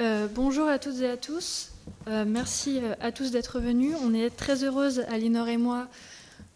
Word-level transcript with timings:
Euh, 0.00 0.26
bonjour 0.34 0.66
à 0.66 0.78
toutes 0.80 1.00
et 1.02 1.08
à 1.08 1.16
tous. 1.16 1.70
Euh, 2.08 2.24
merci 2.26 2.80
euh, 2.82 2.94
à 3.00 3.12
tous 3.12 3.30
d'être 3.30 3.60
venus. 3.60 3.94
On 4.02 4.12
est 4.12 4.30
très 4.30 4.64
heureuse, 4.64 5.04
Alinor 5.08 5.46
et 5.46 5.56
moi, 5.56 5.86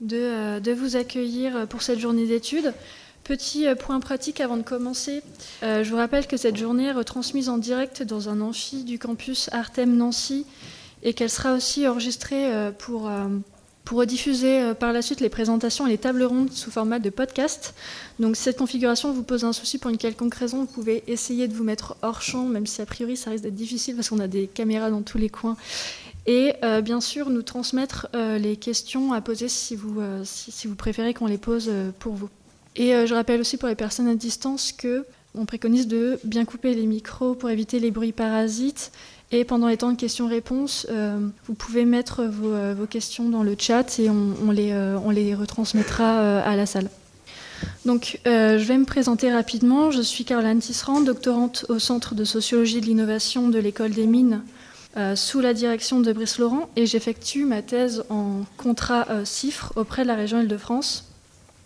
de, 0.01 0.59
de 0.59 0.73
vous 0.73 0.97
accueillir 0.97 1.69
pour 1.69 1.83
cette 1.83 2.01
journée 2.01 2.27
d'études. 2.27 2.75
Petit 3.23 3.67
point 3.79 4.01
pratique 4.01 4.41
avant 4.41 4.57
de 4.57 4.63
commencer. 4.63 5.23
je 5.61 5.89
vous 5.91 5.97
rappelle 5.97 6.27
que 6.27 6.39
cette 6.39 6.57
journée 6.57 6.87
est 6.87 6.93
retransmise 6.93 7.51
en 7.51 7.59
direct 7.59 8.03
dans 8.03 8.31
un 8.31 8.41
amphi 8.41 8.85
du 8.85 8.99
campus 8.99 9.51
Artem 9.53 9.95
Nancy 9.97 10.47
et 11.03 11.13
qu'elle 11.13 11.29
sera 11.29 11.53
aussi 11.53 11.87
enregistrée 11.87 12.73
pour 12.79 13.11
pour 13.89 14.01
rediffuser 14.01 14.61
euh, 14.61 14.75
par 14.75 14.93
la 14.93 15.01
suite 15.01 15.21
les 15.21 15.31
présentations 15.31 15.87
et 15.87 15.91
les 15.91 15.97
tables 15.97 16.23
rondes 16.23 16.53
sous 16.53 16.71
format 16.71 16.99
de 16.99 17.09
podcast. 17.09 17.73
Donc 18.19 18.37
si 18.37 18.43
cette 18.43 18.59
configuration 18.59 19.15
vous 19.15 19.23
pose 19.23 19.45
un 19.45 19.55
souci 19.55 19.79
pour 19.79 19.91
une 19.91 19.97
quelconque 19.97 20.35
raison, 20.35 20.59
vous 20.59 20.67
pouvez 20.67 21.03
essayer 21.07 21.49
de 21.49 21.55
vous 21.55 21.65
mettre 21.65 21.97
hors 22.03 22.21
champ, 22.21 22.45
même 22.45 22.67
si 22.67 22.83
a 22.83 22.87
priori 22.87 23.17
ça 23.17 23.31
risque 23.31 23.45
d'être 23.45 23.55
difficile 23.55 23.97
parce 23.97 24.11
qu'on 24.11 24.19
a 24.19 24.27
des 24.27 24.47
caméras 24.47 24.91
dans 24.91 25.01
tous 25.01 25.17
les 25.17 25.31
coins. 25.31 25.57
Et 26.27 26.53
euh, 26.65 26.83
bien 26.83 27.01
sûr, 27.01 27.31
nous 27.31 27.41
transmettre 27.41 28.09
euh, 28.15 28.37
les 28.37 28.57
questions 28.57 29.15
à 29.15 29.23
poser 29.23 29.49
si 29.49 29.75
vous, 29.75 30.03
si, 30.23 30.67
vous 30.67 30.75
préférez 30.75 31.15
qu'on 31.15 31.27
les 31.27 31.39
pose 31.39 31.71
pour 31.99 32.13
vous. 32.13 32.29
Et 32.77 32.91
je 33.07 33.15
rappelle 33.15 33.41
aussi 33.41 33.57
pour 33.57 33.71
les 33.71 33.75
personnes 33.75 34.09
à 34.09 34.15
distance 34.15 34.71
que 34.71 35.07
on 35.35 35.47
préconise 35.47 35.89
de 35.89 36.21
bien 36.25 36.45
couper 36.45 36.75
les 36.75 36.85
micros 36.85 37.35
pour 37.35 37.49
éviter 37.49 37.81
les 37.81 37.91
bruits 37.91 38.13
parasites 38.13 38.93
et 39.31 39.45
pendant 39.45 39.69
les 39.69 39.77
temps 39.77 39.93
de 39.93 39.97
questions-réponses, 39.97 40.87
euh, 40.91 41.19
vous 41.47 41.55
pouvez 41.55 41.85
mettre 41.85 42.21
euh, 42.21 42.75
vos, 42.75 42.87
questions 42.87 43.29
dans 43.29 43.43
le 43.43 43.57
chat 43.59 43.99
et 43.99 44.09
on, 44.09 44.51
les, 44.51 44.73
euh, 44.73 44.97
on 45.05 45.11
les, 45.11 45.35
retransmettra 45.35 46.41
à 46.41 46.57
la 46.57 46.65
salle. 46.65 46.89
Donc, 47.85 48.21
je 48.25 48.63
vais 48.63 48.79
me 48.79 48.85
présenter 48.85 49.33
rapidement. 49.33 49.91
Je 49.91 50.01
suis 50.01 50.25
Caroline 50.25 50.61
Tisserand, 50.61 51.01
doctorante 51.01 51.67
au 51.69 51.79
Centre 51.79 52.15
de 52.15 52.25
sociologie 52.25 52.81
de 52.81 52.87
l'innovation 52.87 53.49
de 53.49 53.59
l'École 53.59 53.91
des 53.91 54.07
mines 54.07 54.43
sous 55.17 55.41
la 55.41 55.55
direction 55.55 56.01
de 56.01 56.13
Brice 56.13 56.39
Laurent 56.39 56.71
et 56.77 56.87
j'effectue 56.87 57.45
ma 57.45 57.63
thèse 57.63 58.05
en 58.11 58.45
contrat 58.57 59.07
CIFRE 59.25 59.73
auprès 59.77 60.03
de 60.03 60.09
la 60.09 60.15
région 60.15 60.41
Île-de-France. 60.41 61.08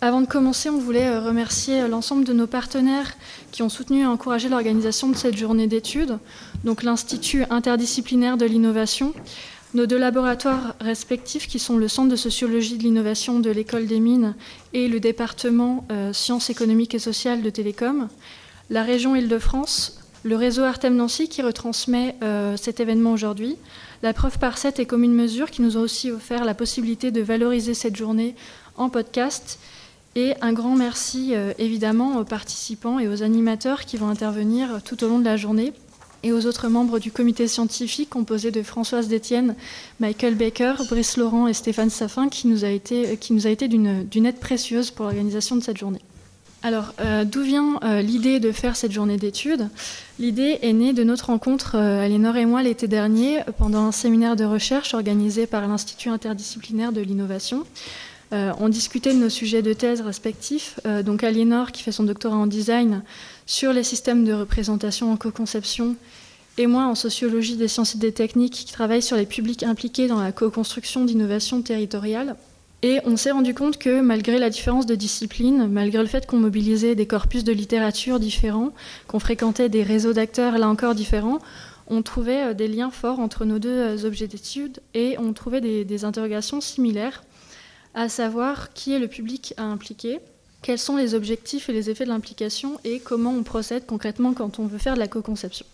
Avant 0.05 0.21
de 0.21 0.27
commencer, 0.27 0.69
on 0.69 0.79
voulait 0.79 1.17
remercier 1.17 1.87
l'ensemble 1.87 2.25
de 2.25 2.33
nos 2.33 2.49
partenaires 2.49 3.13
qui 3.53 3.63
ont 3.63 3.69
soutenu 3.69 4.01
et 4.01 4.07
encouragé 4.07 4.49
l'organisation 4.49 5.09
de 5.09 5.15
cette 5.15 5.37
journée 5.37 5.69
d'études. 5.69 6.19
Donc 6.65 6.83
l'Institut 6.83 7.45
interdisciplinaire 7.51 8.37
de 8.37 8.45
l'innovation, 8.45 9.15
nos 9.75 9.87
deux 9.87 9.99
laboratoires 9.99 10.75
respectifs 10.81 11.47
qui 11.47 11.61
sont 11.61 11.77
le 11.77 11.87
Centre 11.87 12.09
de 12.09 12.17
sociologie 12.17 12.79
de 12.79 12.83
l'innovation 12.83 13.39
de 13.39 13.49
l'École 13.49 13.87
des 13.87 14.01
mines 14.01 14.35
et 14.73 14.89
le 14.89 14.99
département 14.99 15.85
euh, 15.93 16.13
sciences 16.13 16.51
économiques 16.51 16.97
et 16.97 16.99
sociales 16.99 17.41
de 17.41 17.51
Télécom, 17.51 18.09
la 18.71 18.83
région 18.83 19.15
Île-de-France, 19.15 20.01
le 20.25 20.35
réseau 20.35 20.65
Artem 20.65 20.97
Nancy 20.97 21.29
qui 21.29 21.43
retransmet 21.43 22.17
euh, 22.25 22.57
cet 22.57 22.81
événement 22.81 23.13
aujourd'hui, 23.13 23.55
la 24.03 24.13
preuve 24.13 24.41
par 24.41 24.59
7 24.59 24.81
et 24.81 24.87
commune 24.87 25.15
mesure 25.15 25.53
qui 25.53 25.63
nous 25.63 25.77
ont 25.77 25.83
aussi 25.83 26.11
offert 26.11 26.45
la 26.45 26.55
possibilité 26.55 27.13
de 27.13 27.21
valoriser 27.21 27.75
cette 27.75 27.95
journée 27.95 28.35
en 28.77 28.89
podcast 28.89 29.61
et 30.15 30.35
un 30.41 30.53
grand 30.53 30.77
merci 30.77 31.35
euh, 31.35 31.53
évidemment 31.59 32.19
aux 32.19 32.25
participants 32.25 32.99
et 32.99 33.09
aux 33.09 33.23
animateurs 33.23 33.85
qui 33.85 33.97
vont 33.97 34.09
intervenir 34.09 34.83
tout 34.85 35.03
au 35.05 35.09
long 35.09 35.19
de 35.19 35.25
la 35.25 35.37
journée 35.37 35.73
et 36.23 36.33
aux 36.33 36.47
autres 36.47 36.69
membres 36.69 36.99
du 36.99 37.11
comité 37.11 37.49
scientifique 37.49 38.11
composé 38.11 38.51
de 38.51 38.63
Françoise 38.63 39.09
Détienne, 39.09 39.57
Michael 40.01 40.35
Baker, 40.35 40.75
Brice 40.89 41.17
Laurent 41.17 41.49
et 41.49 41.53
Stéphane 41.53 41.91
Saffin, 41.91 42.29
qui 42.29 42.47
nous 42.47 42.65
a 42.65 42.69
été, 42.69 43.17
qui 43.17 43.33
nous 43.33 43.47
a 43.47 43.51
été 43.51 43.67
d'une 43.67 44.27
aide 44.27 44.39
précieuse 44.39 44.91
pour 44.91 45.07
l'organisation 45.07 45.57
de 45.57 45.63
cette 45.63 45.79
journée. 45.79 46.03
Alors, 46.65 46.95
euh, 47.01 47.25
d'où 47.25 47.43
vient 47.43 47.81
euh, 47.83 48.03
l'idée 48.03 48.39
de 48.39 48.53
faire 48.53 48.77
cette 48.77 48.93
journée 48.93 49.17
d'études? 49.17 49.69
L'idée 50.21 50.61
est 50.63 50.73
née 50.73 50.93
de 50.93 51.03
notre 51.03 51.27
rencontre, 51.27 51.75
euh, 51.75 52.05
Alénor 52.05 52.37
et 52.37 52.47
moi, 52.47 52.63
l'été 52.63 52.87
dernier, 52.87 53.41
pendant 53.59 53.87
un 53.87 53.93
séminaire 53.93 54.37
de 54.37 54.45
recherche 54.45 54.95
organisé 54.95 55.49
par 55.49 55.67
l'Institut 55.67 56.09
interdisciplinaire 56.09 56.93
de 56.93 57.01
l'innovation. 57.01 57.65
On 58.33 58.69
discutait 58.69 59.13
de 59.13 59.19
nos 59.19 59.29
sujets 59.29 59.63
de 59.63 59.73
thèse 59.73 60.01
respectifs. 60.01 60.81
donc, 61.05 61.23
Aliénor, 61.23 61.71
qui 61.71 61.83
fait 61.83 61.93
son 61.93 62.05
doctorat 62.05 62.37
en 62.37 62.47
design, 62.47 63.03
sur 63.47 63.73
les 63.73 63.83
systèmes 63.83 64.25
de 64.25 64.33
représentation 64.33 65.13
en 65.13 65.17
co-conception, 65.17 65.97
et 66.59 66.67
moi 66.67 66.85
en 66.85 66.95
sociologie 66.95 67.57
des 67.57 67.69
sciences 67.69 67.95
et 67.95 67.99
des 67.99 68.13
techniques 68.13 68.53
qui 68.53 68.73
travaille 68.73 69.03
sur 69.03 69.17
les 69.17 69.27
publics 69.27 69.63
impliqués 69.63 70.07
dans 70.07 70.21
la 70.21 70.33
co-construction 70.33 71.05
d'innovation 71.05 71.63
territoriale. 71.63 72.37
Et 72.83 72.99
on 73.05 73.17
s'est 73.17 73.31
rendu 73.31 73.55
compte 73.55 73.79
que 73.79 74.01
malgré 74.01 74.39
la 74.39 74.51
différence 74.51 74.87
de 74.87 74.97
discipline, 74.97 75.69
malgré 75.69 76.03
le 76.03 76.09
fait 76.09 76.27
qu'on 76.27 76.39
mobilisait 76.39 76.97
des 76.97 77.07
corpus 77.07 77.45
de 77.45 77.53
littérature 77.53 78.19
différents, 78.19 78.73
qu'on 79.07 79.21
fréquentait 79.21 79.69
des 79.69 79.85
réseaux 79.85 80.13
d'acteurs 80.13 80.59
là 80.59 80.69
encore 80.69 80.97
différents, 80.97 81.39
on 81.87 82.03
trouvait 82.03 82.51
euh, 82.51 82.55
des 82.55 82.69
liens 82.69 82.91
forts 82.91 83.21
entre 83.21 83.45
nos 83.45 83.61
deux 83.61 83.69
euh, 83.69 84.05
objets 84.05 84.27
d'étude 84.27 84.81
et 84.95 85.17
on 85.19 85.33
trouvait 85.33 85.61
des 85.61 86.05
interrogations 86.05 86.61
similaires, 86.61 87.23
à 87.95 88.09
savoir 88.09 88.73
qui 88.73 88.93
est 88.93 88.99
le 88.99 89.09
public 89.09 89.55
à 89.57 89.65
impliquer, 89.65 90.21
quels 90.63 90.79
sont 90.79 90.97
les 90.97 91.15
objectifs 91.15 91.69
et 91.69 91.73
les 91.73 91.91
effets 91.91 92.05
de 92.05 92.11
l'implication 92.11 92.79
et 92.85 93.01
comment 93.01 93.33
on 93.33 93.43
procède 93.43 93.85
concrètement 93.87 94.33
quand 94.33 94.59
on 94.59 94.67
veut 94.67 94.79
faire 94.79 94.95
de 94.95 95.01
la 95.01 95.09
co-conception. 95.09 95.67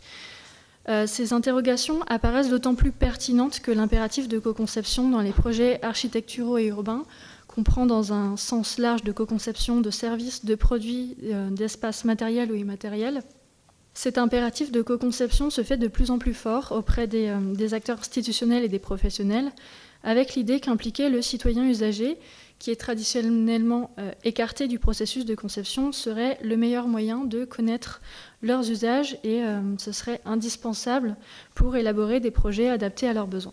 Euh, 0.89 1.07
ces 1.07 1.34
interrogations 1.34 2.01
apparaissent 2.09 2.49
d'autant 2.49 2.75
plus 2.75 2.93
pertinentes 2.93 3.61
que 3.61 3.71
l'impératif 3.71 4.27
de 4.27 4.39
co-conception 4.39 5.11
dans 5.11 5.21
les 5.21 5.33
projets 5.33 5.83
architecturaux 5.84 6.57
et 6.57 6.69
urbains 6.69 7.05
comprend 7.47 7.84
dans 7.84 8.12
un 8.12 8.37
sens 8.39 8.78
large 8.78 9.03
de 9.03 9.12
co-conception 9.12 9.81
de 9.81 9.91
services, 9.91 10.47
de 10.47 10.55
produits, 10.55 11.17
euh, 11.25 11.51
d'espaces 11.51 12.05
matériels 12.05 12.51
ou 12.51 12.55
immatériels. 12.55 13.21
Cet 13.93 14.17
impératif 14.17 14.73
de 14.73 14.81
co-conception 14.81 15.51
se 15.51 15.62
fait 15.62 15.77
de 15.77 15.89
plus 15.89 16.11
en 16.11 16.19
plus 16.19 16.34
fort 16.34 16.73
auprès 16.73 17.07
des, 17.07 17.28
euh, 17.28 17.55
des 17.55 17.75
acteurs 17.75 17.99
institutionnels 17.99 18.65
et 18.65 18.69
des 18.69 18.78
professionnels, 18.78 19.51
avec 20.04 20.34
l'idée 20.34 20.60
qu'impliquer 20.60 21.09
le 21.09 21.22
citoyen 21.22 21.69
usager 21.69 22.19
qui 22.59 22.70
est 22.70 22.76
traditionnellement 22.76 23.91
euh, 23.98 24.10
écarté 24.25 24.66
du 24.66 24.78
processus 24.78 25.25
de 25.25 25.34
conception, 25.34 25.92
serait 25.92 26.38
le 26.42 26.56
meilleur 26.56 26.88
moyen 26.88 27.25
de 27.25 27.44
connaître 27.44 28.00
leurs 28.42 28.69
usages 28.70 29.19
et 29.22 29.44
euh, 29.44 29.60
ce 29.78 29.92
serait 29.92 30.20
indispensable 30.25 31.16
pour 31.54 31.76
élaborer 31.76 32.20
des 32.20 32.31
projets 32.31 32.69
adaptés 32.69 33.09
à 33.09 33.12
leurs 33.12 33.28
besoins. 33.28 33.53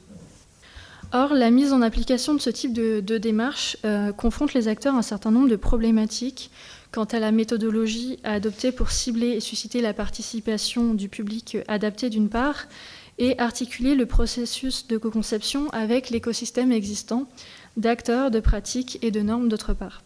Or, 1.14 1.34
la 1.34 1.52
mise 1.52 1.72
en 1.72 1.84
application 1.84 2.34
de 2.34 2.42
ce 2.42 2.50
type 2.50 2.74
de, 2.74 3.18
démarche 3.18 3.78
euh, 3.86 4.12
confronte 4.12 4.54
les 4.54 4.68
acteurs 4.68 4.96
à 4.96 4.98
un 4.98 5.04
certain 5.04 5.30
nombre 5.30 5.50
de 5.50 5.56
problématiques 5.56 6.50
quant 6.92 7.04
à 7.04 7.20
la 7.20 7.32
méthodologie 7.32 8.18
à 8.24 8.34
adopter 8.34 8.72
pour 8.72 8.90
cibler 8.90 9.30
et 9.30 9.40
susciter 9.40 9.82
la 9.82 9.94
participation 9.94 10.94
du 10.94 11.10
public 11.10 11.58
adapté 11.68 12.10
d'une 12.10 12.30
part, 12.30 12.66
et 13.18 13.40
articuler 13.40 13.96
le 13.96 14.06
processus 14.06 14.88
de 14.88 14.98
co-conception 14.98 15.70
avec 15.70 16.10
l'écosystème 16.10 16.72
existant, 16.72 17.28
d'acteurs, 17.78 18.32
de 18.32 18.40
pratiques 18.40 19.00
et 19.02 19.12
de 19.12 19.22
normes 19.22 19.50
d'autre 19.50 19.74
part. 19.74 20.04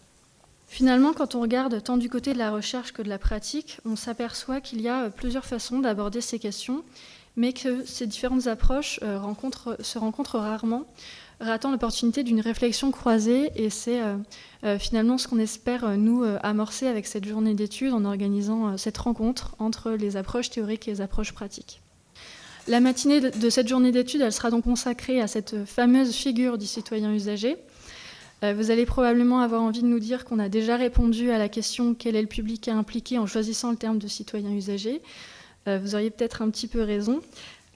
Finalement, 0.67 1.13
quand 1.13 1.33
on 1.33 1.41
regarde 1.41 1.81
tant 1.81 1.97
du 1.97 2.09
côté 2.09 2.33
de 2.33 2.37
la 2.37 2.51
recherche 2.51 2.93
que 2.93 3.01
de 3.01 3.09
la 3.09 3.17
pratique, 3.17 3.79
on 3.85 3.95
s'aperçoit 3.95 4.61
qu'il 4.61 4.81
y 4.81 4.87
a 4.87 5.09
plusieurs 5.09 5.45
façons 5.45 5.79
d'aborder 5.79 6.21
ces 6.21 6.37
questions, 6.37 6.83
mais 7.35 7.53
que 7.53 7.83
ces 7.85 8.05
différentes 8.05 8.45
approches 8.45 8.99
euh, 9.01 9.17
se 9.79 9.97
rencontrent 9.97 10.37
rarement, 10.37 10.85
ratant 11.39 11.71
l'opportunité 11.71 12.23
d'une 12.23 12.39
réflexion 12.39 12.91
croisée, 12.91 13.49
et 13.55 13.71
c'est 13.71 13.99
euh, 13.99 14.15
euh, 14.63 14.77
finalement 14.77 15.17
ce 15.17 15.27
qu'on 15.27 15.39
espère 15.39 15.97
nous 15.97 16.23
amorcer 16.43 16.85
avec 16.85 17.07
cette 17.07 17.25
journée 17.25 17.55
d'études 17.55 17.93
en 17.93 18.05
organisant 18.05 18.77
cette 18.77 18.97
rencontre 18.99 19.55
entre 19.57 19.91
les 19.91 20.17
approches 20.17 20.51
théoriques 20.51 20.87
et 20.87 20.91
les 20.91 21.01
approches 21.01 21.33
pratiques. 21.33 21.81
La 22.67 22.79
matinée 22.79 23.21
de 23.21 23.49
cette 23.49 23.67
journée 23.67 23.91
d'études, 23.91 24.21
elle 24.21 24.33
sera 24.33 24.51
donc 24.51 24.65
consacrée 24.65 25.21
à 25.21 25.27
cette 25.27 25.65
fameuse 25.65 26.13
figure 26.13 26.57
du 26.57 26.65
citoyen 26.65 27.13
usager. 27.13 27.57
Euh, 28.43 28.53
vous 28.53 28.71
allez 28.71 28.85
probablement 28.85 29.41
avoir 29.41 29.61
envie 29.61 29.81
de 29.81 29.87
nous 29.87 29.99
dire 29.99 30.23
qu'on 30.23 30.39
a 30.39 30.49
déjà 30.49 30.77
répondu 30.77 31.31
à 31.31 31.37
la 31.37 31.49
question 31.49 31.93
quel 31.93 32.15
est 32.15 32.21
le 32.21 32.27
public 32.27 32.67
à 32.67 32.75
impliquer 32.75 33.17
en 33.17 33.25
choisissant 33.25 33.71
le 33.71 33.77
terme 33.77 33.97
de 33.97 34.07
citoyen 34.07 34.51
usager. 34.51 35.01
Euh, 35.67 35.79
vous 35.81 35.95
auriez 35.95 36.09
peut-être 36.09 36.41
un 36.41 36.49
petit 36.49 36.67
peu 36.67 36.81
raison. 36.81 37.21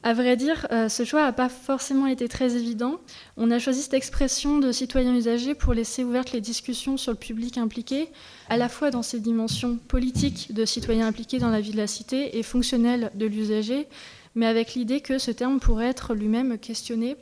À 0.06 0.14
vrai 0.14 0.36
dire, 0.36 0.68
euh, 0.72 0.90
ce 0.90 1.06
choix 1.06 1.22
n'a 1.22 1.32
pas 1.32 1.48
forcément 1.48 2.08
été 2.08 2.28
très 2.28 2.58
évident. 2.58 3.00
On 3.38 3.52
a 3.52 3.60
choisi 3.60 3.82
cette 3.82 3.94
expression 3.94 4.60
de 4.60 4.74
citoyen 4.74 5.16
usager 5.16 5.56
pour 5.56 5.74
laisser 5.74 6.04
ouvertes 6.04 6.34
les 6.34 6.42
discussions 6.42 6.98
sur 6.98 7.14
le 7.14 7.18
public 7.18 7.58
impliqué, 7.58 8.10
à 8.50 8.58
la 8.58 8.68
fois 8.68 8.92
dans 8.92 9.02
ses 9.02 9.22
dimensions 9.22 9.78
politiques 9.88 10.54
de 10.54 10.66
citoyen 10.66 11.08
impliqué 11.08 11.40
dans 11.40 11.50
la 11.50 11.62
vie 11.62 11.72
de 11.72 11.78
la 11.78 11.88
cité 11.88 12.38
et 12.38 12.44
fonctionnelles 12.44 13.12
de 13.16 13.26
l'usager, 13.26 13.88
mais 14.36 14.46
avec 14.46 14.74
l'idée 14.74 15.02
que 15.02 15.18
ce 15.18 15.32
terme 15.32 15.60
pourrait 15.60 15.90
être 15.90 16.14
lui-même 16.14 16.58
questionné, 16.58 17.16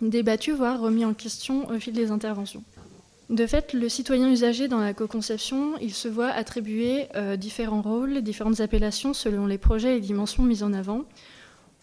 débattu, 0.00 0.52
voire 0.52 0.80
remis 0.80 1.04
en 1.04 1.14
question 1.14 1.68
au 1.68 1.78
fil 1.78 1.92
des 1.94 2.10
interventions. 2.10 2.62
De 3.30 3.46
fait, 3.46 3.74
le 3.74 3.90
citoyen 3.90 4.30
usager 4.30 4.68
dans 4.68 4.78
la 4.78 4.94
co-conception, 4.94 5.74
il 5.82 5.92
se 5.92 6.08
voit 6.08 6.30
attribuer 6.30 7.08
euh, 7.14 7.36
différents 7.36 7.82
rôles, 7.82 8.22
différentes 8.22 8.60
appellations 8.60 9.12
selon 9.12 9.46
les 9.46 9.58
projets 9.58 9.98
et 9.98 10.00
dimensions 10.00 10.44
mises 10.44 10.62
en 10.62 10.72
avant. 10.72 11.04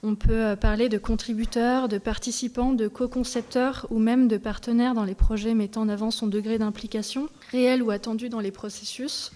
On 0.01 0.15
peut 0.15 0.33
euh, 0.33 0.55
parler 0.55 0.89
de 0.89 0.97
contributeurs, 0.97 1.87
de 1.87 1.99
participants, 1.99 2.73
de 2.73 2.87
co-concepteurs 2.87 3.85
ou 3.91 3.99
même 3.99 4.27
de 4.27 4.37
partenaires 4.37 4.95
dans 4.95 5.03
les 5.03 5.13
projets 5.13 5.53
mettant 5.53 5.81
en 5.81 5.89
avant 5.89 6.09
son 6.09 6.25
degré 6.25 6.57
d'implication, 6.57 7.27
réel 7.51 7.83
ou 7.83 7.91
attendu 7.91 8.29
dans 8.29 8.39
les 8.39 8.51
processus. 8.51 9.31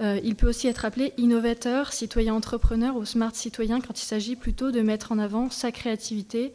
Il 0.00 0.34
peut 0.34 0.48
aussi 0.48 0.66
être 0.66 0.84
appelé 0.84 1.12
innovateur, 1.18 1.92
citoyen 1.92 2.34
entrepreneur 2.34 2.96
ou 2.96 3.04
smart 3.04 3.34
citoyen 3.34 3.80
quand 3.80 4.00
il 4.00 4.04
s'agit 4.04 4.34
plutôt 4.34 4.70
de 4.70 4.80
mettre 4.80 5.12
en 5.12 5.18
avant 5.18 5.50
sa 5.50 5.72
créativité 5.72 6.52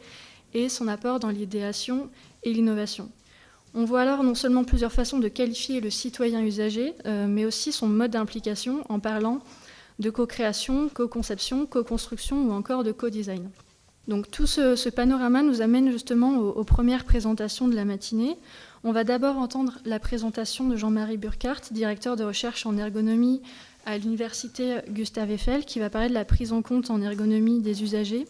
et 0.52 0.68
son 0.68 0.88
apport 0.88 1.20
dans 1.20 1.28
l'idéation 1.28 2.10
et 2.42 2.52
l'innovation. 2.52 3.08
On 3.74 3.84
voit 3.84 4.00
alors 4.00 4.24
non 4.24 4.34
seulement 4.34 4.64
plusieurs 4.64 4.92
façons 4.92 5.18
de 5.18 5.28
qualifier 5.28 5.80
le 5.80 5.90
citoyen 5.90 6.42
usager, 6.42 6.94
mais 7.04 7.44
aussi 7.44 7.70
son 7.70 7.86
mode 7.86 8.10
d'implication 8.12 8.84
en 8.88 8.98
parlant 8.98 9.40
de 9.98 10.10
co-création, 10.10 10.88
co-conception, 10.88 11.66
co-construction 11.66 12.48
ou 12.48 12.52
encore 12.52 12.84
de 12.84 12.92
co-design. 12.92 13.48
Donc 14.08 14.30
tout 14.30 14.46
ce, 14.46 14.88
panorama 14.88 15.42
nous 15.42 15.62
amène 15.62 15.90
justement 15.90 16.38
aux, 16.38 16.64
premières 16.64 17.04
présentations 17.04 17.66
de 17.66 17.74
la 17.74 17.84
matinée. 17.84 18.36
On 18.88 18.92
va 18.92 19.02
d'abord 19.02 19.36
entendre 19.38 19.80
la 19.84 19.98
présentation 19.98 20.68
de 20.68 20.76
Jean-Marie 20.76 21.16
Burkhardt, 21.16 21.72
directeur 21.72 22.14
de 22.14 22.22
recherche 22.22 22.66
en 22.66 22.78
ergonomie 22.78 23.42
à 23.84 23.98
l'université 23.98 24.76
Gustave 24.90 25.32
Eiffel, 25.32 25.64
qui 25.64 25.80
va 25.80 25.90
parler 25.90 26.08
de 26.08 26.14
la 26.14 26.24
prise 26.24 26.52
en 26.52 26.62
compte 26.62 26.88
en 26.88 27.02
ergonomie 27.02 27.58
des 27.58 27.82
usagers, 27.82 28.28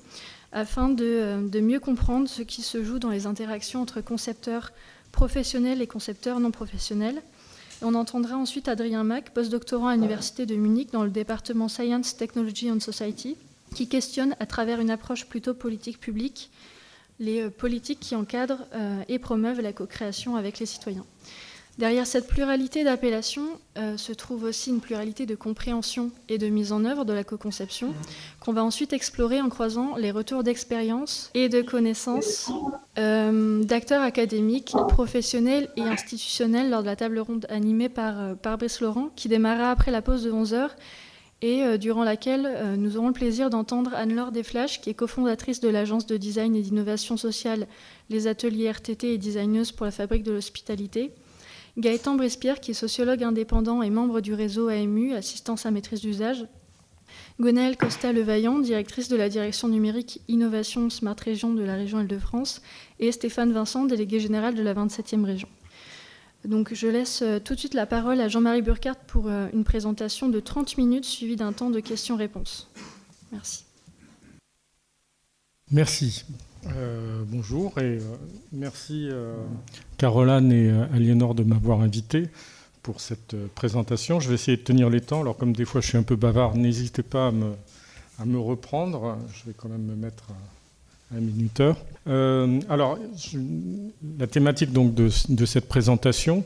afin 0.52 0.88
de, 0.88 1.46
de 1.46 1.60
mieux 1.60 1.78
comprendre 1.78 2.26
ce 2.26 2.40
qui 2.40 2.62
se 2.62 2.82
joue 2.82 2.98
dans 2.98 3.10
les 3.10 3.26
interactions 3.26 3.82
entre 3.82 4.00
concepteurs 4.00 4.72
professionnels 5.12 5.82
et 5.82 5.86
concepteurs 5.86 6.40
non 6.40 6.52
professionnels. 6.52 7.20
On 7.82 7.94
entendra 7.94 8.38
ensuite 8.38 8.68
Adrien 8.68 9.04
Mack, 9.04 9.34
postdoctorant 9.34 9.88
à 9.88 9.94
l'Université 9.94 10.46
de 10.46 10.54
Munich 10.54 10.88
dans 10.90 11.04
le 11.04 11.10
département 11.10 11.68
Science, 11.68 12.16
Technology 12.16 12.70
and 12.70 12.80
Society, 12.80 13.36
qui 13.74 13.88
questionne 13.88 14.34
à 14.40 14.46
travers 14.46 14.80
une 14.80 14.88
approche 14.88 15.26
plutôt 15.26 15.52
politique 15.52 16.00
publique 16.00 16.48
les 17.18 17.42
euh, 17.42 17.50
politiques 17.50 18.00
qui 18.00 18.14
encadrent 18.14 18.66
euh, 18.74 19.02
et 19.08 19.18
promeuvent 19.18 19.60
la 19.60 19.72
co-création 19.72 20.36
avec 20.36 20.58
les 20.58 20.66
citoyens. 20.66 21.04
Derrière 21.78 22.06
cette 22.06 22.26
pluralité 22.26 22.84
d'appellations 22.84 23.48
euh, 23.76 23.98
se 23.98 24.12
trouve 24.12 24.44
aussi 24.44 24.70
une 24.70 24.80
pluralité 24.80 25.26
de 25.26 25.34
compréhension 25.34 26.10
et 26.30 26.38
de 26.38 26.48
mise 26.48 26.72
en 26.72 26.86
œuvre 26.86 27.04
de 27.04 27.12
la 27.12 27.22
co-conception 27.22 27.92
qu'on 28.40 28.54
va 28.54 28.64
ensuite 28.64 28.94
explorer 28.94 29.42
en 29.42 29.50
croisant 29.50 29.94
les 29.96 30.10
retours 30.10 30.42
d'expérience 30.42 31.30
et 31.34 31.50
de 31.50 31.60
connaissances 31.60 32.50
d'acteurs 32.96 34.00
académiques, 34.00 34.74
professionnels 34.88 35.68
et 35.76 35.82
institutionnels 35.82 36.70
lors 36.70 36.80
de 36.80 36.86
la 36.86 36.96
table 36.96 37.18
ronde 37.18 37.46
animée 37.50 37.90
par, 37.90 38.18
euh, 38.18 38.56
Brice 38.56 38.80
Laurent 38.80 39.10
qui 39.14 39.28
démarra 39.28 39.70
après 39.70 39.90
la 39.90 40.00
pause 40.00 40.22
de 40.22 40.32
11 40.32 40.54
et 41.42 41.78
durant 41.78 42.04
laquelle 42.04 42.76
nous 42.78 42.96
aurons 42.96 43.08
le 43.08 43.12
plaisir 43.12 43.50
d'entendre 43.50 43.94
Anne-Laure 43.94 44.32
Desflash, 44.32 44.80
qui 44.80 44.90
est 44.90 44.94
cofondatrice 44.94 45.60
de 45.60 45.68
l'agence 45.68 46.06
de 46.06 46.16
design 46.16 46.56
et 46.56 46.62
d'innovation 46.62 47.16
sociale 47.16 47.66
Les 48.08 48.26
Ateliers 48.26 48.70
RTT 48.70 49.12
et 49.12 49.18
designeuse 49.18 49.70
pour 49.70 49.84
la 49.84 49.92
fabrique 49.92 50.22
de 50.22 50.32
l'hospitalité, 50.32 51.12
Gaëtan 51.78 52.14
Brespierre, 52.14 52.60
qui 52.60 52.70
est 52.70 52.74
sociologue 52.74 53.22
indépendant 53.22 53.82
et 53.82 53.90
membre 53.90 54.22
du 54.22 54.32
réseau 54.32 54.68
AMU, 54.68 55.12
Assistance 55.12 55.66
à 55.66 55.70
maîtrise 55.70 56.00
d'usage. 56.00 56.46
Gwenaëlle 57.38 57.76
Costa-Levaillant, 57.76 58.60
directrice 58.60 59.10
de 59.10 59.16
la 59.16 59.28
direction 59.28 59.68
numérique 59.68 60.22
Innovation 60.26 60.88
Smart 60.88 61.16
Région 61.22 61.52
de 61.52 61.62
la 61.62 61.74
région 61.74 62.00
Île-de-France. 62.00 62.62
Et 62.98 63.12
Stéphane 63.12 63.52
Vincent, 63.52 63.84
délégué 63.84 64.20
général 64.20 64.54
de 64.54 64.62
la 64.62 64.72
27e 64.72 65.24
région. 65.24 65.48
Donc 66.46 66.72
je 66.74 66.86
laisse 66.86 67.22
euh, 67.22 67.40
tout 67.40 67.54
de 67.54 67.58
suite 67.58 67.74
la 67.74 67.86
parole 67.86 68.20
à 68.20 68.28
Jean-Marie 68.28 68.62
Burkhardt 68.62 69.00
pour 69.08 69.26
euh, 69.26 69.48
une 69.52 69.64
présentation 69.64 70.28
de 70.28 70.38
30 70.38 70.78
minutes 70.78 71.04
suivie 71.04 71.36
d'un 71.36 71.52
temps 71.52 71.70
de 71.70 71.80
questions-réponses. 71.80 72.70
Merci. 73.32 73.64
Merci. 75.72 76.24
Euh, 76.66 77.22
bonjour 77.26 77.78
et 77.78 77.98
merci 78.52 79.08
euh, 79.10 79.34
Caroline 79.98 80.52
et 80.52 80.70
Aliénor 80.94 81.34
de 81.34 81.42
m'avoir 81.42 81.80
invité 81.80 82.28
pour 82.82 83.00
cette 83.00 83.36
présentation. 83.54 84.20
Je 84.20 84.28
vais 84.28 84.34
essayer 84.34 84.56
de 84.56 84.62
tenir 84.62 84.88
les 84.88 85.00
temps. 85.00 85.22
Alors 85.22 85.36
comme 85.36 85.52
des 85.52 85.64
fois 85.64 85.80
je 85.80 85.88
suis 85.88 85.98
un 85.98 86.04
peu 86.04 86.14
bavard, 86.14 86.54
n'hésitez 86.54 87.02
pas 87.02 87.32
à 88.18 88.24
me, 88.24 88.38
reprendre. 88.38 89.18
Je 89.32 89.46
vais 89.46 89.54
quand 89.56 89.68
même 89.68 89.82
me 89.82 89.96
mettre 89.96 90.30
à 90.30 90.36
un 91.14 91.20
minuteur. 91.20 91.76
alors 92.06 92.98
la 94.18 94.26
thématique 94.26 94.72
donc 94.72 94.94
de, 94.94 95.08
cette 95.46 95.68
présentation, 95.68 96.44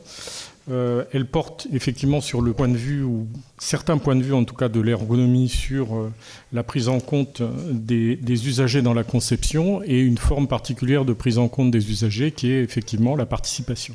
euh, 0.71 1.05
elle 1.13 1.27
porte 1.27 1.67
effectivement 1.73 2.21
sur 2.21 2.43
le 2.43 2.53
point 2.53 2.69
de 2.69 2.77
vue, 2.77 3.03
ou 3.03 3.27
certains 3.59 3.99
points 3.99 4.15
de 4.15 4.23
vue 4.23 4.35
en 4.35 4.45
tout 4.45 4.55
cas 4.55 4.69
de 4.69 4.81
l'ergonomie, 4.81 5.49
sur 5.49 5.97
euh, 5.97 6.13
la 6.53 6.63
prise 6.63 6.89
en 6.89 7.01
compte 7.01 7.43
des, 7.71 8.19
usagers 8.47 8.83
dans 8.83 8.95
la 8.95 9.03
conception 9.03 9.83
et 9.83 9.99
une 9.99 10.19
forme 10.19 10.47
particulière 10.47 11.05
de 11.05 11.13
prise 11.13 11.39
en 11.39 11.49
compte 11.49 11.71
des 11.71 11.91
usagers 11.91 12.31
qui 12.31 12.53
est 12.53 12.63
effectivement 12.63 13.17
la 13.17 13.27
participation. 13.27 13.95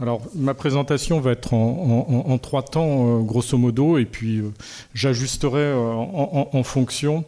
Alors 0.00 0.22
ma 0.34 0.54
présentation 0.54 1.20
va 1.20 1.32
être 1.32 1.52
en, 1.54 2.38
trois 2.38 2.62
temps, 2.62 3.18
euh, 3.18 3.20
grosso 3.20 3.56
modo, 3.56 3.98
et 3.98 4.06
puis 4.06 4.40
j'ajusterai 4.94 5.72
en, 5.74 6.62
fonction 6.64 7.24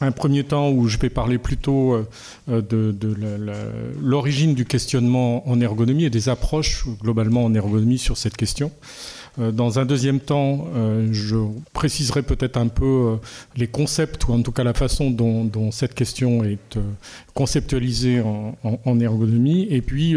un 0.00 0.12
premier 0.12 0.44
temps 0.44 0.70
où 0.70 0.88
je 0.88 0.98
vais 0.98 1.10
parler 1.10 1.38
plutôt 1.38 1.94
euh, 1.94 2.62
de, 2.62 2.94
l'origine 4.00 4.54
du 4.54 4.64
questionnement 4.64 5.48
en 5.48 5.60
ergonomie 5.60 6.04
et 6.04 6.10
des 6.10 6.28
approches 6.28 6.86
globalement 7.02 7.44
en 7.44 7.54
ergonomie 7.54 7.98
sur 7.98 8.16
cette 8.16 8.36
question. 8.36 8.72
Euh, 9.38 9.52
dans 9.52 9.78
un 9.78 9.84
deuxième 9.84 10.18
temps, 10.18 10.66
euh, 10.74 11.08
je 11.12 11.36
préciserai 11.72 12.22
peut-être 12.22 12.56
un 12.56 12.68
peu 12.68 13.18
les 13.56 13.66
concepts, 13.66 14.26
ou 14.26 14.32
en 14.32 14.42
tout 14.42 14.52
cas 14.52 14.64
la 14.64 14.74
façon 14.74 15.10
dont, 15.10 15.70
cette 15.70 15.94
question 15.94 16.44
est 16.44 16.78
conceptualisée 17.34 18.22
en, 18.22 19.00
ergonomie, 19.00 19.66
et 19.70 19.82
puis 19.82 20.16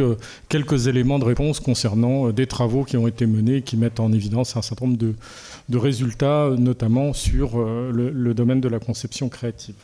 quelques 0.50 0.88
éléments 0.88 1.20
de 1.20 1.26
réponse 1.26 1.60
concernant 1.60 2.30
des 2.32 2.48
travaux 2.48 2.84
qui 2.84 2.98
ont 2.98 3.08
été 3.08 3.26
menés, 3.26 3.62
qui 3.62 3.78
mettent 3.78 4.00
en 4.00 4.12
évidence 4.12 4.58
un 4.58 4.62
certain 4.62 4.86
nombre 4.88 4.98
de, 4.98 5.14
résultats, 5.78 6.50
notamment 6.58 7.14
sur 7.14 7.58
le 7.58 8.34
domaine 8.34 8.62
de 8.62 8.70
la 8.70 8.80
conception 8.80 9.30
créative. 9.30 9.76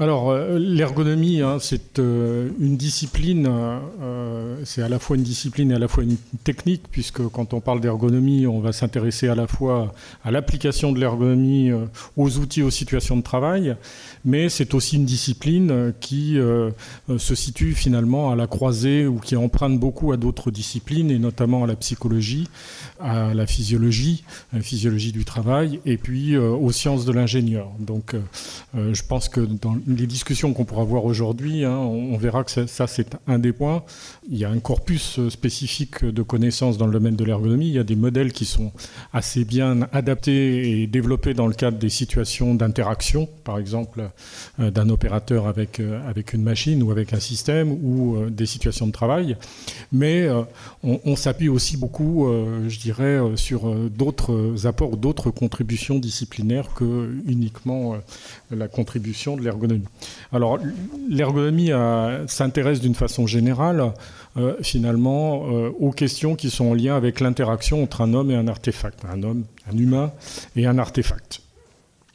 Alors, 0.00 0.30
euh, 0.30 0.60
l'ergonomie, 0.60 1.40
hein, 1.40 1.56
c'est 1.60 1.98
euh, 1.98 2.50
une 2.60 2.76
discipline, 2.76 3.48
euh, 3.48 4.56
c'est 4.64 4.80
à 4.80 4.88
la 4.88 5.00
fois 5.00 5.16
une 5.16 5.24
discipline 5.24 5.72
et 5.72 5.74
à 5.74 5.80
la 5.80 5.88
fois 5.88 6.04
une 6.04 6.16
technique, 6.44 6.84
puisque 6.88 7.20
quand 7.30 7.52
on 7.52 7.60
parle 7.60 7.80
d'ergonomie, 7.80 8.46
on 8.46 8.60
va 8.60 8.72
s'intéresser 8.72 9.26
à 9.26 9.34
la 9.34 9.48
fois 9.48 9.92
à 10.22 10.30
l'application 10.30 10.92
de 10.92 11.00
l'ergonomie 11.00 11.72
aux 12.16 12.38
outils, 12.38 12.62
aux 12.62 12.70
situations 12.70 13.16
de 13.16 13.22
travail, 13.22 13.74
mais 14.24 14.48
c'est 14.48 14.72
aussi 14.74 14.96
une 14.96 15.04
discipline 15.04 15.92
qui 16.00 16.38
se 17.18 17.34
situe 17.34 17.74
finalement 17.74 18.30
à 18.30 18.36
la 18.36 18.46
croisée 18.46 19.06
ou 19.06 19.18
qui 19.18 19.34
emprunte 19.36 19.80
beaucoup 19.80 20.12
à 20.12 20.16
d'autres 20.16 20.50
disciplines, 20.50 21.10
et 21.10 21.18
notamment 21.18 21.64
à 21.64 21.66
la 21.66 21.76
psychologie, 21.76 22.48
à 23.00 23.34
la 23.34 23.46
physiologie, 23.46 24.24
la 24.52 24.60
physiologie 24.60 25.12
du 25.12 25.24
travail, 25.24 25.80
et 25.86 25.96
puis 25.96 26.36
aux 26.36 26.72
sciences 26.72 27.04
de 27.04 27.12
l'ingénieur. 27.12 27.70
Donc, 27.80 28.14
je 28.74 29.02
pense 29.02 29.28
que 29.28 29.40
dans 29.40 29.76
les 29.88 30.06
discussions 30.06 30.52
qu'on 30.52 30.64
pourra 30.64 30.84
voir 30.84 31.06
aujourd'hui, 31.06 31.64
hein, 31.64 31.76
on, 31.76 32.16
verra 32.18 32.44
que 32.44 32.66
ça, 32.66 32.86
c'est 32.86 33.16
un 33.26 33.38
des 33.38 33.52
points. 33.52 33.82
Il 34.30 34.36
y 34.36 34.44
a 34.44 34.50
un 34.50 34.58
corpus 34.58 35.18
spécifique 35.30 36.04
de 36.04 36.22
connaissances 36.22 36.76
dans 36.76 36.86
le 36.86 36.92
domaine 36.92 37.16
de 37.16 37.24
l'ergonomie. 37.24 37.68
Il 37.68 37.74
y 37.74 37.78
a 37.78 37.84
des 37.84 37.96
modèles 37.96 38.32
qui 38.32 38.44
sont 38.44 38.70
assez 39.14 39.44
bien 39.44 39.88
adaptés 39.92 40.82
et 40.82 40.86
développés 40.86 41.32
dans 41.32 41.46
le 41.46 41.54
cadre 41.54 41.78
des 41.78 41.88
situations 41.88 42.54
d'interaction, 42.54 43.28
par 43.44 43.58
exemple 43.58 44.10
euh, 44.60 44.70
d'un 44.70 44.90
opérateur 44.90 45.46
avec, 45.46 45.80
euh, 45.80 46.06
avec 46.06 46.34
une 46.34 46.42
machine 46.42 46.82
ou 46.82 46.90
avec 46.90 47.14
un 47.14 47.20
système 47.20 47.72
ou 47.82 48.16
euh, 48.16 48.30
des 48.30 48.46
situations 48.46 48.86
de 48.86 48.92
travail. 48.92 49.36
Mais 49.90 50.28
on, 50.82 51.00
on 51.04 51.16
s'appuie 51.16 51.48
aussi 51.48 51.76
beaucoup, 51.76 52.28
je 52.68 52.78
dirais, 52.78 53.18
sur 53.36 53.74
d'autres 53.88 54.66
apports, 54.66 54.96
d'autres 54.96 55.30
contributions 55.30 55.98
disciplinaires 55.98 56.74
que 56.74 57.10
uniquement 57.26 57.96
la 58.50 58.68
contribution 58.68 59.36
de 59.36 59.42
l'ergonomie. 59.42 59.84
Alors, 60.32 60.58
l'ergonomie 61.08 61.72
euh, 61.72 62.26
s'intéresse 62.26 62.80
d'une 62.80 62.94
façon 62.94 63.26
générale, 63.26 63.92
euh, 64.36 64.54
finalement, 64.62 65.46
euh, 65.50 65.70
aux 65.78 65.90
questions 65.90 66.34
qui 66.36 66.50
sont 66.50 66.66
en 66.66 66.74
lien 66.74 66.96
avec 66.96 67.20
l'interaction 67.20 67.82
entre 67.82 68.00
un 68.00 68.14
homme 68.14 68.30
et 68.30 68.36
un 68.36 68.48
artefact, 68.48 69.00
un 69.10 69.22
homme, 69.22 69.44
un 69.70 69.76
humain 69.76 70.12
et 70.56 70.66
un 70.66 70.78
artefact. 70.78 71.40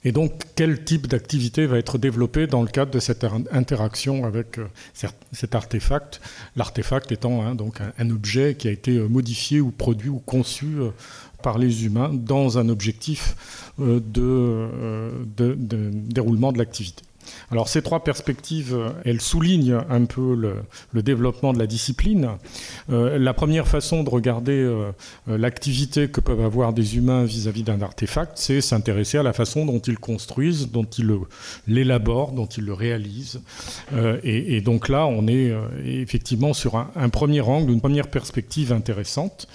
Et 0.05 0.11
donc, 0.11 0.33
quel 0.55 0.83
type 0.83 1.07
d'activité 1.07 1.65
va 1.65 1.77
être 1.77 1.97
développé 1.97 2.45
dans 2.45 2.61
le 2.61 2.67
cadre 2.67 2.91
de 2.91 2.99
cette 2.99 3.25
interaction 3.51 4.25
avec 4.25 4.59
cet 5.31 5.55
artefact? 5.55 6.19
L'artefact 6.57 7.13
étant 7.13 7.41
hein, 7.41 7.55
donc 7.55 7.77
un, 7.97 8.09
objet 8.09 8.55
qui 8.55 8.67
a 8.67 8.71
été 8.71 8.99
modifié 8.99 9.61
ou 9.61 9.71
produit 9.71 10.09
ou 10.09 10.19
conçu 10.19 10.75
par 11.43 11.59
les 11.59 11.85
humains 11.85 12.09
dans 12.11 12.57
un 12.57 12.69
objectif 12.69 13.35
de 13.77 14.67
déroulement 16.09 16.51
de 16.51 16.57
l'activité. 16.57 17.03
Alors 17.51 17.69
ces 17.69 17.81
trois 17.81 18.03
perspectives, 18.03 18.77
elles 19.05 19.21
soulignent 19.21 19.79
un 19.89 20.05
peu 20.05 20.35
le, 20.35 21.03
développement 21.03 21.53
de 21.53 21.59
la 21.59 21.67
discipline. 21.67 22.29
Euh, 22.89 23.17
la 23.17 23.33
première 23.33 23.67
façon 23.67 24.03
de 24.03 24.09
regarder 24.09 24.53
euh, 24.53 24.91
l'activité 25.27 26.07
que 26.07 26.21
peuvent 26.21 26.41
avoir 26.41 26.73
des 26.73 26.97
humains 26.97 27.25
vis-à-vis 27.25 27.63
d'un 27.63 27.81
artefact, 27.81 28.33
c'est 28.35 28.61
s'intéresser 28.61 29.17
à 29.17 29.23
la 29.23 29.33
façon 29.33 29.65
dont 29.65 29.79
ils 29.79 29.99
construisent, 29.99 30.71
dont 30.71 30.85
ils 30.85 31.11
l'élaborent, 31.67 32.31
dont 32.31 32.45
ils 32.45 32.63
le 32.63 32.73
réalisent. 32.73 33.41
Euh, 33.93 34.19
et, 34.23 34.61
donc 34.61 34.89
là, 34.89 35.05
on 35.05 35.27
est 35.27 35.53
effectivement 35.83 36.53
sur 36.53 36.75
un, 36.77 37.09
premier 37.09 37.41
angle, 37.41 37.71
une 37.71 37.81
première 37.81 38.07
perspective 38.07 38.71
intéressante. 38.71 39.47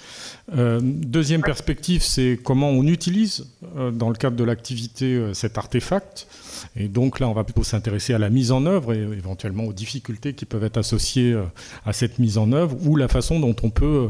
Deuxième 0.51 1.41
perspective, 1.41 2.01
c'est 2.01 2.39
comment 2.43 2.69
on 2.69 2.83
utilise, 2.83 3.47
dans 3.93 4.09
le 4.09 4.15
cadre 4.15 4.35
de 4.35 4.43
l'activité, 4.43 5.31
cet 5.33 5.57
artefact. 5.57 6.27
Et 6.75 6.87
donc 6.87 7.19
là, 7.19 7.27
on 7.27 7.33
va 7.33 7.43
plutôt 7.43 7.63
s'intéresser 7.63 8.13
à 8.13 8.17
la 8.17 8.29
mise 8.29 8.51
en 8.51 8.65
œuvre 8.65 8.93
et 8.93 9.01
éventuellement 9.01 9.63
aux 9.63 9.73
difficultés 9.73 10.33
qui 10.33 10.45
peuvent 10.45 10.63
être 10.63 10.77
associées 10.77 11.33
euh, 11.33 11.43
à 11.85 11.93
cette 11.93 12.19
mise 12.19 12.37
en 12.37 12.51
œuvre 12.51 12.75
ou 12.85 12.95
la 12.95 13.07
façon 13.07 13.39
dont 13.39 13.55
on 13.63 13.69
peut 13.69 13.85
euh, 13.85 14.07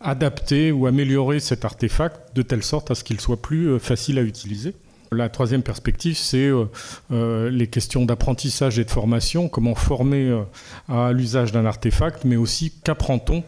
adapter 0.00 0.72
ou 0.72 0.86
améliorer 0.86 1.40
cet 1.40 1.64
artefact 1.64 2.34
de 2.34 2.42
telle 2.42 2.62
sorte 2.62 2.90
à 2.90 2.94
ce 2.94 3.04
qu'il 3.04 3.20
soit 3.20 3.40
plus 3.40 3.68
euh, 3.68 3.78
facile 3.78 4.18
à 4.18 4.22
utiliser. 4.22 4.74
La 5.12 5.28
troisième 5.28 5.64
perspective, 5.64 6.16
c'est 6.16 6.46
euh, 6.46 6.66
euh, 7.10 7.50
les 7.50 7.66
questions 7.66 8.04
d'apprentissage 8.04 8.78
et 8.78 8.84
de 8.84 8.90
formation, 8.90 9.48
comment 9.48 9.74
former 9.74 10.28
euh, 10.28 10.42
à 10.88 11.12
l'usage 11.12 11.50
d'un 11.50 11.66
artefact, 11.66 12.24
mais 12.24 12.36
aussi 12.36 12.72
qu'apprend-on 12.84 13.42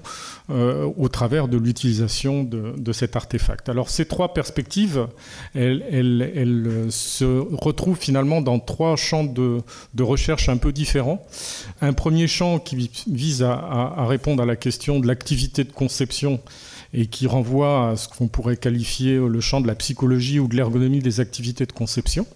au 0.52 1.08
travers 1.08 1.48
de 1.48 1.56
l'utilisation 1.56 2.44
de, 2.44 2.92
cet 2.92 3.16
artefact. 3.16 3.68
Alors 3.68 3.90
ces 3.90 4.04
trois 4.04 4.34
perspectives, 4.34 5.06
elles, 5.54 6.86
se 6.90 7.24
retrouvent 7.54 7.98
finalement 7.98 8.40
dans 8.40 8.58
trois 8.58 8.96
champs 8.96 9.24
de, 9.24 9.62
recherche 10.00 10.48
un 10.48 10.56
peu 10.56 10.72
différents. 10.72 11.24
Un 11.80 11.92
premier 11.92 12.26
champ 12.26 12.58
qui 12.58 12.90
vise 13.10 13.42
à 13.42 14.06
répondre 14.06 14.42
à 14.42 14.46
la 14.46 14.56
question 14.56 15.00
de 15.00 15.06
l'activité 15.06 15.64
de 15.64 15.72
conception 15.72 16.40
et 16.94 17.06
qui 17.06 17.26
renvoie 17.26 17.90
à 17.90 17.96
ce 17.96 18.08
qu'on 18.08 18.28
pourrait 18.28 18.56
qualifier 18.56 19.16
le 19.16 19.40
champ 19.40 19.60
de 19.60 19.66
la 19.66 19.74
psychologie 19.74 20.38
ou 20.38 20.48
de 20.48 20.56
l'ergonomie 20.56 21.00
des 21.00 21.20
activités 21.20 21.66
de 21.66 21.72
conception. 21.72 22.26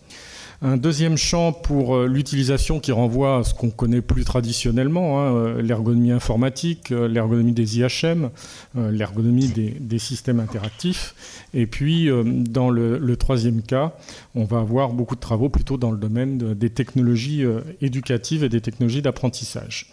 Un 0.63 0.79
deuxième 0.79 1.19
champ 1.19 1.53
pour 1.53 1.97
euh, 1.97 2.07
l'utilisation 2.07 2.81
qui 2.81 2.91
renvoie 2.91 3.39
à 3.39 3.45
ce 3.45 3.53
qu'on 3.53 3.69
connaît 3.69 4.01
plus 4.01 4.25
traditionnellement, 4.25 5.21
hein, 5.21 5.35
euh, 5.35 5.63
l'ergonomie 5.63 6.13
informatique, 6.13 6.93
euh, 6.93 7.09
l'ergonomie 7.09 7.53
des 7.53 7.79
IHM, 7.79 8.31
l'ergonomie 8.75 9.49
des, 9.49 9.99
systèmes 9.99 10.41
interactifs. 10.41 11.45
Et 11.53 11.67
puis, 11.67 12.11
dans 12.25 12.71
le, 12.71 13.17
troisième 13.17 13.63
cas, 13.63 13.95
on 14.35 14.45
va 14.45 14.59
avoir 14.59 14.91
beaucoup 14.91 15.15
de 15.15 15.21
travaux 15.21 15.49
plutôt 15.49 15.79
dans 15.79 15.91
le 15.91 15.97
domaine 15.97 16.55
des 16.55 16.71
technologies 16.71 17.45
éducatives 17.81 18.45
et 18.45 18.49
des 18.49 18.61
technologies 18.61 19.03
d'apprentissage. 19.03 19.91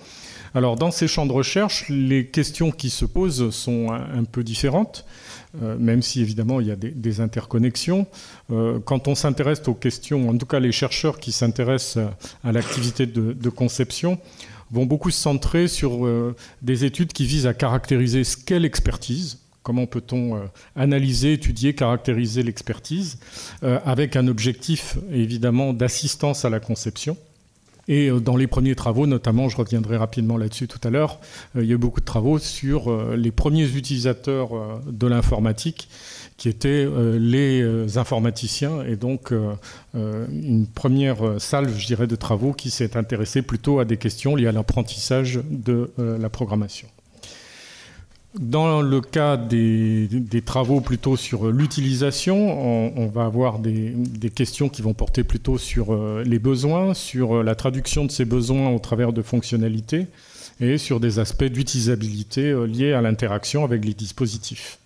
Alors 0.56 0.76
dans 0.76 0.92
ces 0.92 1.08
champs 1.08 1.26
de 1.26 1.32
recherche, 1.32 1.86
les 1.90 2.28
questions 2.28 2.70
qui 2.70 2.92
se 2.92 3.06
posent 3.06 3.50
sont 3.50 3.92
un, 3.92 4.24
peu 4.24 4.44
différentes, 4.44 5.06
euh, 5.62 5.78
même 5.78 6.02
si 6.02 6.22
évidemment 6.22 6.60
il 6.60 6.68
y 6.68 6.72
a 6.72 6.76
des, 6.76 7.22
interconnexions. 7.22 8.08
Euh, 8.52 8.80
quand 8.84 9.08
on 9.08 9.14
s'intéresse 9.14 9.62
aux 9.68 9.76
questions, 9.76 10.30
en 10.30 10.38
tout 10.38 10.48
cas 10.48 10.60
les 10.60 10.72
chercheurs 10.72 11.20
qui 11.20 11.32
s'intéressent 11.32 12.04
à 12.44 12.52
l'activité 12.52 13.06
de, 13.06 13.50
conception, 13.50 14.18
vont 14.72 14.86
beaucoup 14.86 15.12
se 15.12 15.22
centrer 15.22 15.68
sur 15.68 16.06
euh, 16.06 16.36
des 16.64 16.86
études 16.86 17.14
qui 17.14 17.26
visent 17.26 17.46
à 17.46 17.54
caractériser 17.54 18.24
ce 18.24 18.38
qu'est 18.38 18.60
l'expertise, 18.60 19.40
Comment 19.62 19.86
peut-on 19.86 20.42
analyser, 20.76 21.32
étudier, 21.32 21.74
caractériser 21.74 22.44
l'expertise 22.44 23.18
avec 23.62 24.18
un 24.18 24.28
objectif 24.28 24.98
évidemment 25.10 25.72
d'assistance 25.72 26.44
à 26.44 26.50
la 26.50 26.60
conception 26.60 27.16
et 27.88 28.10
euh, 28.10 28.20
dans 28.20 28.36
les 28.36 28.48
premiers 28.48 28.76
travaux, 28.76 29.08
notamment, 29.08 29.50
je 29.50 29.58
reviendrai 29.58 29.98
rapidement 29.98 30.38
là-dessus 30.38 30.68
tout 30.68 30.80
à 30.84 30.90
l'heure, 30.90 31.20
euh, 31.56 31.64
il 31.64 31.70
y 31.70 31.72
a 31.72 31.76
eu 31.76 31.78
beaucoup 31.78 32.00
de 32.00 32.06
travaux 32.06 32.40
sur 32.40 32.92
euh, 32.92 33.16
les 33.16 33.32
premiers 33.32 33.68
utilisateurs 33.68 34.82
de 34.86 35.08
l'informatique, 35.08 35.90
qui 36.38 36.50
étaient 36.50 36.88
les 37.20 37.98
informaticiens, 37.98 38.84
et 38.84 38.96
donc 38.96 39.32
une 39.94 40.68
première 40.68 41.40
salve, 41.40 41.78
je 41.78 41.86
dirais, 41.86 42.08
de 42.08 42.16
travaux 42.16 42.54
qui 42.54 42.70
s'est 42.70 42.98
intéressée 42.98 43.42
plutôt 43.42 43.80
à 43.80 43.86
des 43.86 43.98
questions 43.98 44.36
liées 44.36 44.48
à 44.48 44.52
l'apprentissage 44.52 45.40
de 45.50 45.92
la 45.98 46.30
programmation. 46.30 46.88
Dans 48.40 48.82
le 48.82 49.00
cas 49.00 49.38
des, 49.38 50.10
travaux 50.44 50.82
plutôt 50.82 51.16
sur 51.16 51.52
l'utilisation, 51.52 52.98
on, 52.98 53.08
va 53.08 53.26
avoir 53.26 53.60
des, 53.60 53.94
questions 54.34 54.70
qui 54.70 54.82
vont 54.82 54.96
porter 54.96 55.24
plutôt 55.24 55.60
sur 55.60 55.94
euh, 55.94 56.24
les 56.26 56.40
besoins, 56.40 56.96
sur 56.96 57.38
euh, 57.38 57.44
la 57.44 57.54
traduction 57.54 58.06
de 58.06 58.12
ces 58.12 58.26
besoins 58.26 58.70
au 58.70 58.80
travers 58.80 59.14
de 59.14 59.22
fonctionnalités 59.22 60.08
et 60.60 60.80
sur 60.80 61.00
des 61.00 61.20
aspects 61.20 61.44
d'utilisabilité 61.44 62.50
euh, 62.50 62.66
liés 62.66 62.94
à 62.94 63.02
l'interaction 63.02 63.64
avec 63.64 63.86
les 63.86 63.94
dispositifs. 63.94 64.80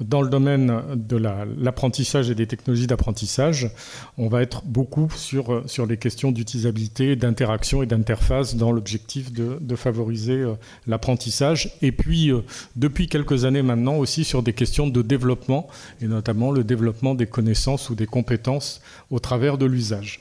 Dans 0.00 0.22
le 0.22 0.28
domaine 0.28 0.82
de 0.96 1.16
l'apprentissage 1.16 2.30
et 2.30 2.34
des 2.34 2.46
technologies 2.46 2.86
d'apprentissage, 2.86 3.70
on 4.16 4.28
va 4.28 4.42
être 4.42 4.64
beaucoup 4.64 5.08
sur, 5.14 5.62
sur 5.66 5.86
les 5.86 5.96
questions 5.96 6.32
d'utilisabilité, 6.32 7.14
d'interaction 7.14 7.82
et 7.82 7.86
d'interface 7.86 8.56
dans 8.56 8.72
l'objectif 8.72 9.32
de, 9.32 9.76
favoriser 9.76 10.32
euh, 10.32 10.54
l'apprentissage. 10.86 11.72
Et 11.82 11.92
puis, 11.92 12.30
euh, 12.30 12.40
depuis 12.76 13.08
quelques 13.08 13.44
années 13.44 13.62
maintenant, 13.62 13.96
aussi 13.96 14.24
sur 14.24 14.42
des 14.42 14.52
questions 14.52 14.86
de 14.86 15.02
développement, 15.02 15.68
et 16.00 16.06
notamment 16.06 16.50
le 16.50 16.64
développement 16.64 17.14
des 17.14 17.26
connaissances 17.26 17.90
ou 17.90 17.94
des 17.94 18.06
compétences 18.06 18.80
au 19.10 19.18
travers 19.18 19.58
de 19.58 19.66
l'usage. 19.66 20.20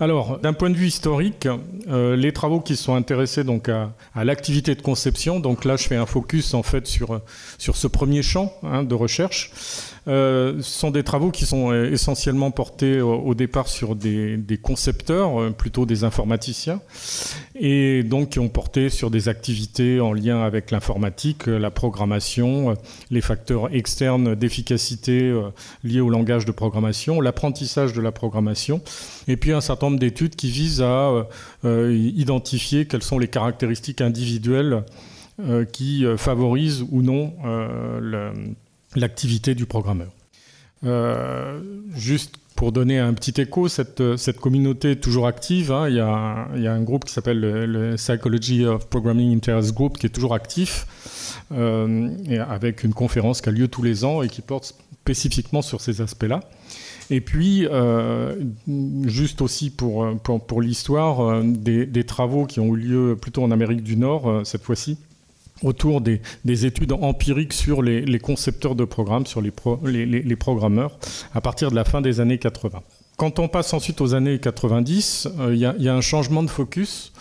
Alors, 0.00 0.38
d'un 0.40 0.52
point 0.52 0.70
de 0.70 0.74
vue 0.74 0.88
historique, 0.88 1.46
euh, 1.88 2.16
les 2.16 2.32
travaux 2.32 2.60
qui 2.60 2.74
sont 2.74 2.94
intéressés 2.96 3.44
à, 4.14 4.24
l'activité 4.24 4.74
de 4.74 4.82
conception, 4.82 5.38
donc 5.38 5.64
là 5.64 5.76
je 5.76 5.86
fais 5.86 5.94
un 5.94 6.06
focus 6.06 6.52
en 6.54 6.64
fait 6.64 6.88
sur, 6.88 7.20
sur 7.58 7.76
ce 7.76 7.86
premier 7.86 8.22
champ 8.22 8.52
hein, 8.64 8.82
de 8.82 8.94
recherche, 8.94 9.52
euh, 10.06 10.60
sont 10.60 10.90
des 10.90 11.02
travaux 11.02 11.30
qui 11.30 11.46
sont 11.46 11.72
euh, 11.72 11.90
essentiellement 11.90 12.50
portés 12.50 13.00
au, 13.00 13.34
départ 13.34 13.68
sur 13.68 13.96
des, 13.96 14.58
concepteurs, 14.62 15.40
euh, 15.40 15.50
plutôt 15.50 15.86
des 15.86 16.04
informaticiens, 16.04 16.82
et 17.58 18.02
donc 18.02 18.30
qui 18.30 18.38
ont 18.38 18.50
porté 18.50 18.90
sur 18.90 19.10
des 19.10 19.28
activités 19.30 20.00
en 20.00 20.12
lien 20.12 20.42
avec 20.42 20.70
l'informatique, 20.70 21.46
la 21.46 21.70
programmation, 21.70 22.74
les 23.10 23.22
facteurs 23.22 23.74
externes 23.74 24.34
d'efficacité 24.34 25.32
liés 25.82 26.00
au 26.00 26.10
langage 26.10 26.44
de 26.44 26.52
programmation, 26.52 27.20
l'apprentissage 27.20 27.94
de 27.94 28.02
la 28.02 28.12
programmation, 28.12 28.82
et 29.26 29.36
puis 29.36 29.52
un 29.52 29.60
certain 29.60 29.86
nombre 29.86 30.00
d'études 30.00 30.36
qui 30.36 30.50
visent 30.50 30.82
à 30.82 31.26
identifier 31.64 32.86
quelles 32.86 33.02
sont 33.02 33.18
les 33.18 33.28
caractéristiques 33.28 34.00
individuelles 34.00 34.82
qui 35.72 36.04
favorisent 36.16 36.84
ou 36.90 37.02
non 37.02 37.32
le 38.00 38.32
l'activité 38.96 39.54
du 39.54 39.66
programmeur. 39.66 40.12
Euh, 40.84 41.60
juste 41.94 42.36
pour 42.56 42.70
donner 42.70 42.98
un 42.98 43.14
petit 43.14 43.40
écho, 43.40 43.68
cette, 43.68 44.16
cette 44.16 44.38
communauté 44.38 44.92
est 44.92 45.02
toujours 45.02 45.26
active. 45.26 45.72
Hein. 45.72 45.88
Il, 45.88 45.96
y 45.96 46.00
a 46.00 46.48
il, 46.54 46.62
y 46.62 46.68
a 46.68 46.72
un, 46.72 46.82
groupe 46.82 47.04
qui 47.04 47.12
s'appelle 47.12 47.40
le, 47.40 47.94
Psychology 47.96 48.64
of 48.64 48.88
Programming 48.88 49.34
Interest 49.34 49.74
Group 49.74 49.98
qui 49.98 50.06
est 50.06 50.10
toujours 50.10 50.34
actif, 50.34 50.86
euh, 51.52 52.10
et 52.28 52.38
avec 52.38 52.84
une 52.84 52.94
conférence 52.94 53.40
qui 53.40 53.48
a 53.48 53.52
lieu 53.52 53.68
tous 53.68 53.82
les 53.82 54.04
ans 54.04 54.22
et 54.22 54.28
qui 54.28 54.40
porte 54.40 54.76
spécifiquement 55.02 55.62
sur 55.62 55.80
ces 55.80 56.00
aspects-là. 56.00 56.40
Et 57.10 57.20
puis, 57.20 57.66
euh, 57.66 58.34
juste 59.04 59.42
aussi 59.42 59.70
pour, 59.70 60.16
pour, 60.20 60.46
pour 60.46 60.62
l'histoire, 60.62 61.42
des, 61.42 62.04
travaux 62.04 62.46
qui 62.46 62.60
ont 62.60 62.74
eu 62.74 62.78
lieu 62.78 63.18
plutôt 63.20 63.42
en 63.42 63.50
Amérique 63.50 63.82
du 63.82 63.96
Nord, 63.96 64.42
cette 64.44 64.62
fois-ci, 64.62 64.96
autour 65.64 66.00
des, 66.00 66.20
études 66.66 66.92
empiriques 66.92 67.52
sur 67.52 67.82
les, 67.82 68.18
concepteurs 68.18 68.74
de 68.74 68.84
programmes, 68.84 69.26
sur 69.26 69.40
les, 69.40 70.36
programmeurs, 70.36 70.98
à 71.34 71.40
partir 71.40 71.70
de 71.70 71.74
la 71.74 71.84
fin 71.84 72.00
des 72.00 72.20
années 72.20 72.38
80. 72.38 72.82
Quand 73.16 73.38
on 73.38 73.46
passe 73.46 73.72
ensuite 73.72 74.00
aux 74.00 74.14
années 74.14 74.40
90, 74.40 75.28
euh, 75.38 75.54
il 75.54 75.60
y, 75.60 75.88
a 75.88 75.94
un 75.94 76.00
changement 76.00 76.42
de 76.42 76.50
focus. 76.50 77.12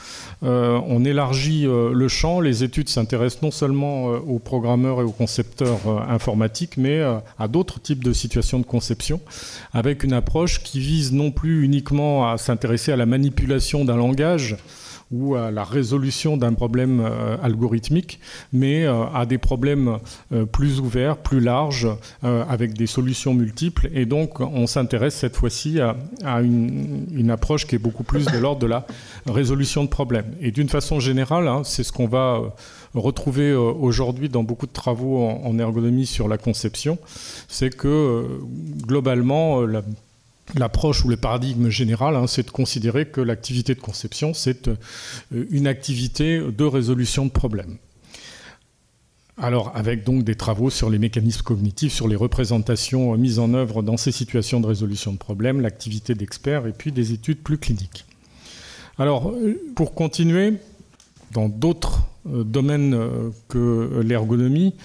Euh, 0.42 0.80
on 0.88 1.06
élargit 1.06 1.68
euh, 1.68 1.94
le 1.94 2.08
champ. 2.08 2.40
Les 2.40 2.64
études 2.64 2.90
s'intéressent 2.90 3.44
non 3.44 3.52
seulement 3.52 4.06
aux 4.06 4.40
programmeurs 4.40 5.02
et 5.02 5.04
aux 5.04 5.12
concepteurs 5.12 6.10
informatiques, 6.10 6.78
mais 6.78 7.00
à 7.38 7.48
d'autres 7.48 7.80
types 7.80 8.04
de 8.04 8.12
situations 8.12 8.60
de 8.60 8.66
conception, 8.66 9.22
avec 9.72 10.04
une 10.04 10.14
approche 10.14 10.64
qui 10.64 10.80
vise 10.80 11.14
non 11.14 11.30
plus 11.30 11.64
uniquement 11.64 12.28
à 12.28 12.40
s'intéresser 12.40 12.92
à 12.92 12.96
la 12.96 13.06
manipulation 13.06 13.86
d'un 13.86 13.98
langage, 13.98 14.58
ou 15.12 15.36
à 15.36 15.52
la 15.52 15.64
résolution 15.64 16.38
d'un 16.38 16.54
problème 16.54 17.02
euh, 17.02 17.38
algorithmique, 17.42 18.20
mais 18.52 18.84
euh, 18.84 19.06
à 19.14 19.26
des 19.26 19.38
problèmes 19.38 20.00
euh, 20.32 20.46
plus 20.46 20.80
ouverts, 20.80 21.18
plus 21.18 21.40
larges, 21.40 21.88
avec 22.24 22.74
des 22.74 22.88
solutions 22.88 23.34
multiples. 23.34 23.90
Et 23.94 24.06
donc, 24.06 24.40
on 24.40 24.68
s'intéresse 24.68 25.16
cette 25.16 25.36
fois-ci 25.36 25.80
à, 25.80 25.96
une, 26.42 27.30
approche 27.30 27.68
qui 27.68 27.76
est 27.76 27.80
beaucoup 27.80 28.04
plus 28.04 28.26
de 28.26 28.38
l'ordre 28.38 28.62
de 28.62 28.68
la 28.68 28.86
résolution 29.26 29.84
de 29.84 29.90
problèmes. 29.90 30.34
Et 30.42 30.52
d'une 30.52 30.70
façon 30.70 31.00
générale, 31.00 31.48
hein, 31.48 31.62
c'est 31.64 31.84
ce 31.84 31.92
qu'on 31.92 32.08
va 32.08 32.42
retrouver 32.94 33.54
aujourd'hui 33.54 34.30
dans 34.30 34.44
beaucoup 34.44 34.68
de 34.68 34.72
travaux 34.72 35.26
en, 35.26 35.60
ergonomie 35.60 36.06
sur 36.06 36.28
la 36.28 36.38
conception, 36.38 36.98
c'est 37.48 37.76
que 37.76 38.40
globalement, 38.86 39.62
la 39.62 39.82
l'approche 40.56 41.04
ou 41.06 41.10
le 41.10 41.18
paradigme 41.18 41.70
général, 41.70 42.16
hein, 42.16 42.28
c'est 42.28 42.46
de 42.46 42.52
considérer 42.52 43.08
que 43.08 43.22
l'activité 43.22 43.76
de 43.76 43.80
conception, 43.80 44.34
c'est 44.34 44.70
une 45.32 45.68
activité 45.68 46.40
de 46.40 46.64
résolution 46.64 47.26
de 47.26 47.32
problèmes. 47.32 47.78
Alors, 49.38 49.72
avec 49.74 50.04
donc 50.04 50.24
des 50.24 50.36
travaux 50.36 50.70
sur 50.70 50.92
les 50.92 51.00
mécanismes 51.00 51.42
cognitifs, 51.42 51.94
sur 51.94 52.08
les 52.08 52.16
représentations 52.16 53.18
mises 53.18 53.40
en 53.40 53.54
œuvre 53.56 53.82
dans 53.82 53.98
ces 53.98 54.12
situations 54.12 54.60
de 54.60 54.68
résolution 54.68 55.12
de 55.12 55.18
problèmes, 55.18 55.60
l'activité 55.60 56.14
d'experts 56.14 56.68
et 56.68 56.72
puis 56.72 56.92
des 56.92 57.14
études 57.14 57.42
plus 57.42 57.58
cliniques. 57.58 58.06
Alors, 59.00 59.32
euh, 59.32 59.60
pour 59.76 59.96
continuer, 59.96 60.54
dans 61.32 61.50
d'autres 61.50 62.04
euh, 62.32 62.44
domaines 62.44 62.94
euh, 62.94 63.30
que 63.50 64.02
l'ergonomie, 64.04 64.76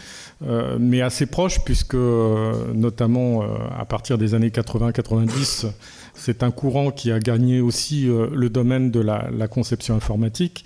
mais 0.78 1.00
assez 1.02 1.26
proches, 1.26 1.64
puisque 1.64 1.97
notamment 1.97 3.42
à 3.76 3.85
partir 3.85 4.18
des 4.18 4.35
années 4.35 4.50
80-90, 4.50 5.66
c'est 6.14 6.45
un 6.45 6.52
courant 6.52 6.92
qui 6.92 7.11
a 7.11 7.18
gagné 7.18 7.61
aussi 7.61 8.07
le 8.07 8.49
domaine 8.49 8.92
de 8.92 9.00
la 9.00 9.49
conception 9.49 9.97
informatique. 9.97 10.64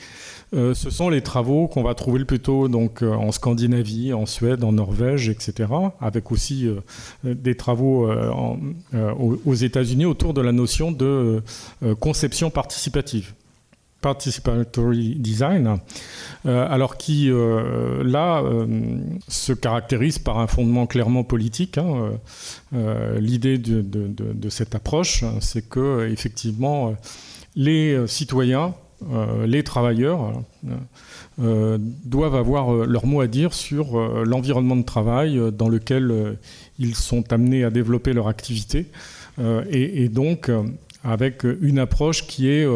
Euh, 0.55 0.75
ce 0.75 0.91
sont 0.91 1.09
les 1.09 1.23
travaux 1.23 1.67
qu'on 1.67 1.83
va 1.83 1.95
trouver 1.95 2.25
plutôt 2.27 2.69
donc, 2.69 3.03
euh, 3.03 3.11
en 3.11 3.33
Scandinavie, 3.33 4.13
en 4.13 4.27
Suède, 4.27 4.65
en 4.65 4.73
Norvège, 4.73 5.31
etc., 5.31 5.71
avec 6.01 6.31
aussi 6.31 6.67
euh, 6.67 7.35
des 7.35 7.57
travaux 7.57 8.11
aux 8.95 9.55
États-Unis 9.55 10.05
autour 10.05 10.35
de 10.35 10.41
la 10.41 10.53
notion 10.53 10.93
de 10.93 11.43
conception 12.01 12.51
participative 12.51 13.33
participatory 14.03 15.15
design, 15.17 15.79
alors 16.45 16.97
qui 16.97 17.31
là 17.31 18.43
se 19.29 19.53
caractérise 19.53 20.19
par 20.19 20.39
un 20.39 20.47
fondement 20.47 20.87
clairement 20.87 21.25
politique. 21.25 21.79
Hein, 21.79 22.13
l'idée 23.19 23.59
de, 23.59 24.49
cette 24.51 24.75
approche, 24.75 25.25
c'est 25.41 25.69
que 25.69 26.09
effectivement 26.11 26.95
les 27.57 28.07
citoyens 28.07 28.75
euh, 29.11 29.47
les 29.47 29.63
travailleurs 29.63 30.43
euh, 31.41 31.79
doivent 32.05 32.37
avoir 32.37 32.73
euh, 32.73 32.87
leur 32.87 33.07
mot 33.07 33.21
à 33.21 33.27
dire 33.27 33.53
sur 33.53 33.99
l'environnement 34.25 34.77
de 34.77 34.85
travail 34.85 35.41
dans 35.53 35.69
lequel 35.69 36.37
ils 36.79 36.95
sont 36.95 37.33
amenés 37.33 37.65
à 37.65 37.71
développer 37.71 38.13
leur 38.13 38.29
activité. 38.29 38.87
Et, 39.71 40.09
donc, 40.09 40.51
avec 41.05 41.45
une 41.61 41.79
approche 41.79 42.27
qui 42.27 42.49
est 42.49 42.67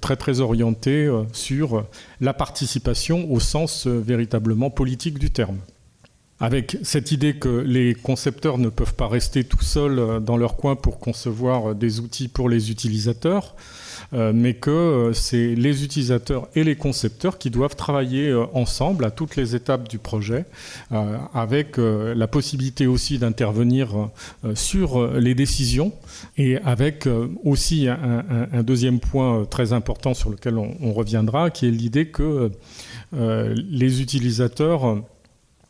très 0.00 0.16
très 0.16 0.40
orientée 0.40 1.10
sur 1.32 1.86
la 2.20 2.34
participation 2.34 3.30
au 3.30 3.40
sens 3.40 3.86
véritablement 3.86 4.70
politique 4.70 5.18
du 5.18 5.30
terme. 5.30 5.58
Avec 6.40 6.78
cette 6.82 7.12
idée 7.12 7.34
que 7.34 7.48
les 7.48 7.94
concepteurs 7.94 8.56
ne 8.56 8.70
peuvent 8.70 8.94
pas 8.94 9.08
rester 9.08 9.44
tout 9.44 9.62
seuls 9.62 10.20
dans 10.24 10.38
leur 10.38 10.56
coin 10.56 10.74
pour 10.74 10.98
concevoir 10.98 11.74
des 11.74 12.00
outils 12.00 12.28
pour 12.28 12.48
les 12.48 12.70
utilisateurs, 12.70 13.54
euh, 14.12 14.32
mais 14.34 14.54
que 14.54 14.70
euh, 14.70 15.12
c'est 15.12 15.54
les 15.54 15.84
utilisateurs 15.84 16.48
et 16.56 16.64
les 16.64 16.74
concepteurs 16.74 17.38
qui 17.38 17.48
doivent 17.50 17.76
travailler 17.76 18.28
euh, 18.28 18.44
ensemble 18.54 19.04
à 19.04 19.12
toutes 19.12 19.36
les 19.36 19.54
étapes 19.54 19.88
du 19.88 19.98
projet, 19.98 20.44
avec 21.34 21.76
la 21.76 22.26
possibilité 22.26 22.86
aussi 22.86 23.18
d'intervenir 23.18 24.08
sur 24.54 25.06
les 25.12 25.34
décisions 25.34 25.92
et 26.36 26.58
avec 26.58 27.08
aussi 27.44 27.88
un, 27.88 28.62
deuxième 28.62 29.00
point 29.00 29.44
très 29.44 29.72
important 29.72 30.14
sur 30.14 30.30
lequel 30.30 30.58
on 30.58 30.92
reviendra, 30.92 31.50
qui 31.50 31.66
est 31.66 31.70
l'idée 31.70 32.08
que 32.08 32.50
les 33.12 34.02
utilisateurs 34.02 35.02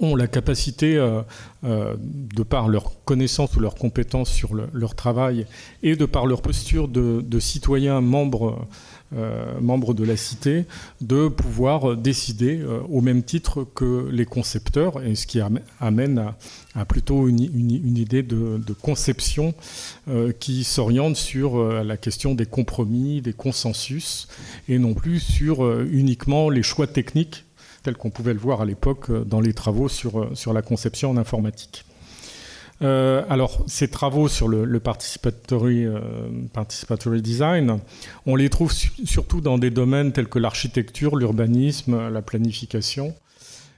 ont 0.01 0.17
la 0.17 0.27
capacité, 0.27 0.97
euh, 0.97 1.21
euh, 1.65 1.95
de 2.01 2.43
par 2.43 2.69
leur 2.69 3.05
connaissance 3.05 3.55
ou 3.57 3.61
leur 3.61 3.75
compétence 3.75 4.31
sur 4.31 4.55
leur 4.55 4.95
travail 4.95 5.47
et 5.83 5.95
de 5.95 6.07
par 6.07 6.27
leur 6.27 6.43
posture 6.43 6.89
de, 6.89 7.39
citoyens 7.39 8.01
membres, 8.01 8.67
euh, 9.15 9.61
de 9.61 10.05
la 10.05 10.17
cité, 10.17 10.65
de 11.01 11.29
pouvoir 11.29 11.97
décider 11.97 12.65
au 12.89 13.01
même 13.01 13.23
titre 13.23 13.67
que 13.75 14.09
les 14.11 14.25
concepteurs, 14.25 15.01
ce 15.15 15.27
qui 15.27 15.41
amène 15.81 16.33
à, 16.75 16.85
plutôt 16.85 17.29
une, 17.29 17.41
idée 17.41 18.23
de, 18.23 18.59
de 18.65 18.73
conception 18.73 19.55
qui 20.39 20.65
s'oriente 20.65 21.17
sur 21.17 21.63
la 21.83 21.97
question 21.97 22.35
des 22.35 22.47
compromis, 22.47 23.21
des 23.21 23.33
consensus, 23.33 24.29
et 24.69 24.79
non 24.79 24.95
plus 24.95 25.21
sur 25.21 25.69
uniquement 25.83 26.49
les 26.49 26.63
choix 26.63 26.87
techniques 26.87 27.45
tel 27.83 27.97
qu'on 27.97 28.11
pouvait 28.11 28.35
le 28.35 28.39
voir 28.39 28.61
à 28.61 28.65
l'époque 28.65 29.11
euh, 29.11 29.25
dans 29.25 29.41
les 29.41 29.55
travaux 29.55 29.89
sur, 29.89 30.21
euh, 30.21 30.31
sur 30.35 30.53
la 30.53 30.63
conception 30.63 31.11
en 31.11 31.17
informatique. 31.17 31.85
Euh, 32.83 33.23
alors, 33.29 33.63
ces 33.67 33.89
travaux 33.89 34.27
sur 34.29 34.49
le, 34.49 34.81
participatory, 34.81 35.87
participatory, 36.55 37.21
design, 37.21 37.79
on 38.25 38.37
les 38.37 38.49
trouve 38.49 38.73
surtout 38.73 39.43
dans 39.43 39.59
des 39.59 39.71
domaines 39.71 40.13
tels 40.13 40.29
que 40.29 40.39
l'architecture, 40.39 41.17
l'urbanisme, 41.17 42.09
la 42.09 42.23
planification. 42.23 43.15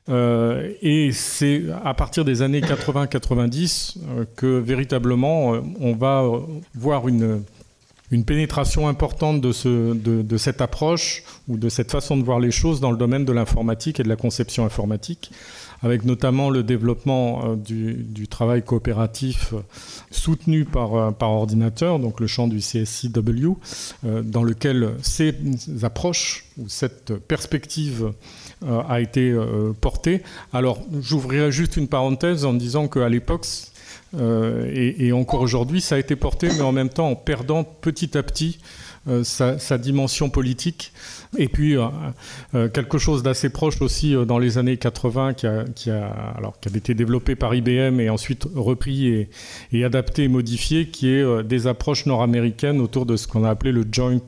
et 0.08 1.10
c'est 1.12 1.64
à 1.84 1.94
partir 1.94 2.24
des 2.24 2.42
années 2.42 2.60
80-90 2.60 3.96
que 4.36 4.58
véritablement 4.58 5.60
on 5.80 5.94
va 5.94 6.22
voir 6.76 7.08
une, 7.08 7.42
une 8.12 8.26
pénétration 8.26 8.88
importante 8.88 9.40
de, 9.40 9.52
ce, 9.52 9.94
de, 9.94 10.36
cette 10.36 10.60
approche 10.60 11.24
ou 11.48 11.56
de 11.56 11.70
cette 11.70 11.90
façon 11.90 12.18
de 12.18 12.22
voir 12.22 12.40
les 12.40 12.50
choses 12.50 12.78
dans 12.78 12.90
le 12.90 12.98
domaine 12.98 13.24
de 13.24 13.32
l'informatique 13.32 14.00
et 14.00 14.02
de 14.02 14.08
la 14.08 14.16
conception 14.16 14.66
informatique, 14.66 15.32
avec 15.80 16.04
notamment 16.04 16.50
le 16.50 16.62
développement 16.62 17.42
euh, 17.44 17.56
du, 17.56 18.28
travail 18.28 18.62
coopératif 18.62 19.54
euh, 19.54 19.60
soutenu 20.10 20.66
par, 20.66 20.94
euh, 20.94 21.10
par 21.10 21.30
ordinateur, 21.30 21.98
donc 21.98 22.20
le 22.20 22.26
champ 22.26 22.48
du 22.48 22.58
CSCW, 22.58 23.56
dans 24.02 24.44
lequel 24.44 24.90
ces 25.00 25.34
approches 25.82 26.44
ou 26.58 26.68
cette 26.68 27.14
perspective 27.14 28.12
a 28.66 29.00
été 29.00 29.34
portée. 29.80 30.22
Alors, 30.52 30.80
j'ouvrirai 31.00 31.50
juste 31.50 31.76
une 31.78 31.88
parenthèse 31.88 32.44
en 32.44 32.52
disant 32.52 32.88
qu'à 32.88 33.08
l'époque, 33.08 33.46
euh, 34.14 34.70
et, 34.98 35.12
encore 35.12 35.40
aujourd'hui, 35.40 35.80
ça 35.80 35.94
a 35.94 35.98
été 35.98 36.16
porté, 36.16 36.48
mais 36.48 36.60
en 36.60 36.72
même 36.72 36.88
temps 36.88 37.08
en 37.08 37.14
perdant 37.14 37.64
petit 37.64 38.16
à 38.16 38.22
petit 38.22 38.58
euh, 39.08 39.24
sa, 39.24 39.78
dimension 39.78 40.30
politique. 40.30 40.92
Et 41.38 41.48
puis 41.48 41.76
euh, 41.78 42.68
quelque 42.68 42.98
chose 42.98 43.22
d'assez 43.22 43.48
proche 43.48 43.80
aussi 43.80 44.14
dans 44.26 44.38
les 44.38 44.58
années 44.58 44.76
80 44.76 45.32
qui, 45.32 45.90
a, 45.90 46.04
alors, 46.36 46.60
qui 46.60 46.68
avait 46.68 46.78
été 46.78 46.92
développé 46.92 47.34
par 47.34 47.54
IBM 47.54 48.00
et 48.00 48.10
ensuite 48.10 48.46
repris 48.54 49.26
et, 49.72 49.84
adapté 49.84 50.24
et 50.24 50.28
modifié, 50.28 50.88
qui 50.88 51.08
est 51.08 51.42
des 51.42 51.66
approches 51.66 52.04
nord-américaines 52.04 52.82
autour 52.82 53.06
de 53.06 53.16
ce 53.16 53.26
qu'on 53.26 53.44
a 53.44 53.50
appelé 53.50 53.72
le 53.72 53.86
Joint 53.90 54.20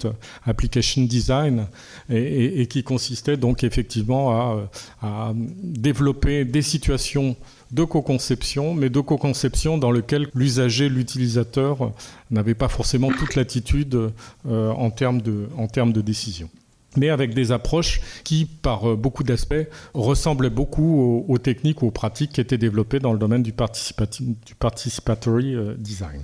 Application 0.47 1.03
Design 1.03 1.67
et, 2.09 2.67
qui 2.67 2.83
consistait 2.83 3.37
donc 3.37 3.65
effectivement 3.65 4.67
à 5.03 5.35
développer 5.63 6.47
des 6.47 6.63
situations 6.63 7.37
de 7.75 7.83
co-conception, 7.83 8.73
mais 8.73 8.89
de 8.89 9.01
co-conception 9.01 9.79
dans 9.79 9.91
lequel 9.91 10.29
l'usager, 10.35 10.89
l'utilisateur 10.89 11.93
n'avait 12.31 12.55
pas 12.55 12.69
forcément 12.69 13.11
toute 13.11 13.35
l'attitude 13.35 14.13
euh, 14.47 14.71
en, 14.71 14.91
termes 14.91 15.21
de, 15.21 15.49
en 15.57 15.67
décision 15.67 16.49
mais 16.97 17.11
avec 17.11 17.35
des 17.35 17.51
approches 17.51 18.01
qui, 18.23 18.45
par 18.45 18.89
euh, 18.89 18.97
beaucoup 18.97 19.25
d'aspects, 19.25 19.69
ressemblaient 19.95 20.51
beaucoup 20.51 21.25
aux, 21.29 21.39
techniques 21.39 21.83
ou 21.83 21.87
aux 21.89 21.91
pratiques 21.91 22.33
qui 22.33 22.41
étaient 22.41 22.57
développées 22.57 23.01
dans 23.01 23.13
le 23.13 23.19
domaine 23.19 23.43
du, 23.43 23.53
du 23.53 24.55
participatory 24.55 25.57
euh, 25.57 25.75
design. 25.77 26.21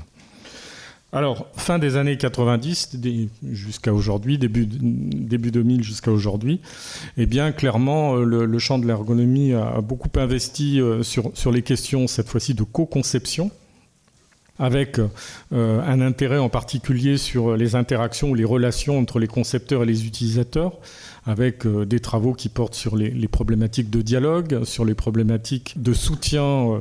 Alors, 1.12 1.48
fin 1.56 1.80
des 1.80 1.96
années 1.96 2.16
90 2.16 2.96
jusqu'à 3.50 3.92
aujourd'hui, 3.92 4.38
début, 4.38 4.64
début 4.66 5.50
2000 5.50 5.82
jusqu'à 5.82 6.12
aujourd'hui, 6.12 6.60
eh 7.16 7.26
bien, 7.26 7.50
clairement, 7.50 8.16
euh, 8.16 8.24
le, 8.24 8.58
champ 8.60 8.78
de 8.78 8.86
l'ergonomie 8.86 9.52
a 9.52 9.80
beaucoup 9.80 10.10
investi 10.16 10.80
euh, 10.80 11.02
sur, 11.02 11.50
les 11.50 11.62
questions, 11.62 12.06
cette 12.06 12.28
fois-ci, 12.28 12.54
de 12.54 12.62
co-conception 12.62 13.50
avec 14.60 14.98
euh, 14.98 15.80
un 15.80 16.00
intérêt 16.02 16.38
en 16.38 16.50
particulier 16.50 17.16
sur 17.16 17.56
les 17.56 17.74
interactions 17.74 18.28
ou 18.30 18.34
les 18.34 18.44
relations 18.44 18.98
entre 18.98 19.18
les 19.18 19.26
concepteurs 19.26 19.82
et 19.82 19.86
les 19.86 20.06
utilisateurs, 20.06 20.74
avec 21.26 21.66
euh, 21.66 21.84
des 21.84 22.00
travaux 22.00 22.32
qui 22.32 22.48
portent 22.48 22.74
sur 22.74 22.96
les, 22.96 23.28
problématiques 23.28 23.90
de 23.90 24.02
dialogue, 24.02 24.64
sur 24.64 24.84
les 24.84 24.94
problématiques 24.94 25.74
de 25.80 25.92
soutien 25.92 26.42
euh, 26.42 26.78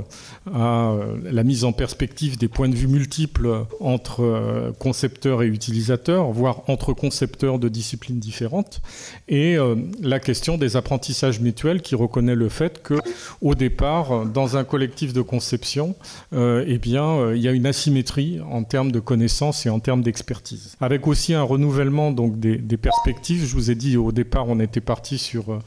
à 0.53 0.91
euh, 0.91 1.17
la 1.23 1.43
mise 1.43 1.63
en 1.63 1.71
perspective 1.71 2.37
des 2.37 2.47
points 2.47 2.69
de 2.69 2.75
vue 2.75 2.87
multiples 2.87 3.65
entre 3.79 4.73
concepteurs 4.79 5.43
et 5.43 5.47
utilisateurs, 5.47 6.31
voire 6.31 6.63
entre 6.67 6.93
concepteurs 6.93 7.59
de 7.59 7.69
disciplines 7.69 8.19
différentes, 8.19 8.81
et 9.27 9.57
la 10.01 10.19
question 10.19 10.57
des 10.57 10.75
apprentissages 10.75 11.39
mutuels 11.39 11.81
qui 11.81 11.95
reconnaît 11.95 12.35
le 12.35 12.49
fait 12.49 12.81
que, 12.81 12.95
au 13.41 13.55
départ, 13.55 14.25
dans 14.25 14.57
un 14.57 14.63
collectif 14.63 15.13
de 15.13 15.21
conception, 15.21 15.95
eh 16.33 16.77
bien, 16.77 17.33
il 17.33 17.41
y 17.41 17.47
a 17.47 17.51
une 17.51 17.65
asymétrie 17.65 18.39
en 18.49 18.63
termes 18.63 18.91
de 18.91 18.99
connaissances 18.99 19.65
et 19.65 19.69
en 19.69 19.79
termes 19.79 20.01
d'expertise. 20.01 20.75
Avec 20.79 21.07
aussi 21.07 21.33
un 21.33 21.43
renouvellement 21.43 22.11
donc 22.11 22.39
des, 22.39 22.77
perspectives. 22.77 23.45
Je 23.45 23.53
vous 23.53 23.71
ai 23.71 23.75
dit 23.75 23.97
au 23.97 24.11
départ, 24.11 24.28
on 24.35 24.59
était 24.59 24.81
parti 24.81 25.17
sur 25.17 25.59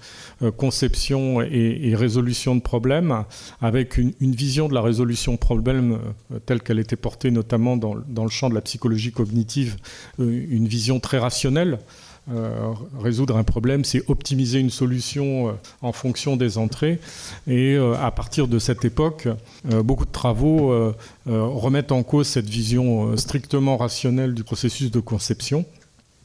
conception 0.56 1.40
et, 1.40 1.94
résolution 1.94 2.54
de 2.54 2.60
problèmes, 2.60 3.24
avec 3.60 3.98
une, 3.98 4.12
vision 4.20 4.68
de 4.68 4.74
la 4.74 4.82
résolution 4.82 5.32
de 5.32 5.38
problèmes 5.38 5.98
telle 6.46 6.62
qu'elle 6.62 6.78
était 6.78 6.96
portée 6.96 7.30
notamment 7.30 7.76
dans, 7.76 7.94
le 7.94 8.30
champ 8.30 8.48
de 8.48 8.54
la 8.54 8.60
psychologie 8.60 9.12
cognitive, 9.12 9.76
une 10.18 10.66
vision 10.66 11.00
très 11.00 11.18
rationnelle. 11.18 11.78
Euh, 12.30 12.72
résoudre 13.00 13.36
un 13.36 13.42
problème, 13.42 13.84
c'est 13.84 14.08
optimiser 14.08 14.60
une 14.60 14.70
solution 14.70 15.48
euh, 15.48 15.52
en 15.80 15.90
fonction 15.90 16.36
des 16.36 16.56
entrées. 16.56 17.00
Et 17.48 17.74
euh, 17.74 17.94
à 18.00 18.12
partir 18.12 18.46
de 18.46 18.60
cette 18.60 18.84
époque, 18.84 19.26
beaucoup 19.64 20.04
de 20.04 20.12
travaux 20.12 20.92
remettent 21.26 21.92
en 21.92 22.02
cause 22.02 22.26
cette 22.26 22.48
vision 22.48 23.16
strictement 23.16 23.76
rationnelle 23.76 24.34
du 24.34 24.44
processus 24.44 24.90
de 24.90 25.00
conception. 25.00 25.64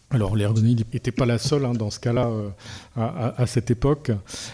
Alors 0.09 0.35
l'ergonomie 0.37 0.75
n'était 0.93 1.11
pas 1.11 1.25
la 1.25 1.37
seule 1.37 1.65
hein, 1.65 1.73
dans 1.73 1.91
ce 1.91 1.99
cas-là 1.99 2.29
à, 2.95 3.45
cette 3.45 3.71
époque, 3.71 4.11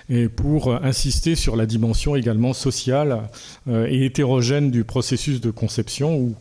et 0.10 0.28
pour 0.28 0.74
insister 0.84 1.36
sur 1.36 1.56
la 1.56 1.68
dimension 1.68 2.16
également 2.16 2.54
sociale 2.54 3.30
et 3.70 4.06
hétérogène 4.06 4.72
du 4.72 4.84
processus 4.84 5.42
de 5.42 5.52
conception, 5.52 6.18
où 6.18 6.36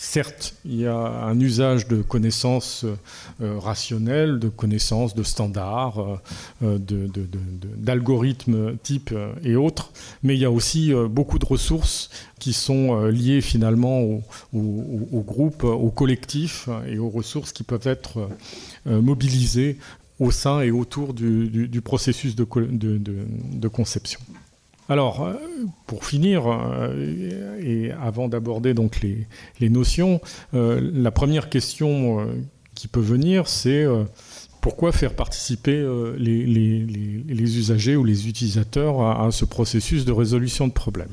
Certes, 0.00 0.54
il 0.64 0.76
y 0.76 0.86
a 0.86 0.96
un 0.96 1.40
usage 1.40 1.88
de 1.88 2.02
connaissances 2.02 2.84
euh, 3.40 3.58
rationnelles, 3.58 4.38
de 4.38 4.48
connaissances 4.48 5.16
de 5.16 5.24
standards, 5.24 6.20
euh, 6.62 6.78
d'algorithmes 7.76 8.76
type 8.76 9.10
euh, 9.12 9.32
et 9.42 9.56
autres, 9.56 9.90
mais 10.22 10.36
il 10.36 10.40
y 10.40 10.44
a 10.44 10.52
aussi 10.52 10.92
beaucoup 11.10 11.40
de 11.40 11.44
ressources 11.44 12.10
qui 12.38 12.52
sont 12.52 13.06
liées 13.06 13.40
finalement 13.40 14.00
au, 14.54 15.24
groupe, 15.26 15.64
au 15.64 15.90
collectif 15.90 16.68
et 16.86 17.00
aux 17.00 17.10
ressources 17.10 17.50
qui 17.50 17.64
peuvent 17.64 17.88
être 17.88 18.28
mobilisées 18.86 19.78
au 20.20 20.30
sein 20.30 20.60
et 20.60 20.70
autour 20.70 21.12
du, 21.12 21.80
processus 21.82 22.36
de 22.36 23.68
conception. 23.68 24.20
Alors, 24.88 25.22
euh, 25.22 25.34
pour 25.86 26.06
finir, 26.06 26.44
euh, 26.46 27.60
et 27.60 27.92
avant 27.92 28.28
d'aborder 28.28 28.72
donc 28.72 29.00
les, 29.02 29.68
notions, 29.68 30.20
euh, 30.54 30.80
la 30.94 31.10
première 31.10 31.50
question 31.50 32.26
qui 32.74 32.88
peut 32.88 33.00
venir, 33.00 33.48
c'est 33.48 33.84
pourquoi 34.62 34.92
faire 34.92 35.14
participer 35.14 35.84
les, 36.18 37.58
usagers 37.58 37.96
ou 37.96 38.04
les 38.04 38.28
utilisateurs 38.28 39.02
à, 39.02 39.30
ce 39.30 39.44
processus 39.44 40.04
de 40.04 40.12
résolution 40.12 40.68
de 40.68 40.72
problèmes? 40.72 41.12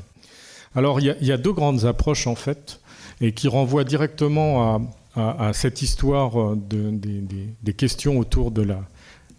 Alors, 0.74 1.00
il 1.00 1.14
y, 1.20 1.32
a 1.32 1.36
deux 1.36 1.52
grandes 1.52 1.84
approches 1.84 2.26
en 2.26 2.34
fait, 2.34 2.80
et 3.20 3.32
qui 3.32 3.48
renvoient 3.48 3.84
directement 3.84 4.86
à, 5.16 5.52
cette 5.52 5.82
histoire 5.82 6.54
des, 6.56 7.72
questions 7.72 8.18
autour 8.18 8.52
de 8.52 8.62
la, 8.62 8.80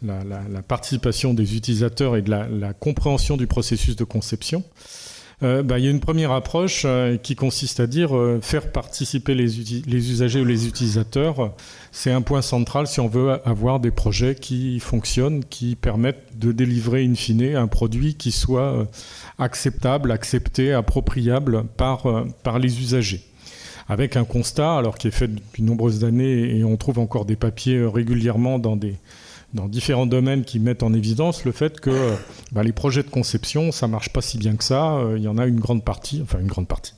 la, 0.03 0.61
participation 0.61 1.33
des 1.33 1.55
utilisateurs 1.55 2.15
et 2.15 2.21
de 2.21 2.29
la, 2.29 2.73
compréhension 2.73 3.37
du 3.37 3.47
processus 3.47 3.95
de 3.95 4.03
conception, 4.03 4.63
euh, 5.43 5.61
bah, 5.61 5.77
il 5.77 5.85
y 5.85 5.87
a 5.87 5.91
une 5.91 5.99
première 5.99 6.31
approche 6.31 6.81
euh, 6.85 7.15
qui 7.15 7.35
consiste 7.35 7.79
à 7.79 7.85
dire 7.85 8.17
euh, 8.17 8.39
faire 8.41 8.71
participer 8.71 9.35
les, 9.35 9.59
usagers 9.93 10.41
ou 10.41 10.45
les 10.45 10.67
utilisateurs. 10.67 11.53
C'est 11.91 12.11
un 12.11 12.23
point 12.23 12.41
central 12.41 12.87
si 12.87 12.99
on 12.99 13.07
veut 13.07 13.39
avoir 13.47 13.79
des 13.79 13.91
projets 13.91 14.33
qui 14.33 14.79
fonctionnent, 14.79 15.45
qui 15.45 15.75
permettent 15.75 16.39
de 16.39 16.51
délivrer 16.51 17.05
in 17.05 17.13
fine 17.13 17.55
un 17.55 17.67
produit 17.67 18.15
qui 18.15 18.31
soit 18.31 18.87
acceptable, 19.37 20.11
accepté, 20.11 20.73
appropriable 20.73 21.65
par, 21.77 22.07
par 22.41 22.57
les 22.57 22.79
usagers 22.79 23.21
avec 23.89 24.17
un 24.17 24.25
constat, 24.25 24.75
alors 24.75 24.97
qui 24.97 25.07
est 25.07 25.11
fait 25.11 25.29
depuis 25.29 25.61
de 25.61 25.67
nombreuses 25.67 26.03
années, 26.03 26.57
et 26.57 26.65
on 26.65 26.75
trouve 26.75 26.99
encore 26.99 27.23
des 27.23 27.37
papiers 27.37 27.85
régulièrement 27.85 28.59
dans 28.59 28.75
des, 28.75 28.95
dans 29.53 29.67
différents 29.67 30.05
domaines 30.05 30.43
qui 30.43 30.59
mettent 30.59 30.83
en 30.83 30.93
évidence 30.93 31.45
le 31.45 31.51
fait 31.51 31.79
que 31.79 32.15
bah, 32.51 32.63
les 32.63 32.73
projets 32.73 33.03
de 33.03 33.09
conception, 33.09 33.71
ça 33.71 33.87
marche 33.87 34.11
pas 34.11 34.21
si 34.21 34.37
bien 34.37 34.55
que 34.55 34.63
ça. 34.63 34.95
Euh, 34.95 35.17
il 35.17 35.23
y 35.23 35.27
en 35.27 35.37
a 35.37 35.45
une 35.45 35.59
grande 35.59 35.83
partie, 35.83 36.21
enfin 36.21 36.39
une 36.39 36.47
grande 36.47 36.67
partie. 36.67 36.93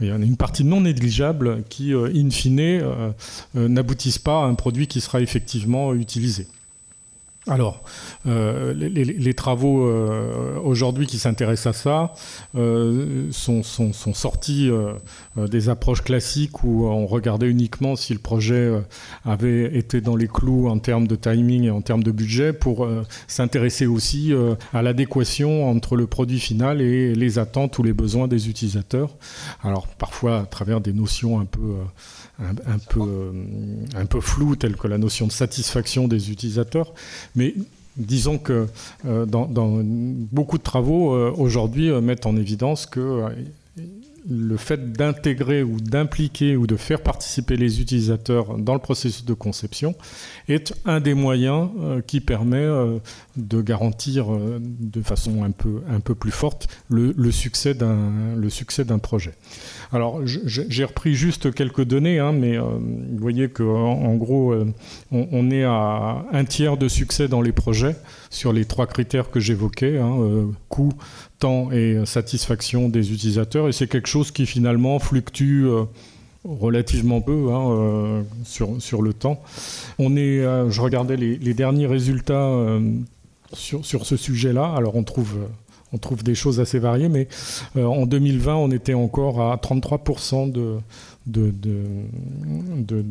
Il 0.00 0.06
y 0.06 0.12
en 0.12 0.22
a 0.22 0.24
une 0.24 0.36
partie 0.36 0.64
non 0.64 0.80
négligeable 0.80 1.62
qui, 1.68 1.94
euh, 1.94 2.10
in 2.14 2.30
fine, 2.30 2.60
euh, 2.60 3.12
n'aboutissent 3.54 4.18
pas 4.18 4.42
à 4.42 4.46
un 4.46 4.54
produit 4.54 4.86
qui 4.86 5.00
sera 5.00 5.20
effectivement 5.20 5.94
utilisé. 5.94 6.48
Alors, 7.48 7.82
euh, 8.26 8.72
les, 8.72 9.34
travaux 9.34 9.88
euh, 9.88 10.60
aujourd'hui 10.62 11.08
qui 11.08 11.18
s'intéressent 11.18 11.74
à 11.74 11.78
ça 11.78 12.14
euh, 12.56 13.26
sont, 13.32 13.62
sortis 13.64 14.70
des 15.36 15.68
approches 15.68 16.02
classiques 16.02 16.62
où 16.62 16.86
on 16.86 17.06
regardait 17.06 17.48
uniquement 17.48 17.96
si 17.96 18.12
le 18.12 18.20
projet 18.20 18.70
avait 19.24 19.76
été 19.76 20.00
dans 20.00 20.14
les 20.14 20.28
clous 20.28 20.68
en 20.68 20.78
termes 20.78 21.08
de 21.08 21.16
timing 21.16 21.64
et 21.64 21.70
en 21.70 21.80
termes 21.80 22.04
de 22.04 22.12
budget 22.12 22.52
pour 22.52 22.86
s'intéresser 23.26 23.86
aussi 23.86 24.32
à 24.72 24.82
l'adéquation 24.82 25.68
entre 25.68 25.96
le 25.96 26.06
produit 26.06 26.38
final 26.38 26.80
et 26.80 27.14
les 27.14 27.38
attentes 27.38 27.78
ou 27.78 27.82
les 27.82 27.92
besoins 27.92 28.28
des 28.28 28.48
utilisateurs. 28.48 29.16
Alors, 29.64 29.88
parfois 29.88 30.40
à 30.40 30.46
travers 30.46 30.80
des 30.80 30.92
notions 30.92 31.40
un 31.40 31.46
peu 31.46 31.74
un, 32.42 32.78
peu, 32.78 33.00
euh, 33.00 33.32
un 33.94 34.06
peu 34.06 34.20
flou, 34.20 34.56
telles 34.56 34.76
que 34.76 34.88
la 34.88 34.98
notion 34.98 35.26
de 35.26 35.32
satisfaction 35.32 36.08
des 36.08 36.30
utilisateurs. 36.30 36.92
Mais 37.34 37.54
disons 37.96 38.38
que 38.38 38.66
euh, 39.06 39.26
dans, 39.26 39.48
beaucoup 39.82 40.58
de 40.58 40.62
travaux 40.62 41.14
euh, 41.14 41.32
aujourd'hui 41.36 41.90
mettent 42.00 42.26
en 42.26 42.36
évidence 42.36 42.86
que 42.86 43.22
le 44.28 44.56
fait 44.56 44.92
d'intégrer 44.92 45.62
ou 45.62 45.80
d'impliquer 45.80 46.56
ou 46.56 46.66
de 46.66 46.76
faire 46.76 47.02
participer 47.02 47.56
les 47.56 47.80
utilisateurs 47.80 48.58
dans 48.58 48.74
le 48.74 48.80
processus 48.80 49.24
de 49.24 49.34
conception 49.34 49.94
est 50.48 50.74
un 50.84 51.00
des 51.00 51.14
moyens 51.14 51.70
qui 52.06 52.20
permet 52.20 52.66
de 53.36 53.62
garantir 53.62 54.26
de 54.60 55.02
façon 55.02 55.44
un 55.44 55.50
peu, 55.50 55.82
un 55.88 56.00
peu 56.00 56.14
plus 56.14 56.30
forte 56.30 56.68
le, 56.88 57.14
le 57.16 57.30
succès 57.30 57.74
d'un 57.74 58.98
projet. 58.98 59.32
Alors, 59.92 60.20
j'ai 60.24 60.84
repris 60.84 61.14
juste 61.14 61.52
quelques 61.52 61.84
données, 61.84 62.18
hein, 62.18 62.32
mais 62.32 62.56
euh, 62.56 62.62
vous 62.62 63.18
voyez 63.18 63.48
qu'en 63.48 63.64
en 63.64 64.14
gros, 64.14 64.52
euh, 64.52 64.72
on, 65.10 65.50
est 65.50 65.64
à 65.64 66.24
un 66.32 66.44
tiers 66.44 66.76
de 66.76 66.88
succès 66.88 67.28
dans 67.28 67.42
les 67.42 67.52
projets 67.52 67.96
sur 68.32 68.52
les 68.52 68.64
trois 68.64 68.86
critères 68.86 69.30
que 69.30 69.38
j'évoquais, 69.38 69.98
hein, 69.98 70.16
euh, 70.20 70.46
coût, 70.68 70.92
temps 71.38 71.70
et 71.70 72.04
satisfaction 72.06 72.88
des 72.88 73.12
utilisateurs. 73.12 73.68
Et 73.68 73.72
c'est 73.72 73.86
quelque 73.86 74.08
chose 74.08 74.30
qui 74.32 74.46
finalement 74.46 74.98
fluctue 74.98 75.66
relativement 76.44 77.20
peu 77.20 77.52
hein, 77.52 78.24
sur, 78.44 78.82
sur 78.82 79.02
le 79.02 79.12
temps. 79.12 79.40
On 79.98 80.16
est, 80.16 80.40
je 80.68 80.80
regardais 80.80 81.16
les, 81.16 81.54
derniers 81.54 81.86
résultats 81.86 82.50
sur, 83.52 83.84
sur 83.84 84.06
ce 84.06 84.16
sujet-là. 84.16 84.72
Alors 84.76 84.96
on 84.96 85.04
trouve 85.04 85.36
on 85.92 85.98
trouve 85.98 86.22
des 86.22 86.34
choses 86.34 86.58
assez 86.60 86.78
variées, 86.78 87.08
mais 87.08 87.28
euh, 87.76 87.84
en 87.84 88.06
2020, 88.06 88.56
on 88.56 88.70
était 88.70 88.94
encore 88.94 89.42
à 89.42 89.56
33% 89.56 90.50
de, 90.50 90.78
de, 91.26 91.52
de, 91.52 93.02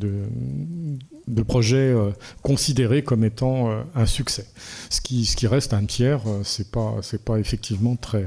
projets 1.44 1.78
euh, 1.78 2.12
considérés 2.42 3.04
comme 3.04 3.24
étant 3.24 3.70
euh, 3.70 3.82
un 3.96 4.06
succès. 4.06 4.46
Ce 4.90 5.02
qui, 5.02 5.48
reste 5.48 5.74
un 5.74 5.86
tiers, 5.86 6.22
c'est 6.44 6.72
pas, 6.72 6.96
pas 7.26 7.38
effectivement 7.40 7.96
très 7.96 8.26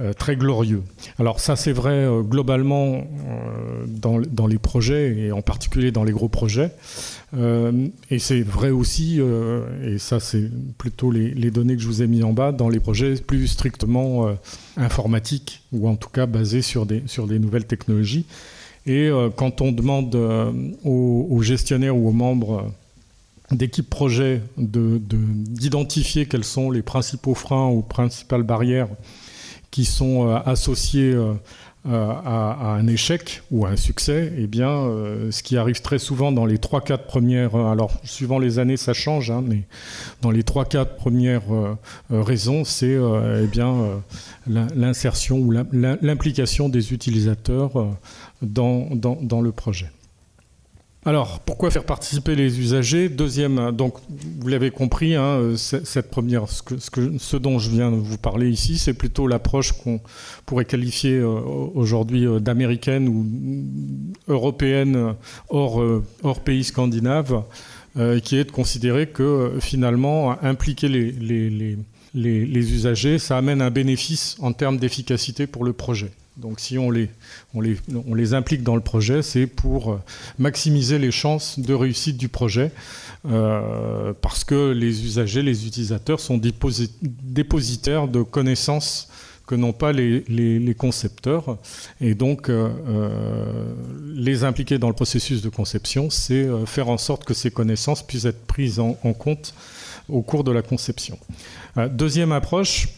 euh, 0.00 0.12
glorieux. 0.30 0.82
Alors 1.20 1.38
ça 1.38 1.54
c'est 1.54 1.70
vrai 1.70 1.92
euh, 1.92 2.22
globalement 2.22 2.96
euh, 2.96 3.84
dans, 3.86 4.46
les 4.48 4.58
projets 4.58 5.16
et 5.16 5.30
en 5.30 5.40
particulier 5.40 5.92
dans 5.92 6.02
les 6.02 6.10
gros 6.10 6.28
projets. 6.28 6.72
et 8.10 8.18
c'est 8.18 8.42
vrai 8.42 8.70
aussi, 8.70 9.20
et 9.82 9.98
ça 9.98 10.20
c'est 10.20 10.50
plutôt 10.78 11.10
les, 11.10 11.50
données 11.50 11.76
que 11.76 11.82
je 11.82 11.86
vous 11.86 12.02
ai 12.02 12.06
mis 12.06 12.22
en 12.22 12.32
bas, 12.32 12.52
dans 12.52 12.68
les 12.68 12.80
projets 12.80 13.14
plus 13.14 13.46
strictement 13.46 14.28
informatiques 14.76 15.62
ou 15.72 15.88
en 15.88 15.96
tout 15.96 16.10
cas 16.10 16.26
basés 16.26 16.62
sur 16.62 16.86
sur 17.06 17.26
des 17.26 17.38
nouvelles 17.38 17.66
technologies. 17.66 18.26
Et 18.86 19.10
quand 19.36 19.62
on 19.62 19.72
demande 19.72 20.14
aux, 20.84 21.38
gestionnaires 21.42 21.96
ou 21.96 22.08
aux 22.08 22.12
membres 22.12 22.70
d'équipes 23.50 23.88
projet 23.88 24.42
d'identifier 24.56 26.26
quels 26.26 26.44
sont 26.44 26.70
les 26.70 26.82
principaux 26.82 27.34
freins 27.34 27.68
ou 27.68 27.82
principales 27.82 28.42
barrières 28.42 28.88
qui 29.74 29.84
sont 29.84 30.28
euh, 30.28 30.38
euh, 30.46 31.34
euh, 31.86 32.12
à, 32.24 32.76
un 32.78 32.86
échec 32.86 33.42
ou 33.50 33.66
à 33.66 33.70
un 33.70 33.76
succès, 33.76 34.32
eh 34.38 34.46
bien, 34.46 34.70
ce 35.30 35.42
qui 35.42 35.56
arrive 35.56 35.82
très 35.82 35.98
souvent 35.98 36.30
dans 36.30 36.46
les 36.46 36.58
3-4 36.58 36.98
premières, 36.98 37.56
alors 37.56 37.90
suivant 38.04 38.38
les 38.38 38.60
années 38.60 38.76
ça 38.76 38.92
change, 38.92 39.32
hein, 39.32 39.42
mais 39.44 39.64
dans 40.22 40.30
les 40.30 40.44
3-4 40.44 40.94
premières 40.96 41.42
raisons, 42.08 42.64
c'est 42.64 42.96
eh 42.96 43.60
l'insertion 44.46 45.38
ou 45.38 45.50
l'implication 45.50 46.68
des 46.68 46.92
utilisateurs 46.92 47.72
dans, 48.44 49.40
le 49.42 49.52
projet. 49.52 49.90
Alors, 51.06 51.40
pourquoi 51.40 51.70
faire 51.70 51.84
participer 51.84 52.34
les 52.34 52.58
usagers? 52.60 53.10
Deuxième, 53.10 53.72
donc 53.72 53.96
vous 54.40 54.48
l'avez 54.48 54.70
compris, 54.70 55.14
hein, 55.14 55.54
cette 55.56 56.10
première, 56.10 56.48
ce, 56.48 56.62
que, 56.62 57.18
ce, 57.18 57.36
dont 57.36 57.58
je 57.58 57.68
viens 57.68 57.90
de 57.90 57.96
vous 57.96 58.16
parler 58.16 58.48
ici, 58.48 58.78
c'est 58.78 58.94
plutôt 58.94 59.26
l'approche 59.26 59.72
qu'on 59.72 60.00
pourrait 60.46 60.64
qualifier 60.64 61.18
euh, 61.18 61.26
aujourd'hui 61.74 62.26
euh, 62.26 62.40
d'américaine 62.40 63.08
ou 63.08 63.26
européenne 64.28 65.14
hors, 65.50 65.82
euh, 65.82 66.02
hors 66.22 66.40
pays 66.40 66.64
scandinaves, 66.64 67.42
qui 68.24 68.36
est 68.36 68.44
de 68.44 68.50
considérer 68.50 69.06
que 69.06 69.52
finalement 69.60 70.42
impliquer 70.42 70.88
les, 70.88 71.12
les, 71.12 71.78
les 72.12 72.72
usagers, 72.72 73.20
ça 73.20 73.38
amène 73.38 73.62
un 73.62 73.70
bénéfice 73.70 74.36
en 74.40 74.52
termes 74.52 74.78
d'efficacité 74.78 75.46
pour 75.46 75.62
le 75.62 75.72
projet. 75.72 76.10
Donc 76.36 76.58
si 76.58 76.78
on 76.78 76.90
les, 76.90 77.10
on 77.54 77.60
les, 77.60 78.34
implique 78.34 78.64
dans 78.64 78.74
le 78.74 78.80
projet, 78.80 79.22
c'est 79.22 79.46
pour 79.46 79.92
euh, 79.92 80.00
maximiser 80.38 80.98
les 80.98 81.12
chances 81.12 81.60
de 81.60 81.72
réussite 81.74 82.16
du 82.16 82.28
projet, 82.28 82.72
euh, 83.26 84.12
parce 84.20 84.42
que 84.42 84.72
les 84.72 85.04
usagers, 85.04 85.42
les 85.42 85.66
utilisateurs 85.66 86.18
sont 86.18 86.40
dépositaires 86.40 88.08
de 88.08 88.22
connaissances 88.22 89.08
que 89.46 89.54
n'ont 89.54 89.72
pas 89.72 89.92
les, 89.92 90.74
concepteurs. 90.76 91.58
Et 92.00 92.14
donc, 92.14 92.48
euh, 92.48 93.74
les 94.16 94.42
impliquer 94.42 94.78
dans 94.78 94.88
le 94.88 94.94
processus 94.94 95.40
de 95.40 95.50
conception, 95.50 96.10
c'est 96.10 96.48
faire 96.66 96.88
en 96.88 96.98
sorte 96.98 97.24
que 97.24 97.34
ces 97.34 97.50
connaissances 97.50 98.04
puissent 98.04 98.24
être 98.24 98.46
prises 98.46 98.80
en 98.80 98.94
compte 98.94 99.54
au 100.08 100.22
cours 100.22 100.44
de 100.44 100.50
la 100.50 100.62
conception. 100.62 101.18
deuxième 101.90 102.32
approche, 102.32 102.88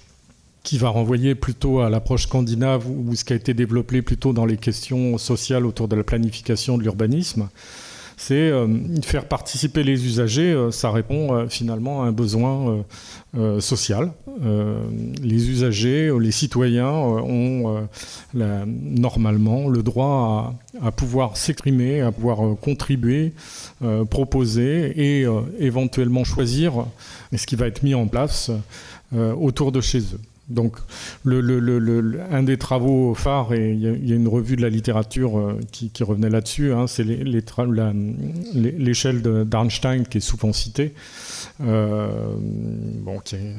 qui 0.66 0.78
va 0.78 0.88
renvoyer 0.88 1.36
plutôt 1.36 1.78
à 1.78 1.88
l'approche 1.88 2.24
scandinave 2.24 2.90
ou 2.90 3.14
ce 3.14 3.24
qui 3.24 3.32
a 3.32 3.36
été 3.36 3.54
développé 3.54 4.02
plutôt 4.02 4.32
dans 4.32 4.44
les 4.44 4.56
questions 4.56 5.16
sociales 5.16 5.64
autour 5.64 5.86
de 5.86 5.94
la 5.94 6.02
planification 6.02 6.76
de 6.76 6.82
l'urbanisme. 6.82 7.48
C'est 8.16 8.34
euh, 8.34 8.66
faire 9.04 9.26
participer 9.26 9.84
les 9.84 10.04
usagers, 10.04 10.52
euh, 10.52 10.72
ça 10.72 10.90
répond 10.90 11.34
euh, 11.34 11.46
finalement 11.48 12.02
à 12.02 12.06
un 12.06 12.12
besoin 12.12 12.84
social. 13.60 14.12
les 15.22 15.50
usagers, 15.50 16.10
les 16.18 16.32
citoyens 16.32 16.90
ont 16.90 17.86
normalement 18.34 19.68
le 19.68 19.82
droit 19.82 20.56
à, 20.80 20.86
à 20.86 20.90
pouvoir 20.90 21.36
s'exprimer, 21.36 22.00
à 22.00 22.10
pouvoir 22.10 22.56
contribuer, 22.56 23.34
proposer 24.08 24.92
et 24.96 25.26
éventuellement 25.58 26.24
choisir 26.24 26.86
ce 27.34 27.46
qui 27.46 27.56
va 27.56 27.66
être 27.66 27.82
mis 27.82 27.94
en 27.94 28.06
place 28.06 28.50
autour 29.14 29.70
de 29.70 29.82
chez 29.82 30.00
eux. 30.00 30.20
Donc, 30.48 30.76
un 31.26 32.42
des 32.44 32.56
travaux 32.56 33.14
phares, 33.14 33.52
et 33.52 33.72
il 33.72 33.80
y, 34.08 34.12
a 34.12 34.14
une 34.14 34.28
revue 34.28 34.54
de 34.54 34.62
la 34.62 34.68
littérature 34.68 35.38
euh, 35.38 35.58
qui, 35.72 35.90
revenait 36.04 36.30
là-dessus, 36.30 36.72
hein, 36.72 36.86
c'est 36.86 37.02
l'échelle 38.54 39.22
d'Arnstein 39.22 40.06
qui 40.06 40.18
est 40.18 40.20
souvent 40.20 40.52
citée, 40.52 40.94
euh, 41.60 42.36
qui 43.24 43.36
est 43.36 43.54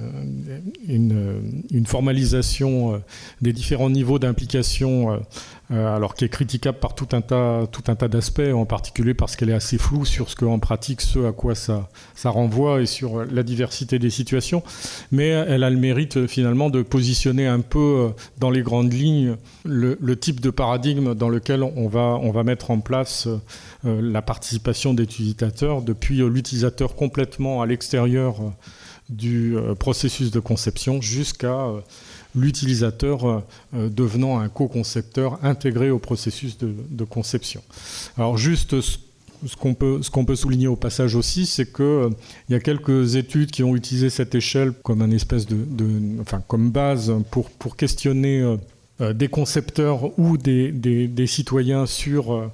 une, 0.87 1.85
formalisation 1.85 2.93
euh, 2.93 2.97
des 3.41 3.51
différents 3.53 3.89
niveaux 3.89 4.19
d'implication 4.19 5.11
euh, 5.11 5.17
alors 5.69 6.15
qui 6.15 6.23
est 6.23 6.29
critiquable 6.29 6.79
par 6.79 6.95
tout 6.95 7.07
un 7.11 7.21
tas, 7.21 8.07
d'aspects, 8.07 8.39
en 8.53 8.65
particulier 8.65 9.13
parce 9.13 9.35
qu'elle 9.35 9.49
est 9.49 9.53
assez 9.53 9.77
floue 9.77 10.05
sur 10.05 10.29
ce 10.29 10.35
qu'en 10.35 10.59
pratique, 10.59 11.01
ce 11.01 11.27
à 11.27 11.33
quoi 11.33 11.55
ça, 11.55 11.89
renvoie 12.23 12.81
et 12.81 12.85
sur 12.85 13.25
la 13.25 13.43
diversité 13.43 13.99
des 13.99 14.09
situations. 14.09 14.63
Mais 15.11 15.27
elle 15.27 15.63
a 15.63 15.69
le 15.69 15.77
mérite 15.77 16.27
finalement 16.27 16.69
de 16.69 16.81
positionner 16.81 17.47
un 17.47 17.59
peu 17.59 17.79
euh, 17.79 18.09
dans 18.37 18.49
les 18.49 18.61
grandes 18.61 18.93
lignes 18.93 19.35
le, 19.65 19.97
type 20.15 20.39
de 20.39 20.49
paradigme 20.49 21.13
dans 21.13 21.29
lequel 21.29 21.63
on 21.63 21.87
va, 21.87 22.17
on 22.21 22.31
va 22.31 22.43
mettre 22.43 22.71
en 22.71 22.79
place 22.79 23.27
euh, 23.85 24.01
la 24.01 24.21
participation 24.21 24.93
des 24.93 25.03
utilisateurs, 25.03 25.81
depuis 25.81 26.17
l'utilisateur 26.17 26.95
complètement 26.95 27.61
à 27.61 27.65
l'extérieur 27.65 28.37
du 29.09 29.55
processus 29.79 30.31
de 30.31 30.39
conception 30.39 31.01
jusqu'à 31.01 31.71
l'utilisateur 32.37 33.25
euh, 33.25 33.39
euh, 33.75 33.89
devenant 33.89 34.39
un 34.39 34.49
co-concepteur 34.49 35.39
intégré 35.43 35.89
au 35.89 35.99
processus 35.99 36.57
de, 36.57 37.03
conception. 37.03 37.61
Alors 38.17 38.37
juste 38.37 38.81
ce 38.81 39.55
qu'on 39.55 39.73
peut, 39.73 40.01
peut, 40.25 40.35
souligner 40.35 40.67
au 40.67 40.75
passage 40.75 41.15
aussi, 41.15 41.45
c'est 41.45 41.71
qu'il 41.71 41.85
euh, 41.85 42.09
y 42.49 42.55
a 42.55 42.59
quelques 42.59 43.15
études 43.15 43.51
qui 43.51 43.63
ont 43.63 43.75
utilisé 43.75 44.09
cette 44.09 44.35
échelle 44.35 44.73
comme 44.83 45.01
un 45.01 45.11
espèce 45.11 45.45
de, 45.45 45.57
enfin, 46.21 46.41
comme 46.47 46.71
base 46.71 47.13
pour, 47.31 47.49
pour 47.49 47.75
questionner 47.75 48.57
des 49.13 49.27
concepteurs 49.27 50.17
ou 50.19 50.37
des, 50.37 50.71
des 50.71 51.27
citoyens 51.27 51.85
sur 51.85 52.49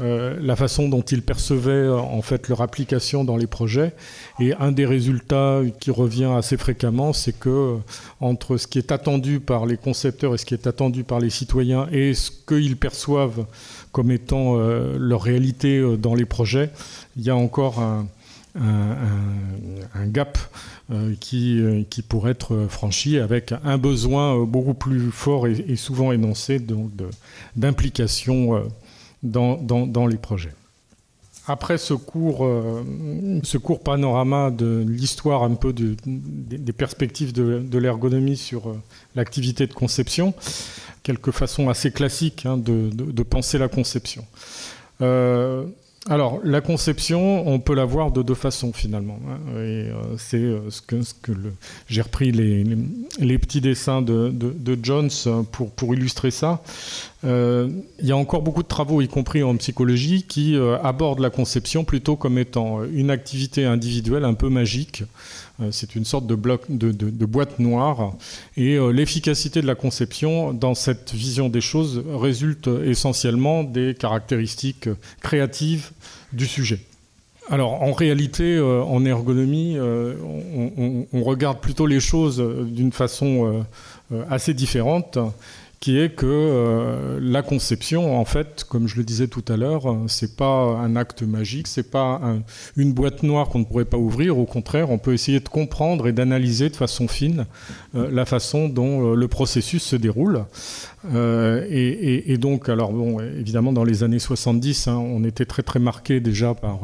euh, 0.00 0.36
la 0.40 0.56
façon 0.56 0.88
dont 0.88 1.02
ils 1.02 1.22
percevaient 1.22 1.70
euh, 1.70 1.96
en 1.96 2.20
fait 2.20 2.48
leur 2.48 2.62
application 2.62 3.22
dans 3.22 3.36
les 3.36 3.46
projets. 3.46 3.92
Et 4.40 4.52
un 4.54 4.72
des 4.72 4.86
résultats 4.86 5.60
qui 5.78 5.92
revient 5.92 6.32
assez 6.36 6.56
fréquemment, 6.56 7.12
c'est 7.12 7.38
que 7.38 7.48
euh, 7.48 7.76
entre 8.20 8.56
ce 8.56 8.66
qui 8.66 8.78
est 8.78 8.90
attendu 8.90 9.38
par 9.38 9.66
les 9.66 9.76
concepteurs 9.76 10.34
et 10.34 10.38
ce 10.38 10.46
qui 10.46 10.54
est 10.54 10.66
attendu 10.66 11.04
par 11.04 11.20
les 11.20 11.30
citoyens 11.30 11.86
et 11.92 12.12
ce 12.14 12.32
qu'ils 12.32 12.76
perçoivent 12.76 13.46
comme 13.92 14.10
étant 14.10 14.56
leur 14.56 15.22
réalité 15.22 15.80
dans 15.98 16.16
les 16.16 16.24
projets, 16.24 16.70
il 17.16 17.22
y 17.22 17.30
a 17.30 17.36
encore 17.36 17.78
un, 17.78 18.06
gap 20.06 20.36
qui, 21.20 21.86
qui, 21.90 22.02
pourrait 22.02 22.32
être 22.32 22.66
franchi 22.68 23.20
avec 23.20 23.54
un 23.62 23.78
besoin 23.78 24.42
beaucoup 24.44 24.74
plus 24.74 25.12
fort 25.12 25.46
et, 25.46 25.76
souvent 25.76 26.10
énoncé 26.10 26.60
d'implication 27.54 28.64
dans, 29.24 30.06
les 30.06 30.16
projets. 30.16 30.52
Après 31.46 31.76
ce 31.76 31.92
court, 31.92 32.44
euh, 32.44 32.82
ce 33.42 33.58
court 33.58 33.80
panorama 33.80 34.50
de 34.50 34.84
l'histoire 34.86 35.42
un 35.42 35.54
peu 35.54 35.74
des 35.74 36.72
perspectives 36.72 37.32
de, 37.32 37.78
l'ergonomie 37.78 38.36
sur 38.36 38.68
euh, 38.68 38.80
l'activité 39.14 39.66
de 39.66 39.74
conception, 39.74 40.32
quelques 41.02 41.32
façons 41.32 41.68
assez 41.68 41.90
classiques 41.90 42.46
hein, 42.46 42.56
de, 42.56 43.22
penser 43.22 43.58
la 43.58 43.68
conception. 43.68 44.24
Euh, 45.02 45.66
alors, 46.10 46.40
la 46.44 46.60
conception, 46.60 47.48
on 47.48 47.60
peut 47.60 47.74
la 47.74 47.86
voir 47.86 48.10
de 48.10 48.22
deux 48.22 48.34
façons 48.34 48.74
finalement. 48.74 49.18
Hein, 49.26 49.38
euh, 49.54 49.94
c'est 50.18 50.36
euh, 50.36 50.68
ce 50.68 50.82
que, 50.82 51.32
j'ai 51.88 52.02
repris 52.02 52.30
les, 52.30 53.38
petits 53.38 53.62
dessins 53.62 54.02
de, 54.02 54.78
Jones 54.82 55.08
pour, 55.50 55.94
illustrer 55.94 56.30
ça. 56.30 56.62
Euh, 57.24 57.70
il 58.00 58.06
y 58.06 58.12
a 58.12 58.16
encore 58.18 58.42
beaucoup 58.42 58.62
de 58.62 58.68
travaux, 58.68 59.00
y 59.00 59.08
compris 59.08 59.42
en 59.42 59.56
psychologie, 59.56 60.24
qui 60.24 60.58
abordent 60.82 61.20
la 61.20 61.30
conception 61.30 61.84
plutôt 61.84 62.16
comme 62.16 62.36
étant 62.36 62.84
une 62.84 63.10
activité 63.10 63.64
individuelle 63.64 64.24
un 64.24 64.34
peu 64.34 64.50
magique 64.50 65.04
c'est 65.70 65.94
une 65.94 66.04
sorte 66.04 66.26
de, 66.26 66.34
bloc, 66.34 66.62
de, 66.68 67.26
boîte 67.26 67.58
noire. 67.58 68.14
Et 68.56 68.74
euh, 68.74 68.90
l'efficacité 68.90 69.62
de 69.62 69.66
la 69.66 69.74
conception 69.74 70.52
dans 70.52 70.74
cette 70.74 71.12
vision 71.12 71.48
des 71.48 71.60
choses 71.60 72.02
résulte 72.08 72.68
essentiellement 72.84 73.62
des 73.62 73.94
caractéristiques 73.94 74.88
créatives 75.20 75.90
du 76.32 76.46
sujet. 76.46 76.80
Alors 77.50 77.82
en 77.82 77.92
réalité, 77.92 78.56
euh, 78.56 78.82
en 78.82 79.04
ergonomie, 79.04 79.76
on, 79.78 81.22
regarde 81.22 81.60
plutôt 81.60 81.86
les 81.86 82.00
choses 82.00 82.42
d'une 82.66 82.92
façon 82.92 83.64
assez 84.28 84.54
différente 84.54 85.18
qui 85.84 85.98
est 85.98 86.14
que 86.14 86.24
euh, 86.24 87.18
la 87.20 87.42
conception, 87.42 88.18
en 88.18 88.24
fait, 88.24 88.64
comme 88.66 88.88
je 88.88 88.96
le 88.96 89.04
disais 89.04 89.28
tout 89.28 89.44
à 89.48 89.58
l'heure, 89.58 89.92
euh, 89.92 90.04
c'est 90.08 90.34
pas 90.34 90.78
un 90.78 90.96
acte 90.96 91.20
magique, 91.20 91.66
c'est 91.66 91.90
pas 91.90 92.22
une 92.78 92.94
boîte 92.94 93.22
noire 93.22 93.50
qu'on 93.50 93.58
ne 93.58 93.64
pourrait 93.66 93.84
pas 93.84 93.98
ouvrir. 93.98 94.38
Au 94.38 94.46
contraire, 94.46 94.88
on 94.88 94.96
peut 94.96 95.12
essayer 95.12 95.40
de 95.40 95.48
comprendre 95.50 96.08
et 96.08 96.12
d'analyser 96.12 96.70
de 96.70 96.76
façon 96.76 97.06
fine 97.06 97.44
euh, 97.94 98.08
la 98.10 98.24
façon 98.24 98.70
dont 98.70 99.12
le 99.12 99.28
processus 99.28 99.82
se 99.82 99.96
déroule. 99.96 100.46
Et, 101.12 102.38
donc, 102.40 102.70
alors 102.70 102.90
bon, 102.90 103.20
évidemment, 103.20 103.74
dans 103.74 103.84
les 103.84 104.02
années 104.02 104.18
70, 104.18 104.88
hein, 104.88 104.96
on 104.96 105.22
était 105.22 105.44
très 105.44 105.62
très 105.62 105.80
marqué 105.80 106.18
déjà 106.18 106.54
par 106.54 106.80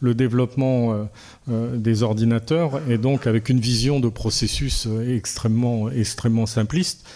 le 0.00 0.14
développement 0.14 1.08
des 1.48 2.02
ordinateurs 2.02 2.82
et 2.90 2.98
donc 2.98 3.26
avec 3.26 3.48
une 3.48 3.58
vision 3.58 4.00
de 4.00 4.10
processus 4.10 4.86
extrêmement 5.08 5.90
extrêmement 5.90 6.44
simpliste 6.44 7.06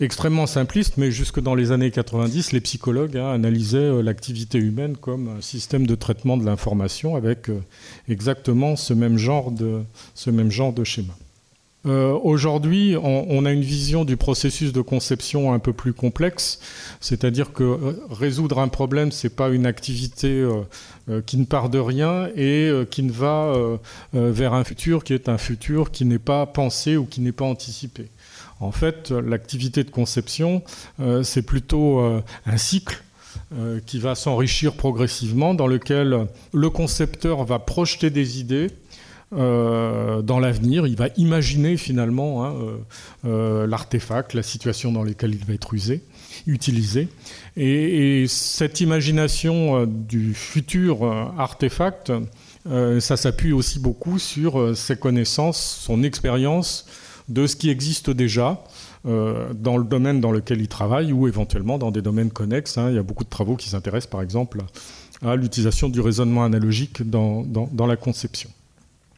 extrêmement 0.00 0.46
simpliste, 0.46 0.96
mais 0.96 1.10
jusque 1.10 1.40
dans 1.40 1.54
les 1.54 1.72
années 1.72 1.90
90, 1.90 2.52
les 2.52 2.60
psychologues 2.60 3.16
hein, 3.16 3.30
analysaient 3.30 3.78
euh, 3.78 4.02
l'activité 4.02 4.58
humaine 4.58 4.96
comme 4.96 5.28
un 5.28 5.40
système 5.40 5.86
de 5.86 5.94
traitement 5.94 6.36
de 6.36 6.44
l'information 6.44 7.16
avec 7.16 7.50
euh, 7.50 7.60
exactement 8.08 8.76
ce 8.76 8.94
même 8.94 9.18
genre 9.18 9.50
de, 9.50 9.82
ce 10.14 10.30
même 10.30 10.50
genre 10.50 10.72
de 10.72 10.84
schéma. 10.84 11.12
Euh, 11.86 12.12
aujourd'hui, 12.12 12.94
on, 13.02 13.46
a 13.46 13.52
une 13.52 13.62
vision 13.62 14.04
du 14.04 14.18
processus 14.18 14.70
de 14.70 14.82
conception 14.82 15.54
un 15.54 15.58
peu 15.58 15.72
plus 15.72 15.94
complexe, 15.94 16.60
c'est-à-dire 17.00 17.54
que 17.54 17.96
résoudre 18.10 18.58
un 18.58 18.68
problème, 18.68 19.12
c'est 19.12 19.34
pas 19.34 19.48
une 19.48 19.64
activité 19.64 20.46
qui 21.24 21.38
ne 21.38 21.46
part 21.46 21.70
de 21.70 21.78
rien 21.78 22.28
et 22.36 22.70
qui 22.90 23.02
ne 23.02 23.10
va 23.10 23.54
vers 24.12 24.52
un 24.52 24.62
futur 24.62 25.04
qui 25.04 25.14
est 25.14 25.30
un 25.30 25.38
futur 25.38 25.90
qui 25.90 26.04
n'est 26.04 26.18
pas 26.18 26.44
pensé 26.44 26.98
ou 26.98 27.06
qui 27.06 27.22
n'est 27.22 27.32
pas 27.32 27.46
anticipé. 27.46 28.10
En 28.60 28.72
fait, 28.72 29.10
l'activité 29.10 29.84
de 29.84 29.90
conception, 29.90 30.62
euh, 31.00 31.22
c'est 31.22 31.42
plutôt 31.42 32.00
euh, 32.00 32.22
un 32.46 32.56
cycle 32.56 33.02
qui 33.86 33.98
va 33.98 34.14
s'enrichir 34.14 34.74
progressivement, 34.74 35.54
dans 35.54 35.66
lequel 35.66 36.26
le 36.52 36.70
concepteur 36.70 37.44
va 37.44 37.58
projeter 37.58 38.08
des 38.08 38.38
idées 38.38 38.68
dans 39.32 40.38
l'avenir. 40.40 40.86
Il 40.86 40.96
va 40.96 41.08
imaginer 41.16 41.76
finalement 41.76 42.44
hein, 42.44 42.54
l'artefact, 43.24 44.34
la 44.34 44.44
situation 44.44 44.92
dans 44.92 45.02
laquelle 45.02 45.34
il 45.34 45.44
va 45.44 45.54
être 45.54 45.74
usé, 45.74 46.02
utilisé. 46.46 47.08
Et, 47.56 48.26
cette 48.28 48.80
imagination 48.80 49.84
du 49.86 50.32
futur 50.34 51.04
artefact, 51.36 52.12
ça 52.66 53.16
s'appuie 53.16 53.52
aussi 53.52 53.80
beaucoup 53.80 54.20
sur 54.20 54.76
ses 54.76 54.96
connaissances, 54.96 55.60
son 55.60 56.04
expérience 56.04 56.86
de 57.30 57.46
ce 57.46 57.56
qui 57.56 57.70
existe 57.70 58.10
déjà 58.10 58.62
euh, 59.06 59.54
dans 59.54 59.78
le 59.78 59.84
domaine 59.84 60.20
dans 60.20 60.32
lequel 60.32 60.60
il 60.60 60.68
travaille 60.68 61.12
ou 61.12 61.26
éventuellement 61.26 61.78
dans 61.78 61.90
des 61.90 62.02
domaines 62.02 62.30
connexes. 62.30 62.76
Hein. 62.76 62.90
Il 62.90 62.96
y 62.96 62.98
a 62.98 63.02
beaucoup 63.02 63.24
de 63.24 63.30
travaux 63.30 63.56
qui 63.56 63.70
s'intéressent 63.70 64.10
par 64.10 64.20
exemple 64.20 64.58
à 65.22 65.36
l'utilisation 65.36 65.88
du 65.88 66.00
raisonnement 66.00 66.44
analogique 66.44 67.08
dans, 67.08 67.42
dans, 67.42 67.86
la 67.86 67.96
conception. 67.96 68.50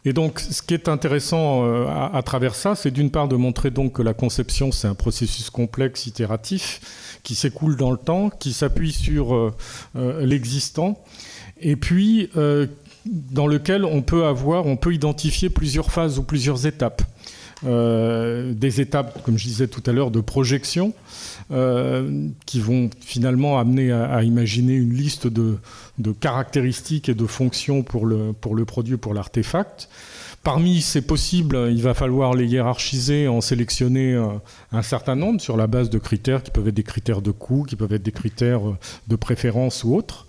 Et 0.04 0.12
donc, 0.12 0.40
ce 0.40 0.62
qui 0.62 0.74
est 0.74 0.88
intéressant 0.88 1.64
euh, 1.64 1.86
à, 1.86 2.20
travers 2.22 2.56
ça, 2.56 2.74
c'est 2.74 2.90
d'une 2.90 3.10
part 3.10 3.28
de 3.28 3.36
montrer 3.36 3.70
donc 3.70 3.92
que 3.94 4.02
la 4.02 4.12
conception, 4.12 4.72
c'est 4.72 4.88
un 4.88 4.96
processus 4.96 5.48
complexe, 5.48 6.06
itératif, 6.06 7.18
qui 7.22 7.36
s'écoule 7.36 7.76
dans 7.76 7.92
le 7.92 7.98
temps, 7.98 8.30
qui 8.30 8.52
s'appuie 8.52 8.92
sur 8.92 9.32
euh, 9.34 9.52
l'existant, 10.26 10.98
et 11.60 11.76
puis 11.76 12.30
dans 13.04 13.46
lequel 13.46 13.84
on 13.84 14.02
peut 14.02 14.24
avoir, 14.24 14.66
on 14.66 14.76
peut 14.76 14.92
identifier 14.92 15.50
plusieurs 15.50 15.92
phases 15.92 16.18
ou 16.18 16.24
plusieurs 16.24 16.66
étapes. 16.66 17.02
Euh, 17.64 18.52
des 18.54 18.80
étapes, 18.80 19.22
comme 19.22 19.38
je 19.38 19.44
disais 19.44 19.68
tout 19.68 19.82
à 19.86 19.92
l'heure, 19.92 20.10
de 20.10 20.20
projection, 20.20 20.94
euh, 21.52 22.28
qui 22.44 22.60
vont 22.60 22.90
finalement 23.00 23.58
amener 23.58 23.92
à, 23.92 24.22
imaginer 24.22 24.74
une 24.74 24.92
liste 24.92 25.26
de, 25.26 25.58
caractéristiques 26.20 27.08
et 27.08 27.14
de 27.14 27.26
fonctions 27.26 27.82
pour 27.82 28.06
le, 28.06 28.32
produit, 28.64 28.96
pour 28.96 29.14
l'artefact. 29.14 29.88
Parmi 30.42 30.80
ces 30.80 31.02
possibles, 31.02 31.68
il 31.70 31.82
va 31.82 31.94
falloir 31.94 32.34
les 32.34 32.46
hiérarchiser, 32.46 33.28
en 33.28 33.40
sélectionner 33.40 34.12
euh, 34.14 34.26
un 34.72 34.82
certain 34.82 35.14
nombre 35.14 35.40
sur 35.40 35.56
la 35.56 35.68
base 35.68 35.88
de 35.88 35.98
critères 35.98 36.42
qui 36.42 36.50
peuvent 36.50 36.66
être 36.66 36.74
des 36.74 36.82
critères 36.82 37.22
de 37.22 37.30
coût, 37.30 37.62
qui 37.62 37.76
peuvent 37.76 37.92
être 37.92 38.02
des 38.02 38.10
critères 38.10 38.62
de 39.06 39.16
préférence 39.16 39.84
ou 39.84 39.94
autres. 39.94 40.26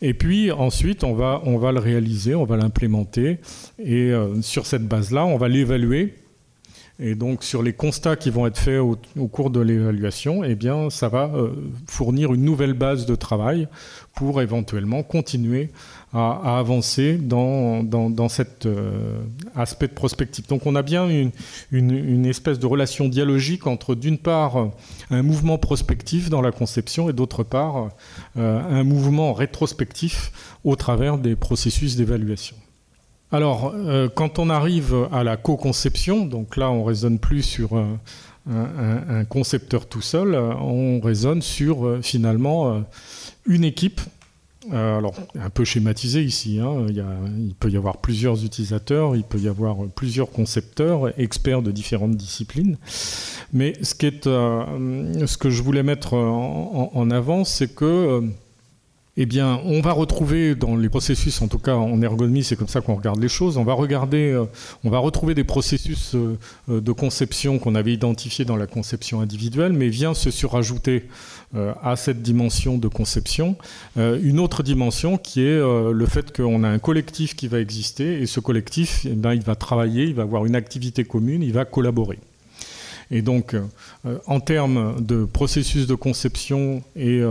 Et 0.00 0.14
puis 0.14 0.52
ensuite, 0.52 1.02
on 1.02 1.14
va 1.14 1.72
le 1.72 1.80
réaliser, 1.80 2.36
on 2.36 2.44
va 2.44 2.56
l'implémenter. 2.56 3.38
Et 3.80 4.12
sur 4.42 4.64
cette 4.64 4.86
base-là, 4.86 5.26
on 5.26 5.38
va 5.38 5.48
l'évaluer 5.48 6.14
et 7.00 7.14
donc 7.14 7.44
sur 7.44 7.62
les 7.62 7.72
constats 7.72 8.16
qui 8.16 8.30
vont 8.30 8.46
être 8.46 8.58
faits 8.58 8.80
au, 8.80 9.28
cours 9.28 9.50
de 9.50 9.60
l'évaluation, 9.60 10.42
eh 10.42 10.58
ça 10.90 11.08
va 11.08 11.30
euh, 11.32 11.50
fournir 11.86 12.34
une 12.34 12.42
nouvelle 12.42 12.72
base 12.72 13.06
de 13.06 13.14
travail 13.14 13.68
pour 14.14 14.42
éventuellement 14.42 15.04
continuer 15.04 15.70
à, 16.12 16.58
avancer 16.58 17.16
dans, 17.16 18.28
cet 18.28 18.66
euh, 18.66 19.20
aspect 19.54 19.86
de 19.86 19.92
prospective. 19.92 20.48
Donc 20.48 20.66
on 20.66 20.74
a 20.74 20.82
bien 20.82 21.08
une, 21.08 21.30
une, 21.70 22.26
espèce 22.26 22.58
de 22.58 22.66
relation 22.66 23.08
dialogique 23.08 23.68
entre 23.68 23.94
d'une 23.94 24.18
part 24.18 24.70
un 25.10 25.22
mouvement 25.22 25.58
prospectif 25.58 26.30
dans 26.30 26.40
la 26.40 26.50
conception 26.50 27.08
et 27.08 27.12
d'autre 27.12 27.44
part 27.44 27.90
euh, 28.36 28.60
un 28.68 28.82
mouvement 28.82 29.34
rétrospectif 29.34 30.32
au 30.64 30.74
travers 30.74 31.18
des 31.18 31.36
processus 31.36 31.94
d'évaluation. 31.94 32.56
Alors, 33.30 33.74
euh, 33.74 34.08
quand 34.08 34.38
on 34.38 34.48
arrive 34.48 35.06
à 35.12 35.22
la 35.22 35.36
co-conception, 35.36 36.24
donc 36.24 36.56
là 36.56 36.70
on 36.70 36.82
raisonne 36.82 37.18
plus 37.18 37.42
sur 37.42 37.76
un, 37.76 37.98
concepteur 39.28 39.86
tout 39.86 40.00
seul, 40.00 40.34
on 40.34 41.00
raisonne 41.00 41.42
sur 41.42 41.86
euh, 41.86 42.00
finalement 42.00 42.72
euh, 42.72 42.80
une 43.44 43.62
équipe. 43.62 44.00
alors, 44.72 45.14
un 45.38 45.50
peu 45.50 45.66
schématisé 45.66 46.22
ici, 46.22 46.58
hein, 46.58 46.86
il, 46.88 47.54
peut 47.60 47.68
y 47.70 47.76
avoir 47.76 47.98
plusieurs 47.98 48.42
utilisateurs, 48.42 49.16
il 49.16 49.24
peut 49.24 49.38
y 49.38 49.48
avoir 49.48 49.76
plusieurs 49.94 50.30
concepteurs, 50.30 51.12
experts 51.20 51.60
de 51.60 51.70
différentes 51.70 52.16
disciplines. 52.16 52.78
Mais 53.52 53.74
ce 53.82 53.94
que 55.36 55.50
je 55.50 55.62
voulais 55.62 55.82
mettre 55.82 56.14
en 56.14 57.10
avant, 57.10 57.44
c'est 57.44 57.74
que 57.74 58.22
eh 59.20 59.26
bien, 59.26 59.60
on 59.64 59.80
va 59.80 59.90
retrouver 59.90 60.54
dans 60.54 60.76
les 60.76 60.88
processus, 60.88 61.42
en 61.42 61.48
tout 61.48 61.58
cas 61.58 61.74
en 61.74 62.00
ergonomie, 62.02 62.44
c'est 62.44 62.54
comme 62.54 62.68
ça 62.68 62.80
qu'on 62.80 62.94
regarde 62.94 63.20
les 63.20 63.28
choses, 63.28 63.56
on 63.56 63.64
va 63.64 63.72
euh, 63.72 64.46
retrouver 64.84 65.34
des 65.34 65.42
processus 65.42 66.14
euh, 66.14 66.38
euh, 66.70 66.80
de 66.80 66.92
conception 66.92 67.58
qu'on 67.58 67.74
avait 67.74 67.92
identifiés 67.92 68.44
dans 68.44 68.54
la 68.54 68.68
conception 68.68 69.20
individuelle, 69.20 69.72
mais 69.72 69.88
vient 69.88 70.14
se 70.14 70.30
surajouter 70.30 71.04
à 71.82 71.96
cette 71.96 72.20
dimension 72.20 72.76
de 72.76 72.88
conception 72.88 73.56
une 73.96 74.38
autre 74.38 74.62
dimension 74.62 75.16
qui 75.16 75.40
est 75.40 75.58
le 75.58 76.06
fait 76.06 76.36
qu'on 76.36 76.62
a 76.62 76.68
un 76.68 76.78
collectif 76.78 77.34
qui 77.34 77.48
va 77.48 77.58
exister 77.58 78.20
et 78.20 78.26
ce 78.26 78.38
collectif, 78.38 79.06
eh 79.06 79.34
il 79.34 79.42
va 79.42 79.56
travailler, 79.56 80.04
il 80.04 80.14
va 80.14 80.24
avoir 80.24 80.44
une 80.44 80.54
activité 80.54 81.04
commune, 81.04 81.42
il 81.42 81.54
va 81.54 81.64
collaborer. 81.64 82.18
Et 83.10 83.22
donc, 83.22 83.56
en 84.26 84.40
termes 84.40 85.04
de 85.04 85.24
processus 85.24 85.86
de 85.86 85.94
conception 85.94 86.82
et 86.94 87.22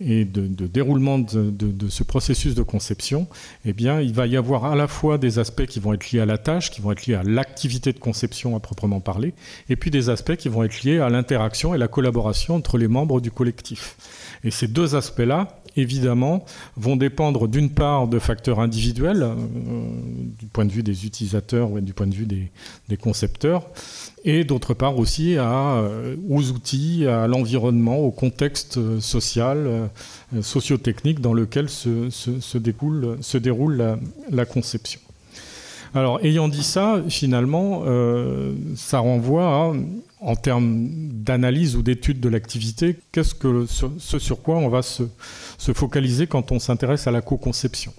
et 0.00 0.24
de, 0.24 0.66
déroulement 0.66 1.18
de, 1.18 1.88
ce 1.88 2.02
processus 2.02 2.54
de 2.54 2.62
conception, 2.62 3.26
eh 3.64 3.72
bien, 3.72 4.00
il 4.00 4.12
va 4.12 4.26
y 4.26 4.36
avoir 4.36 4.64
à 4.64 4.74
la 4.74 4.88
fois 4.88 5.18
des 5.18 5.38
aspects 5.38 5.66
qui 5.66 5.80
vont 5.80 5.92
être 5.92 6.10
liés 6.10 6.20
à 6.20 6.26
la 6.26 6.38
tâche, 6.38 6.70
qui 6.70 6.80
vont 6.80 6.92
être 6.92 7.06
liés 7.06 7.14
à 7.14 7.22
l'activité 7.22 7.92
de 7.92 7.98
conception 7.98 8.56
à 8.56 8.60
proprement 8.60 9.00
parler, 9.00 9.34
et 9.68 9.76
puis 9.76 9.90
des 9.90 10.10
aspects 10.10 10.36
qui 10.36 10.48
vont 10.48 10.64
être 10.64 10.82
liés 10.82 10.98
à 10.98 11.08
l'interaction 11.08 11.74
et 11.74 11.78
la 11.78 11.88
collaboration 11.88 12.56
entre 12.56 12.76
les 12.76 12.88
membres 12.88 13.20
du 13.20 13.30
collectif. 13.30 13.96
Et 14.42 14.50
ces 14.50 14.68
deux 14.68 14.94
aspects-là, 14.94 15.62
évidemment, 15.76 16.44
vont 16.76 16.96
dépendre 16.96 17.48
d'une 17.48 17.70
part 17.70 18.08
de 18.08 18.18
facteurs 18.18 18.60
individuels, 18.60 19.22
euh, 19.22 19.34
du 20.38 20.46
point 20.46 20.64
de 20.64 20.72
vue 20.72 20.82
des 20.82 21.06
utilisateurs 21.06 21.70
ou 21.70 21.80
du 21.80 21.92
point 21.92 22.06
de 22.06 22.14
vue 22.14 22.26
des, 22.26 22.96
concepteurs, 22.96 23.66
et 24.24 24.44
d'autre 24.44 24.72
part 24.72 24.98
aussi 24.98 25.34
euh, 25.36 26.16
aux 26.28 26.50
outils, 26.50 27.06
à 27.06 27.26
l'environnement, 27.26 27.98
au 27.98 28.10
contexte 28.10 29.00
social, 29.00 29.66
euh, 29.66 30.42
sociotechnique 30.42 31.20
dans 31.20 31.32
lequel 31.34 31.68
se, 31.68 32.08
se, 32.10 32.58
déroule, 32.58 33.18
se 33.20 33.38
déroule 33.38 33.98
la, 34.30 34.44
conception. 34.44 35.00
Alors, 35.94 36.24
ayant 36.24 36.48
dit 36.48 36.62
ça, 36.62 37.02
finalement, 37.08 37.84
ça 38.74 38.98
renvoie 38.98 39.46
à 39.46 39.72
en 40.24 40.36
termes 40.36 40.88
d'analyse 41.12 41.76
ou 41.76 41.82
d'étude 41.82 42.18
de 42.18 42.28
l'activité, 42.30 42.96
qu'est-ce 43.12 43.34
que 43.34 43.66
ce 43.66 44.18
sur 44.18 44.40
quoi 44.40 44.56
on 44.56 44.68
va 44.68 44.80
se, 44.80 45.02
focaliser 45.72 46.26
quand 46.26 46.52
on 46.52 46.58
s'intéresse 46.58 47.06
à 47.06 47.10
la 47.10 47.20
co-conception 47.20 47.92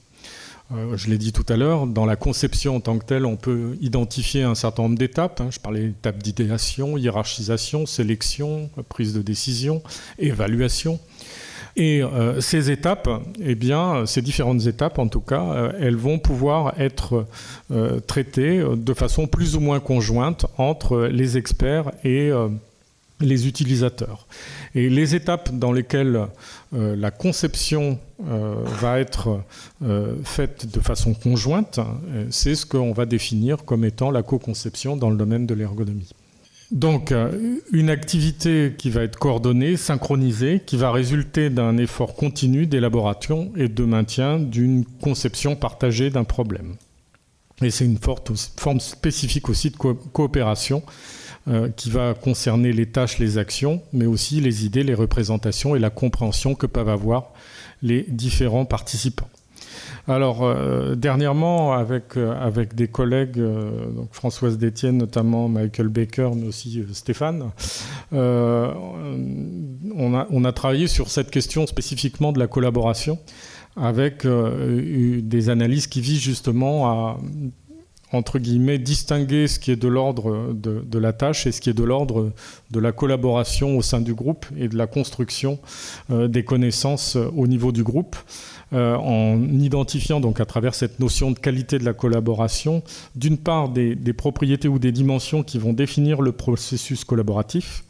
euh, 0.73 0.97
je 0.97 1.09
l'ai 1.09 1.17
dit 1.17 1.31
tout 1.31 1.45
à 1.49 1.57
l'heure, 1.57 1.85
dans 1.85 2.05
la 2.05 2.15
conception 2.15 2.77
en 2.77 2.79
tant 2.79 2.97
que 2.97 3.05
telle, 3.05 3.25
on 3.25 3.35
peut 3.35 3.77
identifier 3.81 4.43
un 4.43 4.55
certain 4.55 4.83
nombre 4.83 4.97
d'étapes. 4.97 5.41
Hein. 5.41 5.49
Je 5.51 5.59
parlais 5.59 5.87
d'étapes 5.87 6.17
d'idéation, 6.17 6.97
hiérarchisation, 6.97 7.85
sélection, 7.85 8.69
prise 8.89 9.13
de 9.13 9.21
décision, 9.21 9.83
évaluation. 10.17 10.99
Et 11.77 12.01
euh, 12.01 12.39
ces 12.41 12.71
étapes, 12.71 13.09
eh 13.41 13.53
bien, 13.53 14.05
ces 14.05 14.21
différentes 14.21 14.65
étapes, 14.65 14.97
en 14.97 15.07
tout 15.07 15.19
cas, 15.19 15.43
euh, 15.43 15.71
elles 15.79 15.97
vont 15.97 16.19
pouvoir 16.19 16.79
être 16.79 17.27
traitées 18.07 18.63
de 18.75 18.93
façon 18.93 19.27
plus 19.27 19.55
ou 19.55 19.59
moins 19.59 19.79
conjointe 19.79 20.45
entre 20.57 21.07
les 21.11 21.37
experts 21.37 21.91
et 22.03 22.31
les 23.21 23.47
utilisateurs. 23.47 24.27
Et 24.73 24.89
les 24.89 25.15
étapes 25.15 25.53
dans 25.53 25.71
lesquelles 25.71 26.27
la 26.73 27.11
conception 27.11 27.97
va 28.19 28.99
être 28.99 29.41
faite 30.25 30.69
de 30.73 30.79
façon 30.81 31.13
conjointe, 31.13 31.79
c'est 32.29 32.55
ce 32.55 32.65
qu'on 32.65 32.91
va 32.91 33.05
définir 33.05 33.63
comme 33.63 33.85
étant 33.85 34.11
la 34.11 34.21
co-conception 34.21 34.97
dans 34.97 35.09
le 35.09 35.15
domaine 35.15 35.45
de 35.45 35.53
l'ergonomie. 35.53 36.11
Donc, 36.71 37.11
euh, 37.11 37.59
une 37.71 37.89
activité 37.89 38.73
qui 38.75 38.89
va 38.89 39.03
être 39.03 39.19
coordonnée, 39.19 39.77
synchronisée, 39.77 40.61
qui 40.65 40.77
va 40.77 40.91
résulter 40.91 41.49
d'un 41.49 41.77
effort 41.77 42.15
continu 42.15 42.65
d'élaboration 42.65 43.51
et 43.55 43.67
de 43.67 43.83
maintien 43.83 44.39
d'une 44.39 44.83
conception 44.83 45.55
partagée 45.55 46.09
d'un 46.09 46.23
problème. 46.23 46.75
Et 47.61 47.69
c'est 47.69 47.85
une 47.85 47.99
forme 48.57 48.79
spécifique 48.79 49.47
aussi 49.47 49.69
de 49.69 49.77
coopération 49.77 50.83
euh, 51.47 51.69
qui 51.69 51.91
va 51.91 52.15
concerner 52.15 52.73
les 52.73 52.87
tâches, 52.87 53.19
les 53.19 53.37
actions, 53.37 53.83
mais 53.93 54.07
aussi 54.07 54.41
les 54.41 54.65
idées, 54.65 54.81
les 54.81 54.95
représentations 54.95 55.75
et 55.75 55.79
la 55.79 55.91
compréhension 55.91 56.55
que 56.55 56.65
peuvent 56.65 56.89
avoir 56.89 57.33
les 57.83 58.03
différents 58.07 58.65
participants. 58.65 59.29
Alors, 60.07 60.43
euh, 60.43 60.95
dernièrement, 60.95 61.73
avec, 61.73 62.17
euh, 62.17 62.33
avec 62.41 62.73
des 62.73 62.87
collègues, 62.87 63.37
donc 63.37 64.07
Françoise 64.11 64.57
Détienne 64.57 64.97
notamment, 64.97 65.47
Michael 65.47 65.89
Baker, 65.89 66.31
mais 66.35 66.47
aussi 66.47 66.83
Stéphane, 66.93 67.51
on 68.11 68.17
a, 70.15 70.27
on, 70.31 70.45
a, 70.45 70.51
travaillé 70.51 70.87
sur 70.87 71.11
cette 71.11 71.29
question 71.29 71.67
spécifiquement 71.67 72.31
de 72.31 72.39
la 72.39 72.47
collaboration 72.47 73.19
avec 73.75 74.25
des 74.25 75.49
analyses 75.49 75.85
qui 75.85 76.01
visent 76.01 76.21
justement 76.21 76.87
à 76.87 77.19
entre 78.15 78.39
guillemets, 78.39 78.77
distinguer 78.77 79.47
ce 79.47 79.59
qui 79.59 79.71
est 79.71 79.75
de 79.75 79.87
l'ordre 79.87 80.53
de, 80.53 80.99
la 80.99 81.13
tâche 81.13 81.45
et 81.47 81.51
ce 81.51 81.61
qui 81.61 81.69
est 81.69 81.73
de 81.73 81.83
l'ordre 81.83 82.31
de 82.71 82.79
la 82.79 82.91
collaboration 82.91 83.77
au 83.77 83.81
sein 83.81 84.01
du 84.01 84.13
groupe 84.13 84.45
et 84.57 84.67
de 84.67 84.77
la 84.77 84.87
construction 84.87 85.59
des 86.09 86.43
connaissances 86.43 87.17
au 87.35 87.47
niveau 87.47 87.71
du 87.71 87.83
groupe. 87.83 88.15
en 88.71 89.39
identifiant 89.59 90.19
donc 90.19 90.39
à 90.39 90.45
travers 90.45 90.73
cette 90.73 90.99
notion 90.99 91.31
de 91.31 91.39
qualité 91.39 91.77
de 91.77 91.85
la 91.85 91.93
collaboration, 91.93 92.81
d'une 93.15 93.37
part 93.37 93.69
des, 93.69 93.95
des, 93.95 94.13
propriétés 94.13 94.67
ou 94.67 94.79
des 94.79 94.91
dimensions 94.91 95.43
qui 95.43 95.59
vont 95.59 95.73
définir 95.73 96.21
le 96.21 96.31
processus 96.31 97.03
collaboratif. 97.03 97.83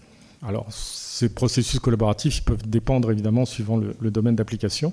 Alors 0.47 0.67
ces 1.15 1.29
processus 1.29 1.79
collaboratifs 1.79 2.43
peuvent 2.43 2.67
dépendre 2.67 3.09
évidemment 3.09 3.45
suivant 3.45 3.77
le, 3.77 4.11
domaine 4.11 4.35
d'application. 4.35 4.91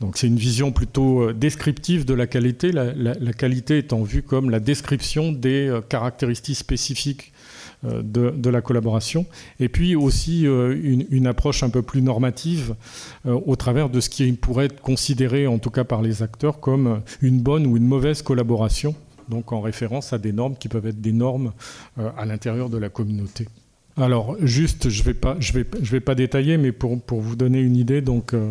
Donc 0.00 0.16
c'est 0.16 0.26
une 0.26 0.36
vision 0.36 0.72
plutôt 0.72 1.28
euh, 1.28 1.32
descriptive 1.32 2.04
de 2.04 2.12
la 2.12 2.26
qualité, 2.26 2.72
la, 2.72 3.32
qualité 3.32 3.78
étant 3.78 4.02
vue 4.02 4.22
comme 4.24 4.50
la 4.50 4.58
description 4.58 5.30
des 5.30 5.68
euh, 5.68 5.80
caractéristiques 5.80 6.56
spécifiques 6.56 7.32
euh, 7.84 8.02
de, 8.02 8.50
la 8.50 8.62
collaboration, 8.62 9.26
et 9.60 9.68
puis 9.68 9.94
aussi 9.94 10.42
une, 10.42 11.26
approche 11.28 11.62
un 11.62 11.70
peu 11.70 11.82
plus 11.82 12.02
normative 12.02 12.74
au 13.24 13.54
travers 13.54 13.90
de 13.90 14.00
ce 14.00 14.08
qui 14.08 14.32
pourrait 14.32 14.66
être 14.66 14.80
considéré, 14.80 15.46
en 15.46 15.58
tout 15.58 15.70
cas 15.70 15.84
par 15.84 16.02
les 16.02 16.22
acteurs, 16.24 16.58
comme 16.58 17.00
une 17.22 17.40
bonne 17.40 17.66
ou 17.66 17.76
une 17.76 17.86
mauvaise 17.86 18.22
collaboration, 18.22 18.96
donc 19.28 19.52
en 19.52 19.60
référence 19.60 20.12
à 20.12 20.18
des 20.18 20.32
normes 20.32 20.56
qui 20.56 20.68
peuvent 20.68 20.86
être 20.86 21.00
des 21.00 21.12
normes 21.12 21.52
à 21.96 22.24
l'intérieur 22.26 22.70
de 22.70 22.78
la 22.78 22.88
communauté. 22.88 23.46
Alors, 23.96 24.36
juste, 24.40 24.88
je 24.88 25.00
ne 25.00 25.04
vais, 25.04 25.14
pas, 25.14 25.36
vais 25.38 26.00
pas 26.00 26.14
détailler, 26.14 26.56
mais 26.56 26.72
pour, 26.72 27.00
pour 27.00 27.20
vous 27.20 27.36
donner 27.36 27.60
une 27.60 27.76
idée, 27.76 28.00
donc, 28.00 28.34
euh, 28.34 28.50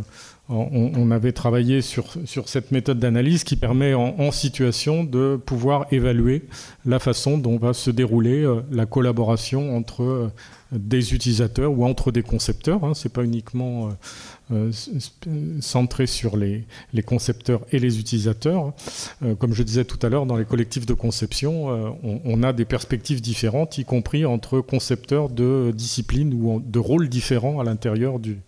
on, 0.49 1.11
avait 1.11 1.31
travaillé 1.31 1.81
sur, 1.81 2.05
cette 2.45 2.71
méthode 2.71 2.99
d'analyse 2.99 3.45
qui 3.45 3.55
permet 3.55 3.93
en, 3.93 4.31
situation 4.31 5.03
de 5.03 5.39
pouvoir 5.43 5.85
évaluer 5.91 6.43
la 6.85 6.99
façon 6.99 7.37
dont 7.37 7.57
va 7.57 7.73
se 7.73 7.91
dérouler 7.91 8.43
euh, 8.43 8.61
la 8.71 8.85
collaboration 8.85 9.75
entre 9.77 10.03
euh, 10.03 10.31
des 10.71 11.13
utilisateurs 11.13 11.71
ou 11.71 11.85
entre 11.85 12.11
des 12.11 12.23
concepteurs. 12.23 12.83
Hein. 12.83 12.93
Ce 12.93 13.07
n'est 13.07 13.13
pas 13.13 13.23
uniquement 13.23 13.89
euh, 14.51 14.71
centré 15.61 16.07
sur 16.07 16.35
les, 16.35 16.65
concepteurs 17.05 17.61
et 17.71 17.79
les 17.79 17.99
utilisateurs. 17.99 18.73
Comme 19.39 19.53
je 19.53 19.63
disais 19.63 19.85
tout 19.85 19.99
à 20.01 20.09
l'heure, 20.09 20.25
dans 20.25 20.35
les 20.35 20.45
collectifs 20.45 20.85
de 20.85 20.93
conception, 20.93 21.95
on, 22.03 22.43
a 22.43 22.53
des 22.53 22.65
perspectives 22.65 23.21
différentes, 23.21 23.77
y 23.77 23.85
compris 23.85 24.25
entre 24.25 24.61
concepteurs 24.61 25.29
de 25.29 25.71
disciplines 25.75 26.33
ou 26.33 26.59
de 26.59 26.79
rôles 26.79 27.07
différents 27.07 27.59
à 27.59 27.63
l'intérieur 27.63 28.19
du, 28.19 28.39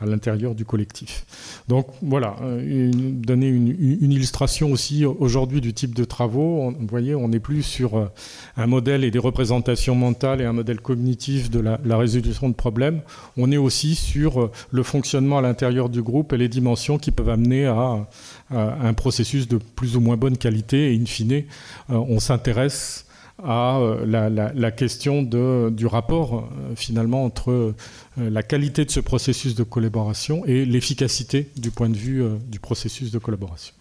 à 0.00 0.06
l'intérieur 0.06 0.54
du 0.54 0.64
collectif. 0.64 1.24
Donc 1.68 1.86
voilà, 2.02 2.36
donner 2.40 3.48
une, 3.48 3.68
illustration 4.12 4.72
aussi 4.72 5.04
aujourd'hui 5.04 5.60
du 5.60 5.72
type 5.72 5.94
de 5.94 6.04
travaux. 6.04 6.72
vous 6.78 6.86
voyez, 6.86 7.14
on 7.14 7.28
n'est 7.28 7.40
plus 7.40 7.62
sur 7.62 8.10
un 8.56 8.66
modèle 8.66 9.04
et 9.04 9.10
des 9.10 9.18
représentations 9.18 9.94
mentales 9.94 10.40
et 10.40 10.44
un 10.44 10.52
modèle 10.52 10.80
cognitif 10.80 11.50
de 11.50 11.60
la, 11.60 11.96
résolution 11.96 12.48
de 12.48 12.54
problèmes. 12.54 13.02
On 13.36 13.50
est 13.52 13.56
aussi 13.56 13.94
sur 13.94 14.50
le 14.70 14.82
fonctionnement 14.82 15.38
à 15.38 15.42
l'intérieur 15.42 15.88
du 15.88 16.02
groupe 16.02 16.32
et 16.32 16.36
les 16.36 16.48
dimensions 16.48 16.98
qui 16.98 17.10
peuvent 17.10 17.28
amener 17.28 17.66
à, 17.66 18.06
un 18.50 18.94
processus 18.94 19.48
de 19.48 19.58
plus 19.58 19.96
ou 19.96 20.00
moins 20.00 20.16
bonne 20.16 20.36
qualité. 20.36 20.92
Et 20.92 21.00
in 21.00 21.06
fine, 21.06 21.32
euh, 21.32 21.42
on 21.90 22.20
s'intéresse 22.20 23.06
à 23.42 23.78
euh, 23.78 24.52
la, 24.54 24.70
question 24.70 25.22
du 25.22 25.86
rapport 25.86 26.34
euh, 26.34 26.74
finalement 26.76 27.24
entre 27.24 27.74
la 28.16 28.42
qualité 28.42 28.84
de 28.84 28.90
ce 28.90 29.00
processus 29.00 29.54
de 29.54 29.62
collaboration 29.64 30.44
et 30.46 30.64
l'efficacité 30.64 31.50
du 31.56 31.70
point 31.70 31.88
de 31.88 31.96
vue 31.96 32.22
du 32.48 32.60
processus 32.60 33.10
de 33.10 33.18
collaboration. 33.18 33.74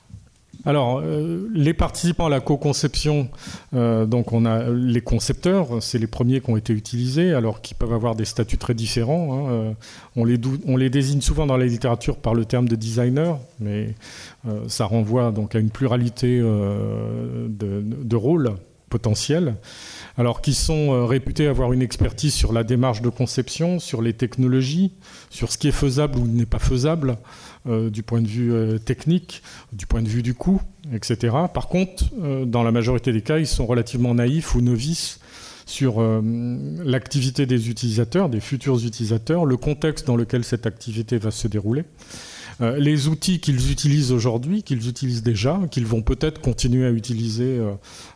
Alors, 0.66 1.02
euh, 1.04 1.50
les 1.54 1.74
participants 1.74 2.28
à 2.28 2.30
la 2.30 2.40
co-conception, 2.40 3.28
euh, 3.74 4.06
donc 4.06 4.32
on 4.32 4.46
a 4.46 4.70
les 4.70 5.02
concepteurs, 5.02 5.84
c'est 5.84 5.98
les 5.98 6.08
premiers 6.08 6.40
qui 6.40 6.50
ont 6.50 6.58
été 6.58 6.72
utilisés, 6.72 7.34
alors 7.34 7.62
qu'ils 7.62 7.76
peuvent 7.76 7.92
avoir 7.92 8.16
des 8.16 8.24
statuts 8.24 8.58
très 8.58 8.74
différents. 8.74 9.34
Hein, 9.34 9.52
euh, 9.52 9.74
on, 10.16 10.78
les 10.78 10.90
désigne 10.90 11.20
souvent 11.20 11.46
dans 11.46 11.58
la 11.58 11.66
littérature 11.66 12.16
par 12.16 12.34
le 12.34 12.46
terme 12.46 12.70
de 12.70 12.76
designer, 12.76 13.40
mais 13.60 13.96
ça 14.68 14.86
renvoie 14.86 15.32
donc 15.32 15.56
à 15.56 15.60
une 15.60 15.70
pluralité 15.70 16.40
de, 16.40 18.16
rôles 18.16 18.52
potentiels. 18.94 19.56
Alors, 20.18 20.42
qui 20.42 20.54
sont 20.54 21.08
réputés 21.08 21.48
avoir 21.48 21.74
une 21.74 21.82
expertise 21.82 22.34
sur 22.34 22.54
la 22.54 22.64
démarche 22.64 23.02
de 23.02 23.10
conception, 23.10 23.80
sur 23.80 24.02
les 24.02 24.14
technologies, 24.14 24.94
sur 25.32 25.52
ce 25.52 25.58
qui 25.58 25.68
est 25.68 25.72
faisable 25.84 26.20
ou 26.20 26.28
n'est 26.28 26.46
pas 26.46 26.60
faisable. 26.60 27.18
Euh, 27.66 27.90
du 27.90 28.04
point 28.04 28.22
de 28.22 28.28
vue 28.28 28.52
euh, 28.52 28.78
technique, 28.78 29.42
du 29.72 29.86
point 29.86 30.02
de 30.02 30.10
vue 30.10 30.22
du 30.22 30.34
coût, 30.34 30.62
etc. 30.92 31.34
Par 31.54 31.70
contre, 31.70 32.04
euh, 32.22 32.44
dans 32.44 32.62
la 32.62 32.74
majorité 32.74 33.14
des 33.14 33.22
cas, 33.22 33.40
ils 33.40 33.48
sont 33.48 33.66
relativement 33.66 34.14
naïfs 34.14 34.54
ou 34.54 34.60
novices 34.60 35.22
sur 35.66 36.02
l'activité 36.84 37.46
des 37.46 37.70
utilisateurs, 37.70 38.28
des 38.28 38.42
futurs 38.42 38.86
utilisateurs, 38.86 39.46
le 39.46 39.56
contexte 39.56 40.06
dans 40.06 40.18
lequel 40.18 40.44
cette 40.44 40.66
activité 40.66 41.18
va 41.18 41.32
se 41.32 41.48
dérouler. 41.48 41.86
Les 42.78 43.08
outils 43.08 43.40
qu'ils 43.40 43.72
utilisent 43.72 44.12
aujourd'hui, 44.12 44.64
qu'ils 44.64 44.88
utilisent 44.88 45.24
déjà, 45.24 45.60
qu'ils 45.72 45.86
vont 45.86 46.02
peut-être 46.02 46.42
continuer 46.42 46.86
à 46.86 46.92
utiliser 46.92 47.60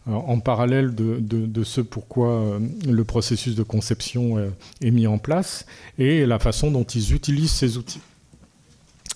en 0.06 0.40
parallèle 0.40 0.96
de, 0.96 1.20
de, 1.20 1.64
ce 1.64 1.82
pourquoi 1.82 2.60
le 2.88 3.04
processus 3.04 3.56
de 3.56 3.64
conception 3.64 4.38
est 4.82 4.92
mis 4.92 5.08
en 5.08 5.18
place, 5.18 5.66
et 5.98 6.26
la 6.26 6.40
façon 6.40 6.72
dont 6.72 6.84
ils 6.84 7.14
utilisent 7.14 7.52
ces 7.52 7.78
outils. 7.78 8.02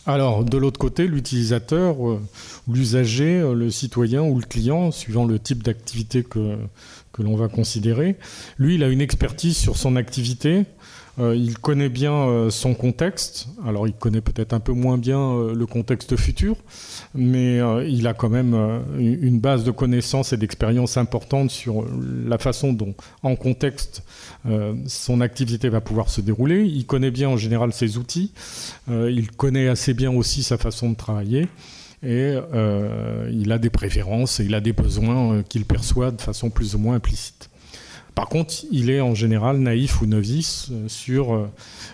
Alors, 0.07 0.43
de 0.43 0.57
l'autre 0.57 0.79
côté, 0.79 1.05
l'utilisateur, 1.05 2.09
euh, 2.09 2.19
l'usager, 2.67 3.39
euh, 3.39 3.53
le 3.53 3.69
citoyen 3.69 4.23
ou 4.23 4.39
le 4.39 4.45
client, 4.45 4.91
suivant 4.91 5.25
le 5.25 5.37
type 5.37 5.61
d'activité 5.61 6.23
que, 6.23 6.57
que 7.13 7.21
l'on 7.21 7.35
va 7.35 7.47
considérer, 7.49 8.15
lui, 8.57 8.75
il 8.75 8.83
a 8.83 8.87
une 8.87 9.01
expertise 9.01 9.55
sur 9.55 9.77
son 9.77 9.95
activité, 9.95 10.65
euh, 11.19 11.35
il 11.35 11.57
connaît 11.57 11.89
bien 11.89 12.13
euh, 12.13 12.49
son 12.49 12.73
contexte. 12.73 13.47
Alors, 13.65 13.87
il 13.87 13.93
connaît 13.93 14.21
peut-être 14.21 14.53
un 14.53 14.59
peu 14.59 14.71
moins 14.71 14.97
bien 14.97 15.19
euh, 15.19 15.53
le 15.53 15.65
contexte 15.65 16.15
futur, 16.15 16.55
mais 17.13 17.59
il 17.87 18.07
a 18.07 18.13
quand 18.13 18.29
même 18.29 18.53
une 18.97 19.39
base 19.39 19.63
de 19.63 19.71
connaissances 19.71 20.33
et 20.33 20.37
d'expériences 20.37 20.97
importantes 20.97 21.51
sur 21.51 21.85
la 22.25 22.37
façon 22.37 22.73
dont, 22.73 22.93
en 23.23 23.35
contexte, 23.35 24.03
son 24.87 25.21
activité 25.21 25.69
va 25.69 25.81
pouvoir 25.81 26.09
se 26.09 26.21
dérouler. 26.21 26.63
Il 26.65 26.85
connaît 26.85 27.11
bien 27.11 27.29
en 27.29 27.37
général 27.37 27.73
ses 27.73 27.97
outils. 27.97 28.31
il 28.89 29.31
connaît 29.31 29.67
assez 29.67 29.93
bien 29.93 30.11
aussi 30.11 30.43
sa 30.43 30.57
façon 30.57 30.89
de 30.91 30.95
travailler 30.95 31.47
et 32.03 32.35
il 33.31 33.51
a 33.51 33.57
des 33.57 33.69
préférences 33.69 34.39
et 34.39 34.45
il 34.45 34.55
a 34.55 34.61
des 34.61 34.73
besoins 34.73 35.43
qu'il 35.43 35.65
perçoit 35.65 36.11
de 36.11 36.21
façon 36.21 36.49
plus 36.49 36.75
ou 36.75 36.79
moins 36.79 36.95
implicite. 36.95 37.50
Par 38.15 38.27
contre, 38.27 38.53
il 38.71 38.89
est 38.89 38.99
en 38.99 39.15
général 39.15 39.57
naïf 39.57 40.01
ou 40.01 40.05
novice 40.05 40.67
euh, 40.71 40.87
sur 40.87 41.33
euh, 41.33 41.47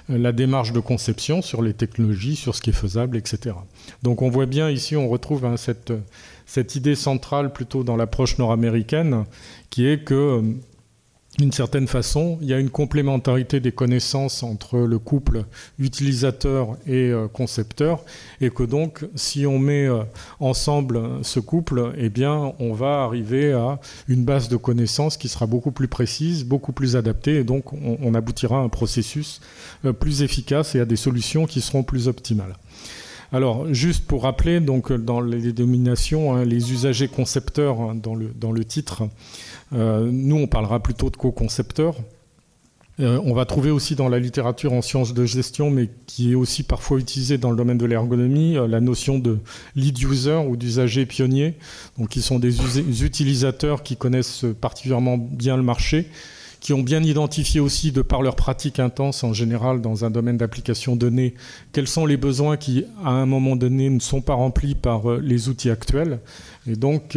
la 0.10 0.32
démarche 0.32 0.72
de 0.72 0.80
conception, 0.80 1.42
sur 1.42 1.62
les 1.62 1.74
technologies, 1.74 2.36
sur 2.36 2.56
ce 2.56 2.62
qui 2.62 2.72
est 2.72 2.74
faisable, 2.74 3.18
etc. 3.18 3.56
Donc 4.02 4.22
on 4.22 4.30
voit 4.30 4.48
bien 4.48 4.70
ici, 4.70 4.96
on 4.96 5.08
retrouve 5.10 5.46
hein, 5.46 5.56
cette, 5.58 6.76
idée 6.76 6.96
centrale 6.96 7.54
plutôt 7.54 7.84
dans 7.84 7.96
l'approche 7.96 8.40
nord-américaine, 8.40 9.26
qui 9.70 9.86
est 9.88 10.04
que 10.04 10.14
euh, 10.14 10.42
d'une 11.38 11.52
certaine 11.52 11.88
façon, 11.88 12.40
il 12.42 12.48
y 12.48 12.54
a 12.54 12.60
une 12.60 12.72
complémentarité 12.72 13.60
des 13.60 13.72
connaissances 13.72 14.42
entre 14.42 14.80
le 14.80 14.98
couple 14.98 15.44
utilisateur 15.78 16.78
et 16.88 17.12
euh, 17.12 17.28
concepteur, 17.28 18.04
et 18.42 18.50
que 18.50 18.64
donc, 18.64 19.06
si 19.14 19.46
on 19.46 19.60
met 19.60 19.86
euh, 19.86 20.04
ensemble 20.40 21.00
ce 21.22 21.40
couple, 21.40 21.94
eh 21.98 22.10
bien, 22.10 22.54
on 22.60 22.74
va 22.74 23.04
arriver 23.04 23.54
à 23.54 23.80
une 24.08 24.24
base 24.26 24.50
de 24.50 24.58
connaissances 24.58 25.16
qui 25.16 25.28
sera 25.28 25.46
beaucoup 25.46 25.72
plus 25.72 25.88
précise, 25.88 26.44
beaucoup 26.44 26.72
plus 26.72 26.96
adaptée, 26.96 27.38
et 27.38 27.44
donc 27.44 27.72
on, 27.74 28.14
aboutira 28.16 28.58
à 28.58 28.62
un 28.62 28.70
processus 28.70 29.40
euh, 29.86 29.94
plus 29.94 30.24
efficace 30.24 30.74
et 30.74 30.80
à 30.80 30.86
des 30.86 30.96
solutions 30.96 31.46
qui 31.46 31.62
seront 31.62 31.84
plus 31.84 32.08
optimales. 32.08 32.56
Alors, 33.34 33.74
juste 33.74 34.06
pour 34.06 34.24
rappeler, 34.24 34.62
donc, 34.62 34.92
dans 34.94 35.20
les 35.20 35.52
dénominations, 35.52 36.34
hein, 36.34 36.46
les 36.46 36.72
usagers 36.72 37.10
concepteurs 37.10 37.82
hein, 37.82 37.96
dans, 37.96 38.16
le, 38.16 38.66
titre, 38.66 39.04
nous, 39.72 40.36
on 40.36 40.48
parlera 40.48 40.82
plutôt 40.82 41.10
de 41.10 41.18
co-concepteurs. 41.18 41.96
Euh, 43.00 43.22
on 43.24 43.34
va 43.34 43.46
trouver 43.46 43.70
aussi 43.70 43.96
dans 43.96 44.10
la 44.10 44.18
littérature 44.18 44.74
en 44.74 44.82
sciences 44.82 45.14
de 45.14 45.24
gestion, 45.26 45.70
mais 45.70 45.90
qui 46.08 46.32
est 46.32 46.36
aussi 46.36 46.64
parfois 46.64 46.98
utilisée 46.98 47.38
dans 47.38 47.52
le 47.52 47.58
domaine 47.58 47.78
de 47.78 47.86
l'ergonomie, 47.86 48.58
euh, 48.58 48.68
la 48.68 48.80
notion 48.80 49.20
de 49.20 49.38
lead 49.76 50.02
user 50.02 50.42
ou 50.48 50.58
d'usager 50.58 51.06
pionnier, 51.06 51.54
donc 52.00 52.10
qui 52.10 52.24
sont 52.24 52.40
des 52.40 52.58
utilisateurs 53.04 53.84
qui 53.84 53.98
connaissent 53.98 54.46
particulièrement 54.60 55.18
bien 55.20 55.58
le 55.58 55.64
marché, 55.64 56.10
qui 56.60 56.74
ont 56.74 56.82
bien 56.82 57.04
identifié 57.04 57.60
aussi, 57.60 57.92
de 57.92 58.02
par 58.02 58.24
leur 58.24 58.36
pratique 58.36 58.80
intense 58.80 59.24
en 59.24 59.32
général 59.32 59.80
dans 59.80 60.04
un 60.04 60.10
domaine 60.10 60.38
d'application 60.38 60.96
donnée, 60.96 61.36
quels 61.74 61.88
sont 61.88 62.08
les 62.08 62.18
besoins 62.18 62.58
qui, 62.58 62.84
à 63.06 63.12
un 63.12 63.28
moment 63.28 63.56
donné, 63.56 63.92
ne 63.92 64.00
sont 64.00 64.22
pas 64.22 64.34
remplis 64.34 64.74
par 64.74 65.18
les 65.20 65.50
outils 65.50 65.70
actuels, 65.70 66.20
et 66.68 66.76
donc 66.76 67.16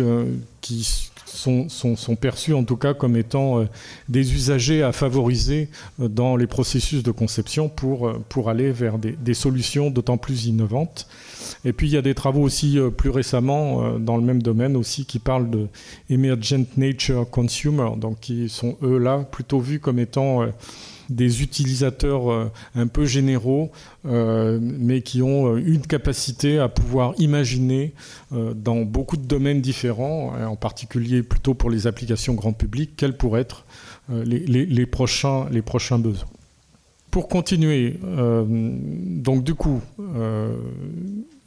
qui 0.61 1.10
sont, 1.31 2.17
perçus 2.21 2.55
en 2.55 2.65
tout 2.65 2.77
cas 2.77 2.95
comme 2.95 3.17
étant 3.17 3.65
des 4.09 4.35
usagers 4.35 4.83
à 4.83 4.93
favoriser 4.93 5.69
dans 5.99 6.37
les 6.37 6.47
processus 6.47 7.03
de 7.03 7.11
conception 7.11 7.69
pour, 7.69 8.13
pour 8.29 8.51
aller 8.51 8.73
vers 8.73 8.99
des, 8.99 9.13
des 9.13 9.35
solutions 9.35 9.91
d'autant 9.91 10.19
plus 10.19 10.47
innovantes. 10.47 11.07
Et 11.65 11.73
puis 11.73 11.89
il 11.89 11.93
y 11.93 11.97
a 11.97 12.03
des 12.03 12.15
travaux 12.15 12.43
aussi 12.43 12.79
plus 12.97 13.11
récemment 13.11 13.99
dans 13.99 14.17
le 14.17 14.23
même 14.23 14.43
domaine 14.43 14.77
aussi 14.77 15.05
qui 15.05 15.19
parlent 15.19 15.51
de 15.51 15.69
emergent 16.09 16.67
nature 16.77 17.29
consumer, 17.31 17.91
donc 17.97 18.21
qui 18.21 18.49
sont 18.49 18.77
eux 18.83 18.99
là 18.99 19.19
plutôt 19.31 19.61
vus 19.61 19.81
comme 19.81 19.99
étant 19.99 20.45
des 21.11 21.43
utilisateurs 21.43 22.31
euh, 22.31 22.51
un 22.75 22.87
peu 22.87 23.05
généraux, 23.05 23.71
euh, 24.07 24.59
mais 24.63 25.03
qui 25.03 25.21
ont 25.21 25.55
euh, 25.55 25.59
une 25.59 25.83
capacité 25.83 26.59
à 26.59 26.69
pouvoir 26.69 27.15
imaginer 27.19 27.93
dans 28.31 28.83
beaucoup 28.83 29.17
de 29.17 29.27
domaines 29.27 29.61
différents, 29.61 30.33
en 30.41 30.55
particulier 30.55 31.23
plutôt 31.23 31.55
pour 31.55 31.69
les 31.69 31.89
applications 31.89 32.35
grand 32.35 32.53
public, 32.53 32.93
quels 32.97 33.17
pourraient 33.17 33.41
être 33.41 33.65
les, 34.09 34.87
prochains, 34.87 35.49
les 35.51 35.63
prochains 35.63 35.99
besoins. 35.99 36.29
Pour 37.11 37.29
continuer, 37.29 37.99
donc 38.01 39.43
du 39.43 39.55
coup, 39.55 39.81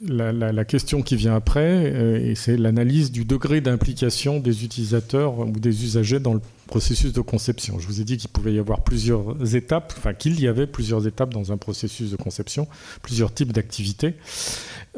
la, 0.08 0.66
question 0.66 1.01
qui 1.01 1.16
vient 1.16 1.36
après, 1.36 1.91
euh, 1.93 2.34
c'est 2.36 2.58
l'analyse 2.58 3.12
du 3.12 3.26
degré 3.26 3.62
d'implication 3.62 4.39
des 4.39 4.64
utilisateurs 4.64 5.39
ou 5.39 5.51
des 5.51 5.84
usagers 5.84 6.20
dans 6.20 6.34
le 6.34 6.41
processus 6.68 7.14
de 7.14 7.22
conception. 7.22 7.80
Je 7.80 7.88
vous 7.88 8.01
ai 8.01 8.04
dit 8.04 8.18
qu'il 8.18 8.30
pouvait 8.30 8.54
y 8.54 8.60
avoir 8.60 8.82
plusieurs 8.82 9.56
étapes, 9.56 9.93
enfin 9.97 10.14
qu'il 10.14 10.39
y 10.39 10.47
avait 10.47 10.68
plusieurs 10.68 11.08
étapes 11.08 11.34
dans 11.34 11.51
un 11.51 11.58
processus 11.58 12.12
de 12.12 12.16
conception, 12.16 12.68
plusieurs 13.01 13.34
types 13.34 13.54
d'activités. 13.54 14.16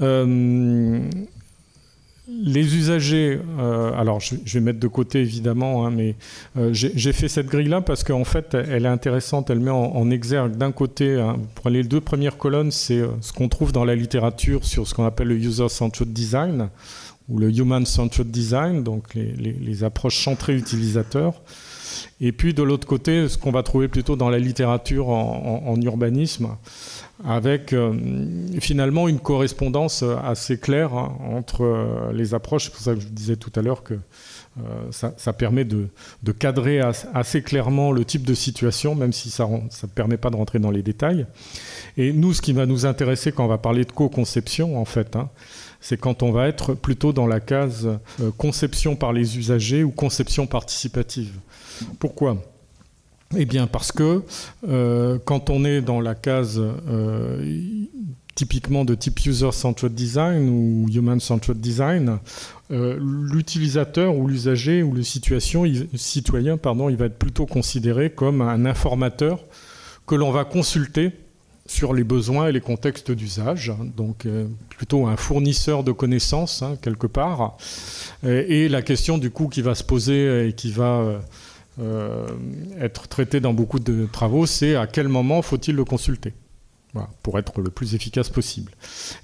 Euh, 0.01 0.99
les 2.27 2.75
usagers, 2.75 3.39
euh, 3.59 3.91
alors 3.93 4.19
je, 4.19 4.35
vais 4.53 4.59
mettre 4.59 4.79
de 4.79 4.87
côté 4.87 5.19
évidemment, 5.19 5.85
hein, 5.85 5.91
mais 5.91 6.15
euh, 6.57 6.69
j'ai 6.73 7.13
fait 7.13 7.27
cette 7.27 7.47
grille-là 7.47 7.81
parce 7.81 8.03
qu'en 8.03 8.23
fait 8.23 8.55
elle 8.55 8.85
est 8.85 8.89
intéressante, 8.89 9.51
elle 9.51 9.59
met 9.59 9.71
en, 9.71 10.09
exergue 10.09 10.55
d'un 10.55 10.71
côté, 10.71 11.19
hein, 11.19 11.35
pour 11.53 11.69
les 11.69 11.83
deux 11.83 12.01
premières 12.01 12.37
colonnes, 12.37 12.71
c'est 12.71 12.99
euh, 12.99 13.09
ce 13.21 13.31
qu'on 13.31 13.47
trouve 13.47 13.71
dans 13.71 13.85
la 13.85 13.95
littérature 13.95 14.65
sur 14.65 14.87
ce 14.87 14.95
qu'on 14.95 15.05
appelle 15.05 15.27
le 15.27 15.37
user-centered 15.37 16.11
design 16.11 16.69
ou 17.29 17.37
le 17.39 17.51
human-centered 17.51 18.29
design, 18.29 18.83
donc 18.83 19.13
les, 19.15 19.83
approches 19.83 20.23
centrées 20.23 20.55
utilisateurs. 20.55 21.41
Et 22.21 22.31
puis 22.31 22.53
de 22.53 22.61
l'autre 22.61 22.87
côté, 22.87 23.27
ce 23.27 23.37
qu'on 23.37 23.51
va 23.51 23.63
trouver 23.63 23.87
plutôt 23.87 24.15
dans 24.15 24.29
la 24.29 24.37
littérature 24.37 25.09
en 25.09 25.75
urbanisme, 25.81 26.49
avec 27.23 27.71
euh, 27.71 27.93
finalement 28.59 29.07
une 29.07 29.19
correspondance 29.19 30.03
assez 30.23 30.57
claire 30.59 30.93
hein, 30.93 31.17
entre 31.31 31.63
euh, 31.63 32.11
les 32.11 32.33
approches. 32.33 32.65
C'est 32.65 32.71
pour 32.71 32.81
ça 32.81 32.93
que 32.93 32.99
je 32.99 33.07
disais 33.07 33.37
tout 33.37 33.51
à 33.55 33.61
l'heure 33.61 33.83
que 33.83 33.93
euh, 33.93 34.61
ça, 34.91 35.33
permet 35.33 35.65
de, 35.65 35.87
cadrer 36.37 36.79
assez 36.79 37.41
clairement 37.41 37.91
le 37.91 38.05
type 38.05 38.23
de 38.23 38.33
situation, 38.33 38.95
même 38.95 39.13
si 39.13 39.29
ça 39.29 39.47
ne 39.47 39.87
permet 39.93 40.17
pas 40.17 40.29
de 40.29 40.35
rentrer 40.35 40.59
dans 40.59 40.71
les 40.71 40.81
détails. 40.81 41.25
Et 41.97 42.13
nous, 42.13 42.33
ce 42.33 42.41
qui 42.41 42.53
va 42.53 42.65
nous 42.65 42.85
intéresser 42.85 43.31
quand 43.31 43.45
on 43.45 43.49
va 43.49 43.57
parler 43.57 43.83
de 43.85 43.91
co-conception, 43.91 44.79
en 44.79 44.85
fait, 44.85 45.15
hein, 45.15 45.29
c'est 45.81 45.97
quand 45.97 46.23
on 46.23 46.31
va 46.31 46.47
être 46.47 46.73
plutôt 46.73 47.11
dans 47.11 47.27
la 47.27 47.39
case 47.41 47.87
conception 48.37 48.95
par 48.95 49.13
les 49.13 49.37
usagers 49.37 49.83
ou 49.83 49.91
conception 49.91 50.47
participative. 50.47 51.33
Pourquoi? 51.99 52.37
Eh 53.37 53.45
bien 53.45 53.67
parce 53.67 53.91
que 53.91 54.23
euh, 54.67 55.19
quand 55.23 55.49
on 55.49 55.65
est 55.65 55.81
dans 55.81 56.01
la 56.01 56.15
case 56.15 56.59
euh, 56.59 57.59
typiquement 58.35 58.85
de 58.85 58.95
type 58.95 59.25
User-Centered 59.25 59.93
Design 59.93 60.49
ou 60.49 60.87
Human-Centered 60.93 61.59
Design, 61.59 62.19
euh, 62.71 62.99
l'utilisateur 62.99 64.15
ou 64.15 64.27
l'usager 64.27 64.83
ou 64.83 64.93
le 64.93 65.03
situation, 65.03 65.65
citoyen 65.95 66.57
pardon, 66.57 66.89
il 66.89 66.97
va 66.97 67.05
être 67.05 67.17
plutôt 67.17 67.45
considéré 67.45 68.09
comme 68.09 68.41
un 68.41 68.65
informateur 68.65 69.43
que 70.07 70.15
l'on 70.15 70.31
va 70.31 70.43
consulter 70.45 71.11
sur 71.67 71.95
les 71.95 72.03
besoins 72.03 72.49
et 72.49 72.51
les 72.51 72.61
contextes 72.61 73.11
d'usage, 73.11 73.71
hein. 73.71 73.87
donc 73.97 74.27
plutôt 74.69 75.07
un 75.07 75.17
fournisseur 75.17 75.83
de 75.83 75.91
connaissances 75.91 76.61
hein, 76.61 76.77
quelque 76.79 77.07
part. 77.07 77.57
Et, 78.23 78.65
et, 78.65 78.69
la 78.69 78.83
question 78.83 79.17
du 79.17 79.31
coup 79.31 79.47
qui 79.47 79.63
va 79.63 79.73
se 79.73 79.83
poser 79.83 80.47
et 80.47 80.53
qui 80.53 80.69
va 80.69 81.21
euh, 81.79 82.27
être 82.79 83.07
traité 83.07 83.39
dans 83.39 83.53
beaucoup 83.53 83.79
de 83.79 84.07
travaux, 84.11 84.45
c'est 84.45 84.75
à 84.75 84.87
quel 84.87 85.07
moment 85.07 85.41
faut-il 85.41 85.75
le 85.75 85.85
consulter 85.85 86.33
pour 87.23 87.37
être 87.37 87.59
le 87.59 87.69
plus 87.69 87.93
efficace 87.93 88.29
possible. 88.29 88.71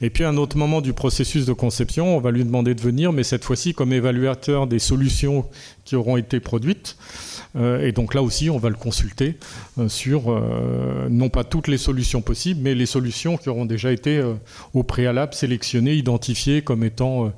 Et 0.02 0.10
puis 0.10 0.26
à 0.26 0.30
un 0.30 0.36
autre 0.36 0.58
moment 0.58 0.82
du 0.82 0.91
processus 0.91 1.45
de 1.45 1.54
conception, 1.54 2.18
on 2.18 2.20
va 2.20 2.32
lui 2.32 2.43
demander 2.43 2.76
de 2.76 2.82
venir, 2.82 3.14
mais 3.14 3.24
cette 3.24 3.45
fois-ci 3.45 3.74
comme 3.74 3.93
évaluateur 3.93 4.68
des 4.68 4.80
solutions 4.80 5.45
qui 5.86 5.95
auront 5.95 6.18
été 6.18 6.41
produites. 6.41 6.97
Euh, 7.56 7.80
et 7.80 7.93
donc 7.93 8.14
là 8.14 8.24
aussi, 8.24 8.49
on 8.49 8.58
va 8.58 8.68
le 8.68 8.76
consulter 8.76 9.38
euh, 9.78 9.88
sur 9.88 10.38
non 11.10 11.30
pas 11.30 11.45
toutes 11.45 11.70
les 11.70 11.78
solutions 11.78 12.22
possibles, 12.22 12.60
mais 12.62 12.76
les 12.76 12.86
solutions 12.86 13.38
qui 13.38 13.47
auront 13.47 13.66
déjà 13.66 13.93
été 13.93 14.22
au 14.74 14.84
préalable 14.84 15.34
sélectionnées, 15.34 15.93
identifiées 15.93 16.64
comme 16.64 16.84
étant 16.84 17.32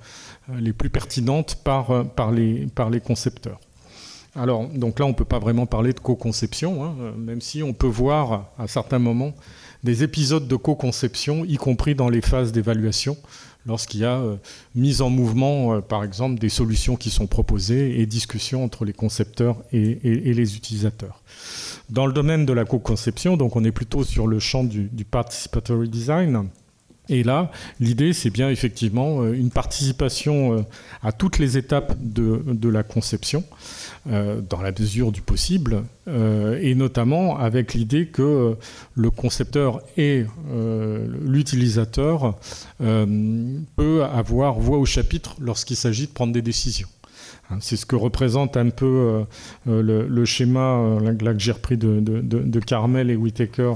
les 0.57 0.73
plus 0.73 0.89
pertinentes 0.89 1.59
par, 1.63 2.31
les 2.31 3.01
concepteurs. 3.03 3.59
Alors, 4.35 4.67
donc 4.67 4.99
là, 4.99 5.05
on 5.05 5.09
ne 5.09 5.13
peut 5.13 5.25
pas 5.25 5.39
vraiment 5.39 5.67
parler 5.67 5.93
de 5.93 5.99
co-conception, 5.99 6.83
hein, 6.83 6.95
même 7.17 7.39
si 7.39 7.61
on 7.61 7.73
peut 7.73 7.87
voir 7.87 8.49
à 8.57 8.67
certains 8.67 8.99
moments 8.99 9.33
des 9.83 10.03
épisodes 10.03 10.47
de 10.47 10.55
co-conception, 10.55 11.45
y 11.45 11.57
compris 11.57 11.93
dans 11.93 12.09
les 12.09 12.21
phases 12.21 12.51
d'évaluation, 12.51 13.15
lorsqu'il 13.65 13.99
y 13.99 14.05
a 14.05 14.17
euh, 14.17 14.37
mise 14.75 15.01
en 15.01 15.09
mouvement, 15.09 15.75
euh, 15.75 15.81
par 15.81 16.03
exemple, 16.03 16.39
des 16.39 16.49
solutions 16.49 16.95
qui 16.95 17.09
sont 17.09 17.27
proposées 17.27 17.99
et 17.99 18.05
discussions 18.05 18.63
entre 18.63 18.85
les 18.85 18.93
concepteurs 18.93 19.57
et, 19.71 19.99
les 20.03 20.55
utilisateurs. 20.55 21.21
Dans 21.89 22.07
le 22.07 22.13
domaine 22.13 22.45
de 22.45 22.53
la 22.53 22.65
co-conception, 22.65 23.37
donc 23.37 23.55
on 23.55 23.63
est 23.63 23.71
plutôt 23.71 24.03
sur 24.03 24.25
le 24.25 24.39
champ 24.39 24.63
du 24.63 25.05
participatory 25.05 25.89
design. 25.89 26.49
Et 27.09 27.23
là, 27.23 27.51
l'idée, 27.79 28.13
c'est 28.13 28.29
bien 28.29 28.49
effectivement 28.49 29.21
euh, 29.21 29.33
une 29.33 29.49
participation 29.49 30.65
à 31.01 31.11
toutes 31.11 31.37
les 31.37 31.57
étapes 31.57 31.95
de, 31.99 32.43
de 32.47 32.69
la 32.69 32.83
conception, 32.83 33.43
euh, 34.09 34.41
dans 34.41 34.61
la 34.61 34.73
mesure 34.77 35.13
du 35.13 35.21
possible, 35.21 35.83
euh, 36.09 36.59
et 36.61 36.75
notamment 36.75 37.37
avec 37.37 37.73
l'idée 37.73 38.07
que 38.07 38.57
le 38.95 39.09
concepteur 39.09 39.81
et 39.95 40.25
euh, 40.51 41.07
l'utilisateur 41.25 42.35
peut 42.79 44.03
avoir 44.03 44.59
voix 44.59 44.77
au 44.77 44.85
chapitre 44.85 45.37
lorsqu'il 45.39 45.77
s'agit 45.77 46.07
de 46.07 46.11
prendre 46.11 46.33
des 46.33 46.41
décisions. 46.41 46.89
Hein, 47.49 47.59
c'est 47.61 47.77
ce 47.77 47.85
que 47.85 47.95
représente 47.95 48.57
un 48.57 48.71
peu 48.71 49.23
le, 49.65 50.25
schéma 50.25 50.99
là, 51.01 51.33
que 51.33 51.39
j'ai 51.39 51.53
repris 51.53 51.77
de, 51.77 52.01
de, 52.01 52.59
Carmel 52.59 53.09
et 53.09 53.15
Whitaker 53.15 53.73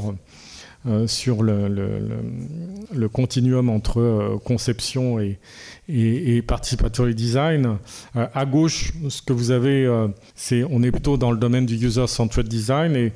sur 1.07 1.43
le, 1.43 3.09
continuum 3.11 3.69
entre 3.69 4.39
conception 4.43 5.19
et, 5.19 6.41
participatory 6.41 7.15
design. 7.15 7.77
Euh, 8.15 8.27
à 8.33 8.45
gauche, 8.45 8.93
ce 9.09 9.21
que 9.21 9.33
vous 9.33 9.51
avez, 9.51 9.85
euh, 9.85 10.07
c'est 10.35 10.63
on 10.69 10.83
est 10.83 10.91
plutôt 10.91 11.17
dans 11.17 11.31
le 11.31 11.37
domaine 11.37 11.65
du 11.65 11.75
user-centered 11.75 12.47
design 12.47 12.95
et 12.95 13.13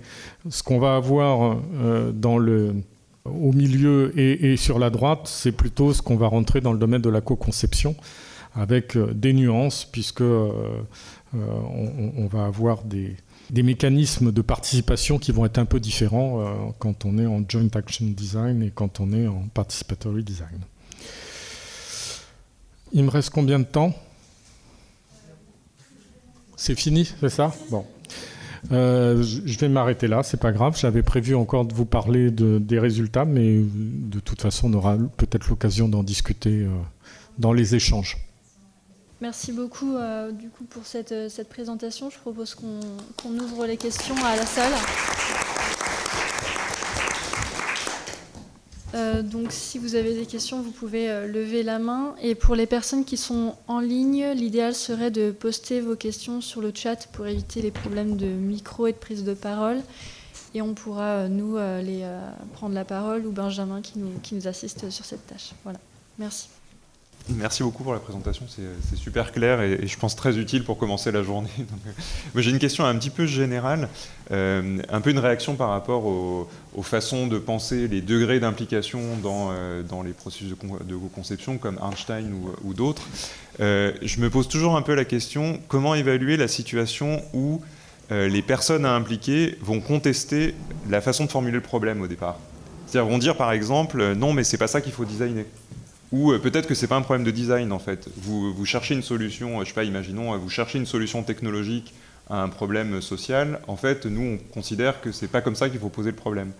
ce 0.50 0.64
qu'on 0.64 0.80
va 0.80 0.96
avoir 0.96 1.58
euh, 1.76 2.12
dans 2.12 2.38
le 2.38 2.76
au 3.26 3.52
milieu 3.52 4.18
et, 4.20 4.58
sur 4.58 4.80
la 4.80 4.90
droite, 4.90 5.22
c'est 5.26 5.52
plutôt 5.52 5.94
ce 5.94 6.02
qu'on 6.02 6.16
va 6.16 6.26
rentrer 6.26 6.60
dans 6.60 6.74
le 6.74 6.80
domaine 6.80 7.04
de 7.04 7.10
la 7.10 7.22
co-conception 7.22 7.96
avec 8.56 8.98
des 8.98 9.32
nuances 9.32 9.86
puisque 9.86 10.22
on, 10.24 10.58
va 12.32 12.46
avoir 12.46 12.84
des, 12.84 13.16
des, 13.52 13.64
mécanismes 13.64 14.32
de 14.32 14.42
participation 14.42 15.20
qui 15.20 15.32
vont 15.32 15.46
être 15.46 15.60
un 15.60 15.66
peu 15.66 15.80
différents 15.80 16.74
quand 16.80 17.06
on 17.06 17.18
est 17.18 17.26
en 17.26 17.44
joint 17.48 17.68
action 17.76 18.06
design 18.08 18.64
et 18.64 18.72
quand 18.72 19.00
on 19.00 19.12
est 19.14 19.28
en 19.28 19.48
participatory 19.54 20.24
design. 20.24 20.60
Il 22.94 23.04
me 23.04 23.10
reste 23.10 23.30
combien 23.30 23.60
de 23.60 23.66
temps? 23.66 23.94
C'est 26.58 26.76
fini, 26.76 27.10
c'est 27.20 27.30
ça? 27.30 27.54
Bon. 27.70 27.86
Euh, 28.72 29.24
je 29.24 29.58
vais 29.58 29.70
m'arrêter 29.70 30.08
là, 30.08 30.24
c'est 30.24 30.40
pas 30.40 30.52
grave. 30.52 30.78
J'avais 30.78 31.02
prévu 31.02 31.34
encore 31.36 31.66
de 31.66 31.74
vous 31.74 31.86
parler 31.86 32.30
des 32.32 32.80
résultats, 32.80 33.26
mais 33.26 33.60
de 33.64 34.20
toute 34.20 34.42
façon, 34.42 34.72
on 34.72 34.74
aura 34.74 34.98
peut-être 35.18 35.50
l'occasion 35.50 35.88
d'en 35.88 36.04
discuter 36.04 36.64
euh, 36.64 36.70
dans 37.40 37.54
les 37.54 37.76
échanges. 37.76 38.18
Merci 39.22 39.52
beaucoup 39.52 39.98
euh, 39.98 40.32
du 40.32 40.50
coup 40.50 40.64
pour 40.64 40.88
cette, 40.88 41.30
cette, 41.30 41.48
présentation. 41.48 42.10
Je 42.10 42.18
propose 42.18 42.56
qu'on 42.56 43.40
ouvre 43.40 43.68
les 43.68 43.78
questions 43.78 44.16
à 44.26 44.36
la 44.36 44.46
salle. 44.48 44.74
Euh, 48.96 49.22
donc 49.22 49.52
si 49.52 49.78
vous 49.78 49.94
avez 49.94 50.16
des 50.16 50.26
questions, 50.26 50.62
vous 50.64 50.72
pouvez 50.72 51.10
euh, 51.10 51.28
lever 51.28 51.62
la 51.62 51.78
main. 51.78 52.16
Et 52.24 52.34
pour 52.34 52.56
les 52.56 52.66
personnes 52.66 53.06
qui 53.06 53.16
sont 53.16 53.56
en 53.68 53.80
ligne, 53.80 54.32
l'idéal 54.32 54.74
serait 54.74 55.12
de 55.12 55.30
poster 55.30 55.82
vos 55.82 55.96
questions 55.96 56.42
sur 56.42 56.60
le 56.60 56.72
chat 56.74 57.08
pour 57.12 57.28
éviter 57.28 57.62
les 57.62 57.72
problèmes 57.72 58.18
de 58.18 58.26
micro 58.26 58.88
et 58.88 58.92
de 58.92 58.98
prise 58.98 59.24
de 59.24 59.36
parole. 59.36 59.82
Et 60.56 60.64
on 60.64 60.74
pourra, 60.74 61.04
euh, 61.04 61.28
nous, 61.28 61.58
les 61.58 62.04
prendre 62.54 62.74
la 62.74 62.86
parole 62.86 63.28
ou 63.28 63.32
Benjamin 63.32 63.82
qui 63.82 64.00
nous, 64.00 64.20
qui 64.24 64.34
nous 64.34 64.48
assiste 64.48 64.90
sur 64.90 65.06
cette 65.06 65.28
tâche. 65.28 65.52
Voilà. 65.64 65.80
Merci. 66.18 66.48
Merci 67.30 67.64
beaucoup 67.64 67.84
pour 67.84 67.94
la 67.94 68.00
présentation, 68.00 68.46
c'est 68.50 68.96
super 68.98 69.32
clair 69.32 69.62
et, 69.62 69.88
je 69.88 69.98
pense 69.98 70.16
très 70.16 70.38
utile 70.38 70.64
pour 70.64 70.78
commencer 70.78 71.12
la 71.12 71.24
journée. 71.24 71.50
J'ai 72.36 72.50
une 72.50 72.60
question 72.60 72.84
un 72.84 72.96
petit 72.96 73.10
peu 73.10 73.26
générale, 73.26 73.90
euh, 74.32 74.80
un 74.90 75.02
peu 75.02 75.12
une 75.12 75.20
réaction 75.20 75.56
par 75.56 75.70
rapport 75.70 76.06
aux, 76.06 76.48
façons 76.82 77.28
de 77.28 77.38
penser 77.38 77.88
les 77.88 78.02
degrés 78.02 78.40
d'implication 78.40 79.02
dans, 79.22 79.50
euh, 79.52 79.84
dans, 79.84 80.02
les 80.02 80.14
processus 80.14 80.50
de, 80.50 80.84
de 80.84 80.96
conception 81.14 81.58
comme 81.58 81.80
Einstein 81.82 82.34
ou, 82.64 82.74
d'autres. 82.74 83.04
Euh, 83.60 83.94
je 84.02 84.20
me 84.20 84.30
pose 84.30 84.48
toujours 84.48 84.76
un 84.76 84.82
peu 84.82 84.96
la 84.96 85.06
question, 85.06 85.62
comment 85.68 85.94
évaluer 85.96 86.38
la 86.38 86.48
situation 86.48 87.22
où 87.34 87.62
les 88.10 88.42
personnes 88.42 88.86
à 88.86 88.94
impliquer 88.94 89.58
vont 89.62 89.80
contester 89.80 90.54
la 90.90 91.00
façon 91.00 91.24
de 91.24 91.30
formuler 91.30 91.56
le 91.56 91.62
problème 91.62 92.02
au 92.02 92.08
départ? 92.08 92.38
C'est-à-dire 92.86 93.10
vont 93.10 93.20
dire 93.20 93.38
par 93.38 93.54
exemple, 93.54 94.16
non 94.16 94.34
mais 94.34 94.44
c'est 94.44 94.58
pas 94.58 94.68
ça 94.68 94.82
qu'il 94.82 94.92
faut 94.92 95.06
designer. 95.06 95.46
Ou 96.12 96.32
euh, 96.32 96.40
peut-être 96.40 96.68
que 96.68 96.76
c'est 96.76 96.88
pas 96.88 96.98
un 96.98 97.02
problème 97.02 97.26
de 97.26 97.32
design 97.32 97.72
en 97.72 97.80
fait. 97.80 98.10
Vous, 98.18 98.54
vous, 98.54 98.66
cherchez 98.66 98.94
une 98.94 99.04
solution, 99.04 99.62
je 99.62 99.70
sais 99.70 99.74
pas, 99.74 99.84
imaginons, 99.84 100.38
vous 100.38 100.50
cherchez 100.50 100.78
une 100.78 100.86
solution 100.86 101.24
technologique 101.24 101.94
à 102.30 102.42
un 102.42 102.50
problème 102.50 103.02
social. 103.02 103.60
En 103.68 103.78
fait, 103.78 104.06
nous, 104.06 104.38
on 104.40 104.54
considère 104.54 105.02
que 105.02 105.12
c'est 105.12 105.28
pas 105.28 105.42
comme 105.42 105.56
ça 105.56 105.70
qu'il 105.70 105.80
faut 105.80 105.90
poser 105.90 106.12
le 106.12 106.16
problème. 106.16 106.52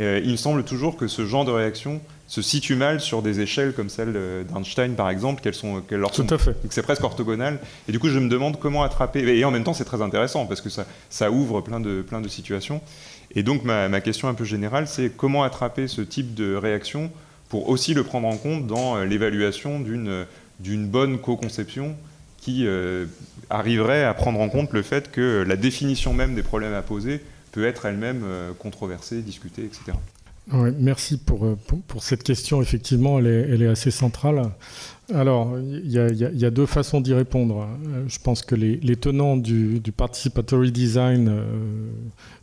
Euh, 0.00 0.20
il 0.24 0.32
me 0.32 0.36
semble 0.36 0.64
toujours 0.64 0.96
que 0.96 1.06
ce 1.06 1.24
genre 1.24 1.44
de 1.44 1.52
réaction 1.52 2.00
se 2.26 2.42
situe 2.42 2.74
mal 2.74 3.00
sur 3.00 3.22
des 3.22 3.40
échelles 3.40 3.74
comme 3.74 3.88
celle 3.88 4.12
d'Einstein, 4.52 4.94
par 4.94 5.08
exemple, 5.08 5.40
qu'elles 5.40 5.54
sont, 5.54 5.82
qu'elles 5.82 6.00
leur 6.00 6.12
sont, 6.14 6.26
Tout 6.26 6.34
à 6.34 6.38
fait. 6.38 6.56
c'est 6.70 6.82
presque 6.82 7.04
orthogonal. 7.04 7.60
Et 7.88 7.92
du 7.92 8.00
coup, 8.00 8.08
je 8.08 8.18
me 8.18 8.28
demande 8.28 8.58
comment 8.58 8.82
attraper. 8.82 9.20
Et 9.20 9.44
en 9.44 9.50
même 9.50 9.62
temps, 9.62 9.74
c'est 9.74 9.84
très 9.84 10.02
intéressant 10.02 10.46
parce 10.46 10.60
que 10.60 10.68
ça, 10.68 10.86
ça 11.10 11.30
ouvre 11.30 11.60
plein 11.60 11.80
de, 11.80 12.02
plein 12.02 12.20
de 12.20 12.28
situations. 12.28 12.80
Et 13.34 13.42
donc, 13.42 13.62
ma, 13.64 13.88
ma 13.88 14.00
question 14.00 14.28
un 14.28 14.34
peu 14.34 14.44
générale, 14.44 14.88
c'est 14.88 15.10
comment 15.10 15.44
attraper 15.44 15.86
ce 15.86 16.00
type 16.00 16.34
de 16.34 16.54
réaction 16.54 17.10
pour 17.54 17.68
aussi 17.68 17.94
le 17.94 18.02
prendre 18.02 18.26
en 18.26 18.36
compte 18.36 18.66
dans 18.66 18.96
euh, 18.96 19.04
l'évaluation 19.04 19.78
d'une, 19.78 20.26
d'une 20.58 20.88
bonne 20.88 21.20
co-conception 21.20 21.94
qui 22.36 22.66
euh, 22.66 23.06
arriverait 23.48 24.02
à 24.02 24.12
prendre 24.12 24.40
en 24.40 24.48
compte 24.48 24.72
le 24.72 24.82
fait 24.82 25.12
que 25.12 25.44
la 25.46 25.54
définition 25.54 26.12
même 26.12 26.34
des 26.34 26.42
problèmes 26.42 26.74
à 26.74 26.82
poser 26.82 27.20
peut 27.52 27.64
être 27.64 27.86
elle-même 27.86 28.22
euh, 28.24 28.50
controversée, 28.58 29.22
discutée, 29.22 29.62
etc. 29.62 29.96
merci 30.80 31.16
pour, 31.16 31.56
pour, 31.86 32.02
cette 32.02 32.24
question. 32.24 32.60
Effectivement, 32.60 33.20
elle 33.20 33.28
est, 33.28 33.48
elle 33.48 33.62
est 33.62 33.68
assez 33.68 33.92
centrale. 33.92 34.50
Alors, 35.12 35.58
il 35.58 35.90
y, 35.90 35.98
a 36.44 36.50
deux 36.50 36.66
façons 36.66 37.00
d'y 37.00 37.12
répondre. 37.12 37.68
Je 38.06 38.18
pense 38.18 38.42
que 38.42 38.54
les, 38.54 38.96
tenants 38.96 39.36
du, 39.36 39.80
participatory 39.96 40.72
design 40.72 41.30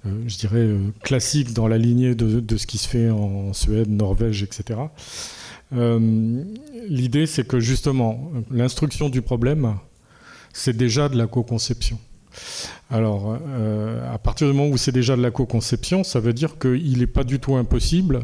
euh, 0.07 0.23
je 0.25 0.37
dirais, 0.37 0.57
euh, 0.57 0.79
classique 1.03 1.53
dans 1.53 1.67
la 1.67 1.77
lignée 1.77 2.15
de, 2.15 2.57
ce 2.57 2.65
qui 2.65 2.79
se 2.79 2.87
fait 2.87 3.09
en 3.11 3.53
Suède, 3.53 3.89
Norvège, 3.89 4.41
etc. 4.41 4.79
Euh, 5.73 6.43
l'idée, 6.87 7.27
c'est 7.27 7.47
que 7.47 7.59
justement, 7.59 8.31
l'instruction 8.49 9.09
du 9.09 9.21
problème, 9.21 9.75
c'est 10.53 10.75
déjà 10.75 11.07
de 11.07 11.17
la 11.17 11.27
co-conception. 11.27 11.99
Alors, 12.89 13.37
à 14.11 14.17
partir 14.17 14.47
du 14.47 14.53
moment 14.53 14.69
où 14.69 14.77
c'est 14.77 14.91
déjà 14.91 15.15
de 15.15 15.21
la 15.21 15.31
co-conception, 15.31 16.03
ça 16.03 16.19
veut 16.19 16.33
dire 16.33 16.57
qu'il 16.59 16.99
n'est 16.99 17.07
pas 17.07 17.23
du 17.23 17.39
tout 17.39 17.55
impossible 17.55 18.21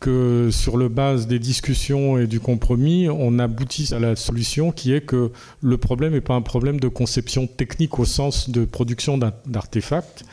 que 0.00 0.48
sur 0.50 0.76
le 0.76 0.88
base 0.88 1.26
des 1.26 1.38
discussions 1.38 2.18
et 2.18 2.26
du 2.26 2.40
compromis, 2.40 3.08
on 3.08 3.38
aboutisse 3.38 3.92
à 3.92 3.98
la 3.98 4.16
solution 4.16 4.72
qui 4.72 4.94
est 4.94 5.02
que 5.02 5.30
le 5.60 5.76
problème 5.76 6.14
n'est 6.14 6.22
pas 6.22 6.34
un 6.34 6.42
problème 6.42 6.80
de 6.80 6.88
conception 6.88 7.46
technique 7.46 7.98
au 7.98 8.06
sens 8.06 8.48
de 8.48 8.64
production 8.64 9.18
d'artefacts, 9.46 10.24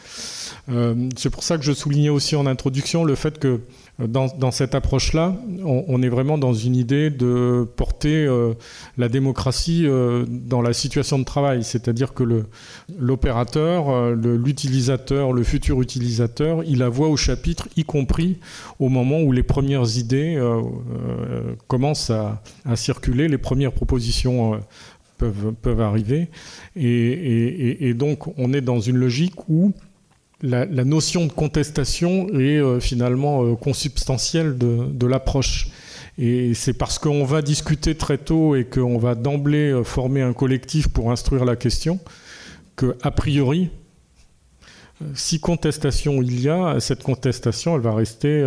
euh, 0.69 1.09
c'est 1.15 1.29
pour 1.29 1.43
ça 1.43 1.57
que 1.57 1.63
je 1.63 1.71
soulignais 1.71 2.09
aussi 2.09 2.35
en 2.35 2.45
introduction 2.45 3.03
le 3.03 3.15
fait 3.15 3.39
que 3.39 3.61
euh, 3.99 4.07
dans, 4.07 4.51
cette 4.51 4.75
approche-là, 4.75 5.35
on, 5.63 6.01
est 6.01 6.09
vraiment 6.09 6.37
dans 6.37 6.53
une 6.53 6.75
idée 6.75 7.09
de 7.09 7.67
porter 7.75 8.25
euh, 8.25 8.53
la 8.97 9.09
démocratie 9.09 9.87
dans 10.27 10.61
la 10.61 10.73
situation 10.73 11.19
de 11.19 11.23
travail, 11.23 11.63
c'est-à-dire 11.63 12.13
que 12.13 12.45
l'opérateur, 12.97 14.11
l'utilisateur, 14.11 15.33
le, 15.33 15.43
futur 15.43 15.81
utilisateur, 15.81 16.63
il 16.63 16.83
a 16.83 16.89
voix 16.89 17.07
au 17.07 17.17
chapitre, 17.17 17.67
y 17.75 17.83
compris 17.83 18.37
au 18.79 18.89
moment 18.89 19.21
où 19.21 19.31
les 19.31 19.43
premières 19.43 19.97
idées 19.97 20.39
commencent 21.67 22.11
à, 22.11 22.41
circuler, 22.75 23.27
les 23.27 23.37
premières 23.37 23.71
propositions 23.71 24.59
peuvent, 25.17 25.81
arriver, 25.81 26.29
et 26.75 27.93
donc 27.95 28.27
on 28.37 28.53
est 28.53 28.61
dans 28.61 28.79
une 28.79 28.97
logique 28.97 29.49
où 29.49 29.73
la, 30.41 30.65
notion 30.83 31.25
de 31.25 31.31
contestation 31.31 32.27
est 32.29 32.57
euh, 32.57 32.79
finalement 32.79 33.43
euh, 33.43 33.55
consubstantielle 33.55 34.57
de, 34.57 35.07
l'approche. 35.07 35.69
Et 36.19 36.53
c'est 36.53 36.73
parce 36.73 36.99
qu'on 36.99 37.25
va 37.25 37.41
discuter 37.41 37.95
très 37.95 38.17
tôt 38.17 38.55
et 38.55 38.65
qu'on 38.65 38.97
va 38.97 39.15
d'emblée 39.15 39.71
euh, 39.71 39.83
former 39.83 40.21
un 40.21 40.33
collectif 40.33 40.87
pour 40.87 41.11
instruire 41.11 41.45
la 41.45 41.55
question 41.55 41.99
que, 42.75 42.95
a 43.01 43.11
priori, 43.11 43.69
si 45.13 45.39
contestation 45.39 46.21
il 46.21 46.39
y 46.41 46.49
a, 46.49 46.79
cette 46.79 47.03
contestation, 47.03 47.75
elle 47.75 47.81
va 47.81 47.93
rester 47.93 48.43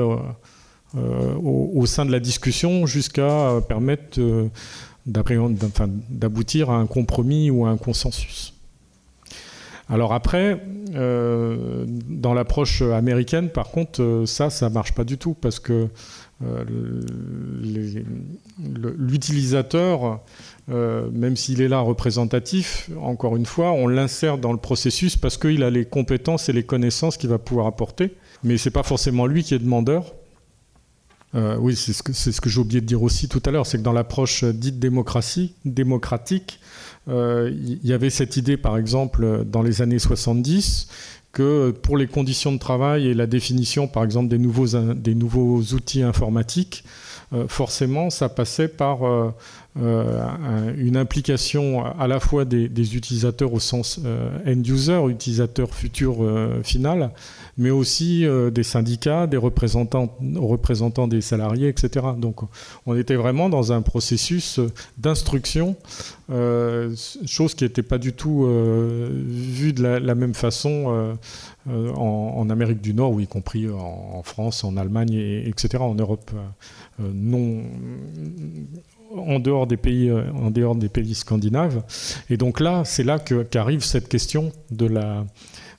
au, 0.96 1.86
sein 1.86 2.04
de 2.06 2.12
la 2.12 2.18
discussion 2.20 2.86
jusqu'à 2.86 3.60
permettre 3.68 4.20
d'aboutir 5.06 6.70
à 6.70 6.76
un 6.76 6.86
compromis 6.86 7.50
ou 7.50 7.66
à 7.66 7.70
un 7.70 7.76
consensus. 7.76 8.52
Alors 9.90 10.12
après, 10.12 10.60
euh, 10.94 11.84
dans 12.08 12.32
l'approche 12.32 12.80
américaine, 12.82 13.48
par 13.48 13.70
contre, 13.70 14.02
euh, 14.02 14.26
ça, 14.26 14.48
ça 14.48 14.70
marche 14.70 14.92
pas 14.92 15.02
du 15.02 15.18
tout 15.18 15.34
parce 15.34 15.58
que 15.58 15.88
euh, 16.42 16.64
l'utilisateur, 18.96 20.20
même 20.68 21.36
s'il 21.36 21.60
est 21.60 21.68
là 21.68 21.80
représentatif, 21.80 22.88
encore 23.02 23.36
une 23.36 23.44
fois, 23.44 23.72
on 23.72 23.88
l'insère 23.88 24.38
dans 24.38 24.52
le 24.52 24.58
processus 24.58 25.16
parce 25.16 25.36
qu'il 25.36 25.62
a 25.64 25.70
les 25.70 25.84
compétences 25.84 26.48
et 26.48 26.52
les 26.52 26.62
connaissances 26.62 27.16
qu'il 27.16 27.28
va 27.28 27.38
pouvoir 27.38 27.66
apporter. 27.66 28.14
Mais 28.42 28.56
c'est 28.56 28.70
pas 28.70 28.84
forcément 28.84 29.26
lui 29.26 29.42
qui 29.42 29.54
est 29.54 29.58
demandeur. 29.58 30.14
oui, 31.34 31.76
c'est 31.76 31.92
ce 31.92 32.02
que, 32.02 32.14
ce 32.14 32.40
que 32.40 32.48
j'ai 32.48 32.60
oublié 32.60 32.80
de 32.80 32.86
dire 32.86 33.02
aussi 33.02 33.28
tout 33.28 33.42
à 33.44 33.50
l'heure, 33.50 33.66
c'est 33.66 33.76
que 33.76 33.82
dans 33.82 33.92
l'approche 33.92 34.44
dite 34.44 34.78
démocratie, 34.78 35.54
démocratique, 35.66 36.60
il 37.06 37.12
euh, 37.12 37.50
y 37.82 37.92
avait 37.92 38.10
cette 38.10 38.36
idée, 38.36 38.56
par 38.56 38.76
exemple, 38.76 39.44
dans 39.44 39.62
les 39.62 39.82
années 39.82 39.98
70, 39.98 40.88
que 41.32 41.70
pour 41.70 41.96
les 41.96 42.06
conditions 42.06 42.52
de 42.52 42.58
travail 42.58 43.06
et 43.06 43.14
la 43.14 43.26
définition, 43.26 43.88
par 43.88 44.04
exemple, 44.04 44.28
des 44.28 44.38
nouveaux, 44.38 44.66
des 44.94 45.14
nouveaux 45.14 45.60
outils 45.60 46.02
informatiques, 46.02 46.84
euh, 47.32 47.46
forcément, 47.48 48.10
ça 48.10 48.28
passait 48.28 48.68
par 48.68 49.00
euh, 49.78 50.74
une 50.76 50.96
implication 50.96 51.84
à 51.84 52.08
la 52.08 52.18
fois 52.18 52.44
des, 52.44 52.96
utilisateurs 52.96 53.52
au 53.52 53.60
sens 53.60 54.00
end-user, 54.46 55.00
utilisateur 55.08 55.74
futur 55.74 56.16
final, 56.64 57.10
mais 57.56 57.70
aussi 57.70 58.26
des 58.52 58.62
syndicats, 58.62 59.26
des 59.26 59.36
représentants, 59.36 60.16
représentants 60.36 61.08
des 61.08 61.20
salariés, 61.20 61.68
etc. 61.68 62.06
Donc 62.18 62.40
on 62.86 62.96
était 62.96 63.16
vraiment 63.16 63.48
dans 63.48 63.72
un 63.72 63.82
processus 63.82 64.60
d'instruction 64.98 65.76
euh, 66.30 66.94
chose 67.26 67.54
qui 67.54 67.64
n'était 67.64 67.82
pas 67.82 67.98
du 67.98 68.12
tout 68.12 68.44
euh, 68.44 69.08
vue 69.12 69.72
de 69.72 69.82
la, 69.82 70.14
même 70.14 70.34
façon 70.34 71.16
euh, 71.68 71.92
en, 71.94 72.48
Amérique 72.50 72.80
du 72.80 72.94
Nord, 72.94 73.12
ou 73.12 73.20
y 73.20 73.26
compris 73.26 73.68
en, 73.68 74.22
France, 74.22 74.62
en 74.62 74.76
Allemagne, 74.76 75.14
etc., 75.14 75.82
en 75.82 75.94
Europe 75.94 76.30
non 76.98 77.62
en 79.14 79.38
dehors 79.38 79.66
des 79.66 79.76
pays, 79.76 80.10
en 80.12 80.50
dehors 80.50 80.76
des 80.76 80.88
pays 80.88 81.14
scandinaves. 81.14 81.82
Et 82.28 82.36
donc 82.36 82.60
là, 82.60 82.84
c'est 82.84 83.04
là 83.04 83.18
qu'arrive 83.18 83.82
cette 83.82 84.08
question 84.08 84.52
de 84.70 84.86
la 84.86 85.24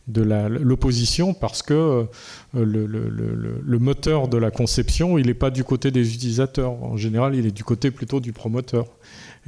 de 0.07 0.21
l'opposition 0.21 1.33
parce 1.33 1.61
que 1.61 2.05
le, 2.53 2.85
le, 2.85 3.79
moteur 3.79 4.27
de 4.27 4.37
la 4.37 4.51
conception, 4.51 5.17
il 5.17 5.27
n'est 5.27 5.33
pas 5.33 5.51
du 5.51 5.63
côté 5.63 5.91
des 5.91 6.13
utilisateurs. 6.13 6.83
En 6.83 6.97
général, 6.97 7.35
il 7.35 7.45
est 7.45 7.51
du 7.51 7.63
côté 7.63 7.91
plutôt 7.91 8.19
du 8.19 8.33
promoteur. 8.33 8.87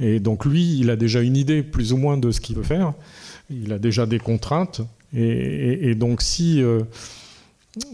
Et 0.00 0.20
donc 0.20 0.44
lui, 0.44 0.78
il 0.78 0.90
a 0.90 0.96
déjà 0.96 1.20
une 1.20 1.36
idée 1.36 1.62
plus 1.62 1.92
ou 1.92 1.96
moins 1.96 2.16
de 2.16 2.30
ce 2.30 2.40
qu'il 2.40 2.56
veut 2.56 2.62
faire. 2.62 2.94
Il 3.50 3.72
a 3.72 3.78
déjà 3.78 4.06
des 4.06 4.18
contraintes. 4.18 4.80
Et, 5.16 5.94
donc 5.94 6.22
si, 6.22 6.60
euh, 6.60 6.80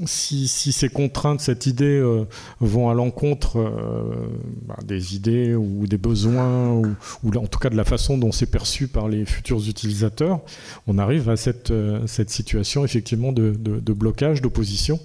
si, 0.07 0.47
ces 0.49 0.89
contraintes, 0.89 1.41
cette 1.41 1.67
idée 1.67 1.99
euh, 1.99 2.25
vont 2.61 2.91
à 2.91 2.95
l'encontre 2.95 3.59
euh, 3.59 4.29
bah, 4.67 4.79
des 4.85 5.17
idées 5.17 5.55
ou 5.55 5.87
des 5.87 5.99
besoins, 5.99 6.71
ou, 6.71 6.95
en 7.37 7.47
tout 7.47 7.59
cas 7.59 7.71
de 7.71 7.77
la 7.77 7.85
façon 7.85 8.19
dont 8.19 8.33
c'est 8.33 8.51
perçu 8.51 8.89
par 8.89 9.09
les 9.09 9.25
futurs 9.25 9.69
utilisateurs, 9.69 10.41
on 10.87 10.99
arrive 10.99 11.29
à 11.31 11.37
cette, 11.37 11.73
cette 12.07 12.31
situation 12.31 12.85
effectivement 12.85 13.33
de, 13.33 13.51
blocage, 13.93 14.43
d'opposition, 14.43 15.01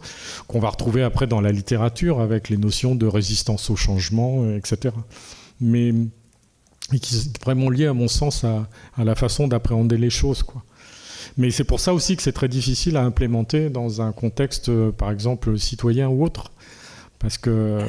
qu'on 0.48 0.60
va 0.60 0.70
retrouver 0.70 1.04
après 1.04 1.28
dans 1.28 1.42
la 1.42 1.52
littérature 1.52 2.20
avec 2.20 2.50
les 2.50 2.58
notions 2.58 2.96
de 2.96 3.08
résistance 3.08 3.70
au 3.70 3.76
changement, 3.76 4.56
etc. 4.56 4.94
Mais 5.62 5.94
qui 7.00 7.16
est 7.16 7.44
vraiment 7.44 7.70
lié, 7.70 7.88
à 7.88 7.94
mon 7.94 8.08
sens, 8.08 8.44
à, 8.44 8.68
la 8.98 9.16
façon 9.16 9.48
d'appréhender 9.48 9.98
les 9.98 10.10
choses. 10.10 10.44
Quoi. 10.44 10.64
Mais 11.38 11.52
c'est 11.52 11.66
pour 11.66 11.80
ça 11.80 11.94
aussi 11.94 12.16
que 12.16 12.24
c'est 12.24 12.32
très 12.32 12.48
difficile 12.48 12.96
à 12.96 13.04
implémenter 13.04 13.70
dans 13.70 14.02
un 14.02 14.12
contexte, 14.14 14.70
euh, 14.70 14.92
par 14.92 15.12
exemple, 15.12 15.58
citoyen 15.60 16.08
ou 16.08 16.24
autre. 16.24 16.52
Parce 17.20 17.38
que 17.38 17.50
euh, 17.50 17.82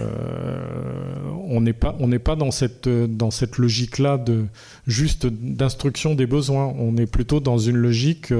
on 1.48 1.60
n'est 1.60 1.72
pas 1.72 1.96
on 1.98 2.08
n'est 2.08 2.20
pas 2.20 2.36
dans 2.36 2.50
cette 2.50 2.88
dans 2.88 3.30
cette 3.30 3.58
logique 3.58 3.98
là 3.98 4.18
de 4.18 4.46
juste 4.86 5.26
d'instruction 5.26 6.14
des 6.14 6.26
besoins 6.26 6.72
on 6.78 6.96
est 6.96 7.06
plutôt 7.06 7.40
dans 7.40 7.58
une 7.58 7.76
logique 7.76 8.32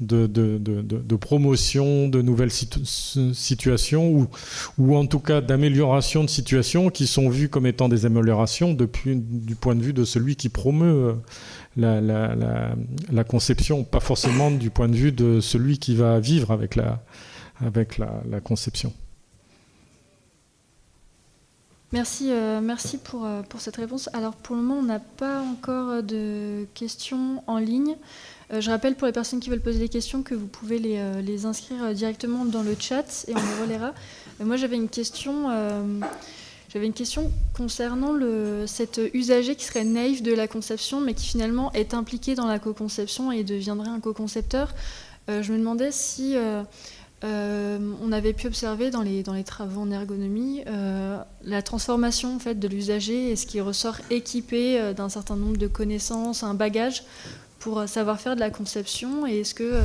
de, 0.00 0.26
de, 0.26 1.16
promotion 1.16 2.08
de 2.08 2.20
nouvelles 2.22 2.52
situations 2.52 4.10
ou 4.10 4.28
ou 4.76 4.96
en 4.96 5.06
tout 5.06 5.20
cas 5.20 5.40
d'amélioration 5.40 6.24
de 6.24 6.30
situations 6.30 6.90
qui 6.90 7.06
sont 7.06 7.30
vues 7.30 7.48
comme 7.48 7.66
étant 7.66 7.88
des 7.88 8.04
améliorations 8.04 8.74
depuis 8.74 9.16
du 9.16 9.54
point 9.54 9.74
de 9.74 9.82
vue 9.82 9.94
de 9.94 10.04
celui 10.04 10.36
qui 10.36 10.50
promeut 10.50 11.16
la, 11.76 12.00
la, 12.00 12.34
la, 12.34 12.74
la 13.10 13.24
conception 13.24 13.82
pas 13.82 14.00
forcément 14.00 14.50
du 14.50 14.70
point 14.70 14.88
de 14.88 14.96
vue 14.96 15.12
de 15.12 15.40
celui 15.40 15.78
qui 15.78 15.94
va 15.94 16.20
vivre 16.20 16.50
avec 16.50 16.76
la 16.76 17.02
avec 17.60 17.98
la 17.98 18.40
conception. 18.40 18.92
Merci, 21.92 22.30
euh, 22.30 22.60
merci 22.60 22.98
pour, 22.98 23.24
euh, 23.24 23.40
pour, 23.42 23.60
cette 23.60 23.76
réponse. 23.76 24.10
Alors 24.12 24.34
pour 24.34 24.54
le 24.56 24.62
moment, 24.62 24.80
on 24.80 24.82
n'a 24.82 24.98
pas 24.98 25.40
encore 25.40 26.02
de 26.02 26.66
questions 26.74 27.42
en 27.46 27.56
ligne. 27.56 27.96
Euh, 28.52 28.60
je 28.60 28.70
rappelle 28.70 28.94
pour 28.94 29.06
les 29.06 29.12
personnes 29.12 29.40
qui 29.40 29.50
veulent 29.50 29.60
poser 29.60 29.78
des 29.78 29.88
questions 29.88 30.22
que 30.22 30.34
vous 30.34 30.46
pouvez 30.46 30.78
les, 30.78 30.98
euh, 30.98 31.46
inscrire 31.48 31.92
directement 31.94 32.44
dans 32.44 32.62
le 32.62 32.74
chat 32.78 33.24
et 33.28 33.32
on 33.34 33.36
les 33.36 33.62
relaiera. 33.62 33.92
moi 34.40 34.56
j'avais 34.56 34.76
une 34.76 34.88
question. 34.88 35.50
Euh, 35.50 36.00
concernant 37.56 38.14
cet 38.66 39.00
usager 39.14 39.56
qui 39.56 39.64
serait 39.64 39.84
naïf 39.84 40.22
de 40.22 40.34
la 40.34 40.46
conception, 40.46 41.00
mais 41.00 41.14
qui 41.14 41.26
finalement 41.26 41.72
est 41.72 41.94
impliqué 41.94 42.34
dans 42.34 42.46
la 42.46 42.58
co-conception 42.58 43.32
et 43.32 43.42
deviendrait 43.42 43.88
un 43.88 44.00
co-concepteur. 44.00 44.74
je 45.28 45.50
me 45.50 45.56
demandais 45.56 45.90
si 45.90 46.36
euh, 47.24 47.78
on 48.00 48.12
avait 48.12 48.32
pu 48.32 48.46
observer 48.46 48.90
dans 48.90 49.02
les, 49.02 49.24
travaux 49.44 49.80
en 49.80 49.90
ergonomie 49.90 50.62
euh, 50.68 51.18
la 51.42 51.62
transformation 51.62 52.36
en 52.36 52.38
fait, 52.38 52.54
de 52.54 52.68
l'usager 52.68 53.30
et 53.30 53.36
ce 53.36 53.46
qui 53.46 53.60
ressort 53.60 53.96
équipé 54.10 54.80
euh, 54.80 54.94
d'un 54.94 55.08
certain 55.08 55.34
nombre 55.34 55.56
de 55.56 55.66
connaissances, 55.66 56.44
un 56.44 56.54
bagage 56.54 57.02
pour 57.58 57.88
savoir 57.88 58.20
faire 58.20 58.36
de 58.36 58.40
la 58.40 58.50
conception 58.50 59.26
et 59.26 59.40
est-ce 59.40 59.54
que 59.54 59.80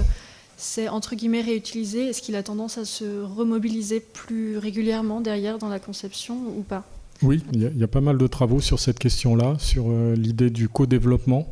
c'est 0.58 0.90
entre 0.90 1.16
guillemets 1.16 1.42
réutilisé? 1.42 2.10
Est-ce 2.10 2.22
qu'il 2.22 2.36
a 2.36 2.44
tendance 2.44 2.78
à 2.78 2.86
se 2.86 3.24
remobiliser 3.24 4.00
plus 4.00 4.60
régulièrement 4.60 5.20
derrière 5.20 5.58
dans 5.58 5.70
la 5.70 5.80
conception 5.80 6.38
ou 6.56 6.62
pas? 6.62 6.84
Oui, 7.24 7.44
il 7.52 7.64
y, 7.64 7.80
y, 7.80 7.84
a 7.84 7.88
pas 7.88 8.02
mal 8.02 8.20
de 8.20 8.28
travaux 8.28 8.60
sur 8.60 8.80
cette 8.80 9.00
question-là, 9.00 9.56
sur 9.58 9.90
l'idée 10.16 10.52
du 10.52 10.70
co-développement 10.70 11.48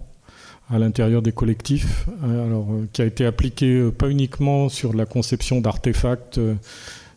à 0.71 0.79
l'intérieur 0.79 1.21
des 1.21 1.31
collectifs, 1.31 2.07
alors, 2.23 2.67
euh, 2.71 2.87
qui 2.93 3.01
a 3.01 3.05
été 3.05 3.25
appliqué 3.25 3.65
euh, 3.75 3.91
pas 3.91 4.09
uniquement 4.09 4.69
sur 4.69 4.93
la 4.93 5.05
conception 5.05 5.59
d'artefacts 5.59 6.37
euh, 6.37 6.55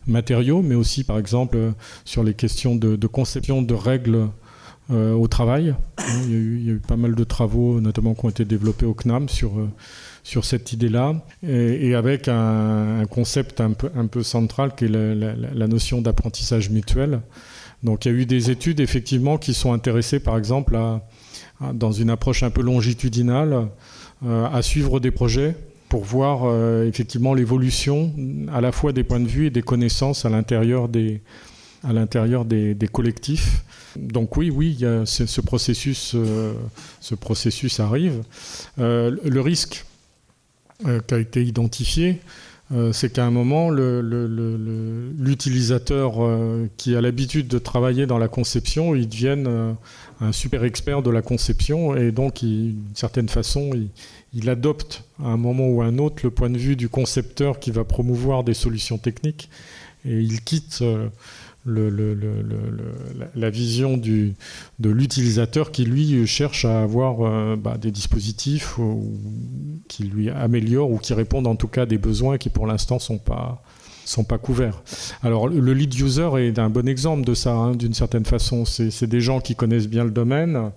matériaux, 0.07 0.61
mais 0.61 0.75
aussi 0.75 1.03
par 1.03 1.17
exemple 1.17 1.57
sur 2.03 2.23
les 2.23 2.33
questions 2.33 2.75
de, 2.75 3.07
conception 3.07 3.61
de 3.61 3.73
règles 3.73 4.27
euh, 4.91 5.13
au 5.13 5.27
travail. 5.27 5.73
Il 6.25 6.29
y, 6.29 6.33
eu, 6.33 6.57
il 6.59 6.67
y, 6.67 6.69
a 6.69 6.73
eu, 6.73 6.79
pas 6.79 6.95
mal 6.95 7.15
de 7.15 7.23
travaux, 7.23 7.81
notamment 7.81 8.13
qui 8.13 8.25
ont 8.25 8.29
été 8.29 8.45
développés 8.45 8.85
au 8.85 8.93
CNAM 8.93 9.29
sur, 9.29 9.57
euh, 9.57 9.67
sur 10.23 10.45
cette 10.45 10.73
idée-là, 10.73 11.25
et, 11.41 11.95
avec 11.95 12.27
un, 12.27 13.03
concept 13.09 13.61
un 13.61 13.71
peu, 13.71 14.21
central 14.21 14.75
qui 14.75 14.85
est 14.85 14.89
la 14.89 15.67
notion 15.67 16.01
d'apprentissage 16.01 16.69
mutuel. 16.69 17.21
Donc 17.83 18.05
il 18.05 18.11
y 18.11 18.15
a 18.15 18.17
eu 18.17 18.25
des 18.25 18.51
études 18.51 18.79
effectivement 18.79 19.37
qui 19.37 19.53
sont 19.53 19.73
intéressées 19.73 20.19
par 20.19 20.37
exemple 20.37 20.75
à 20.75 21.01
dans 21.73 21.91
une 21.91 22.09
approche 22.09 22.43
un 22.43 22.49
peu 22.49 22.61
longitudinale, 22.61 23.67
euh, 24.25 24.47
à 24.51 24.61
suivre 24.61 25.01
des 25.01 25.11
projets 25.11 25.57
pour 25.89 26.05
voir 26.05 26.45
euh, 26.45 26.87
effectivement 26.87 27.33
l'évolution 27.33 28.13
à 28.51 28.61
la 28.61 28.71
fois 28.71 28.93
des 28.93 29.03
points 29.03 29.19
de 29.19 29.27
vue 29.27 29.47
et 29.47 29.49
des 29.49 29.61
connaissances 29.61 30.23
à 30.25 30.29
l'intérieur 30.29 30.87
des, 30.87 31.19
à 31.83 31.91
l'intérieur 31.91 32.45
des, 32.45 32.77
collectifs. 32.91 33.61
Donc 33.97 34.37
oui, 34.37 34.49
oui, 34.49 34.77
ce, 35.05 35.25
ce 35.25 35.41
processus, 35.41 36.13
euh, 36.15 36.53
ce 37.01 37.13
processus 37.13 37.81
arrive. 37.81 38.23
Le 38.77 39.39
risque 39.39 39.85
qui 41.07 41.13
a 41.13 41.19
été 41.19 41.43
identifié, 41.43 42.21
c'est 42.91 43.13
qu'à 43.13 43.25
un 43.25 43.31
moment, 43.31 43.69
l'utilisateur 43.69 46.15
qui 46.75 46.93
a 46.95 47.01
l'habitude 47.01 47.47
de 47.47 47.59
travailler 47.59 48.07
dans 48.07 48.17
la 48.17 48.27
conception, 48.27 48.95
il 48.95 49.07
devienne 49.07 49.75
un 50.21 50.31
super 50.31 50.63
expert 50.63 51.01
de 51.01 51.09
la 51.09 51.21
conception 51.21 51.95
et 51.95 52.11
donc, 52.11 52.39
d'une 52.39 52.83
certaine 52.93 53.29
façon, 53.29 53.71
il, 54.33 54.49
adopte 54.49 55.03
à 55.23 55.27
un 55.27 55.37
moment 55.37 55.67
ou 55.67 55.81
à 55.81 55.85
un 55.85 55.97
autre 55.97 56.17
le 56.23 56.31
point 56.31 56.49
de 56.49 56.57
vue 56.57 56.75
du 56.75 56.89
concepteur 56.89 57.59
qui 57.59 57.71
va 57.71 57.83
promouvoir 57.83 58.43
des 58.43 58.53
solutions 58.53 58.97
techniques 58.97 59.49
et 60.05 60.19
il 60.19 60.41
quitte 60.41 60.79
euh, 60.81 61.09
la 61.65 63.49
vision 63.49 63.97
de 63.97 64.89
l'utilisateur 64.89 65.71
qui 65.71 65.85
lui 65.85 66.27
cherche 66.27 66.65
à 66.65 66.81
avoir 66.81 67.21
euh, 67.21 67.55
bah, 67.55 67.77
des 67.77 67.91
dispositifs 67.91 68.77
qui 69.87 70.03
lui 70.03 70.29
améliorent 70.29 70.91
ou 70.91 70.97
qui 70.97 71.13
répondent 71.13 71.47
en 71.47 71.55
tout 71.55 71.67
cas 71.67 71.83
à 71.83 71.85
des 71.85 71.97
besoins 71.97 72.37
qui 72.37 72.49
pour 72.49 72.67
l'instant 72.67 72.99
sont 72.99 73.17
pas 73.17 73.63
sont 74.05 74.23
pas 74.23 74.37
couverts. 74.37 74.81
Alors 75.23 75.47
le 75.47 75.73
lead 75.73 75.93
user 75.99 76.29
est 76.37 76.59
un 76.59 76.69
bon 76.69 76.87
exemple 76.87 77.25
de 77.25 77.33
ça, 77.33 77.53
hein, 77.53 77.75
d'une 77.75 77.93
certaine 77.93 78.25
façon. 78.25 78.65
C'est 78.65 79.07
des 79.07 79.21
gens 79.21 79.39
qui 79.39 79.55
connaissent 79.55 79.87
bien 79.87 80.03
le 80.03 80.11
domaine, 80.11 80.71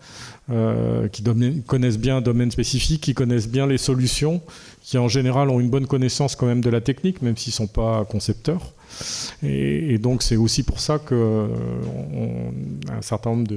euh, 0.50 1.08
qui 1.08 1.22
connaissent 1.66 1.98
bien 1.98 2.18
un 2.18 2.20
domaine 2.20 2.50
spécifique, 2.50 3.02
qui 3.02 3.14
connaissent 3.14 3.48
bien 3.48 3.66
les 3.66 3.78
solutions, 3.78 4.40
qui 4.82 4.98
en 4.98 5.08
général 5.08 5.50
ont 5.50 5.60
une 5.60 5.70
bonne 5.70 5.86
connaissance 5.86 6.36
quand 6.36 6.46
même 6.46 6.62
de 6.62 6.70
la 6.70 6.80
technique, 6.80 7.22
même 7.22 7.36
s'ils 7.36 7.52
sont 7.52 7.66
pas 7.66 8.04
concepteurs. 8.04 8.72
Et, 9.42 9.98
donc 9.98 10.22
c'est 10.22 10.36
aussi 10.36 10.62
pour 10.62 10.80
ça 10.80 10.98
que 10.98 11.48
certain 13.02 13.30
nombre 13.30 13.48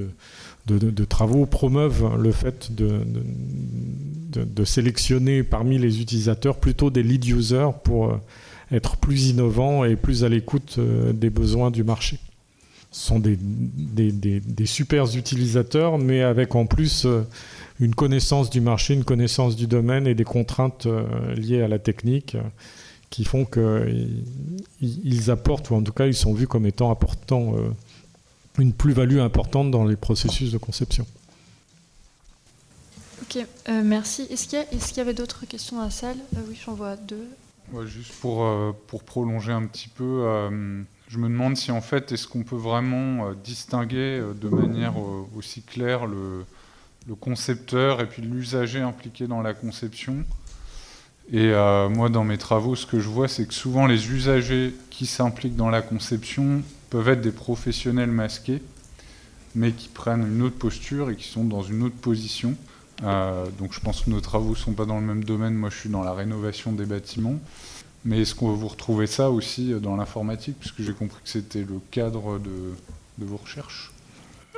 de, 0.66 1.04
travaux 1.04 1.46
promeuvent 1.46 2.16
le 2.18 2.32
fait 2.32 2.74
de, 2.74 3.00
de, 4.32 4.64
sélectionner 4.64 5.42
parmi 5.42 5.78
les 5.78 6.00
utilisateurs 6.00 6.56
plutôt 6.56 6.90
des 6.90 7.02
lead 7.02 7.24
users 7.26 7.70
pour 7.82 8.18
être 8.72 8.96
plus 8.96 9.28
innovants 9.28 9.84
et 9.84 9.96
plus 9.96 10.24
à 10.24 10.28
l'écoute 10.28 10.76
euh, 10.78 11.12
des 11.12 11.30
besoins 11.30 11.70
du 11.70 11.84
marché. 11.84 12.18
Ce 12.90 13.06
sont 13.06 13.18
des, 13.18 13.38
des, 13.38 14.66
super 14.66 15.16
utilisateurs, 15.16 15.96
mais 15.96 16.20
avec 16.20 16.54
en 16.54 16.66
plus 16.66 17.06
euh, 17.06 17.22
une 17.80 17.94
connaissance 17.94 18.50
du 18.50 18.60
marché, 18.60 18.92
une 18.92 19.04
connaissance 19.04 19.56
du 19.56 19.66
domaine 19.66 20.06
et 20.06 20.14
des 20.14 20.24
contraintes 20.24 20.84
euh, 20.84 21.34
liées 21.34 21.62
à 21.62 21.68
la 21.68 21.78
technique 21.78 22.36
qui 23.08 23.24
font 23.24 23.46
qu'ils 23.46 25.30
apportent, 25.30 25.70
ou 25.70 25.74
en 25.74 25.82
tout 25.82 25.92
cas 25.92 26.06
ils 26.06 26.14
sont 26.14 26.32
vus 26.32 26.46
comme 26.46 26.64
étant 26.64 26.90
apportant 26.90 27.54
une 28.58 28.72
plus-value 28.72 29.18
importante 29.18 29.70
dans 29.70 29.84
les 29.84 29.96
processus 29.96 30.50
de 30.50 30.56
conception. 30.56 31.06
Ok, 33.20 33.44
merci. 33.84 34.26
Est-ce 34.30 34.48
qu'il 34.48 34.96
y, 34.96 35.00
avait 35.00 35.12
d'autres 35.12 35.44
questions 35.44 35.76
dans 35.76 35.84
la 35.84 35.90
salle? 35.90 36.16
Oui, 36.48 36.58
j'en 36.64 36.72
vois 36.72 36.96
deux. 36.96 37.28
Juste 37.86 38.12
pour, 38.20 38.44
euh, 38.44 38.72
pour 38.86 39.02
prolonger 39.02 39.52
un 39.52 39.64
petit 39.64 39.88
peu, 39.88 40.04
euh, 40.26 40.82
je 41.08 41.18
me 41.18 41.28
demande 41.28 41.56
si 41.56 41.70
en 41.70 41.80
fait, 41.80 42.12
est-ce 42.12 42.28
qu'on 42.28 42.42
peut 42.42 42.56
vraiment 42.56 43.28
euh, 43.28 43.34
distinguer 43.42 44.22
de 44.40 44.48
manière 44.48 44.94
aussi 45.36 45.62
claire 45.62 46.06
le, 46.06 46.44
le 47.08 47.14
concepteur 47.14 48.02
et 48.02 48.06
puis 48.06 48.20
l'usager 48.20 48.80
impliqué 48.80 49.26
dans 49.26 49.40
la 49.40 49.54
conception 49.54 50.24
et 51.32 51.52
moi, 51.88 52.10
dans 52.10 52.24
mes 52.24 52.36
travaux, 52.36 52.74
ce 52.74 52.84
que 52.84 52.98
je 52.98 53.08
vois, 53.08 53.28
c'est 53.28 53.46
que 53.46 53.54
souvent 53.54 53.86
les 53.86 54.10
usagers 54.10 54.74
qui 54.90 55.06
s'impliquent 55.06 55.56
dans 55.56 55.70
la 55.70 55.80
conception 55.80 56.62
peuvent 56.90 57.08
être 57.08 57.22
des 57.22 57.30
professionnels 57.30 58.10
masqués, 58.10 58.60
mais 59.54 59.70
qui 59.70 59.88
prennent 59.88 60.26
une 60.26 60.42
autre 60.42 60.58
posture 60.58 61.10
et 61.10 61.16
qui 61.16 61.28
sont 61.28 61.44
dans 61.44 61.62
une 61.62 61.84
autre 61.84 61.94
position. 61.94 62.54
Euh, 63.04 63.46
donc 63.58 63.72
je 63.72 63.80
pense 63.80 64.02
que 64.02 64.10
nos 64.10 64.20
travaux 64.20 64.50
ne 64.50 64.56
sont 64.56 64.72
pas 64.72 64.84
dans 64.84 64.98
le 64.98 65.06
même 65.06 65.24
domaine. 65.24 65.54
Moi, 65.54 65.70
je 65.70 65.76
suis 65.76 65.90
dans 65.90 66.02
la 66.02 66.12
rénovation 66.12 66.72
des 66.72 66.84
bâtiments. 66.84 67.38
Mais 68.04 68.22
est-ce 68.22 68.34
qu'on 68.34 68.50
va 68.50 68.56
vous 68.56 68.68
retrouver 68.68 69.06
ça 69.06 69.30
aussi 69.30 69.74
dans 69.80 69.96
l'informatique? 69.96 70.56
Puisque 70.58 70.82
j'ai 70.82 70.92
compris 70.92 71.20
que 71.22 71.28
c'était 71.28 71.60
le 71.60 71.80
cadre 71.90 72.38
de, 72.38 73.24
vos 73.24 73.36
recherches. 73.36 73.92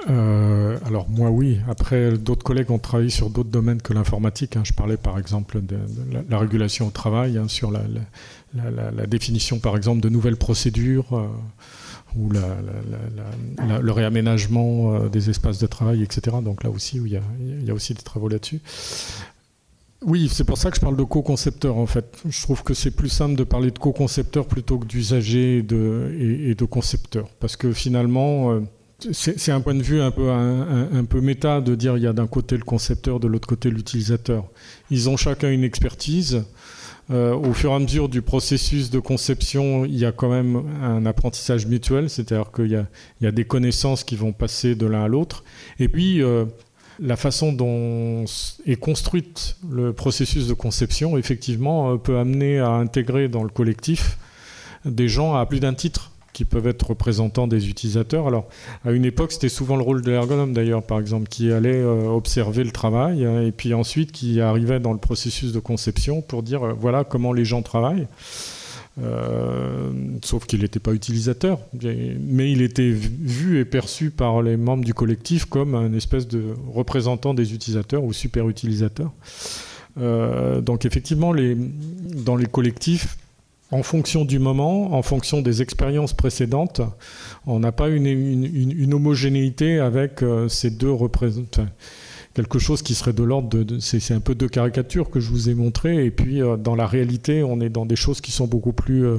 Euh, 0.08 0.78
alors 0.84 1.08
moi 1.08 1.30
oui, 1.30 1.60
après 1.68 2.18
d'autres 2.18 2.42
collègues 2.42 2.70
ont 2.70 2.78
travaillé 2.78 3.10
sur 3.10 3.30
d'autres 3.30 3.50
domaines 3.50 3.80
que 3.80 3.92
l'informatique. 3.92 4.56
Hein. 4.56 4.62
Je 4.64 4.72
parlais 4.72 4.96
par 4.96 5.18
exemple 5.18 5.60
de, 5.62 5.76
la, 6.10 6.22
la, 6.28 6.38
régulation 6.38 6.88
au 6.88 6.90
travail, 6.90 7.38
hein, 7.38 7.46
sur 7.48 7.70
la, 7.70 9.06
définition 9.06 9.58
par 9.60 9.76
exemple 9.76 10.00
de 10.00 10.08
nouvelles 10.08 10.36
procédures 10.36 11.12
euh, 11.12 11.26
ou 12.16 12.28
le 12.30 13.92
réaménagement 13.92 14.94
euh, 14.94 15.08
des 15.08 15.30
espaces 15.30 15.58
de 15.58 15.66
travail, 15.66 16.02
etc. 16.02 16.36
Donc 16.42 16.62
là 16.64 16.70
aussi, 16.70 17.00
il 17.04 17.12
y 17.12 17.70
a, 17.70 17.74
aussi 17.74 17.94
des 17.94 18.02
travaux 18.02 18.28
là-dessus. 18.28 18.60
Oui, 20.02 20.28
c'est 20.30 20.44
pour 20.44 20.58
ça 20.58 20.70
que 20.70 20.76
je 20.76 20.80
parle 20.80 20.96
de 20.96 21.02
co-concepteur 21.02 21.76
en 21.76 21.86
fait. 21.86 22.04
Je 22.28 22.42
trouve 22.42 22.62
que 22.62 22.74
c'est 22.74 22.90
plus 22.90 23.08
simple 23.08 23.36
de 23.36 23.44
parler 23.44 23.70
de 23.70 23.78
co-concepteur 23.78 24.46
plutôt 24.46 24.78
que 24.78 24.86
d'usager 24.86 25.58
et 25.58 25.62
de, 25.62 26.14
et, 26.18 26.66
concepteur. 26.66 27.28
Parce 27.40 27.56
que 27.56 27.72
finalement, 27.72 28.52
euh, 28.52 28.60
c'est 29.12 29.52
un 29.52 29.60
point 29.60 29.74
de 29.74 29.82
vue 29.82 30.00
un 30.00 30.10
peu, 30.10 30.30
un 30.30 31.04
peu 31.04 31.20
méta 31.20 31.60
de 31.60 31.74
dire 31.74 31.96
il 31.96 32.02
y 32.02 32.06
a 32.06 32.12
d'un 32.12 32.26
côté 32.26 32.56
le 32.56 32.64
concepteur, 32.64 33.18
de 33.18 33.26
l'autre 33.26 33.48
côté 33.48 33.70
l'utilisateur. 33.70 34.46
Ils 34.90 35.08
ont 35.08 35.16
chacun 35.16 35.50
une 35.50 35.64
expertise. 35.64 36.44
Au 37.10 37.52
fur 37.52 37.70
et 37.70 37.74
à 37.74 37.78
mesure 37.78 38.08
du 38.08 38.22
processus 38.22 38.90
de 38.90 38.98
conception, 38.98 39.84
il 39.84 39.96
y 39.96 40.06
a 40.06 40.12
quand 40.12 40.30
même 40.30 40.62
un 40.82 41.04
apprentissage 41.04 41.66
mutuel, 41.66 42.08
c'est-à-dire 42.08 42.50
qu'il 42.50 42.86
y, 43.20 43.26
a 43.26 43.32
des 43.32 43.44
connaissances 43.44 44.04
qui 44.04 44.16
vont 44.16 44.32
passer 44.32 44.74
de 44.74 44.86
l'un 44.86 45.04
à 45.04 45.08
l'autre. 45.08 45.44
Et 45.78 45.88
puis, 45.88 46.22
la 46.98 47.16
façon 47.16 47.52
dont 47.52 48.24
est 48.64 48.76
construite 48.76 49.56
le 49.68 49.92
processus 49.92 50.48
de 50.48 50.54
conception, 50.54 51.18
effectivement, 51.18 51.98
peut 51.98 52.18
amener 52.18 52.58
à 52.58 52.70
intégrer 52.70 53.28
dans 53.28 53.42
le 53.42 53.50
collectif 53.50 54.16
des 54.84 55.08
gens 55.08 55.34
à 55.34 55.44
plus 55.46 55.60
d'un 55.60 55.74
titre 55.74 56.13
qui 56.34 56.44
peuvent 56.44 56.66
être 56.66 56.90
représentants 56.90 57.46
des 57.46 57.70
utilisateurs. 57.70 58.26
Alors, 58.26 58.48
à 58.84 58.90
une 58.90 59.06
époque, 59.06 59.32
c'était 59.32 59.48
souvent 59.48 59.76
le 59.76 59.82
rôle 59.82 60.02
de 60.02 60.10
l'ergonome 60.10 60.52
d'ailleurs, 60.52 60.82
par 60.82 60.98
exemple, 61.00 61.28
qui 61.28 61.50
allait 61.50 61.72
euh, 61.72 62.08
observer 62.08 62.64
le 62.64 62.72
travail 62.72 63.24
hein, 63.24 63.40
et 63.40 63.52
puis 63.52 63.72
ensuite 63.72 64.12
qui 64.12 64.40
arrivait 64.40 64.80
dans 64.80 64.92
le 64.92 64.98
processus 64.98 65.52
de 65.52 65.60
conception 65.60 66.20
pour 66.20 66.42
dire 66.42 66.64
euh, 66.64 66.72
voilà 66.78 67.04
comment 67.04 67.32
les 67.32 67.46
gens 67.46 67.62
travaillent. 67.62 68.08
Euh, 69.02 69.90
sauf 70.22 70.46
qu'il 70.46 70.60
n'était 70.60 70.78
pas 70.78 70.92
utilisateur, 70.92 71.58
mais 71.82 72.52
il 72.52 72.62
était 72.62 72.90
vu 72.90 73.58
et 73.58 73.64
perçu 73.64 74.10
par 74.10 74.40
les 74.40 74.56
membres 74.56 74.84
du 74.84 74.94
collectif 74.94 75.46
comme 75.46 75.74
un 75.74 75.92
espèce 75.94 76.28
de 76.28 76.54
représentant 76.72 77.34
des 77.34 77.54
utilisateurs 77.54 78.04
ou 78.04 78.12
super 78.12 78.48
utilisateur. 78.48 79.10
donc 79.96 80.84
effectivement, 80.84 81.34
dans 82.24 82.36
les 82.36 82.46
collectifs, 82.46 83.16
en 83.74 83.82
fonction 83.82 84.24
du 84.24 84.38
moment, 84.38 84.94
en 84.94 85.02
fonction 85.02 85.42
des 85.42 85.60
expériences 85.60 86.12
précédentes, 86.12 86.80
on 87.44 87.58
n'a 87.58 87.72
pas 87.72 87.88
une, 87.88 88.94
homogénéité 88.94 89.80
avec 89.80 90.22
euh, 90.22 90.48
ces 90.48 90.70
deux 90.70 90.92
représentants. 90.92 91.66
Quelque 92.34 92.60
chose 92.60 92.82
qui 92.82 92.94
serait 92.94 93.12
de 93.12 93.24
l'ordre 93.24 93.48
de. 93.64 93.80
c'est 93.80 94.14
un 94.14 94.20
peu 94.20 94.36
deux 94.36 94.48
caricatures 94.48 95.10
que 95.10 95.18
je 95.18 95.28
vous 95.28 95.48
ai 95.48 95.54
montrées. 95.54 96.04
Et 96.04 96.12
puis, 96.12 96.40
euh, 96.40 96.56
dans 96.56 96.76
la 96.76 96.86
réalité, 96.86 97.42
on 97.42 97.60
est 97.60 97.68
dans 97.68 97.84
des 97.84 97.96
choses 97.96 98.20
qui 98.20 98.30
sont 98.30 98.46
beaucoup 98.46 98.72
plus 98.72 99.06
euh, 99.06 99.18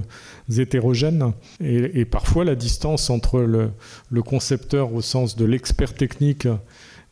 hétérogènes. 0.58 1.34
Et, 1.60 2.06
parfois, 2.06 2.45
la 2.45 2.56
distance 2.56 3.10
entre 3.10 3.39
le 3.41 4.24
concepteur 4.24 4.93
au 4.93 5.01
sens 5.01 5.36
de 5.36 5.43
l'expert 5.43 5.93
technique 5.93 6.47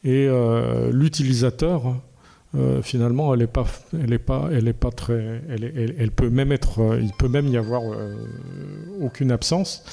et 0.05 0.29
l'utilisateur 0.91 1.95
euh, 2.55 2.83
finalement, 2.83 3.33
elle 3.33 3.41
est 3.41 3.47
pas, 3.47 3.65
elle 3.93 4.13
est 4.13 4.19
pas, 4.19 4.49
elle 4.51 4.67
est 4.67 4.73
pas 4.73 4.91
très, 4.91 5.41
elle, 5.49 6.11
peut 6.11 6.29
même 6.29 6.51
être, 6.51 6.81
euh, 6.81 6.99
il 7.01 7.11
peut 7.11 7.27
même 7.27 7.47
y 7.47 7.57
avoir 7.57 7.81
euh, 7.81 8.13
aucune 9.01 9.31
absence. 9.31 9.83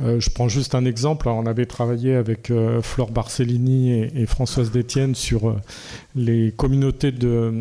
je 0.00 0.30
prends 0.30 0.48
juste 0.48 0.74
un 0.74 0.84
exemple. 0.84 1.28
on 1.28 1.46
avait 1.46 1.64
travaillé 1.64 2.14
avec 2.14 2.52
Flore 2.82 3.10
Barcellini 3.10 4.02
et, 4.14 4.26
Françoise 4.26 4.70
Détienne 4.70 5.14
sur 5.14 5.56
les 6.14 6.52
communautés 6.54 7.10
de, 7.10 7.52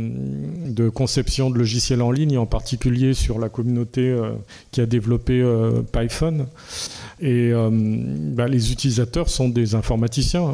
de, 0.68 0.90
conception 0.90 1.50
de 1.50 1.58
logiciels 1.58 2.02
en 2.02 2.12
ligne, 2.12 2.38
en 2.38 2.46
particulier 2.46 3.14
sur 3.14 3.40
la 3.40 3.48
communauté 3.48 4.16
qui 4.72 4.82
a 4.82 4.86
développé 4.86 5.42
Python. 5.92 6.48
Et 7.22 7.52
bah, 7.54 8.48
les 8.48 8.72
utilisateurs 8.72 9.30
sont 9.30 9.48
des 9.48 9.76
informaticiens 9.76 10.52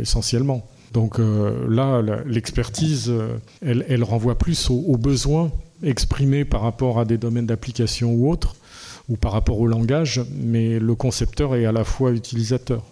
essentiellement. 0.00 0.66
Donc 0.92 1.18
euh, 1.18 1.66
là, 1.68 2.02
l'expertise, 2.26 3.08
euh, 3.08 3.38
elle, 3.62 4.04
renvoie 4.04 4.36
plus 4.36 4.70
aux, 4.70 4.96
besoins 4.96 5.50
exprimés 5.82 6.44
par 6.44 6.62
rapport 6.62 6.98
à 6.98 7.04
des 7.04 7.18
domaines 7.18 7.46
d'application 7.46 8.12
ou 8.12 8.30
autres, 8.30 8.56
ou 9.08 9.16
par 9.16 9.32
rapport 9.32 9.58
au 9.58 9.66
langage, 9.66 10.20
mais 10.36 10.78
le 10.78 10.94
concepteur 10.94 11.56
est 11.56 11.64
à 11.64 11.72
la 11.72 11.84
fois 11.84 12.12
utilisateur. 12.12 12.82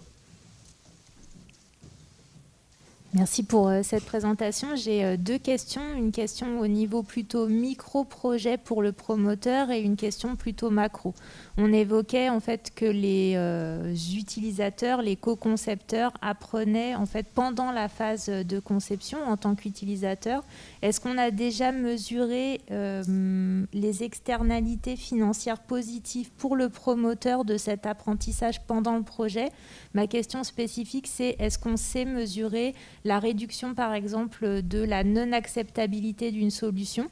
Merci 3.12 3.42
pour 3.42 3.66
euh, 3.66 3.80
cette 3.82 4.04
présentation. 4.04 4.76
J'ai 4.76 5.04
euh, 5.04 5.16
deux 5.16 5.38
questions. 5.38 5.82
Une 5.96 6.12
question 6.12 6.61
au 6.61 6.68
niveau 6.68 7.02
plutôt 7.02 7.48
micro-projet 7.48 8.56
pour 8.56 8.82
le 8.82 8.92
promoteur 8.92 9.72
et 9.72 9.80
une 9.80 9.96
question 9.96 10.36
plutôt 10.36 10.70
macro. 10.70 11.12
On 11.56 11.72
évoquait 11.72 12.28
en 12.28 12.38
fait 12.38 12.70
que 12.72 12.84
les 12.84 13.32
euh, 13.34 13.96
utilisateurs, 14.16 15.02
les 15.02 15.16
co-concepteurs 15.16 16.12
apprenaient 16.22 16.94
en 16.94 17.04
fait 17.04 17.26
pendant 17.34 17.72
la 17.72 17.88
phase 17.88 18.28
de 18.28 18.61
conception 18.61 19.18
en 19.26 19.36
tant 19.36 19.56
qu'utilisateur. 19.56 20.44
Est-ce 20.83 21.01
qu'on 21.01 21.18
a 21.18 21.31
déjà 21.31 21.72
mesuré 21.72 22.61
les 22.70 24.03
externalités 24.03 24.97
financières 24.97 25.61
positives 25.61 26.31
pour 26.39 26.57
le 26.57 26.68
promoteur 26.68 27.45
de 27.45 27.57
cet 27.57 27.87
apprentissage 27.87 28.62
pendant 28.66 28.97
le 28.97 29.03
projet? 29.03 29.51
Ma 29.95 30.07
question 30.07 30.43
spécifique, 30.43 31.07
c'est 31.07 31.37
est-ce 31.39 31.59
qu'on 31.59 31.76
sait 31.76 32.05
mesurer 32.05 32.74
la 33.05 33.18
réduction, 33.18 33.74
par 33.74 33.93
exemple, 33.93 34.62
de 34.62 34.83
la 34.83 35.05
non-acceptabilité 35.05 36.31
d'une 36.33 36.51
solution 36.51 37.11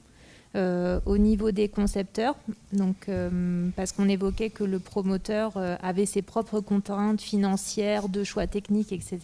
euh, 0.57 0.99
au 1.05 1.19
niveau 1.19 1.51
des 1.51 1.69
concepteurs, 1.69 2.35
donc, 2.73 3.11
euh, 3.11 3.69
parce 3.77 3.93
qu'on 3.93 4.09
évoquait 4.09 4.49
que 4.49 4.65
le 4.65 4.79
promoteur 4.79 5.59
euh, 5.59 5.77
avait 5.83 6.07
ses 6.07 6.23
propres 6.23 6.61
contraintes 6.61 7.21
financières, 7.21 8.09
de 8.09 8.25
choix 8.25 8.47
techniques, 8.47 8.91
etc. 8.91 9.19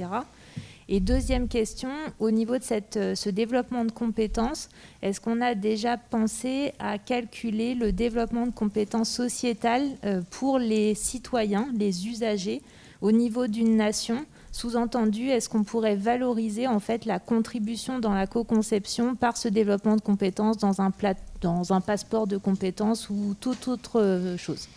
Et 0.88 1.00
deuxième 1.00 1.48
question, 1.48 1.88
au 2.18 2.30
niveau 2.30 2.58
de 2.58 2.62
cette, 2.62 2.98
ce 3.14 3.30
développement 3.30 3.84
de 3.84 3.90
compétences, 3.90 4.68
est-ce 5.02 5.20
qu'on 5.20 5.40
a 5.40 5.54
déjà 5.54 5.96
pensé 5.96 6.72
à 6.78 6.98
calculer 6.98 7.74
le 7.74 7.92
développement 7.92 8.46
de 8.46 8.52
compétences 8.52 9.08
sociétales 9.08 9.88
pour 10.30 10.58
les 10.58 10.94
citoyens, 10.94 11.68
les 11.74 12.06
usagers, 12.06 12.60
au 13.00 13.12
niveau 13.12 13.46
d'une 13.46 13.76
nation? 13.76 14.26
Sous-entendu, 14.54 15.30
est-ce 15.30 15.48
qu'on 15.48 15.64
pourrait 15.64 15.96
valoriser 15.96 16.68
en 16.68 16.78
fait 16.78 17.06
la 17.06 17.18
contribution 17.18 17.98
dans 17.98 18.14
la 18.14 18.28
co-conception 18.28 19.16
par 19.16 19.36
ce 19.36 19.48
développement 19.48 19.96
de 19.96 20.00
compétences 20.00 20.58
dans 20.58 20.80
un, 20.80 20.92
dans 21.40 21.72
un 21.72 21.80
passeport 21.80 22.28
de 22.28 22.36
compétences 22.36 23.10
ou 23.10 23.34
toute 23.40 23.66
autre 23.66 24.00
euh, 24.00 24.36
chose? 24.36 24.68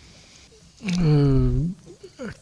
Euh, 1.00 1.62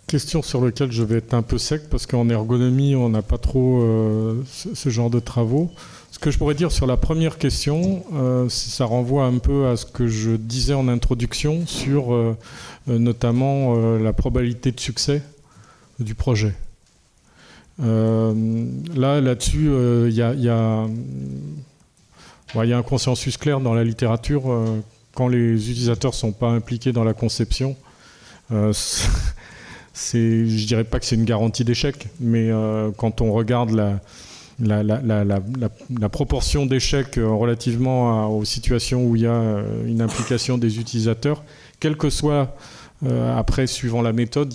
Question 0.08 0.42
sur 0.42 0.64
laquelle 0.64 0.92
je 0.92 1.04
vais 1.04 1.18
être 1.18 1.34
un 1.34 1.42
peu 1.42 1.58
sec 1.58 1.90
parce 1.90 2.06
qu'en 2.06 2.30
ergonomie, 2.30 2.96
on 2.96 3.10
n'a 3.10 3.22
pas 3.22 3.38
trop 3.38 3.82
euh, 3.82 4.42
ce, 4.48 4.90
genre 4.90 5.10
de 5.10 5.20
travaux. 5.20 5.70
Ce 6.12 6.20
que 6.20 6.32
je 6.32 6.38
pourrais 6.38 6.56
dire 6.56 6.72
sur 6.72 6.88
la 6.88 6.96
première 6.96 7.38
question, 7.38 8.06
ça 8.48 8.86
renvoie 8.86 9.26
un 9.26 9.38
peu 9.38 9.68
à 9.68 9.76
ce 9.76 9.86
que 9.86 10.08
je 10.08 10.32
disais 10.32 10.74
en 10.74 10.88
introduction 10.88 11.68
sur 11.68 12.16
notamment 12.88 13.76
la 13.98 14.14
probabilité 14.14 14.72
de 14.72 14.80
succès 14.80 15.22
du 16.00 16.16
projet. 16.16 16.54
Euh, 17.84 18.34
là, 18.94 19.22
là-dessus, 19.22 19.66
il 19.66 19.72
euh, 19.72 20.10
y, 20.10 20.44
y, 20.44 20.50
a 20.50 20.88
un 22.78 22.84
consensus 22.84 23.38
clair 23.38 23.60
dans 23.60 23.74
la 23.74 23.84
littérature. 23.84 24.52
Euh, 24.52 24.82
quand 25.14 25.28
les 25.28 25.70
utilisateurs 25.70 26.12
ne 26.12 26.16
sont 26.16 26.32
pas 26.32 26.50
impliqués 26.50 26.92
dans 26.92 27.04
la 27.04 27.14
conception, 27.14 27.76
c'est, 29.96 30.46
je 30.46 30.68
dirais 30.68 30.84
pas 30.84 31.00
que 31.00 31.06
c'est 31.06 31.16
une 31.16 31.26
garantie 31.26 31.64
d'échec, 31.64 32.08
mais 32.20 32.52
quand 32.98 33.22
on 33.22 33.32
regarde 33.32 33.72
la, 34.60 36.10
proportion 36.10 36.66
d'échecs 36.66 37.16
relativement 37.16 38.28
aux 38.30 38.46
situations 38.46 39.06
où 39.06 39.16
il 39.16 39.24
y 39.24 39.28
a 39.28 39.64
une 39.88 40.02
implication 40.02 40.58
des 40.58 40.80
utilisateurs, 40.80 41.44
quel 41.80 41.98
que 41.98 42.10
soit 42.10 42.56
euh, 43.06 43.38
après, 43.38 43.68
suivant 43.68 44.02
la 44.02 44.14
méthode, 44.14 44.54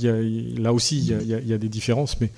là 0.59 0.73
aussi, 0.73 0.99
il 0.99 1.27
y, 1.27 1.53
a, 1.53 1.59
des 1.59 1.69
différences, 1.69 2.21
mais 2.21 2.29
euh, 2.29 2.31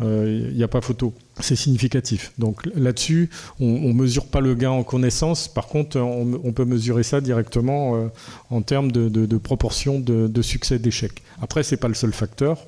il 0.00 0.54
n'y 0.54 0.62
a 0.62 0.68
pas 0.68 0.80
photo. 0.80 1.12
C'est 1.40 1.56
significatif. 1.56 2.32
Donc 2.38 2.66
là-dessus, 2.74 3.30
on 3.60 3.66
ne 3.66 3.92
mesure 3.92 4.26
pas 4.26 4.40
le 4.40 4.54
gain 4.54 4.70
en 4.70 4.82
connaissance. 4.82 5.48
Par 5.48 5.66
contre, 5.66 5.98
on, 6.00 6.52
peut 6.52 6.64
mesurer 6.64 7.02
ça 7.02 7.20
directement 7.20 7.96
euh, 7.96 8.08
en 8.50 8.62
termes 8.62 8.90
de, 8.90 9.38
proportion 9.38 10.00
de, 10.00 10.26
de 10.26 10.42
succès 10.42 10.78
d'échec. 10.78 11.22
Après, 11.40 11.62
ce 11.62 11.74
n'est 11.74 11.80
pas 11.80 11.88
le 11.88 11.94
seul 11.94 12.12
facteur. 12.12 12.66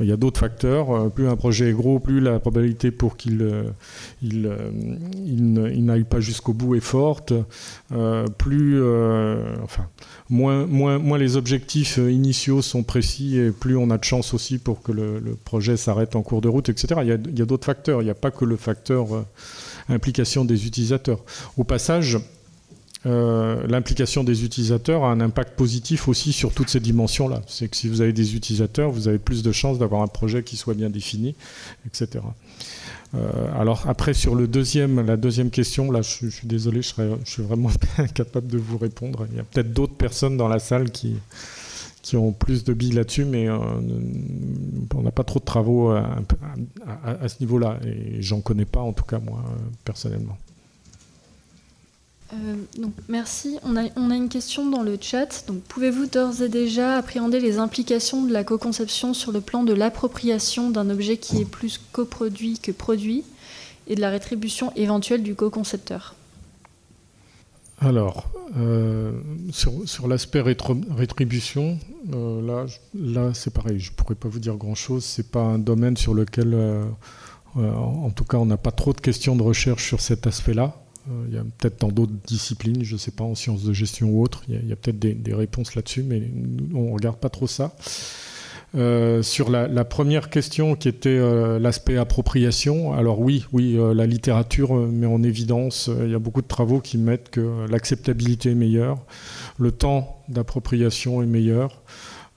Il 0.00 0.06
y 0.06 0.12
a 0.12 0.16
d'autres 0.16 0.40
facteurs. 0.40 0.90
Euh, 0.90 1.08
plus 1.08 1.28
un 1.28 1.36
projet 1.36 1.70
est 1.70 1.72
gros, 1.72 1.98
plus 1.98 2.20
la 2.20 2.38
probabilité 2.38 2.90
pour 2.90 3.16
qu'il 3.16 3.42
euh, 3.42 3.64
euh, 4.24 4.70
n'aille 4.72 6.04
pas 6.04 6.20
jusqu'au 6.20 6.52
bout 6.52 6.76
est 6.76 6.80
forte. 6.80 7.32
plus, 8.38 8.82
enfin, 9.62 9.88
moins, 10.28 11.18
les 11.18 11.36
objectifs 11.36 11.96
initiaux 11.96 12.62
sont 12.62 12.82
précis 12.82 13.38
et 13.38 13.50
plus 13.50 13.76
on 13.76 13.90
a 13.90 13.98
de 13.98 14.04
chance 14.04 14.34
aussi 14.34 14.58
pour 14.58 14.82
que 14.82 14.92
le, 14.92 15.36
projet 15.44 15.76
s'arrête 15.76 16.16
en 16.16 16.22
cours 16.22 16.40
de 16.40 16.48
route, 16.48 16.68
etc. 16.68 17.00
Il 17.02 17.38
y 17.38 17.42
a 17.42 17.46
d'autres 17.46 17.66
facteurs. 17.66 18.02
Il 18.02 18.04
n'y 18.04 18.10
a 18.10 18.14
pas 18.14 18.30
que 18.30 18.44
le 18.44 18.56
facteur 18.56 19.24
implication 19.88 20.44
des 20.44 20.66
utilisateurs. 20.66 21.20
Au 21.56 21.64
passage, 21.64 22.18
euh, 23.06 23.64
l'implication 23.68 24.24
des 24.24 24.44
utilisateurs 24.44 25.04
a 25.04 25.10
un 25.10 25.20
impact 25.20 25.54
positif 25.56 26.08
aussi 26.08 26.32
sur 26.32 26.52
toutes 26.52 26.68
ces 26.68 26.80
dimensions-là. 26.80 27.42
C'est 27.46 27.68
que 27.68 27.76
si 27.76 27.88
vous 27.88 28.00
avez 28.00 28.12
des 28.12 28.34
utilisateurs, 28.34 28.90
vous 28.90 29.06
avez 29.06 29.18
plus 29.18 29.42
de 29.42 29.52
chances 29.52 29.78
d'avoir 29.78 30.02
un 30.02 30.08
projet 30.08 30.42
qui 30.42 30.56
soit 30.56 30.74
bien 30.74 30.90
défini, 30.90 31.36
etc. 31.86 32.24
Euh, 33.14 33.30
alors 33.58 33.84
après 33.88 34.12
sur 34.14 34.34
le 34.34 34.46
deuxième, 34.48 35.06
la 35.06 35.16
deuxième 35.16 35.50
question, 35.50 35.90
là 35.90 36.02
je, 36.02 36.28
suis 36.28 36.46
désolé, 36.46 36.82
je, 36.82 36.92
suis 37.24 37.42
vraiment 37.42 37.70
incapable 37.98 38.48
de 38.48 38.58
vous 38.58 38.78
répondre. 38.78 39.26
Il 39.30 39.36
y 39.36 39.40
a 39.40 39.44
peut-être 39.44 39.72
d'autres 39.72 39.96
personnes 39.96 40.36
dans 40.36 40.48
la 40.48 40.58
salle 40.58 40.90
qui, 40.90 41.14
qui 42.02 42.16
ont 42.16 42.32
plus 42.32 42.64
de 42.64 42.72
billes 42.72 42.92
là-dessus, 42.92 43.24
mais 43.24 43.48
euh, 43.48 43.58
on 44.94 45.02
n'a 45.02 45.12
pas 45.12 45.24
trop 45.24 45.38
de 45.38 45.44
travaux 45.44 45.90
à 45.90 47.28
ce 47.28 47.36
niveau-là, 47.40 47.78
et 47.86 48.20
j'en 48.20 48.40
connais 48.40 48.66
pas 48.66 48.80
en 48.80 48.92
tout 48.92 49.04
cas 49.04 49.20
moi 49.20 49.44
personnellement. 49.84 50.36
Euh, 52.34 52.56
merci. 53.08 53.58
On 53.62 53.76
a, 53.76 54.14
une 54.14 54.28
question 54.28 54.68
dans 54.68 54.82
le 54.82 54.98
chat. 55.00 55.44
Pouvez-vous 55.68 56.06
d'ores 56.06 56.42
et 56.42 56.48
déjà 56.48 56.96
appréhender 56.96 57.40
les 57.40 57.58
implications 57.58 58.24
de 58.24 58.32
la 58.32 58.44
co-conception 58.44 59.14
sur 59.14 59.32
le 59.32 59.40
plan 59.40 59.64
de 59.64 59.72
l'appropriation 59.72 60.70
d'un 60.70 60.90
objet 60.90 61.16
qui 61.16 61.40
est 61.40 61.48
plus 61.48 61.80
coproduit 61.92 62.58
que 62.58 62.70
produit 62.70 63.24
et 63.86 63.94
de 63.94 64.00
la 64.00 64.10
rétribution 64.10 64.72
éventuelle 64.76 65.22
du 65.22 65.34
co-concepteur? 65.34 66.14
Alors, 67.80 68.28
euh, 68.58 69.12
sur, 69.52 70.08
l'aspect 70.08 70.40
rétribution, 70.42 71.78
euh, 72.12 72.66
là, 72.94 73.30
c'est 73.32 73.54
pareil. 73.54 73.78
Je 73.78 73.92
ne 73.92 73.96
pourrais 73.96 74.16
pas 74.16 74.28
vous 74.28 74.40
dire 74.40 74.56
grand-chose. 74.56 75.04
Ce 75.04 75.22
n'est 75.22 75.28
pas 75.28 75.40
un 75.40 75.58
domaine 75.58 75.96
sur 75.96 76.12
lequel, 76.12 76.54
en 77.56 78.10
tout 78.10 78.24
cas, 78.24 78.36
on 78.36 78.46
n'a 78.46 78.58
pas 78.58 78.72
trop 78.72 78.92
de 78.92 79.00
questions 79.00 79.34
de 79.34 79.42
recherche 79.42 79.86
sur 79.86 80.00
cet 80.00 80.26
aspect-là. 80.26 80.74
Euh, 81.10 81.24
il 81.28 81.34
y 81.34 81.38
a 81.38 81.42
peut-être 81.42 81.80
dans 81.80 81.88
d'autres 81.88 82.12
disciplines, 82.26 82.84
je 82.84 82.94
ne 82.94 82.98
sais 82.98 83.10
pas, 83.10 83.24
en 83.24 83.34
sciences 83.34 83.64
de 83.64 83.72
gestion 83.72 84.10
ou 84.10 84.22
autres, 84.22 84.42
il 84.48 84.68
y 84.68 84.72
a, 84.72 84.76
peut-être 84.76 84.98
des, 84.98 85.34
réponses 85.34 85.74
là-dessus, 85.74 86.02
mais 86.02 86.22
on 86.74 86.88
ne 86.88 86.92
regarde 86.92 87.18
pas 87.18 87.28
trop 87.28 87.46
ça. 87.46 87.74
Euh, 88.74 89.22
sur 89.22 89.50
la, 89.50 89.84
première 89.84 90.28
question 90.28 90.74
qui 90.74 90.88
était 90.88 91.08
euh, 91.08 91.58
l'aspect 91.58 91.96
appropriation, 91.96 92.92
alors 92.92 93.20
oui, 93.20 93.46
oui, 93.52 93.78
la 93.94 94.06
littérature 94.06 94.74
met 94.74 95.06
en 95.06 95.22
évidence, 95.22 95.90
il 96.02 96.10
y 96.10 96.14
a 96.14 96.18
beaucoup 96.18 96.42
de 96.42 96.46
travaux 96.46 96.80
qui 96.80 96.98
mettent 96.98 97.30
que 97.30 97.66
l'acceptabilité 97.70 98.50
est 98.50 98.54
meilleure, 98.54 98.98
le 99.58 99.72
temps 99.72 100.22
d'appropriation 100.28 101.22
est 101.22 101.26
meilleur, 101.26 101.82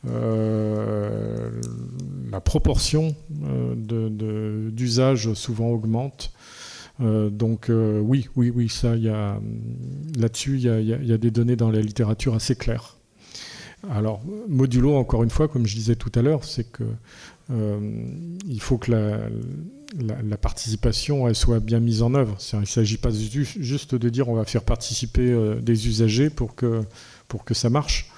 la 0.06 1.52
proportion 2.44 3.16
d'usage 3.76 5.34
souvent 5.34 5.68
augmente. 5.68 6.32
Euh, 7.02 7.30
donc 7.30 7.70
euh, 7.70 8.00
oui, 8.00 8.30
oui, 8.36 8.52
oui, 8.54 8.70
ça, 8.70 8.96
là-dessus, 10.18 10.58
il 10.58 10.64
y, 10.64 11.14
a, 11.14 11.18
des 11.18 11.32
données 11.32 11.56
dans 11.56 11.72
la 11.72 11.82
littérature 11.82 12.36
assez 12.36 12.56
claires. 12.56 12.98
Alors 13.90 14.22
modulo, 14.48 14.96
encore 14.96 15.24
une 15.24 15.32
fois, 15.32 15.48
comme 15.48 15.66
je 15.66 15.74
disais 15.74 15.96
tout 15.96 16.12
à 16.14 16.22
l'heure, 16.22 16.44
c'est 16.44 16.72
que 16.72 16.84
euh, 17.50 17.80
il 18.48 18.62
faut 18.62 18.78
que 18.78 18.92
la, 18.92 20.38
participation 20.38 21.34
soit 21.34 21.60
bien 21.60 21.80
mise 21.80 22.04
en 22.04 22.14
œuvre. 22.14 22.38
Il 22.54 22.60
ne 22.60 22.66
s'agit 22.66 22.98
pas 22.98 23.10
juste 23.12 23.96
de 23.96 24.10
dire 24.10 24.30
on 24.30 24.36
va 24.36 24.46
faire 24.46 24.64
participer 24.64 25.36
des 25.62 25.88
usagers 25.88 26.30
pour 26.30 26.54
que, 26.54 26.82
pour 27.28 27.44
que 27.44 27.56
ça 27.56 27.72
marche. 27.72 28.12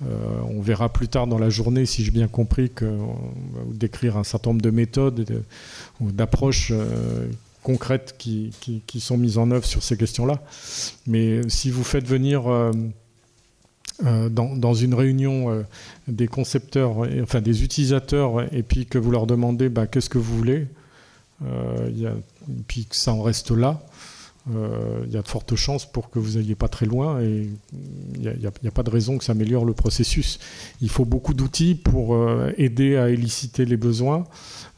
on 0.00 0.62
verra 0.62 0.90
plus 0.90 1.08
tard 1.08 1.26
dans 1.26 1.38
la 1.38 1.50
journée, 1.50 1.84
si 1.84 2.04
j'ai 2.04 2.10
bien 2.10 2.28
compris, 2.28 2.70
que 2.70 2.86
va 2.86 3.62
décrire 3.74 4.16
un 4.16 4.24
certain 4.24 4.50
nombre 4.50 4.62
de 4.62 4.70
méthodes 4.70 5.44
d'approches 6.00 6.72
concrètes 7.62 8.16
qui, 8.18 8.50
qui, 8.86 9.00
sont 9.00 9.16
mises 9.16 9.38
en 9.38 9.50
œuvre 9.50 9.64
sur 9.64 9.82
ces 9.82 9.96
questions-là. 9.96 10.42
Mais 11.06 11.40
si 11.48 11.70
vous 11.70 11.84
faites 11.84 12.06
venir 12.06 12.50
euh, 12.50 12.72
euh, 14.04 14.28
dans, 14.28 14.56
dans, 14.56 14.74
une 14.74 14.94
réunion 14.94 15.50
euh, 15.50 15.62
des 16.08 16.26
concepteurs, 16.26 16.96
enfin 17.22 17.40
des 17.40 17.62
utilisateurs, 17.62 18.52
et 18.52 18.62
puis 18.62 18.86
que 18.86 18.98
vous 18.98 19.10
leur 19.10 19.26
demandez 19.26 19.68
bah, 19.68 19.86
qu'est-ce 19.86 20.10
que 20.10 20.18
vous 20.18 20.36
voulez, 20.36 20.66
et 21.44 22.06
puis 22.68 22.84
que 22.84 22.94
ça 22.94 23.12
en 23.12 23.20
reste 23.20 23.50
là, 23.50 23.82
il 24.48 25.12
y 25.12 25.16
a 25.16 25.22
de 25.22 25.28
fortes 25.28 25.56
chances 25.56 25.90
pour 25.90 26.08
que 26.08 26.20
vous 26.20 26.36
n'alliez 26.36 26.54
pas 26.54 26.68
très 26.68 26.86
loin 26.86 27.20
et 27.20 27.48
il 28.14 28.20
n'y 28.20 28.46
a, 28.46 28.48
a, 28.48 28.70
pas 28.70 28.84
de 28.84 28.90
raison 28.90 29.18
que 29.18 29.24
ça 29.24 29.32
améliore 29.32 29.64
le 29.64 29.72
processus. 29.72 30.38
Il 30.80 30.88
faut 30.88 31.04
beaucoup 31.04 31.34
d'outils 31.34 31.74
pour 31.74 32.16
aider 32.58 32.96
à 32.96 33.08
éliciter 33.08 33.64
les 33.64 33.76
besoins. 33.76 34.22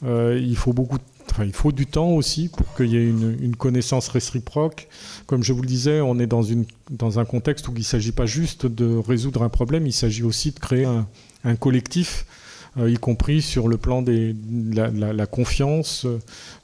il 0.02 0.56
faut 0.56 0.72
beaucoup 0.72 0.96
de 0.96 1.04
il 1.42 1.52
faut 1.52 1.72
du 1.72 1.86
temps 1.86 2.10
aussi 2.10 2.48
pour 2.48 2.74
qu'il 2.74 2.86
y 2.86 2.96
ait 2.96 3.08
une, 3.08 3.56
connaissance 3.56 4.08
réciproque. 4.08 4.88
Comme 5.26 5.42
je 5.42 5.52
vous 5.52 5.62
le 5.62 5.68
disais, 5.68 6.00
on 6.00 6.18
est 6.18 6.26
dans, 6.26 7.18
un 7.18 7.24
contexte 7.24 7.68
où 7.68 7.72
il 7.72 7.78
ne 7.78 7.84
s'agit 7.84 8.12
pas 8.12 8.26
juste 8.26 8.66
de 8.66 8.96
résoudre 8.96 9.42
un 9.42 9.48
problème, 9.48 9.86
il 9.86 9.92
s'agit 9.92 10.22
aussi 10.22 10.52
de 10.52 10.58
créer 10.58 10.84
un, 10.84 11.56
collectif, 11.56 12.26
euh, 12.78 12.90
y 12.90 12.96
compris 12.96 13.42
sur 13.42 13.68
le 13.68 13.76
plan 13.76 14.02
de 14.02 14.34
la, 14.74 15.26
confiance, 15.26 16.06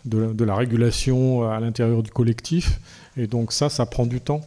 de, 0.04 0.44
la 0.44 0.54
régulation 0.54 1.48
à 1.48 1.60
l'intérieur 1.60 2.02
du 2.02 2.10
collectif. 2.10 2.80
Et 3.16 3.26
donc 3.26 3.52
ça, 3.52 3.68
ça 3.68 3.86
prend 3.86 4.06
du 4.06 4.20
temps. 4.20 4.42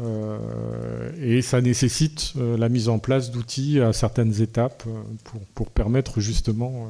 Euh, 0.00 1.10
et 1.20 1.42
ça 1.42 1.60
nécessite 1.60 2.32
euh, 2.38 2.56
la 2.56 2.70
mise 2.70 2.88
en 2.88 2.98
place 2.98 3.30
d'outils 3.30 3.78
à 3.78 3.92
certaines 3.92 4.40
étapes 4.40 4.84
pour 5.54 5.70
permettre 5.70 6.20
justement 6.20 6.88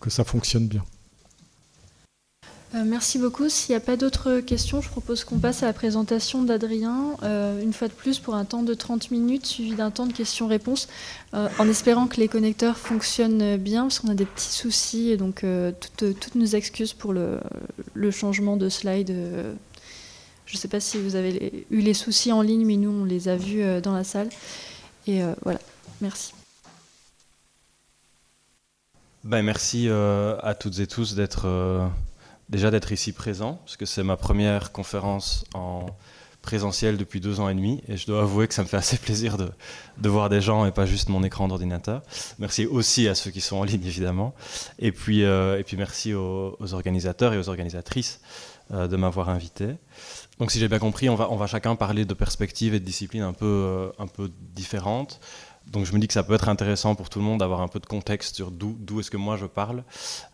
que 0.00 0.10
ça 0.10 0.24
fonctionne 0.24 0.66
bien. 0.66 0.84
Euh, 2.74 2.84
merci 2.86 3.18
beaucoup. 3.18 3.48
S'il 3.48 3.72
n'y 3.72 3.76
a 3.76 3.80
pas 3.80 3.96
d'autres 3.96 4.38
questions, 4.40 4.80
je 4.80 4.88
propose 4.88 5.24
qu'on 5.24 5.38
passe 5.38 5.64
à 5.64 5.66
la 5.66 5.72
présentation 5.72 6.44
d'Adrien, 6.44 7.16
euh, 7.24 7.60
une 7.60 7.72
fois 7.72 7.88
de 7.88 7.92
plus 7.92 8.20
pour 8.20 8.36
un 8.36 8.44
temps 8.44 8.62
de 8.62 8.74
30 8.74 9.10
minutes, 9.10 9.44
suivi 9.44 9.74
d'un 9.74 9.90
temps 9.90 10.06
de 10.06 10.12
questions-réponses, 10.12 10.88
euh, 11.34 11.48
en 11.58 11.68
espérant 11.68 12.06
que 12.06 12.18
les 12.18 12.28
connecteurs 12.28 12.76
fonctionnent 12.76 13.56
bien, 13.56 13.82
parce 13.82 13.98
qu'on 13.98 14.08
a 14.08 14.14
des 14.14 14.24
petits 14.24 14.52
soucis, 14.52 15.10
et 15.10 15.16
donc 15.16 15.44
toutes, 15.96 16.34
nos 16.36 16.46
excuses 16.46 16.92
pour 16.92 17.12
le, 17.12 17.40
changement 18.12 18.56
de 18.56 18.68
slide. 18.68 19.12
je 20.46 20.54
ne 20.54 20.58
sais 20.58 20.68
pas 20.68 20.80
si 20.80 20.98
vous 20.98 21.16
avez 21.16 21.66
eu 21.70 21.80
les 21.80 21.94
soucis 21.94 22.30
en 22.30 22.42
ligne, 22.42 22.64
mais 22.64 22.76
nous, 22.76 22.90
on 22.90 23.04
les 23.04 23.28
a 23.28 23.36
vus 23.36 23.80
dans 23.82 23.94
la 23.94 24.04
salle. 24.04 24.28
Et 25.08 25.22
voilà, 25.42 25.58
merci. 26.00 26.34
Ben, 29.24 29.42
merci 29.42 29.88
à 29.88 30.54
toutes 30.54 30.78
et 30.78 30.86
tous 30.86 31.16
d'être 31.16 31.48
déjà 32.50 32.70
d'être 32.70 32.92
ici 32.92 33.12
présent, 33.12 33.60
parce 33.64 33.76
que 33.76 33.86
c'est 33.86 34.02
ma 34.02 34.16
première 34.16 34.72
conférence 34.72 35.44
en 35.54 35.86
présentiel 36.42 36.96
depuis 36.96 37.20
deux 37.20 37.40
ans 37.40 37.48
et 37.48 37.54
demi, 37.54 37.82
et 37.86 37.96
je 37.96 38.06
dois 38.06 38.22
avouer 38.22 38.48
que 38.48 38.54
ça 38.54 38.62
me 38.62 38.68
fait 38.68 38.76
assez 38.76 38.96
plaisir 38.96 39.36
de, 39.36 40.08
voir 40.08 40.28
des 40.28 40.40
gens 40.40 40.66
et 40.66 40.72
pas 40.72 40.86
juste 40.86 41.08
mon 41.08 41.22
écran 41.22 41.48
d'ordinateur. 41.48 42.02
Merci 42.38 42.66
aussi 42.66 43.08
à 43.08 43.14
ceux 43.14 43.30
qui 43.30 43.40
sont 43.40 43.56
en 43.56 43.64
ligne, 43.64 43.84
évidemment, 43.84 44.34
et 44.78 44.90
puis, 44.92 45.24
euh, 45.24 45.58
et 45.58 45.64
puis 45.64 45.76
merci 45.76 46.14
aux, 46.14 46.56
organisateurs 46.72 47.34
et 47.34 47.38
aux 47.38 47.48
organisatrices 47.48 48.20
euh, 48.72 48.88
de 48.88 48.96
m'avoir 48.96 49.28
invité. 49.28 49.76
Donc 50.38 50.50
si 50.50 50.58
j'ai 50.58 50.68
bien 50.68 50.78
compris, 50.78 51.10
on 51.10 51.16
va, 51.16 51.30
on 51.30 51.36
va 51.36 51.46
chacun 51.46 51.76
parler 51.76 52.06
de 52.06 52.14
perspectives 52.14 52.74
et 52.74 52.80
de 52.80 52.84
disciplines 52.84 53.22
un 53.22 53.34
peu, 53.34 53.44
euh, 53.44 53.90
un 53.98 54.06
peu 54.06 54.30
différentes. 54.54 55.20
Donc 55.70 55.84
je 55.84 55.92
me 55.92 56.00
dis 56.00 56.08
que 56.08 56.14
ça 56.14 56.24
peut 56.24 56.34
être 56.34 56.48
intéressant 56.48 56.96
pour 56.96 57.08
tout 57.08 57.20
le 57.20 57.24
monde 57.24 57.38
d'avoir 57.38 57.60
un 57.60 57.68
peu 57.68 57.78
de 57.78 57.86
contexte 57.86 58.36
sur 58.36 58.50
d'où 58.50 59.00
est-ce 59.00 59.10
que 59.10 59.16
moi 59.16 59.36
je 59.36 59.46
parle. 59.46 59.84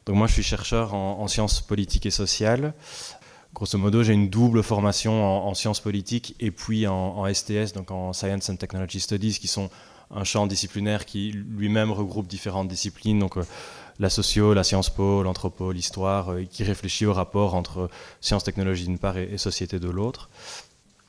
Donc 0.06 0.16
moi 0.16 0.26
je 0.26 0.32
suis 0.32 0.42
chercheur 0.42 0.94
en, 0.94 1.28
sciences 1.28 1.60
politiques 1.60 2.06
et 2.06 2.10
sociales. 2.10 2.72
Grosso 3.54 3.78
modo, 3.78 4.02
j'ai 4.02 4.12
une 4.12 4.28
double 4.28 4.62
formation 4.62 5.46
en, 5.46 5.54
sciences 5.54 5.80
politiques 5.80 6.34
et 6.40 6.50
puis 6.50 6.86
en, 6.86 7.32
STS, 7.32 7.72
donc 7.74 7.90
en 7.90 8.12
Science 8.12 8.48
and 8.48 8.56
Technology 8.56 9.00
Studies, 9.00 9.38
qui 9.38 9.48
sont 9.48 9.70
un 10.10 10.24
champ 10.24 10.46
disciplinaire 10.46 11.04
qui 11.04 11.32
lui-même 11.32 11.90
regroupe 11.90 12.28
différentes 12.28 12.68
disciplines, 12.68 13.18
donc 13.18 13.36
euh, 13.38 13.44
la 13.98 14.08
socio, 14.08 14.54
la 14.54 14.62
science 14.62 14.88
po, 14.88 15.24
l'anthropo, 15.24 15.72
l'histoire, 15.72 16.30
euh, 16.30 16.44
qui 16.44 16.62
réfléchit 16.62 17.06
au 17.06 17.12
rapport 17.12 17.56
entre 17.56 17.90
sciences, 18.20 18.44
technologies 18.44 18.84
d'une 18.84 18.98
part 18.98 19.18
et, 19.18 19.24
et 19.32 19.36
société 19.36 19.80
de 19.80 19.90
l'autre. 19.90 20.30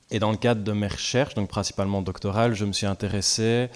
Et 0.09 0.17
dans 0.17 0.31
le 0.31 0.37
cadre 0.37 0.63
de 0.63 0.71
mes 0.71 0.87
recherches, 0.87 1.35
donc 1.35 1.47
principalement 1.47 2.01
doctorales, 2.01 2.55
je 2.55 2.65
me 2.65 2.73
suis 2.73 2.87
intéressé 2.87 3.69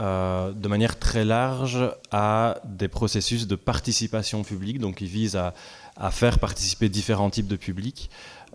euh, 0.00 0.52
de 0.52 0.68
manière 0.68 0.96
très 0.96 1.24
large 1.24 1.78
à 2.12 2.58
des 2.64 2.86
processus 2.86 3.48
de 3.48 3.56
participation 3.56 4.44
publique, 4.44 4.78
donc 4.78 4.96
qui 4.96 5.06
visent 5.06 5.36
à, 5.36 5.52
faire 6.12 6.38
participer 6.38 6.88
différents 6.88 7.30
types 7.30 7.48
de 7.48 7.56
publics, 7.56 8.08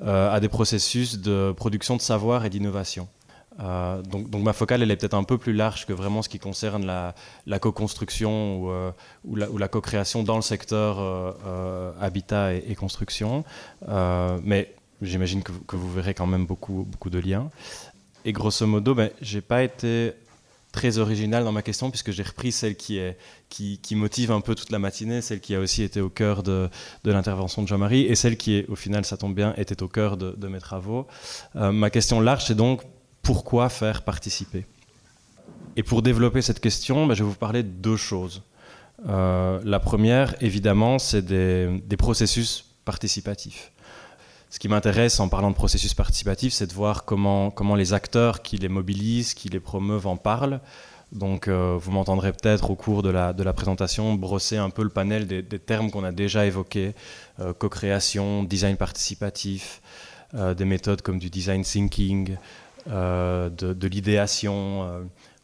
euh, 0.03 0.33
à 0.33 0.39
des 0.39 0.47
processus 0.47 1.19
de 1.19 1.51
production 1.51 1.97
de 1.97 2.01
savoir 2.01 2.45
et 2.45 2.49
d'innovation. 2.49 3.09
Euh, 3.59 4.01
donc, 4.03 4.31
ma 4.31 4.53
focale, 4.53 4.83
elle 4.83 4.91
est 4.91 4.95
peut-être 4.95 5.15
un 5.15 5.25
peu 5.25 5.37
plus 5.37 5.51
large 5.51 5.85
que 5.85 5.91
vraiment 5.91 6.21
ce 6.21 6.29
qui 6.29 6.39
concerne 6.39 6.85
la, 6.85 7.59
co-construction 7.59 8.63
ou, 9.25 9.35
la, 9.35 9.67
co-création 9.67 10.23
dans 10.23 10.37
le 10.37 10.41
secteur 10.41 11.35
habitat 11.99 12.53
et, 12.53 12.73
construction. 12.75 13.43
mais 14.43 14.73
j'imagine 15.01 15.43
que, 15.43 15.75
vous 15.75 15.91
verrez 15.91 16.13
quand 16.13 16.27
même 16.27 16.45
beaucoup, 16.45 16.87
beaucoup 16.89 17.09
de 17.09 17.19
liens. 17.19 17.49
Et 18.23 18.31
grosso 18.31 18.65
modo, 18.65 18.95
ben, 18.95 19.09
j'ai 19.21 19.41
pas 19.41 19.63
été 19.63 20.13
très 20.73 20.97
original 20.97 21.45
dans 21.45 21.53
ma 21.53 21.61
question, 21.61 21.89
puisque 21.89 22.11
j'ai 22.11 22.23
repris 22.23 22.51
celle 22.51 22.75
qui, 22.75 22.97
est, 22.97 23.17
qui, 23.47 23.95
motive 23.95 24.31
un 24.31 24.41
peu 24.41 24.55
toute 24.55 24.71
la 24.71 24.79
matinée, 24.79 25.21
celle 25.21 25.39
qui 25.39 25.55
a 25.55 25.59
aussi 25.59 25.83
été 25.83 26.01
au 26.01 26.09
cœur 26.09 26.43
de, 26.43 26.69
l'intervention 27.05 27.61
de 27.61 27.67
Jean-Marie, 27.67 28.01
et 28.01 28.15
celle 28.15 28.35
qui, 28.35 28.55
est, 28.55 28.67
au 28.67 28.75
final, 28.75 29.05
ça 29.05 29.15
tombe 29.15 29.35
bien, 29.35 29.53
était 29.55 29.81
au 29.81 29.87
cœur 29.87 30.17
de, 30.17 30.47
mes 30.47 30.59
travaux. 30.59 31.07
Euh, 31.55 31.71
ma 31.71 31.89
question 31.89 32.19
large, 32.19 32.45
c'est 32.45 32.55
donc 32.55 32.81
pourquoi 33.21 33.69
faire 33.69 34.01
participer? 34.01 34.65
Et 35.75 35.83
pour 35.83 36.01
développer 36.01 36.41
cette 36.41 36.59
question, 36.59 37.07
ben, 37.07 37.13
je 37.13 37.23
vais 37.23 37.29
vous 37.29 37.35
parler 37.35 37.63
de 37.63 37.69
deux 37.69 37.97
choses. 37.97 38.41
Euh, 39.07 39.61
la 39.63 39.79
première, 39.79 40.35
évidemment, 40.41 40.97
c'est 40.97 41.25
des 41.25 41.97
processus 41.97 42.65
participatifs 42.83 43.72
ce 44.53 44.59
qui 44.59 44.67
m'intéresse 44.67 45.19
en 45.19 45.29
parlant 45.29 45.49
de 45.49 45.55
processus 45.55 45.95
participatif, 45.95 46.53
c'est 46.53 46.67
de 46.67 46.73
voir 46.73 47.05
comment, 47.05 47.75
les 47.75 47.93
acteurs 47.93 48.43
qui 48.43 48.57
les 48.57 48.69
mobilisent, 48.69 49.33
qui 49.33 49.49
les 49.49 49.59
promeuvent 49.59 50.05
en 50.05 50.15
parlent. 50.15 50.59
Donc 51.11 51.47
euh, 51.47 51.75
vous 51.81 51.91
m'entendrez 51.91 52.31
peut-être 52.33 52.69
au 52.69 52.75
cours 52.75 53.01
de 53.01 53.09
la, 53.09 53.33
de 53.33 53.41
la 53.41 53.51
présentation 53.51 54.13
brosser 54.13 54.57
un 54.57 54.69
peu 54.69 54.83
le 54.83 54.89
panel 54.89 55.25
des, 55.25 55.43
termes 55.43 55.89
qu'on 55.89 56.03
a 56.03 56.11
déjà 56.11 56.45
évoqués, 56.45 56.93
euh, 57.39 57.51
co-création, 57.53 58.43
design 58.43 58.77
participatif, 58.77 59.81
euh, 60.35 60.53
des 60.53 60.65
méthodes 60.65 61.01
comme 61.01 61.17
du 61.17 61.31
design 61.31 61.63
thinking, 61.63 62.37
de, 62.85 63.87
l'idéation. 63.87 64.87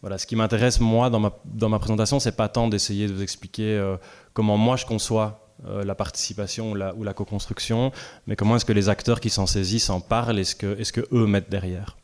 voilà, 0.01 0.20
ce 0.20 0.28
qui 0.28 0.36
m'intéresse 0.36 0.80
moi 0.80 1.10
dans 1.10 1.20
ma, 1.20 1.34
dans 1.45 1.70
ma 1.70 1.80
présentation, 1.80 2.20
c'est 2.20 2.36
pas 2.36 2.47
tant 2.47 2.68
d'essayer 2.68 3.07
de 3.07 3.14
vous 3.14 3.24
expliquer 3.24 3.95
comment 4.36 4.55
moi 4.55 4.76
je 4.76 4.86
conçois 4.86 5.49
la 5.66 5.95
participation 5.95 6.72
ou 6.72 6.76
la, 6.76 7.14
co-construction, 7.14 7.91
mais 8.28 8.36
comment 8.36 8.55
est-ce 8.55 8.66
que 8.66 8.74
les 8.74 8.89
acteurs 8.89 9.20
qui 9.20 9.30
s'en 9.30 9.45
saisissent 9.45 9.89
en 9.89 9.99
parlent 9.99 10.39
et 10.39 10.43
ce 10.43 10.55
que, 10.55 10.80
est 10.80 10.91
que 10.91 11.05
eux 11.12 11.26
mettent 11.26 11.49
derrière? 11.49 11.97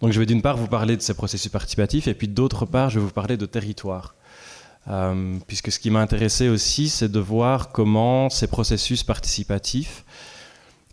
Donc 0.00 0.12
je 0.12 0.20
vais 0.20 0.26
d'une 0.26 0.42
part 0.42 0.56
vous 0.56 0.66
parler 0.66 0.96
de 0.96 1.02
ces 1.02 1.14
processus 1.14 1.50
participatifs 1.50 2.08
et 2.08 2.14
puis 2.14 2.28
d'autre 2.28 2.66
part 2.66 2.90
je 2.90 2.98
vais 2.98 3.04
vous 3.06 3.12
parler 3.12 3.36
de 3.36 3.46
territoire. 3.46 4.14
Euh, 4.88 5.38
puisque 5.46 5.72
ce 5.72 5.78
qui 5.78 5.90
m'a 5.90 6.00
intéressé 6.00 6.48
aussi, 6.48 6.88
c'est 6.88 7.10
de 7.10 7.20
voir 7.20 7.72
comment 7.72 8.28
ces 8.28 8.46
processus 8.46 9.02
participatifs, 9.02 10.03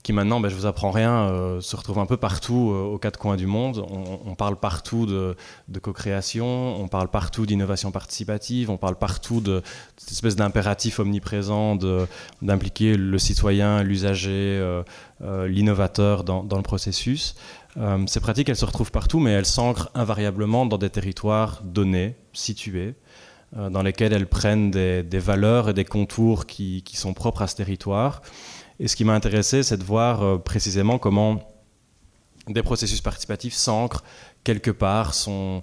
qui 0.03 0.13
maintenant, 0.13 0.39
ben, 0.39 0.49
je 0.49 0.55
vous 0.55 0.65
apprends 0.65 0.91
rien, 0.91 1.29
euh, 1.29 1.61
se 1.61 1.75
retrouvent 1.75 1.99
un 1.99 2.05
peu 2.05 2.17
partout 2.17 2.71
euh, 2.71 2.83
aux 2.83 2.97
quatre 2.97 3.19
coins 3.19 3.37
du 3.37 3.45
monde. 3.45 3.85
On, 4.25 4.35
parle 4.35 4.55
partout 4.55 5.05
de, 5.05 5.35
co-création, 5.81 6.81
on 6.81 6.87
parle 6.87 7.09
partout 7.09 7.45
d'innovation 7.45 7.91
participative, 7.91 8.69
on 8.69 8.77
parle 8.77 8.95
partout 8.95 9.41
de 9.41 9.61
cette 9.97 10.11
espèce 10.11 10.35
d'impératif 10.35 10.99
omniprésent 10.99 11.77
d'impliquer 12.41 12.97
le 12.97 13.19
citoyen, 13.19 13.83
l'usager, 13.83 14.81
l'innovateur 15.19 16.23
dans, 16.23 16.43
le 16.43 16.63
processus. 16.63 17.35
ces 18.07 18.19
pratiques, 18.19 18.49
elles 18.49 18.55
se 18.55 18.65
retrouvent 18.65 18.91
partout, 18.91 19.19
mais 19.19 19.31
elles 19.31 19.45
s'ancrent 19.45 19.89
invariablement 19.93 20.65
dans 20.65 20.77
des 20.77 20.89
territoires 20.89 21.61
donnés, 21.63 22.15
situés. 22.33 22.95
Euh, 23.57 23.69
dans 23.69 23.81
lesquelles 23.81 24.13
elles 24.13 24.27
prennent 24.27 24.71
des, 24.71 25.03
valeurs 25.19 25.67
et 25.67 25.73
des 25.73 25.83
contours 25.83 26.45
qui, 26.45 26.83
sont 26.93 27.13
propres 27.13 27.41
à 27.41 27.47
ce 27.47 27.57
territoire. 27.57 28.21
Et 28.81 28.87
ce 28.87 28.95
qui 28.95 29.05
m'a 29.05 29.13
intéressé, 29.13 29.61
c'est 29.61 29.77
de 29.77 29.83
voir 29.83 30.23
euh, 30.23 30.37
précisément 30.39 30.97
comment 30.97 31.39
des 32.47 32.63
processus 32.63 32.99
participatifs 32.99 33.53
s'ancrent 33.53 34.03
quelque 34.43 34.71
part, 34.71 35.13
sont, 35.13 35.61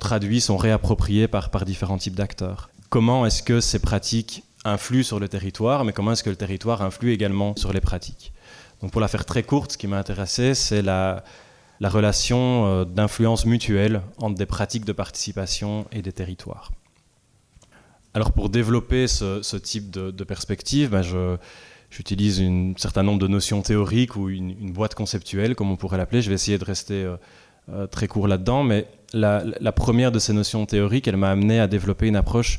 traduits, 0.00 0.40
sont 0.40 0.56
réappropriés 0.56 1.28
par, 1.28 1.50
différents 1.66 1.98
types 1.98 2.16
d'acteurs. 2.16 2.70
Comment 2.88 3.26
est-ce 3.26 3.42
que 3.42 3.60
ces 3.60 3.80
pratiques 3.80 4.44
influent 4.64 5.04
sur 5.04 5.20
le 5.20 5.28
territoire, 5.28 5.84
mais 5.84 5.92
comment 5.92 6.12
est-ce 6.12 6.24
que 6.24 6.30
le 6.30 6.36
territoire 6.36 6.80
influe 6.80 7.12
également 7.12 7.54
sur 7.54 7.74
les 7.74 7.82
pratiques? 7.82 8.32
Donc 8.80 8.92
pour 8.92 9.02
la 9.02 9.08
faire 9.08 9.26
très 9.26 9.42
courte, 9.42 9.72
ce 9.72 9.76
qui 9.76 9.86
m'a 9.86 9.98
intéressé, 9.98 10.54
c'est 10.54 10.80
la, 10.80 11.22
la 11.80 11.90
relation 11.90 12.64
euh, 12.64 12.84
d'influence 12.86 13.44
mutuelle 13.44 14.00
entre 14.16 14.36
des 14.36 14.46
pratiques 14.46 14.86
de 14.86 14.92
participation 14.92 15.86
et 15.92 16.00
des 16.00 16.12
territoires. 16.12 16.72
Alors 18.14 18.32
pour 18.32 18.48
développer 18.48 19.06
ce, 19.06 19.56
type 19.56 19.90
de, 19.90 20.24
perspective, 20.24 20.88
ben, 20.88 21.02
j'utilise 21.94 22.40
un 22.40 22.72
certain 22.76 23.02
nombre 23.02 23.20
de 23.20 23.28
notions 23.28 23.62
théoriques 23.62 24.16
ou 24.16 24.28
une, 24.28 24.72
boîte 24.72 24.94
conceptuelle, 24.94 25.54
comme 25.54 25.70
on 25.70 25.76
pourrait 25.76 25.98
l'appeler. 25.98 26.22
Je 26.22 26.28
vais 26.28 26.34
essayer 26.34 26.58
de 26.58 26.64
rester 26.64 27.04
euh, 27.04 27.16
euh, 27.72 27.86
très 27.86 28.08
court 28.08 28.26
là-dedans, 28.26 28.64
mais 28.64 28.86
la, 29.12 29.72
première 29.72 30.10
de 30.10 30.18
ces 30.18 30.32
notions 30.32 30.66
théoriques, 30.66 31.06
elle 31.06 31.16
m'a 31.16 31.30
amené 31.30 31.60
à 31.60 31.68
développer 31.68 32.08
une 32.08 32.16
approche 32.16 32.58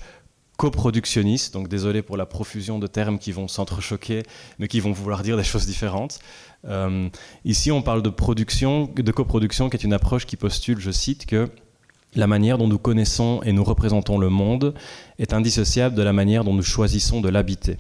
coproductionniste, 0.58 1.54
donc 1.54 1.68
désolé 1.68 2.02
pour 2.02 2.16
la 2.16 2.26
profusion 2.26 2.80
de 2.80 2.88
termes 2.88 3.20
qui 3.20 3.34
vont 3.34 3.50
s'entrechoquer, 3.50 4.24
mais 4.58 4.70
qui 4.70 4.80
vont 4.80 4.94
vouloir 4.94 5.22
dire 5.22 5.36
des 5.36 5.44
choses 5.44 5.66
différentes. 5.66 6.20
Euh, 6.66 7.10
ici, 7.44 7.74
on 7.74 7.82
parle 7.82 8.02
de 8.02 8.10
production, 8.10 8.90
de 8.96 9.12
coproduction, 9.12 9.70
qui 9.70 9.76
est 9.76 9.84
une 9.84 9.92
approche 9.92 10.26
qui 10.26 10.38
postule, 10.38 10.80
je 10.80 10.92
cite, 10.92 11.26
que 11.26 11.50
la 12.16 12.28
manière 12.28 12.58
dont 12.58 12.70
nous 12.70 12.80
connaissons 12.80 13.42
et 13.44 13.52
nous 13.52 13.66
représentons 13.66 14.18
le 14.18 14.30
monde 14.30 14.74
est 15.20 15.34
indissociable 15.34 15.94
de 15.94 16.04
la 16.04 16.14
manière 16.14 16.46
dont 16.46 16.54
nous 16.54 16.64
choisissons 16.64 17.20
de 17.20 17.28
l'habiter. 17.28 17.78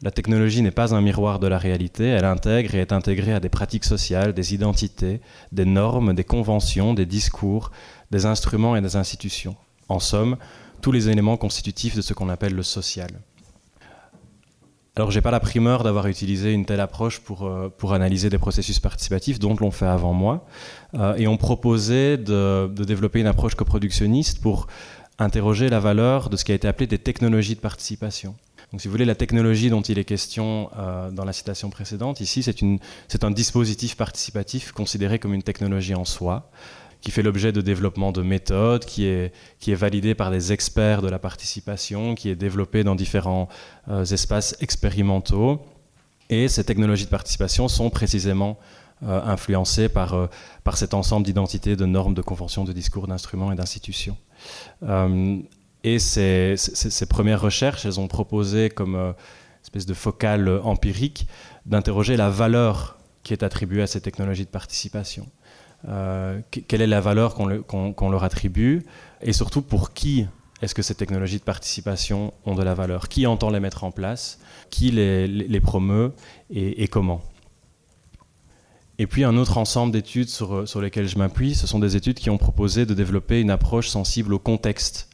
La 0.00 0.12
technologie 0.12 0.62
n'est 0.62 0.70
pas 0.70 0.94
un 0.94 1.00
miroir 1.00 1.40
de 1.40 1.48
la 1.48 1.58
réalité, 1.58 2.06
elle 2.06 2.24
intègre 2.24 2.76
et 2.76 2.78
est 2.78 2.92
intégrée 2.92 3.32
à 3.32 3.40
des 3.40 3.48
pratiques 3.48 3.84
sociales, 3.84 4.32
des 4.32 4.54
identités, 4.54 5.20
des 5.50 5.64
normes, 5.64 6.14
des 6.14 6.22
conventions, 6.22 6.94
des 6.94 7.06
discours, 7.06 7.72
des 8.12 8.24
instruments 8.24 8.76
et 8.76 8.80
des 8.80 8.94
institutions. 8.94 9.56
En 9.88 9.98
somme, 9.98 10.36
tous 10.82 10.92
les 10.92 11.08
éléments 11.08 11.36
constitutifs 11.36 11.96
de 11.96 12.00
ce 12.00 12.14
qu'on 12.14 12.28
appelle 12.28 12.54
le 12.54 12.62
social. 12.62 13.10
Alors, 14.94 15.10
j'ai 15.10 15.20
pas 15.20 15.30
la 15.32 15.40
primeur 15.40 15.82
d'avoir 15.84 16.06
utilisé 16.06 16.52
une 16.52 16.64
telle 16.64 16.80
approche 16.80 17.20
pour, 17.20 17.46
euh, 17.46 17.68
pour 17.68 17.92
analyser 17.92 18.30
des 18.30 18.38
processus 18.38 18.80
participatifs, 18.80 19.38
dont 19.38 19.54
l'ont 19.54 19.70
fait 19.70 19.86
avant 19.86 20.12
moi. 20.12 20.44
Euh, 20.94 21.14
et 21.16 21.28
on 21.28 21.36
proposait 21.36 22.16
de, 22.16 22.68
de, 22.68 22.84
développer 22.84 23.20
une 23.20 23.28
approche 23.28 23.54
coproductionniste 23.54 24.40
pour 24.40 24.66
interroger 25.20 25.68
la 25.68 25.78
valeur 25.78 26.30
de 26.30 26.36
ce 26.36 26.44
qui 26.44 26.50
a 26.50 26.54
été 26.56 26.66
appelé 26.66 26.88
des 26.88 26.98
technologies 26.98 27.54
de 27.54 27.60
participation. 27.60 28.34
Donc, 28.72 28.82
si 28.82 28.88
vous 28.88 28.92
voulez, 28.92 29.06
la 29.06 29.14
technologie 29.14 29.70
dont 29.70 29.80
il 29.80 29.98
est 29.98 30.04
question 30.04 30.70
euh, 30.76 31.10
dans 31.10 31.24
la 31.24 31.32
citation 31.32 31.70
précédente, 31.70 32.20
ici, 32.20 32.42
c'est 32.42 33.24
un 33.24 33.30
dispositif 33.30 33.96
participatif 33.96 34.72
considéré 34.72 35.18
comme 35.18 35.32
une 35.32 35.42
technologie 35.42 35.94
en 35.94 36.04
soi 36.04 36.50
qui 37.00 37.12
fait 37.12 37.22
l'objet 37.22 37.52
de 37.52 37.60
développement 37.60 38.10
de 38.10 38.22
méthodes, 38.22 38.84
qui 38.84 39.04
est, 39.06 39.32
validé 39.68 40.16
par 40.16 40.32
des 40.32 40.52
experts 40.52 41.00
de 41.00 41.08
la 41.08 41.20
participation, 41.20 42.16
qui 42.16 42.28
est 42.28 42.34
développé 42.34 42.82
dans 42.82 42.96
différents 42.96 43.48
euh, 43.88 44.04
espaces 44.04 44.56
expérimentaux. 44.60 45.62
Et 46.28 46.48
ces 46.48 46.64
technologies 46.64 47.04
de 47.04 47.10
participation 47.10 47.68
sont 47.68 47.88
précisément 47.88 48.58
euh, 49.04 49.22
influencées 49.24 49.88
par 49.88 50.28
cet 50.74 50.92
ensemble 50.92 51.24
d'identités, 51.24 51.76
de 51.76 51.86
normes, 51.86 52.14
de 52.14 52.20
conventions, 52.20 52.64
de 52.64 52.72
discours, 52.72 53.06
d'instruments 53.06 53.52
et 53.52 53.54
d'institutions. 53.54 54.16
Et 55.84 55.98
ces, 55.98 56.56
premières 57.08 57.40
recherches, 57.40 57.86
elles 57.86 58.00
ont 58.00 58.08
proposé 58.08 58.68
comme 58.70 59.14
espèce 59.62 59.86
de 59.86 59.94
focale 59.94 60.48
empirique 60.64 61.26
d'interroger 61.66 62.16
la 62.16 62.30
valeur 62.30 62.98
qui 63.22 63.32
est 63.32 63.42
attribuée 63.42 63.82
à 63.82 63.86
ces 63.86 64.00
technologies 64.00 64.44
de 64.44 64.50
participation. 64.50 65.26
Euh, 65.86 66.40
quelle 66.50 66.80
est 66.80 66.88
la 66.88 67.00
valeur 67.00 67.34
qu'on 67.34 68.10
leur 68.10 68.24
attribue 68.24 68.82
et 69.20 69.32
surtout 69.32 69.62
pour 69.62 69.92
qui 69.92 70.26
est-ce 70.60 70.74
que 70.74 70.82
ces 70.82 70.94
technologies 70.94 71.38
de 71.38 71.44
participation 71.44 72.34
ont 72.44 72.56
de 72.56 72.62
la 72.62 72.74
valeur? 72.74 73.08
Qui 73.08 73.26
entend 73.26 73.50
les 73.50 73.60
mettre 73.60 73.84
en 73.84 73.92
place? 73.92 74.40
Qui 74.70 74.90
les, 74.90 75.60
promeut 75.60 76.12
et, 76.50 76.88
comment? 76.88 77.22
Et 78.98 79.06
puis 79.06 79.22
un 79.22 79.36
autre 79.36 79.56
ensemble 79.56 79.92
d'études 79.92 80.28
sur, 80.28 80.80
lesquelles 80.80 81.06
je 81.06 81.16
m'appuie, 81.16 81.54
ce 81.54 81.68
sont 81.68 81.78
des 81.78 81.94
études 81.94 82.18
qui 82.18 82.30
ont 82.30 82.38
proposé 82.38 82.86
de 82.86 82.94
développer 82.94 83.40
une 83.40 83.50
approche 83.50 83.88
sensible 83.88 84.34
au 84.34 84.40
contexte. 84.40 85.07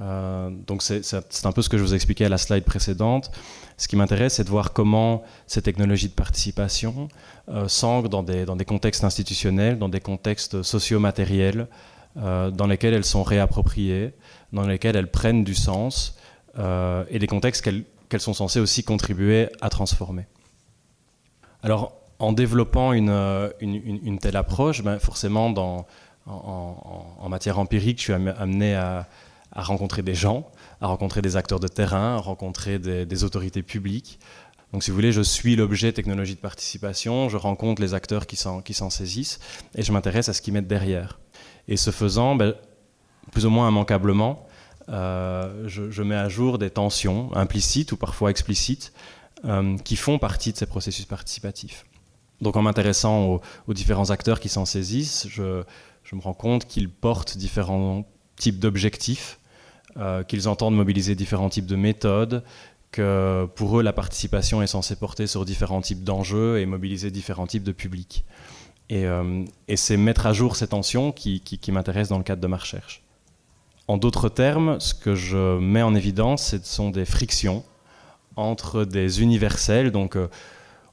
Euh, 0.00 0.50
donc 0.66 0.82
c'est 0.82 1.46
un 1.46 1.52
peu 1.52 1.62
ce 1.62 1.68
que 1.68 1.76
je 1.78 1.82
vous 1.82 1.94
expliquais 1.94 2.24
à 2.24 2.28
la 2.28 2.38
slide 2.38 2.64
précédente. 2.64 3.30
Ce 3.78 3.86
qui 3.86 3.94
m'intéresse, 3.94 4.34
c'est 4.34 4.44
de 4.44 4.50
voir 4.50 4.72
comment 4.72 5.22
ces 5.46 5.62
technologies 5.62 6.08
de 6.08 6.14
participation 6.14 7.08
euh, 7.48 7.68
dans 8.08 8.22
des, 8.24 8.64
contextes 8.64 9.04
institutionnels, 9.04 9.78
dans 9.78 9.88
des 9.88 10.00
contextes 10.00 10.62
socio-matériels, 10.62 11.68
euh, 12.16 12.50
dans 12.50 12.66
lesquels 12.66 12.92
elles 12.92 13.04
sont 13.04 13.22
réappropriées, 13.22 14.14
dans 14.52 14.66
lesquels 14.66 14.96
elles 14.96 15.10
prennent 15.10 15.44
du 15.44 15.54
sens, 15.54 16.18
euh, 16.58 17.04
et 17.08 17.20
des 17.20 17.28
contextes 17.28 17.62
qu'elles 18.08 18.20
sont 18.20 18.34
censées 18.34 18.58
aussi 18.58 18.82
contribuer 18.82 19.48
à 19.60 19.70
transformer. 19.70 20.26
Alors, 21.62 21.92
en 22.18 22.32
développant 22.32 22.92
une, 22.92 24.18
telle 24.20 24.36
approche, 24.36 24.82
ben 24.82 24.98
forcément, 24.98 25.54
en, 26.26 27.28
matière 27.28 27.60
empirique, 27.60 27.98
je 27.98 28.02
suis 28.02 28.12
amené 28.12 28.74
à, 28.74 29.06
à 29.58 29.62
rencontrer 29.62 30.02
des 30.02 30.14
gens, 30.14 30.48
à 30.80 30.86
rencontrer 30.86 31.20
des 31.20 31.34
acteurs 31.36 31.58
de 31.58 31.66
terrain, 31.66 32.14
à 32.14 32.18
rencontrer 32.18 32.78
des, 32.78 33.24
autorités 33.24 33.64
publiques. 33.64 34.20
Donc 34.72 34.84
si 34.84 34.92
vous 34.92 34.94
voulez, 34.94 35.10
je 35.10 35.20
suis 35.20 35.56
l'objet 35.56 35.92
technologie 35.92 36.36
de 36.36 36.40
participation, 36.40 37.28
je 37.28 37.36
rencontre 37.36 37.82
les 37.82 37.92
acteurs 37.92 38.28
qui 38.28 38.36
s'en 38.36 38.90
saisissent 38.90 39.40
et 39.74 39.82
je 39.82 39.90
m'intéresse 39.90 40.28
à 40.28 40.32
ce 40.32 40.42
qu'ils 40.42 40.54
mettent 40.54 40.68
derrière. 40.68 41.18
Et 41.66 41.76
ce 41.76 41.90
faisant, 41.90 42.36
ben, 42.36 42.54
plus 43.32 43.46
ou 43.46 43.50
moins 43.50 43.68
immanquablement, 43.68 44.46
euh, 44.90 45.64
je, 45.66 46.02
mets 46.04 46.14
à 46.14 46.28
jour 46.28 46.58
des 46.58 46.70
tensions 46.70 47.34
implicites 47.34 47.90
ou 47.90 47.96
parfois 47.96 48.30
explicites 48.30 48.92
euh, 49.44 49.76
qui 49.78 49.96
font 49.96 50.20
partie 50.20 50.52
de 50.52 50.56
ces 50.56 50.66
processus 50.66 51.04
participatifs. 51.04 51.84
Donc 52.40 52.54
en 52.54 52.62
m'intéressant 52.62 53.40
aux, 53.66 53.74
différents 53.74 54.10
acteurs 54.10 54.38
qui 54.38 54.48
s'en 54.48 54.66
saisissent, 54.66 55.26
je, 55.28 55.64
je, 56.04 56.14
me 56.14 56.20
rends 56.20 56.32
compte 56.32 56.64
qu'ils 56.66 56.88
portent 56.88 57.36
différents 57.36 58.08
types 58.36 58.60
d'objectifs 58.60 59.37
euh, 59.98 60.22
qu'ils 60.22 60.48
entendent 60.48 60.76
mobiliser 60.76 61.14
différents 61.14 61.48
types 61.48 61.66
de 61.66 61.76
méthodes, 61.76 62.42
que 62.90 63.46
pour 63.54 63.78
eux 63.78 63.82
la 63.82 63.92
participation 63.92 64.62
est 64.62 64.66
censée 64.66 64.96
porter 64.96 65.26
sur 65.26 65.44
différents 65.44 65.80
types 65.80 66.04
d'enjeux 66.04 66.58
et 66.58 66.66
mobiliser 66.66 67.10
différents 67.10 67.46
types 67.46 67.64
de 67.64 67.72
publics. 67.72 68.24
Et, 68.90 69.04
euh, 69.06 69.44
c'est 69.74 69.96
mettre 69.96 70.26
à 70.26 70.32
jour 70.32 70.56
ces 70.56 70.68
tensions 70.68 71.12
qui, 71.12 71.40
qui, 71.40 71.72
m'intéressent 71.72 72.10
dans 72.10 72.18
le 72.18 72.24
cadre 72.24 72.40
de 72.40 72.46
ma 72.46 72.56
recherche. 72.56 73.02
En 73.86 73.96
d'autres 73.96 74.28
termes, 74.28 74.80
ce 74.80 74.94
que 74.94 75.14
je 75.14 75.58
mets 75.58 75.82
en 75.82 75.94
évidence, 75.94 76.50
ce 76.50 76.58
sont 76.62 76.90
des 76.90 77.04
frictions 77.04 77.64
entre 78.36 78.84
des 78.84 79.20
universels, 79.20 79.90
donc 79.90 80.16
euh, 80.16 80.28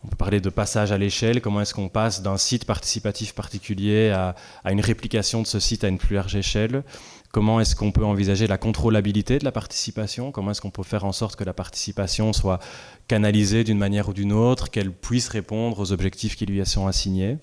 on 0.04 0.08
peut 0.08 0.16
parler 0.16 0.40
de 0.40 0.50
passage 0.50 0.92
à 0.92 0.98
l'échelle, 0.98 1.42
comment 1.42 1.62
est-ce 1.62 1.74
qu'on 1.74 1.90
passe 1.90 2.22
d'un 2.22 2.38
site 2.38 2.66
participatif 2.66 3.34
particulier 3.34 4.10
à, 4.10 4.36
une 4.70 4.82
réplication 4.82 5.42
de 5.42 5.48
ce 5.48 5.60
site 5.60 5.84
à 5.84 5.88
une 5.88 5.98
plus 5.98 6.16
large 6.16 6.36
échelle, 6.36 6.84
Comment 7.36 7.60
est-ce 7.60 7.76
qu'on 7.76 7.92
peut 7.92 8.06
envisager 8.06 8.48
la 8.48 8.58
contrôlabilité 8.58 9.40
de 9.40 9.44
la 9.44 9.52
participation? 9.52 10.32
Comment 10.32 10.52
est-ce 10.52 10.62
qu'on 10.62 10.70
peut 10.70 10.84
faire 10.84 11.04
en 11.04 11.12
sorte 11.12 11.36
que 11.36 11.44
la 11.44 11.52
participation 11.54 12.32
soit 12.32 12.60
canalisée 13.10 13.66
d'une 13.66 13.78
manière 13.78 14.08
ou 14.08 14.14
d'une 14.14 14.32
autre, 14.32 14.72
qu'elle 14.72 14.90
puisse 14.90 15.28
répondre 15.28 15.78
aux 15.82 15.92
objectifs 15.92 16.38
qui 16.38 16.46
lui 16.46 16.66
sont 16.66 16.88
assignés? 16.88 17.38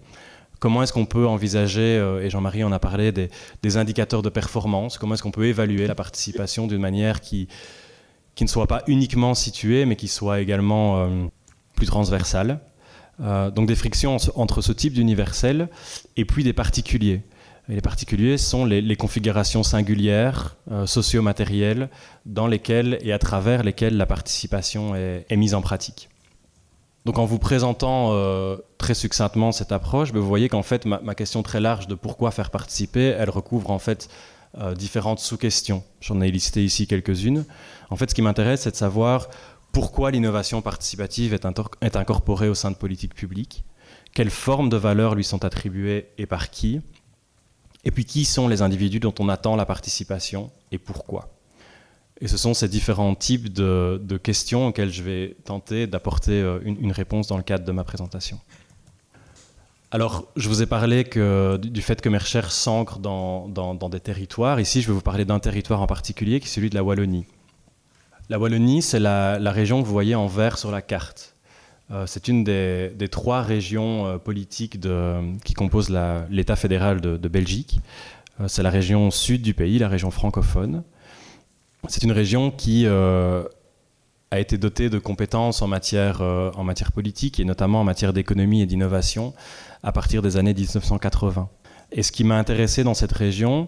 Comment 0.60 0.82
est-ce 0.82 0.94
qu'on 0.94 1.04
peut 1.04 1.26
envisager, 1.26 1.96
et 2.22 2.30
Jean-Marie 2.30 2.64
en 2.64 2.72
a 2.72 2.78
parlé, 2.78 3.12
des, 3.12 3.76
indicateurs 3.76 4.22
de 4.22 4.30
performance, 4.30 4.96
comment 4.96 5.12
est-ce 5.12 5.22
qu'on 5.22 5.30
peut 5.30 5.44
évaluer 5.44 5.86
la 5.86 5.94
participation 5.94 6.66
d'une 6.66 6.80
manière 6.80 7.20
qui, 7.20 7.48
qui 8.34 8.44
ne 8.44 8.48
soit 8.48 8.68
pas 8.68 8.84
uniquement 8.86 9.34
située, 9.34 9.84
mais 9.84 9.96
qui 9.96 10.08
soit 10.08 10.40
également 10.40 11.06
plus 11.76 11.86
transversale? 11.86 12.60
donc 13.18 13.68
des 13.68 13.76
frictions 13.76 14.16
entre 14.36 14.62
ce 14.62 14.72
type 14.72 14.94
d'universel 14.94 15.68
et 16.16 16.24
puis 16.24 16.42
des 16.44 16.54
particuliers 16.54 17.22
les 17.74 17.80
particuliers 17.80 18.38
sont 18.38 18.64
les, 18.64 18.96
configurations 18.96 19.62
singulières, 19.62 20.56
euh, 20.70 20.86
socio-matérielles, 20.86 21.88
dans 22.26 22.46
lesquelles 22.46 22.98
et 23.00 23.12
à 23.12 23.18
travers 23.18 23.62
lesquelles 23.62 23.96
la 23.96 24.06
participation 24.06 24.94
est, 24.94 25.36
mise 25.36 25.54
en 25.54 25.62
pratique. 25.62 26.08
Donc 27.04 27.18
en 27.18 27.24
vous 27.24 27.38
présentant 27.38 28.10
euh, 28.12 28.56
très 28.78 28.94
succinctement 28.94 29.52
cette 29.52 29.72
approche, 29.72 30.12
ben, 30.12 30.20
vous 30.20 30.28
voyez 30.28 30.48
qu'en 30.48 30.62
fait 30.62 30.86
ma, 30.86 31.14
question 31.14 31.42
très 31.42 31.60
large 31.60 31.88
de 31.88 31.94
pourquoi 31.94 32.30
faire 32.30 32.50
participer, 32.50 33.14
elle 33.18 33.30
recouvre 33.30 33.70
en 33.70 33.78
fait 33.78 34.08
euh, 34.58 34.74
différentes 34.74 35.18
sous-questions. 35.18 35.82
J'en 36.00 36.20
ai 36.20 36.30
listé 36.30 36.62
ici 36.62 36.86
quelques-unes. 36.86 37.44
En 37.90 37.96
fait, 37.96 38.10
ce 38.10 38.14
qui 38.14 38.22
m'intéresse, 38.22 38.62
c'est 38.62 38.70
de 38.70 38.76
savoir 38.76 39.28
pourquoi 39.72 40.10
l'innovation 40.10 40.60
participative 40.60 41.32
est, 41.32 41.46
est 41.80 41.96
incorporée 41.96 42.50
au 42.50 42.54
sein 42.54 42.70
de 42.70 42.76
politiques 42.76 43.14
publiques, 43.14 43.64
quelles 44.14 44.30
formes 44.30 44.68
de 44.68 44.76
valeurs 44.76 45.14
lui 45.14 45.24
sont 45.24 45.44
attribuées 45.46 46.08
et 46.18 46.26
par 46.26 46.50
qui, 46.50 46.82
et 47.84 47.90
puis 47.90 48.04
qui 48.04 48.24
sont 48.24 48.48
les 48.48 48.62
individus 48.62 49.00
dont 49.00 49.14
on 49.18 49.28
attend 49.28 49.56
la 49.56 49.66
participation 49.66 50.50
et 50.70 50.78
pourquoi? 50.78 51.30
Et 52.20 52.28
ce 52.28 52.36
sont 52.36 52.54
ces 52.54 52.68
différents 52.68 53.16
types 53.16 53.52
de, 53.52 54.16
questions 54.22 54.68
auxquelles 54.68 54.92
je 54.92 55.02
vais 55.02 55.36
tenter 55.44 55.88
d'apporter 55.88 56.40
euh, 56.40 56.60
une, 56.64 56.92
réponse 56.92 57.26
dans 57.26 57.36
le 57.36 57.42
cadre 57.42 57.64
de 57.64 57.72
ma 57.72 57.82
présentation. 57.82 58.38
Alors, 59.90 60.28
je 60.36 60.48
vous 60.48 60.62
ai 60.62 60.66
parlé 60.66 61.02
du 61.04 61.82
fait 61.82 62.00
que 62.00 62.08
mes 62.08 62.18
recherches 62.18 62.52
s'ancrent 62.52 63.00
dans, 63.00 63.88
des 63.90 64.00
territoires. 64.00 64.60
Ici, 64.60 64.80
je 64.80 64.86
vais 64.86 64.92
vous 64.92 65.02
parler 65.02 65.24
d'un 65.24 65.40
territoire 65.40 65.82
en 65.82 65.86
particulier, 65.86 66.40
qui 66.40 66.46
est 66.46 66.50
celui 66.50 66.70
de 66.70 66.76
la 66.76 66.84
Wallonie. 66.84 67.26
La 68.30 68.38
Wallonie, 68.38 68.80
c'est 68.80 69.00
la 69.00 69.50
région 69.50 69.82
que 69.82 69.86
vous 69.86 69.92
voyez 69.92 70.14
en 70.14 70.28
vert 70.28 70.56
sur 70.56 70.70
la 70.70 70.80
carte. 70.80 71.31
Euh, 71.92 72.06
c'est 72.06 72.28
une 72.28 72.42
des, 72.42 73.08
trois 73.10 73.42
régions 73.42 74.06
euh, 74.06 74.18
politiques 74.18 74.78
qui 75.44 75.54
composent 75.54 75.94
l'État 76.30 76.56
fédéral 76.56 77.00
de, 77.00 77.28
Belgique. 77.28 77.80
Euh, 78.40 78.48
c'est 78.48 78.62
la 78.62 78.70
région 78.70 79.10
sud 79.10 79.42
du 79.42 79.54
pays, 79.54 79.78
la 79.78 79.88
région 79.88 80.10
francophone. 80.10 80.82
C'est 81.88 82.04
une 82.04 82.12
région 82.12 82.50
qui 82.50 82.86
a 82.86 84.38
été 84.38 84.56
dotée 84.56 84.88
de 84.88 85.00
compétences 85.00 85.62
en 85.62 85.66
matière, 85.66 86.20
en 86.20 86.62
matière 86.62 86.92
politique 86.92 87.40
et 87.40 87.44
notamment 87.44 87.80
en 87.80 87.84
matière 87.84 88.12
d'économie 88.12 88.62
et 88.62 88.66
d'innovation 88.66 89.34
à 89.82 89.90
partir 89.90 90.22
des 90.22 90.36
années 90.36 90.54
1980. 90.54 91.48
Et 91.90 92.04
ce 92.04 92.12
qui 92.12 92.22
m'a 92.22 92.38
intéressé 92.38 92.84
dans 92.84 92.94
cette 92.94 93.10
région, 93.10 93.66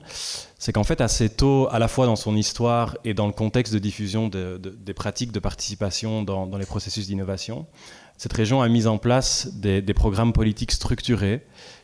c'est 0.61 0.73
qu'en 0.73 0.85
fait, 0.85 1.01
assez 1.01 1.29
tôt, 1.29 1.67
à 1.73 1.81
la 1.81 1.89
fois 1.89 2.07
dans 2.07 2.15
son 2.15 2.37
histoire 2.37 2.97
et 3.05 3.15
dans 3.15 3.27
le 3.27 3.33
contexte 3.33 3.75
de 3.75 3.81
diffusion 3.81 4.29
des 4.29 4.95
pratiques 4.95 5.33
de 5.33 5.41
participation 5.41 6.23
dans 6.23 6.57
les 6.57 6.67
processus 6.67 7.09
d'innovation, 7.09 7.67
cette 8.17 8.33
région 8.33 8.63
a 8.63 8.69
mis 8.69 8.87
en 8.87 8.99
place 8.99 9.49
des, 9.55 9.83
programmes 9.95 10.33
politiques 10.33 10.73
structurés 10.73 11.43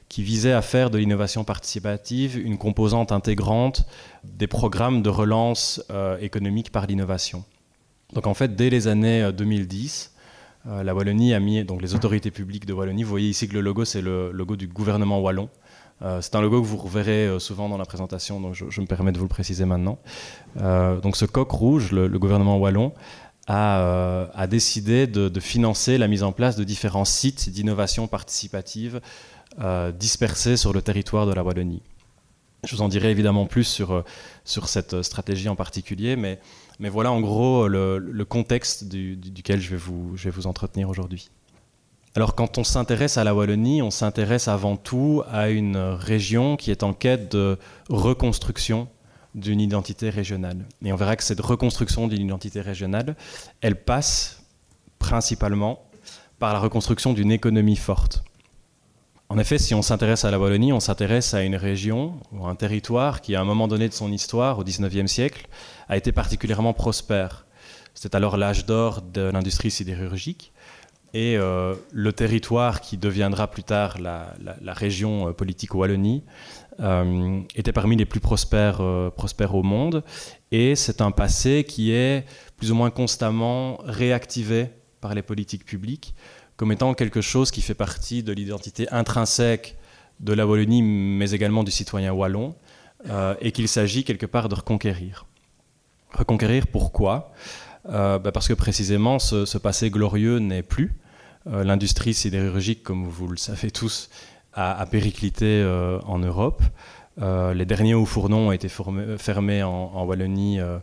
qui 0.08 0.22
visaient 0.22 0.52
à 0.52 0.62
faire 0.62 0.90
de 0.90 0.98
l'innovation 0.98 1.44
participative 1.44 2.38
une 2.38 2.58
composante 2.58 3.12
intégrante 3.12 3.84
des 4.24 4.46
programmes 4.46 5.02
de 5.02 5.08
relance 5.08 5.82
euh, 5.90 6.18
économique 6.18 6.72
par 6.72 6.86
l'innovation. 6.86 7.44
Donc 8.12 8.26
en 8.26 8.34
fait, 8.34 8.56
dès 8.56 8.70
les 8.70 8.88
années 8.88 9.30
2010, 9.32 10.12
euh, 10.66 10.70
euh, 10.70 10.82
la 10.82 10.94
Wallonie 10.94 11.32
a 11.32 11.40
mis, 11.40 11.64
donc 11.64 11.80
les 11.80 11.94
autorités 11.94 12.30
publiques 12.30 12.66
de 12.66 12.72
Wallonie, 12.72 13.02
vous 13.02 13.10
voyez 13.10 13.28
ici 13.28 13.48
que 13.48 13.54
le 13.54 13.60
logo, 13.60 13.84
c'est 13.84 14.02
le 14.02 14.30
logo 14.32 14.56
du 14.56 14.66
gouvernement 14.66 15.20
wallon. 15.20 15.48
c'est 16.20 16.34
un 16.34 16.40
logo 16.40 16.60
que 16.60 16.66
vous 16.66 16.76
reverrez 16.76 17.38
souvent 17.38 17.68
dans 17.68 17.78
la 17.78 17.84
présentation, 17.84 18.40
donc 18.40 18.54
je, 18.54 18.80
me 18.80 18.86
permets 18.86 19.12
de 19.12 19.18
vous 19.18 19.24
le 19.24 19.30
préciser 19.30 19.64
maintenant. 19.64 19.98
donc 20.56 21.16
ce 21.16 21.24
coq 21.24 21.50
rouge, 21.50 21.92
le 21.92 22.18
gouvernement 22.18 22.58
wallon, 22.58 22.92
euh, 23.50 24.26
a, 24.32 24.46
décidé 24.46 25.06
de, 25.08 25.40
financer 25.40 25.98
la 25.98 26.06
mise 26.06 26.22
en 26.22 26.30
place 26.30 26.54
de 26.54 26.62
différents 26.62 27.04
sites 27.04 27.50
d'innovation 27.50 28.06
participative 28.06 29.00
euh, 29.60 29.90
dispersés 29.90 30.56
sur 30.56 30.72
le 30.72 30.82
territoire 30.82 31.26
de 31.26 31.32
la 31.32 31.42
Wallonie. 31.42 31.82
Je 32.64 32.76
vous 32.76 32.82
en 32.82 32.88
dirai 32.88 33.10
évidemment 33.10 33.46
plus 33.46 33.64
sur, 33.64 33.92
euh, 33.92 34.04
sur 34.44 34.68
cette 34.68 35.02
stratégie 35.02 35.48
en 35.48 35.56
particulier, 35.56 36.14
mais, 36.14 36.38
mais 36.78 36.88
voilà 36.88 37.10
en 37.10 37.20
gros 37.20 37.66
le, 37.66 38.24
contexte 38.28 38.84
duquel 38.84 39.60
je 39.60 39.70
vais 39.70 39.76
vous, 39.76 40.16
je 40.16 40.24
vais 40.24 40.30
vous 40.30 40.46
entretenir 40.46 40.88
aujourd'hui. 40.88 41.28
Alors 42.14 42.36
quand 42.36 42.56
on 42.58 42.64
s'intéresse 42.64 43.18
à 43.18 43.24
la 43.24 43.34
Wallonie, 43.34 43.82
on 43.82 43.90
s'intéresse 43.90 44.46
avant 44.46 44.76
tout 44.76 45.24
à 45.28 45.48
une 45.48 45.76
région 45.76 46.56
qui 46.56 46.70
est 46.70 46.84
en 46.84 46.92
quête 46.92 47.32
de 47.32 47.58
reconstruction 47.88 48.88
d'une 49.34 49.60
identité 49.60 50.10
régionale. 50.10 50.66
Et 50.84 50.92
on 50.92 50.96
verra 50.96 51.16
que 51.16 51.22
cette 51.22 51.40
reconstruction 51.40 52.08
d'une 52.08 52.22
identité 52.22 52.60
régionale, 52.60 53.16
elle 53.60 53.76
passe 53.76 54.42
principalement 54.98 55.84
par 56.38 56.52
la 56.52 56.58
reconstruction 56.58 57.12
d'une 57.12 57.30
économie 57.30 57.76
forte. 57.76 58.24
En 59.28 59.38
effet, 59.38 59.58
si 59.58 59.74
on 59.74 59.82
s'intéresse 59.82 60.24
à 60.24 60.32
la 60.32 60.40
Wallonie, 60.40 60.72
on 60.72 60.80
s'intéresse 60.80 61.34
à 61.34 61.42
une 61.42 61.54
région 61.54 62.14
ou 62.32 62.46
un 62.46 62.56
territoire 62.56 63.20
qui, 63.20 63.36
à 63.36 63.40
un 63.40 63.44
moment 63.44 63.68
donné 63.68 63.88
de 63.88 63.94
son 63.94 64.10
histoire, 64.10 64.58
au 64.58 64.64
XIXe 64.64 65.10
siècle, 65.10 65.46
a 65.88 65.96
été 65.96 66.10
particulièrement 66.10 66.72
prospère. 66.72 67.46
C'est 67.94 68.16
alors 68.16 68.36
l'âge 68.36 68.66
d'or 68.66 69.02
de 69.02 69.20
l'industrie 69.20 69.70
sidérurgique. 69.70 70.52
Et 71.12 71.36
euh, 71.36 71.74
le 71.92 72.12
territoire 72.12 72.80
qui 72.80 72.96
deviendra 72.96 73.48
plus 73.48 73.64
tard 73.64 73.98
la, 74.00 74.34
la 74.60 74.72
région 74.72 75.28
euh, 75.28 75.32
politique 75.32 75.74
Wallonie 75.74 76.22
euh, 76.80 77.40
était 77.54 77.72
parmi 77.72 77.96
les 77.96 78.06
plus 78.06 78.20
prospères, 78.20 78.80
euh, 78.80 79.10
prospères 79.10 79.54
au 79.54 79.62
monde. 79.62 80.02
Et 80.50 80.74
c'est 80.76 81.00
un 81.00 81.10
passé 81.10 81.64
qui 81.64 81.92
est 81.92 82.24
plus 82.56 82.70
ou 82.72 82.74
moins 82.74 82.90
constamment 82.90 83.78
réactivé 83.84 84.70
par 85.00 85.14
les 85.14 85.22
politiques 85.22 85.64
publiques 85.64 86.14
comme 86.56 86.72
étant 86.72 86.92
quelque 86.92 87.22
chose 87.22 87.50
qui 87.50 87.62
fait 87.62 87.74
partie 87.74 88.22
de 88.22 88.32
l'identité 88.32 88.86
intrinsèque 88.90 89.78
de 90.20 90.34
la 90.34 90.46
Wallonie, 90.46 90.82
mais 90.82 91.30
également 91.30 91.64
du 91.64 91.70
citoyen 91.70 92.12
wallon, 92.12 92.54
euh, 93.08 93.34
et 93.40 93.50
qu'il 93.50 93.66
s'agit 93.66 94.04
quelque 94.04 94.26
part 94.26 94.50
de 94.50 94.54
reconquérir. 94.54 95.24
Reconquérir 96.12 96.66
pourquoi? 96.66 97.32
Bah 97.88 98.20
Parce 98.34 98.46
que 98.46 98.52
précisément 98.52 99.18
ce 99.18 99.56
passé 99.56 99.88
glorieux 99.88 100.38
n'est 100.38 100.62
plus. 100.62 100.98
L'industrie 101.46 102.12
sidérurgique, 102.12 102.82
comme 102.82 103.06
vous 103.06 103.28
le 103.28 103.38
savez 103.38 103.70
tous, 103.70 104.10
a, 104.54 104.86
périclité 104.86 105.46
euh, 105.46 105.98
en 106.06 106.18
Europe. 106.18 106.62
Euh, 107.20 107.54
les 107.54 107.66
derniers 107.66 107.94
hauts 107.94 108.06
fourneaux 108.06 108.38
ont 108.38 108.52
été 108.52 108.68
fermés 108.68 109.62
en, 109.62 110.04
Wallonie 110.04 110.60
euh, 110.60 110.78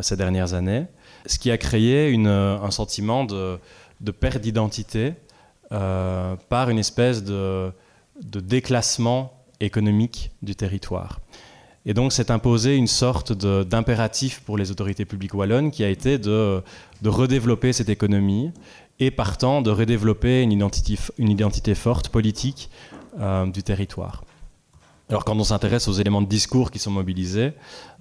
ces 0.00 0.16
dernières 0.16 0.54
années, 0.54 0.86
ce 1.26 1.38
qui 1.38 1.50
a 1.50 1.58
créé 1.58 2.14
un 2.16 2.70
sentiment 2.70 3.24
de, 3.24 3.58
perte 4.18 4.38
d'identité 4.38 5.14
par 5.70 6.70
une 6.70 6.78
espèce 6.78 7.22
de, 7.22 7.72
déclassement 8.20 9.32
économique 9.60 10.32
du 10.42 10.56
territoire. 10.56 11.20
Et 11.86 11.92
donc 11.94 12.12
s'est 12.12 12.30
imposé 12.30 12.76
une 12.76 12.86
sorte 12.86 13.32
d'impératif 13.32 14.40
pour 14.40 14.56
les 14.56 14.70
autorités 14.70 15.04
publiques 15.04 15.34
wallonnes 15.34 15.70
qui 15.70 15.84
a 15.84 15.88
été 15.88 16.18
de, 16.18 16.62
redévelopper 17.04 17.72
cette 17.72 17.88
économie 17.88 18.50
et 18.98 19.10
partant 19.10 19.62
de 19.62 19.70
redévelopper 19.70 20.42
une 20.42 21.30
identité 21.30 21.74
forte 21.74 22.08
politique 22.08 22.70
euh, 23.18 23.46
du 23.46 23.62
territoire. 23.62 24.24
Alors 25.08 25.24
quand 25.24 25.36
on 25.36 25.44
s'intéresse 25.44 25.86
aux 25.86 25.92
éléments 25.92 26.22
de 26.22 26.26
discours 26.26 26.70
qui 26.70 26.78
sont 26.78 26.90
mobilisés, 26.90 27.52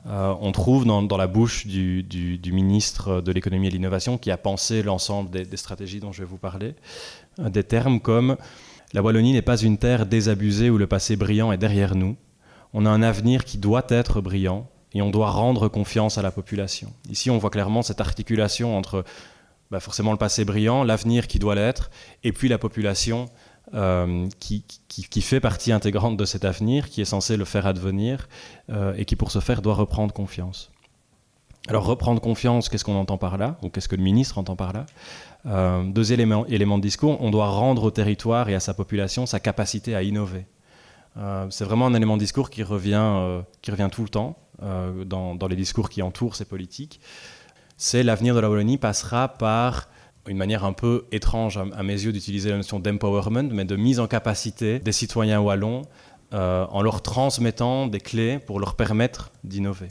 euh, 0.08 0.34
on 0.40 0.52
trouve 0.52 0.86
dans, 0.86 1.18
la 1.18 1.28
bouche 1.28 1.68
du, 1.68 2.52
ministre 2.52 3.22
de 3.22 3.32
l'économie 3.32 3.68
et 3.68 3.70
de 3.70 3.76
l'innovation 3.76 4.18
qui 4.18 4.32
a 4.32 4.38
pensé 4.38 4.84
l'ensemble 4.84 5.30
des, 5.30 5.58
stratégies 5.58 6.00
dont 6.00 6.12
je 6.12 6.22
vais 6.24 6.28
vous 6.28 6.38
parler, 6.38 6.76
euh, 7.40 7.50
des 7.50 7.64
termes 7.64 8.00
comme 8.00 8.38
la 8.94 9.02
Wallonie 9.02 9.34
n'est 9.34 9.42
pas 9.42 9.58
une 9.58 9.78
terre 9.78 10.06
désabusée 10.06 10.70
où 10.70 10.78
le 10.78 10.88
passé 10.88 11.16
brillant 11.16 11.52
est 11.52 11.58
derrière 11.58 11.96
nous. 11.96 12.16
On 12.74 12.86
a 12.86 12.90
un 12.90 13.02
avenir 13.02 13.44
qui 13.44 13.58
doit 13.58 13.86
être 13.90 14.22
brillant 14.22 14.68
et 14.94 15.02
on 15.02 15.10
doit 15.10 15.32
rendre 15.32 15.68
confiance 15.68 16.18
à 16.18 16.22
la 16.22 16.32
population. 16.32 16.94
Ici, 17.10 17.30
on 17.30 17.38
voit 17.38 17.50
clairement 17.50 17.82
cette 17.82 18.02
articulation 18.02 18.78
entre 18.78 19.04
bah, 19.72 19.80
forcément 19.80 20.12
le 20.12 20.18
passé 20.18 20.46
brillant, 20.46 20.84
l'avenir 20.84 21.28
qui 21.28 21.40
doit 21.40 21.56
l'être, 21.56 21.90
et 22.24 22.32
puis 22.32 22.48
la 22.48 22.60
population 22.60 23.26
euh, 23.76 24.28
qui, 24.40 25.22
fait 25.22 25.40
partie 25.40 25.72
intégrante 25.72 26.16
de 26.16 26.26
cet 26.26 26.46
avenir, 26.46 26.90
qui 26.90 27.02
est 27.02 27.06
censé 27.06 27.38
le 27.38 27.46
faire 27.46 27.66
advenir, 27.66 28.28
euh, 28.70 28.94
et 28.98 29.06
qui 29.06 29.16
pour 29.16 29.32
ce 29.32 29.40
faire 29.40 29.64
doit 29.64 29.74
reprendre 29.74 30.14
confiance. 30.14 30.72
Alors 31.68 31.86
reprendre 31.86 32.22
confiance, 32.22 32.70
qu'est-ce 32.70 32.86
qu'on 32.86 32.96
entend 32.96 33.18
par 33.18 33.38
là 33.38 33.58
Ou 33.64 33.70
qu'est-ce 33.70 33.88
que 33.88 33.96
le 33.96 34.04
ministre 34.04 34.38
entend 34.38 34.56
par 34.56 34.74
là? 34.74 34.86
Euh, 35.48 35.84
Deux 35.86 36.14
éléments, 36.14 36.46
éléments 36.46 36.78
de 36.78 36.84
discours. 36.84 37.18
On 37.20 37.32
doit 37.32 37.48
rendre 37.48 37.86
au 37.86 37.90
territoire 37.90 38.48
et 38.48 38.54
à 38.54 38.60
sa 38.60 38.76
population 38.76 39.26
sa 39.26 39.40
capacité 39.40 39.96
à 39.96 40.04
innover. 40.04 40.46
c'est 41.50 41.66
vraiment 41.66 41.88
un 41.88 41.96
élément 41.96 42.18
de 42.18 42.22
discours 42.22 42.52
qui 42.52 42.62
revient, 42.62 43.42
qui 43.64 43.72
revient 43.72 43.90
tout 43.92 44.04
le 44.04 44.10
temps 44.10 44.38
dans, 44.62 45.34
dans, 45.36 45.48
les 45.48 45.56
discours 45.56 45.90
qui 45.90 46.04
entourent 46.04 46.36
ces 46.36 46.46
politiques. 46.46 47.00
C'est 47.78 48.04
l'avenir 48.04 48.36
de 48.36 48.40
la 48.40 48.50
Wallonie 48.50 48.78
passera 48.78 49.30
par 49.30 49.88
une 50.28 50.38
manière 50.38 50.64
un 50.64 50.74
peu 50.74 51.06
étrange 51.12 51.58
à, 51.58 51.84
mes 51.84 51.94
yeux 51.94 52.14
d'utiliser 52.14 52.50
la 52.50 52.58
notion 52.58 52.80
d'empowerment, 52.80 53.50
mais 53.52 53.66
de 53.66 53.76
mise 53.76 54.00
en 54.00 54.08
capacité 54.08 54.80
des 54.80 54.92
citoyens 54.92 55.42
wallons 55.42 55.84
en 56.32 56.82
leur 56.82 57.04
transmettant 57.04 57.86
des 57.86 58.00
clés 58.00 58.40
pour 58.40 58.60
leur 58.60 58.76
permettre 58.76 59.32
d'innover. 59.44 59.90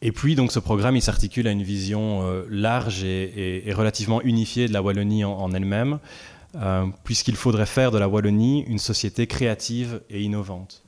Et 0.00 0.12
puis, 0.12 0.36
donc, 0.36 0.52
ce 0.52 0.60
programme, 0.60 0.96
il 0.96 1.02
s'articule 1.02 1.48
à 1.48 1.50
une 1.50 1.62
vision 1.62 2.22
euh, 2.22 2.46
large 2.48 3.02
et, 3.02 3.72
relativement 3.72 4.22
unifiée 4.22 4.68
de 4.68 4.72
la 4.72 4.80
Wallonie 4.80 5.24
en, 5.24 5.50
elle-même, 5.52 5.98
euh, 6.54 6.86
puisqu'il 7.02 7.34
faudrait 7.34 7.66
faire 7.66 7.90
de 7.90 7.98
la 7.98 8.08
Wallonie 8.08 8.62
une 8.68 8.78
société 8.78 9.26
créative 9.26 10.00
et 10.08 10.22
innovante. 10.22 10.84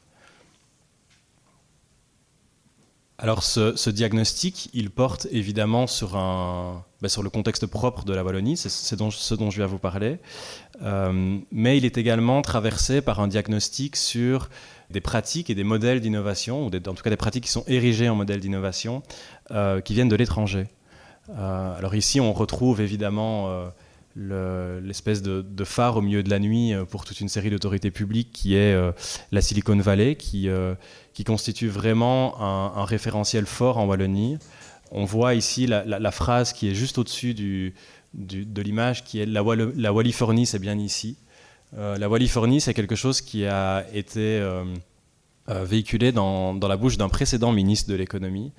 Alors, 3.19 3.43
ce, 3.43 3.91
diagnostic, 3.91 4.71
il 4.73 4.91
porte 4.91 5.27
évidemment 5.33 5.87
sur, 5.89 6.17
un, 6.17 6.85
ben, 7.03 7.09
sur 7.09 7.23
le 7.23 7.31
contexte 7.31 7.65
propre 7.65 8.05
de 8.05 8.13
la 8.13 8.23
Wallonie, 8.23 8.59
c'est 8.59 8.69
ce 8.69 8.95
dont, 8.95 9.11
je 9.11 9.57
viens 9.57 9.67
vous 9.67 9.79
parler, 9.79 10.19
euh, 10.83 11.39
mais 11.51 11.79
il 11.79 11.87
est 11.87 11.97
également 11.97 12.43
traversé 12.43 13.01
par 13.01 13.21
un 13.21 13.29
diagnostic 13.29 13.97
sur 13.97 14.51
des 14.91 15.01
pratiques 15.01 15.49
et 15.49 15.55
des 15.55 15.65
modèles 15.65 16.01
d'innovation, 16.01 16.67
ou 16.67 16.67
en 16.67 16.95
tout 16.95 17.03
cas 17.03 17.09
des 17.09 17.17
pratiques 17.17 17.45
qui 17.45 17.51
sont 17.51 17.65
érigées 17.69 18.11
en 18.11 18.17
modèles 18.17 18.41
d'innovation, 18.41 19.03
euh, 19.51 19.81
qui 19.81 19.95
viennent 19.95 20.11
de 20.11 20.17
l'étranger. 20.17 20.67
Euh, 21.31 21.79
alors 21.79 21.95
ici, 21.95 22.21
on 22.21 22.35
retrouve 22.35 22.83
évidemment 22.83 23.49
l'espèce 24.15 25.23
de, 25.23 25.65
phare 25.65 25.97
au 25.97 26.03
milieu 26.03 26.23
de 26.23 26.29
la 26.29 26.39
nuit 26.39 26.75
pour 26.91 27.07
toute 27.07 27.23
une 27.23 27.31
série 27.31 27.49
d'autorités 27.49 27.91
publiques 27.91 28.31
qui 28.31 28.57
est 28.57 28.77
la 29.33 29.41
Silicon 29.41 29.79
Valley, 29.79 30.17
qui 30.17 30.51
constitue 31.25 31.69
vraiment 31.69 32.43
un, 32.43 32.85
référentiel 32.85 33.47
fort 33.47 33.79
en 33.79 33.87
Wallonie. 33.87 34.39
On 34.91 35.05
voit 35.05 35.35
ici 35.35 35.67
la, 35.67 36.11
phrase 36.11 36.53
qui 36.53 36.69
est 36.69 36.75
juste 36.75 36.99
au-dessus 36.99 37.35
de 38.15 38.63
l'image, 38.63 39.05
qui 39.05 39.21
est 39.21 39.27
la, 39.27 39.43
la 39.77 39.93
Wallifornie, 39.93 40.47
c'est 40.47 40.59
bien 40.59 40.79
ici. 40.79 41.17
Euh, 41.79 41.97
la 41.99 42.09
Wallifornie, 42.09 42.61
c'est 42.61 42.75
quelque 42.75 42.97
chose 42.97 43.21
qui 43.21 43.47
a 43.47 43.87
été 43.93 44.39
euh, 44.41 44.65
euh, 45.49 45.65
véhiculé 45.65 46.13
dans, 46.13 46.59
la 46.61 46.77
bouche 46.77 46.97
d'un 46.97 47.09
précédent 47.09 47.53
ministre 47.53 47.91
de 47.91 47.95
l'économie, 47.95 48.53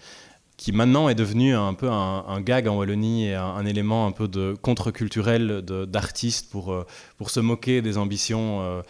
qui 0.57 0.71
maintenant 0.71 1.09
est 1.09 1.15
devenu 1.15 1.55
un 1.55 1.73
peu 1.73 1.89
un, 1.89 2.41
gag 2.41 2.67
en 2.67 2.77
Wallonie 2.77 3.27
et 3.27 3.35
un, 3.35 3.65
élément 3.65 4.07
un 4.07 4.11
peu 4.11 4.27
de 4.27 4.55
contre-culturel 4.61 5.61
d'artistes 5.61 6.49
pour, 6.51 6.85
pour 7.17 7.29
se 7.31 7.39
moquer 7.39 7.81
des 7.81 7.97
ambitions 7.97 8.83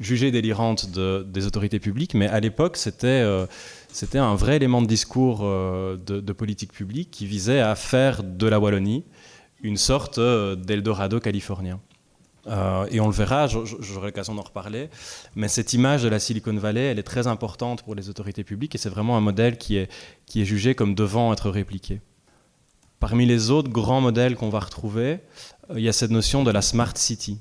jugées 0.00 0.30
délirantes 0.30 0.88
des 0.90 1.46
autorités 1.46 1.80
publiques. 1.80 2.14
Mais 2.14 2.28
à 2.28 2.40
l'époque, 2.40 2.78
c'était 2.78 3.22
c'était 3.90 4.18
un 4.18 4.34
vrai 4.34 4.56
élément 4.56 4.82
de 4.82 4.86
discours 4.86 5.40
de, 5.40 5.96
de, 5.96 6.32
politique 6.32 6.72
publique 6.72 7.10
qui 7.10 7.26
visait 7.26 7.60
à 7.60 7.74
faire 7.74 8.22
de 8.22 8.46
la 8.46 8.60
Wallonie 8.60 9.04
une 9.62 9.76
sorte 9.76 10.20
d'Eldorado 10.20 11.20
californien. 11.20 11.80
Euh, 12.48 12.86
et 12.90 13.00
on 13.00 13.06
le 13.06 13.12
verra, 13.12 13.46
j'aurai 13.46 14.06
l'occasion 14.06 14.34
d'en 14.34 14.42
reparler. 14.42 14.88
Mais 15.34 15.48
cette 15.48 15.72
image 15.72 16.02
de 16.02 16.08
la 16.08 16.18
Silicon 16.18 16.54
Valley, 16.54 16.82
elle 16.82 16.98
est 16.98 17.04
très 17.04 17.26
importante 17.26 17.82
pour 17.82 17.94
les 17.94 18.08
autorités 18.08 18.44
publiques 18.44 18.74
et 18.74 18.78
c'est 18.78 18.88
vraiment 18.88 19.16
un 19.16 19.20
modèle 19.20 19.58
qui 19.58 19.76
est, 19.76 19.88
jugé 20.34 20.74
comme 20.74 20.94
devant 20.94 21.32
être 21.32 21.50
répliqué. 21.50 22.00
Parmi 23.00 23.26
les 23.26 23.50
autres 23.50 23.70
grands 23.70 24.00
modèles 24.00 24.34
qu'on 24.34 24.48
va 24.48 24.60
retrouver, 24.60 25.20
euh, 25.70 25.74
il 25.76 25.80
y 25.80 25.88
a 25.88 25.92
cette 25.92 26.10
notion 26.10 26.42
de 26.42 26.50
la 26.50 26.62
Smart 26.62 26.96
City. 26.96 27.38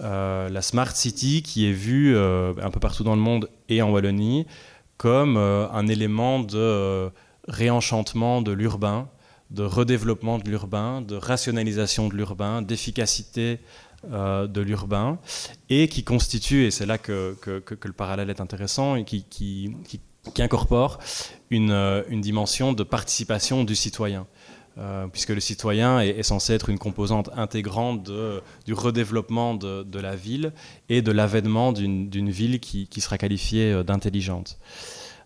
Euh, 0.00 0.48
la 0.48 0.62
Smart 0.62 0.94
City 0.94 1.42
qui 1.42 1.68
est 1.68 1.72
vue 1.72 2.16
un 2.18 2.70
peu 2.70 2.80
partout 2.80 3.04
dans 3.04 3.14
le 3.14 3.22
monde 3.22 3.48
et 3.68 3.80
en 3.80 3.90
Wallonie 3.90 4.46
comme 4.96 5.36
un 5.36 5.86
élément 5.88 6.40
de 6.40 7.10
réenchantement 7.48 8.42
de 8.42 8.52
l'urbain, 8.52 9.08
de 9.50 9.62
redéveloppement 9.62 10.38
de 10.38 10.48
l'urbain, 10.48 11.00
de 11.00 11.16
rationalisation 11.16 12.08
de 12.08 12.14
l'urbain, 12.14 12.62
d'efficacité 12.62 13.60
euh, 14.12 14.46
de 14.46 14.60
l'urbain 14.60 15.18
et 15.70 15.88
qui 15.88 16.04
constitue, 16.04 16.64
et 16.64 16.70
c'est 16.70 16.86
là 16.86 16.98
que, 16.98 17.36
le 17.46 17.92
parallèle 17.92 18.30
est 18.30 18.40
intéressant, 18.40 18.96
et 18.96 19.04
qui, 19.04 19.76
incorpore 20.38 20.98
une, 21.50 21.70
euh, 21.70 22.02
une, 22.08 22.20
dimension 22.20 22.72
de 22.72 22.82
participation 22.82 23.64
du 23.64 23.74
citoyen. 23.74 24.26
Euh, 24.76 25.06
puisque 25.06 25.30
le 25.30 25.38
citoyen 25.38 26.00
est, 26.00 26.24
censé 26.24 26.52
être 26.52 26.68
une 26.68 26.78
composante 26.78 27.30
intégrante 27.36 28.10
du 28.66 28.72
redéveloppement 28.72 29.54
de, 29.54 30.00
la 30.00 30.16
ville 30.16 30.52
et 30.88 31.00
de 31.00 31.12
l'avènement 31.12 31.72
d'une 31.72 32.30
ville 32.30 32.58
qui, 32.58 33.00
sera 33.00 33.18
qualifiée 33.18 33.84
d'intelligente. 33.84 34.58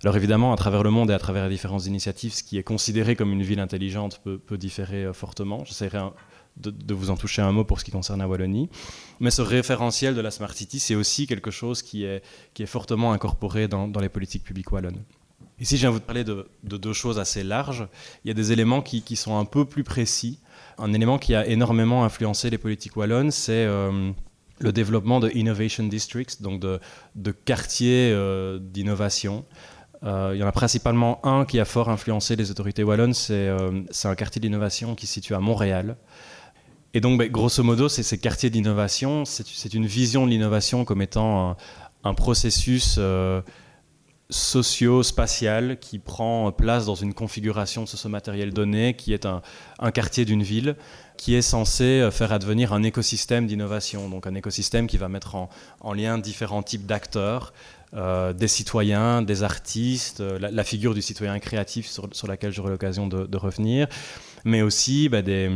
Alors 0.05 0.17
évidemment, 0.17 0.53
à 0.53 0.57
travers 0.57 0.83
le 0.83 0.91
monde 0.91 1.11
et 1.11 1.15
à 1.15 1.19
travers 1.19 1.45
les 1.45 1.51
différentes 1.51 1.87
initiatives, 1.87 2.35
ce 2.35 2.43
qui 2.43 2.59
est 2.59 2.63
considéré 2.63 3.17
comme 3.17 3.33
une 3.33 3.43
ville 3.43 3.59
intelligente 3.59 4.21
peut, 4.23 4.59
différer 4.59 5.13
fortement. 5.15 5.65
J'essaierai 5.65 5.99
de, 6.59 6.95
vous 6.95 7.11
en 7.11 7.17
toucher 7.17 7.43
un 7.43 7.53
mot 7.53 7.65
pour 7.65 7.81
ce 7.81 7.85
qui 7.85 7.91
concerne 7.91 8.19
la 8.21 8.29
Wallonie. 8.29 8.69
Mais 9.21 9.31
ce 9.31 9.43
référentiel 9.43 10.15
de 10.15 10.21
la 10.21 10.31
Smart 10.31 10.53
City, 10.53 10.79
c'est 10.79 10.95
aussi 10.95 11.27
quelque 11.27 11.51
chose 11.51 11.83
qui 11.83 12.05
est, 12.05 12.23
qui 12.55 12.63
est 12.63 12.67
fortement 12.67 13.13
incorporé 13.13 13.69
dans, 13.69 13.91
les 14.01 14.09
politiques 14.09 14.45
publiques 14.45 14.73
wallonnes. 14.73 15.03
Ici, 15.61 15.77
je 15.77 15.81
viens 15.81 15.91
vous 15.91 16.01
parler 16.01 16.23
de, 16.23 16.47
deux 16.63 16.93
choses 16.93 17.19
assez 17.19 17.43
larges. 17.43 17.89
Il 18.25 18.29
y 18.29 18.31
a 18.31 18.35
des 18.35 18.53
éléments 18.53 18.81
qui, 18.81 19.17
sont 19.17 19.37
un 19.39 19.45
peu 19.45 19.65
plus 19.65 19.83
précis. 19.83 20.39
Un 20.79 20.93
élément 20.93 21.19
qui 21.19 21.35
a 21.35 21.47
énormément 21.47 22.05
influencé 22.05 22.49
les 22.49 22.59
politiques 22.59 22.97
wallonnes, 22.97 23.33
c'est 23.33 23.65
euh, 23.65 24.13
le 24.61 24.73
développement 24.73 25.19
de 25.19 25.31
Innovation 25.35 25.85
Districts, 25.85 26.43
donc 26.43 26.61
de, 26.61 27.31
quartiers 27.45 28.13
euh, 28.13 28.61
d'innovation. 28.61 29.45
Euh, 30.05 30.31
il 30.35 30.39
y 30.39 30.45
en 30.45 30.47
a 30.47 30.53
principalement 30.53 31.25
un 31.27 31.45
qui 31.45 31.59
a 31.59 31.65
fort 31.65 31.89
influencé 31.89 32.37
les 32.37 32.53
autorités 32.53 32.85
wallonnes, 32.85 33.15
c'est 33.15 33.49
un 33.49 34.15
quartier 34.15 34.41
d'innovation 34.41 34.95
qui 34.95 35.09
se 35.09 35.15
situe 35.15 35.35
à 35.35 35.41
Montréal, 35.41 35.97
et 36.95 37.01
donc, 37.01 37.19
ben, 37.19 37.31
grosso 37.31 37.63
modo, 37.63 37.89
c'est 37.89 38.03
ces 38.03 38.17
quartiers 38.17 38.49
d'innovation, 38.49 39.25
c'est 39.25 39.75
une 39.75 39.87
vision 39.87 40.25
de 40.25 40.31
l'innovation 40.31 40.85
comme 40.85 41.03
étant 41.03 41.57
un, 42.05 42.15
processus 42.15 42.99
socio-spatial 44.31 45.79
qui 45.79 45.99
prend 45.99 46.53
place 46.53 46.85
dans 46.85 46.95
une 46.95 47.15
configuration 47.15 47.87
socio-matérielle 47.87 48.53
donnée, 48.53 48.95
qui 48.95 49.15
est 49.15 49.27
un, 49.27 49.41
quartier 49.93 50.25
d'une 50.25 50.43
ville, 50.43 50.77
qui 51.17 51.35
est 51.35 51.43
censé 51.43 51.85
euh, 51.85 52.11
faire 52.11 52.33
advenir 52.33 52.73
un 52.73 52.83
écosystème 52.83 53.47
d'innovation, 53.47 54.09
donc 54.09 54.27
un 54.27 54.35
écosystème 54.35 54.87
qui 54.87 54.99
va 54.99 55.09
mettre 55.09 55.35
en, 55.35 55.93
lien 55.95 56.19
différents 56.19 56.63
types 56.63 56.87
d'acteurs, 56.87 57.55
euh, 57.95 58.35
des 58.35 58.49
citoyens, 58.49 59.23
des 59.23 59.43
artistes, 59.43 60.21
la, 60.21 60.65
figure 60.65 60.95
du 60.95 61.01
citoyen 61.01 61.39
créatif 61.39 61.89
sur, 61.89 62.27
laquelle 62.27 62.53
j'aurai 62.53 62.71
l'occasion 62.71 63.07
de, 63.07 63.37
revenir, 63.37 63.89
mais 64.45 64.61
aussi 64.61 65.09
ben, 65.09 65.23
des 65.23 65.51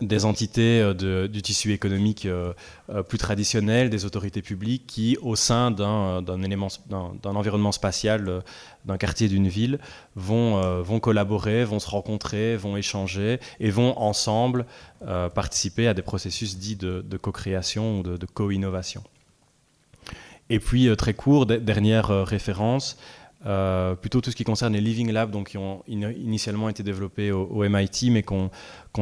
des 0.00 0.24
entités 0.24 0.80
euh, 0.80 1.28
du 1.28 1.42
tissu 1.42 1.72
économique 1.72 2.26
euh, 2.26 2.52
euh, 2.90 3.02
plus 3.02 3.18
traditionnel, 3.18 3.90
des 3.90 4.04
autorités 4.04 4.42
publiques 4.42 4.86
qui, 4.86 5.16
au 5.20 5.36
sein 5.36 5.70
d'un 5.70 6.24
environnement 7.24 7.72
spatial, 7.72 8.42
d'un 8.84 8.96
quartier, 8.96 9.28
d'une 9.28 9.48
ville, 9.48 9.78
vont, 10.16 11.00
collaborer, 11.00 11.64
vont 11.64 11.78
se 11.78 11.88
rencontrer, 11.88 12.56
vont 12.56 12.76
échanger 12.76 13.40
et 13.58 13.70
vont 13.70 13.98
ensemble 13.98 14.64
participer 15.34 15.88
à 15.88 15.94
des 15.94 16.02
processus 16.02 16.56
dits 16.56 16.76
de, 16.76 17.16
co-création 17.16 18.00
ou 18.00 18.02
de 18.02 18.26
co-innovation. 18.26 19.02
Et 20.48 20.58
puis, 20.58 20.94
très 20.96 21.14
court, 21.14 21.46
dernière 21.46 22.08
référence, 22.26 22.98
euh, 23.46 23.94
plutôt 23.94 24.20
tout 24.20 24.30
ce 24.30 24.36
qui 24.36 24.44
concerne 24.44 24.74
les 24.74 24.82
Living 24.82 25.10
Labs, 25.10 25.30
donc 25.30 25.50
qui 25.50 25.58
ont 25.58 25.82
initialement 25.86 26.68
été 26.68 26.82
développés 26.82 27.32
au, 27.32 27.64
MIT, 27.68 28.10
mais 28.10 28.22
qu'on 28.22 28.50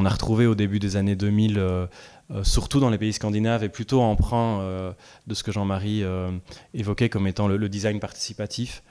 a 0.04 0.08
retrouvés 0.08 0.46
au 0.46 0.54
début 0.54 0.78
des 0.78 0.96
années 0.96 1.16
2000, 1.16 1.58
euh, 1.58 1.86
euh, 2.30 2.44
surtout 2.44 2.78
dans 2.78 2.90
les 2.90 2.98
pays 2.98 3.12
scandinaves, 3.12 3.64
et 3.64 3.68
plutôt 3.68 4.00
emprunt 4.00 4.94
de 5.26 5.34
ce 5.34 5.42
que 5.42 5.50
Jean-Marie 5.50 6.04
évoquait 6.74 7.08
comme 7.08 7.26
étant 7.26 7.48
le, 7.48 7.68
design 7.68 7.98
participatif. 7.98 8.82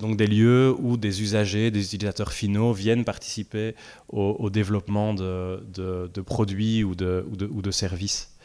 donc 0.00 0.16
des 0.16 0.26
lieux 0.26 0.74
où 0.78 0.96
des 0.96 1.22
usagers, 1.22 1.70
des 1.70 1.84
utilisateurs 1.84 2.32
finaux 2.32 2.72
viennent 2.72 3.04
participer 3.04 3.74
au, 4.08 4.50
développement 4.50 5.14
de, 5.14 6.20
produits 6.22 6.82
ou 6.82 6.96
de, 6.96 7.70
services. 7.70 8.36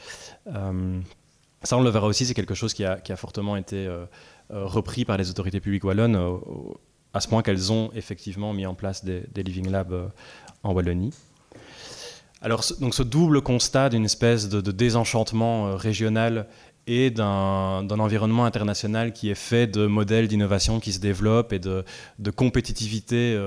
ça, 0.46 1.78
on 1.78 1.82
le 1.82 1.90
verra 1.90 2.06
aussi, 2.06 2.28
c'est 2.28 2.36
quelque 2.36 2.54
chose 2.54 2.76
qui 2.76 2.86
a, 2.86 3.16
fortement 3.16 3.56
été 3.58 3.90
repris 4.52 5.06
par 5.06 5.18
les 5.18 5.30
autorités 5.30 5.60
publiques 5.60 5.84
wallonnes 5.84 6.16
euh, 6.16 6.38
à 7.14 7.20
ce 7.20 7.28
point 7.28 7.42
qu'elles 7.42 7.72
ont 7.72 7.90
effectivement 7.94 8.54
mis 8.54 8.66
en 8.66 8.74
place 8.74 9.04
des, 9.04 9.24
Living 9.36 9.70
Labs 9.70 9.94
euh, 9.94 10.08
en 10.64 10.74
Wallonie. 10.74 11.14
Alors, 12.42 12.64
ce 12.64 13.04
double 13.04 13.42
constat 13.42 13.90
d'une 13.90 14.06
espèce 14.06 14.50
de, 14.50 14.72
désenchantement 14.72 15.76
régional 15.76 16.48
et 16.88 17.12
d'un 17.12 17.88
environnement 17.88 18.46
international 18.46 19.14
qui 19.14 19.30
est 19.30 19.36
fait 19.36 19.68
de 19.68 19.86
modèles 19.86 20.28
d'innovation 20.28 20.80
qui 20.80 20.92
se 20.92 21.00
développent 21.00 21.54
et 21.54 21.60
de, 21.60 21.84
compétitivité 22.36 23.40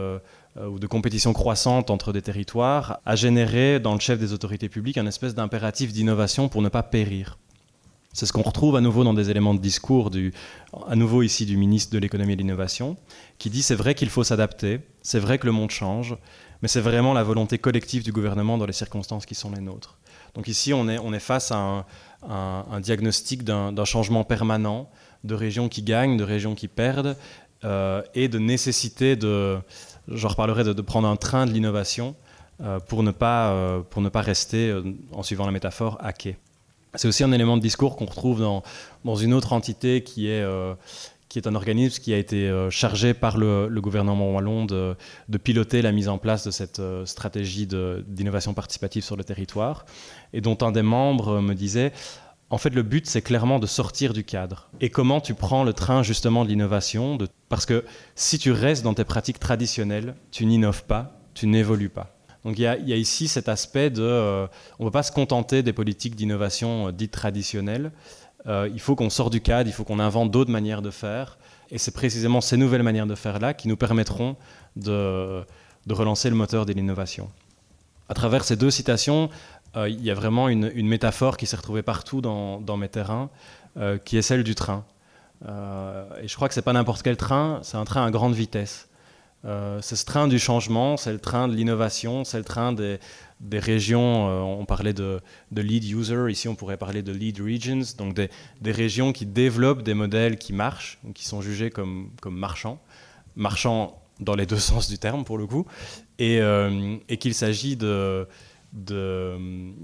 ou 0.57 0.79
de 0.79 0.87
compétition 0.87 1.33
croissante 1.33 1.91
entre 1.91 2.13
des 2.13 2.23
territoires 2.23 3.01
a 3.05 3.17
généré 3.17 3.81
dans 3.81 3.95
le 3.95 4.01
chef 4.01 4.21
des 4.21 4.33
autorités 4.33 4.69
publiques 4.69 4.99
un 4.99 5.07
espèce 5.07 5.35
d'impératif 5.35 5.93
d'innovation 5.93 6.49
pour 6.49 6.63
ne 6.63 6.69
pas 6.69 6.85
périr. 6.85 7.37
C'est 8.15 8.27
ce 8.27 8.33
qu'on 8.33 8.43
retrouve 8.43 8.77
à 8.77 8.81
nouveau 8.81 9.03
dans 9.03 9.13
des 9.13 9.31
éléments 9.31 9.55
de 9.55 9.59
discours, 9.59 10.11
à 10.87 10.95
nouveau 10.95 11.23
ici 11.23 11.47
du 11.47 11.57
ministre 11.57 11.93
de 11.93 11.99
l'économie 11.99 12.35
et 12.35 12.37
de 12.37 12.43
l'innovation, 12.43 12.97
qui 13.39 13.51
dit 13.51 13.61
c'est 13.61 13.75
vrai 13.75 13.97
qu'il 13.97 14.09
faut 14.09 14.23
s'adapter, 14.23 14.81
c'est 15.03 15.19
vrai 15.19 15.39
que 15.39 15.47
le 15.47 15.53
monde 15.53 15.73
change, 15.73 16.17
mais 16.63 16.69
c'est 16.69 16.81
vraiment 16.81 17.13
la 17.13 17.25
volonté 17.25 17.59
collective 17.59 18.05
du 18.05 18.13
gouvernement 18.13 18.57
dans 18.57 18.67
les 18.67 18.73
circonstances 18.73 19.27
qui 19.27 19.35
sont 19.35 19.51
les 19.51 19.61
nôtres. 19.61 19.99
Donc 20.35 20.47
ici, 20.47 20.73
on 20.73 20.89
est, 20.89 21.19
face 21.19 21.51
à 21.51 21.87
un, 22.23 22.81
diagnostic 22.81 23.43
d'un 23.43 23.85
changement 23.85 24.23
permanent 24.23 24.89
de 25.25 25.35
régions 25.35 25.69
qui 25.69 25.83
gagnent, 25.83 26.17
de 26.17 26.25
régions 26.25 26.55
qui 26.55 26.69
perdent, 26.69 27.17
euh, 27.65 28.03
et 28.15 28.29
de 28.29 28.39
nécessité 28.39 29.17
de, 29.17 29.59
je 30.07 30.27
reparlerai 30.27 30.63
de, 30.63 30.73
de 30.73 30.83
prendre 30.83 31.09
un 31.09 31.17
train 31.17 31.47
de 31.47 31.51
l'innovation 31.51 32.15
euh, 32.61 32.79
pour, 32.79 33.03
ne 33.03 33.11
pas, 33.11 33.51
euh, 33.51 33.81
pour 33.81 34.03
ne 34.03 34.09
pas 34.09 34.21
rester, 34.21 34.73
en 35.13 35.25
suivant 35.25 35.47
la 35.47 35.53
métaphore, 35.53 35.99
hacké. 36.01 36.37
C'est 36.97 37.09
aussi 37.09 37.25
un 37.25 37.33
élément 37.33 37.57
de 37.57 37.63
discours 37.63 37.97
qu'on 37.97 38.07
retrouve 38.07 38.41
dans, 38.41 38.63
dans, 39.05 39.17
une 39.17 39.35
autre 39.35 39.53
entité 39.53 40.03
qui 40.03 40.29
est, 40.29 40.45
est 41.39 41.47
un 41.47 41.55
organisme 41.55 42.03
qui 42.03 42.13
a 42.13 42.19
été 42.19 42.49
euh, 42.49 42.71
chargé 42.71 43.15
par 43.15 43.37
le, 43.37 43.69
gouvernement 43.81 44.33
wallon 44.33 44.65
de, 44.65 44.97
piloter 45.43 45.83
la 45.83 45.93
mise 45.93 46.09
en 46.09 46.19
place 46.19 46.45
de 46.45 46.51
cette 46.51 46.81
euh, 46.81 47.05
stratégie 47.07 47.67
d'innovation 47.67 48.55
participative 48.55 49.05
sur 49.05 49.17
le 49.17 49.25
territoire, 49.25 49.85
et 50.33 50.41
dont 50.41 50.57
un 50.63 50.73
des 50.73 50.83
membres 50.83 51.41
me 51.41 51.55
disait, 51.55 51.93
en 52.51 52.59
fait, 52.59 52.71
le 52.71 52.83
but, 52.83 53.07
c'est 53.07 53.23
clairement 53.23 53.59
de 53.59 53.67
sortir 53.67 54.13
du 54.13 54.23
cadre. 54.23 54.69
Et 54.81 54.91
comment 54.91 55.21
tu 55.21 55.35
prends 55.35 55.65
le 55.65 55.73
train 55.73 56.03
justement 56.03 56.45
de 56.45 56.51
l'innovation 56.51 57.19
Parce 57.49 57.67
que 57.67 57.85
si 58.15 58.39
tu 58.39 58.53
restes 58.53 58.85
dans 58.85 58.95
tes 58.95 59.05
pratiques 59.05 59.41
traditionnelles, 59.41 60.15
tu 60.31 60.47
n'innoves 60.47 60.85
pas, 60.85 61.19
tu 61.35 61.47
n'évolues 61.47 61.89
pas. 61.89 62.14
Donc 62.45 62.59
il 62.59 62.63
y, 62.63 62.67
a, 62.67 62.77
ici 62.77 63.27
cet 63.27 63.49
aspect 63.49 63.89
de... 63.91 64.03
Euh, 64.03 64.47
on 64.79 64.85
ne 64.85 64.89
peut 64.89 64.93
pas 64.93 65.03
se 65.03 65.13
contenter 65.13 65.63
des 65.63 65.73
politiques 65.73 66.15
d'innovation 66.15 66.91
dites 66.91 67.13
traditionnelles. 67.13 67.91
Euh, 68.47 68.69
il 68.73 68.81
faut 68.81 68.95
qu'on 68.95 69.11
sorte 69.11 69.33
du 69.33 69.41
cadre, 69.41 69.69
il 69.69 69.73
faut 69.73 69.85
qu'on 69.85 69.99
invente 69.99 70.31
d'autres 70.31 70.51
manières 70.51 70.83
de 70.83 70.91
faire. 70.91 71.39
Et 71.71 71.79
c'est 71.79 71.93
précisément 71.93 72.41
ces 72.41 72.57
nouvelles 72.57 72.83
manières 72.83 73.07
de 73.07 73.15
faire-là 73.15 73.55
qui 73.55 73.69
nous 73.69 73.77
permettront 73.77 74.37
de, 74.77 75.43
relancer 75.89 76.29
le 76.29 76.37
moteur 76.37 76.67
de 76.67 76.73
l'innovation. 76.73 77.31
À 78.09 78.15
travers 78.15 78.45
ces 78.45 78.57
deux 78.57 78.71
citations, 78.71 79.31
euh, 79.77 79.89
il 79.89 80.03
y 80.03 80.11
a 80.11 80.15
vraiment 80.15 80.49
une, 80.49 80.71
métaphore 80.87 81.37
qui 81.37 81.47
s'est 81.47 81.57
retrouvée 81.57 81.83
partout 81.83 82.21
dans, 82.21 82.77
mes 82.77 82.89
terrains, 82.89 83.31
euh, 83.79 83.97
qui 83.99 84.19
est 84.19 84.23
celle 84.23 84.45
du 84.45 84.55
train. 84.55 84.85
et 85.43 86.29
je 86.29 86.35
crois 86.37 86.49
que 86.49 86.55
ce 86.55 86.61
n'est 86.61 86.65
pas 86.65 86.75
n'importe 86.75 87.03
quel 87.03 87.17
train, 87.17 87.61
c'est 87.63 87.79
un 87.79 87.85
train 87.85 88.05
à 88.05 88.11
grande 88.11 88.35
vitesse. 88.35 88.89
C'est 89.83 89.97
ce 89.97 90.05
train 90.05 90.27
du 90.27 90.39
changement, 90.39 90.97
c'est 90.97 91.13
le 91.13 91.19
train 91.19 91.49
de 91.49 91.55
l'innovation, 91.55 92.25
c'est 92.25 92.39
le 92.39 92.45
train 92.45 92.73
des, 92.73 92.99
régions, 93.53 94.29
euh, 94.29 94.41
on 94.41 94.65
parlait 94.65 94.95
de, 94.95 95.21
lead 95.53 95.85
user, 95.85 96.31
ici 96.31 96.49
on 96.49 96.55
pourrait 96.55 96.79
parler 96.79 97.03
de 97.03 97.13
lead 97.13 97.41
regions, 97.41 97.85
donc 97.99 98.15
des, 98.15 98.31
régions 98.73 99.13
qui 99.13 99.27
développent 99.27 99.83
des 99.83 99.95
modèles 99.95 100.39
qui 100.39 100.53
marchent, 100.55 100.99
qui 101.15 101.27
sont 101.27 101.43
jugés 101.43 101.71
comme, 101.71 102.11
comme 102.23 102.37
marchands, 102.37 102.81
marchands 103.37 104.01
dans 104.21 104.35
les 104.35 104.47
deux 104.53 104.59
sens 104.59 104.89
du 104.89 104.99
terme 104.99 105.25
pour 105.25 105.37
le 105.37 105.47
coup, 105.47 105.67
et, 106.19 106.41
euh, 106.41 106.97
qu'il 107.21 107.35
s'agit 107.35 107.77
de, 107.77 108.27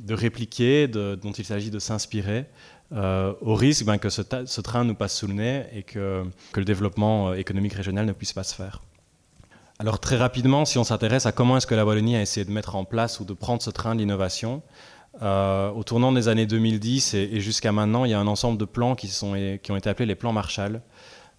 répliquer, 0.08 0.88
dont 0.88 1.32
il 1.32 1.44
s'agit 1.44 1.70
de 1.70 1.78
s'inspirer. 1.78 2.46
Euh, 2.92 3.34
au 3.40 3.54
risque 3.54 3.84
ben, 3.84 3.98
que 3.98 4.08
ce, 4.08 4.22
train 4.60 4.84
nous 4.84 4.96
passe 4.96 5.16
sous 5.16 5.28
le 5.28 5.34
nez 5.34 5.64
et 5.72 5.84
que 5.84 6.24
le 6.56 6.64
développement 6.64 7.34
économique 7.34 7.74
régional 7.74 8.04
ne 8.04 8.12
puisse 8.12 8.32
pas 8.32 8.42
se 8.42 8.54
faire. 8.54 8.82
Alors 9.80 9.98
très 9.98 10.18
rapidement, 10.18 10.66
si 10.66 10.76
on 10.76 10.84
s'intéresse 10.84 11.24
à 11.24 11.32
comment 11.32 11.56
est-ce 11.56 11.66
que 11.66 11.74
la 11.74 11.86
Wallonie 11.86 12.14
a 12.14 12.20
essayé 12.20 12.44
de 12.44 12.50
mettre 12.50 12.76
en 12.76 12.84
place 12.84 13.18
ou 13.18 13.24
de 13.24 13.32
prendre 13.32 13.62
ce 13.62 13.70
train 13.70 13.94
d'innovation, 13.94 14.60
euh, 15.22 15.70
au 15.70 15.84
tournant 15.84 16.12
des 16.12 16.28
années 16.28 16.44
2010 16.44 17.14
et, 17.14 17.40
jusqu'à 17.40 17.72
maintenant, 17.72 18.04
il 18.04 18.10
y 18.10 18.14
a 18.14 18.20
un 18.20 18.26
ensemble 18.26 18.58
de 18.58 18.66
plans 18.66 18.94
qui 18.94 19.10
ont 19.24 19.34
été 19.34 19.88
appelés 19.88 20.04
les 20.04 20.14
plans 20.16 20.34
Marshall. 20.34 20.82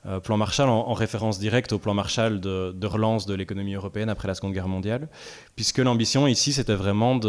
Euh, 0.07 0.19
plan 0.19 0.37
Marshall 0.37 0.69
en, 0.69 0.91
référence 0.93 1.37
directe 1.37 1.71
au 1.71 1.77
plan 1.77 1.93
Marshall 1.93 2.39
de, 2.39 2.87
relance 2.87 3.27
de 3.27 3.35
l'économie 3.35 3.75
européenne 3.75 4.09
après 4.09 4.27
la 4.27 4.33
Seconde 4.33 4.53
Guerre 4.53 4.67
mondiale, 4.67 5.07
puisque 5.55 5.77
l'ambition 5.77 6.25
ici, 6.25 6.51
c'était 6.51 6.73
vraiment 6.73 7.19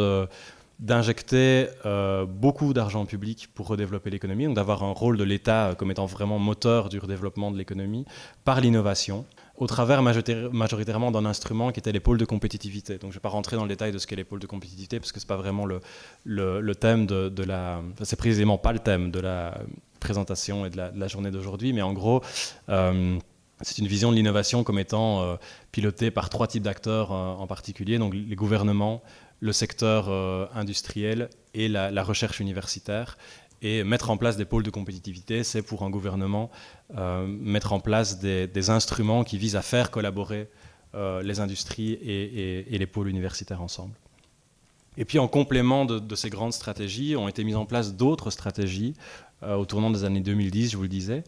d'injecter 0.81 1.67
euh, 1.85 2.25
beaucoup 2.25 2.73
d'argent 2.73 3.05
public 3.05 3.51
pour 3.55 3.67
redévelopper 3.67 4.09
l'économie, 4.09 4.47
donc 4.47 4.57
d'avoir 4.57 4.83
un 4.83 4.93
rôle 4.93 5.19
de 5.19 5.25
l'État 5.25 5.75
comme 5.77 5.91
étant 5.91 6.07
vraiment 6.07 6.39
moteur 6.39 6.89
du 6.89 6.99
redéveloppement 6.99 7.51
de 7.51 7.59
l'économie 7.59 8.07
par 8.47 8.63
l'innovation 8.63 9.27
au 9.57 9.67
travers 9.67 10.03
majoritairement 10.03 11.11
d'un 11.11 11.25
instrument 11.25 11.73
qui 11.73 11.81
était 11.81 11.99
pôles 12.01 12.19
de 12.19 12.25
compétitivité. 12.25 12.95
Donc 12.95 13.03
je 13.03 13.07
ne 13.09 13.13
vais 13.15 13.21
pas 13.21 13.29
rentrer 13.29 13.57
dans 13.57 13.63
le 13.63 13.69
détail 13.69 13.93
de 13.93 13.99
ce 13.99 14.07
qu'est 14.07 14.23
pôles 14.25 14.41
de 14.41 14.47
compétitivité, 14.47 14.99
parce 14.99 15.13
que 15.13 15.21
ce 15.21 15.25
n'est 15.25 15.29
pas 15.29 15.37
vraiment 15.37 15.67
le, 15.67 15.81
le, 16.25 16.75
thème 16.75 17.07
de, 17.07 17.43
la... 17.45 17.81
c'est 18.03 18.17
précisément 18.17 18.59
pas 18.59 18.73
le 18.73 18.79
thème 18.79 19.11
de 19.11 19.21
la 19.21 19.59
présentation 20.01 20.67
et 20.67 20.71
de 20.71 20.77
la, 20.77 21.09
journée 21.09 21.31
d'aujourd'hui, 21.31 21.73
mais 21.73 21.83
en 21.83 21.93
gros... 21.93 22.23
Euh, 22.69 23.19
c'est 23.65 23.79
une 23.79 23.87
vision 23.87 24.11
de 24.11 24.17
l'innovation 24.17 24.65
comme 24.65 24.81
étant 24.81 25.23
euh, 25.23 25.37
pilotée 25.71 26.11
par 26.11 26.31
trois 26.31 26.49
types 26.49 26.65
d'acteurs 26.65 27.13
euh, 27.13 27.35
en 27.35 27.47
particulier, 27.47 27.97
donc 27.97 28.13
les 28.13 28.35
gouvernements, 28.35 29.05
le 29.39 29.53
secteur 29.53 30.09
industriel 30.53 31.31
et 31.55 31.69
la, 31.69 32.03
recherche 32.03 32.41
universitaire. 32.41 33.19
Et 33.63 33.85
mettre 33.85 34.11
en 34.11 34.17
place 34.17 34.37
des 34.37 34.45
pôles 34.45 34.65
de 34.65 34.71
compétitivité, 34.71 35.45
c'est 35.45 35.63
pour 35.63 35.85
un 35.85 35.91
gouvernement 35.91 36.51
euh, 36.99 37.27
mettre 37.27 37.73
en 37.73 37.79
place 37.79 38.19
des, 38.19 38.71
instruments 38.71 39.23
qui 39.23 39.39
visent 39.39 39.55
à 39.55 39.63
faire 39.63 39.93
collaborer 39.93 40.49
euh, 40.95 41.23
les 41.23 41.39
industries 41.39 41.93
et, 41.93 42.77
les 42.77 42.87
pôles 42.87 43.09
universitaires 43.09 43.63
ensemble. 43.63 43.95
Et 44.99 45.05
puis 45.05 45.21
en 45.21 45.29
complément 45.29 45.85
de, 45.85 46.15
ces 46.17 46.29
grandes 46.29 46.53
stratégies, 46.53 47.15
ont 47.15 47.29
été 47.29 47.45
mises 47.45 47.57
en 47.57 47.65
place 47.65 47.95
d'autres 47.95 48.31
stratégies 48.31 48.95
euh, 49.45 49.55
au 49.55 49.65
tournant 49.65 49.91
des 49.91 50.03
années 50.03 50.21
2010, 50.21 50.73
je 50.73 50.77
vous 50.77 50.83
le 50.83 50.89
disais, 50.89 51.23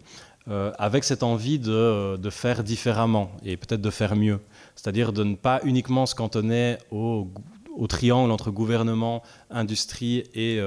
avec 0.76 1.04
cette 1.04 1.22
envie 1.22 1.58
de, 1.58 2.18
faire 2.30 2.64
différemment 2.64 3.30
et 3.44 3.56
peut-être 3.56 3.80
de 3.80 3.90
faire 3.90 4.14
mieux. 4.14 4.40
C'est-à-dire 4.74 5.12
de 5.14 5.24
ne 5.24 5.36
pas 5.36 5.60
uniquement 5.64 6.04
se 6.04 6.14
cantonner 6.14 6.76
au, 6.90 7.30
au 7.74 7.86
triangle 7.86 8.30
entre 8.30 8.50
gouvernement, 8.50 9.22
industrie 9.50 10.24
et 10.34 10.60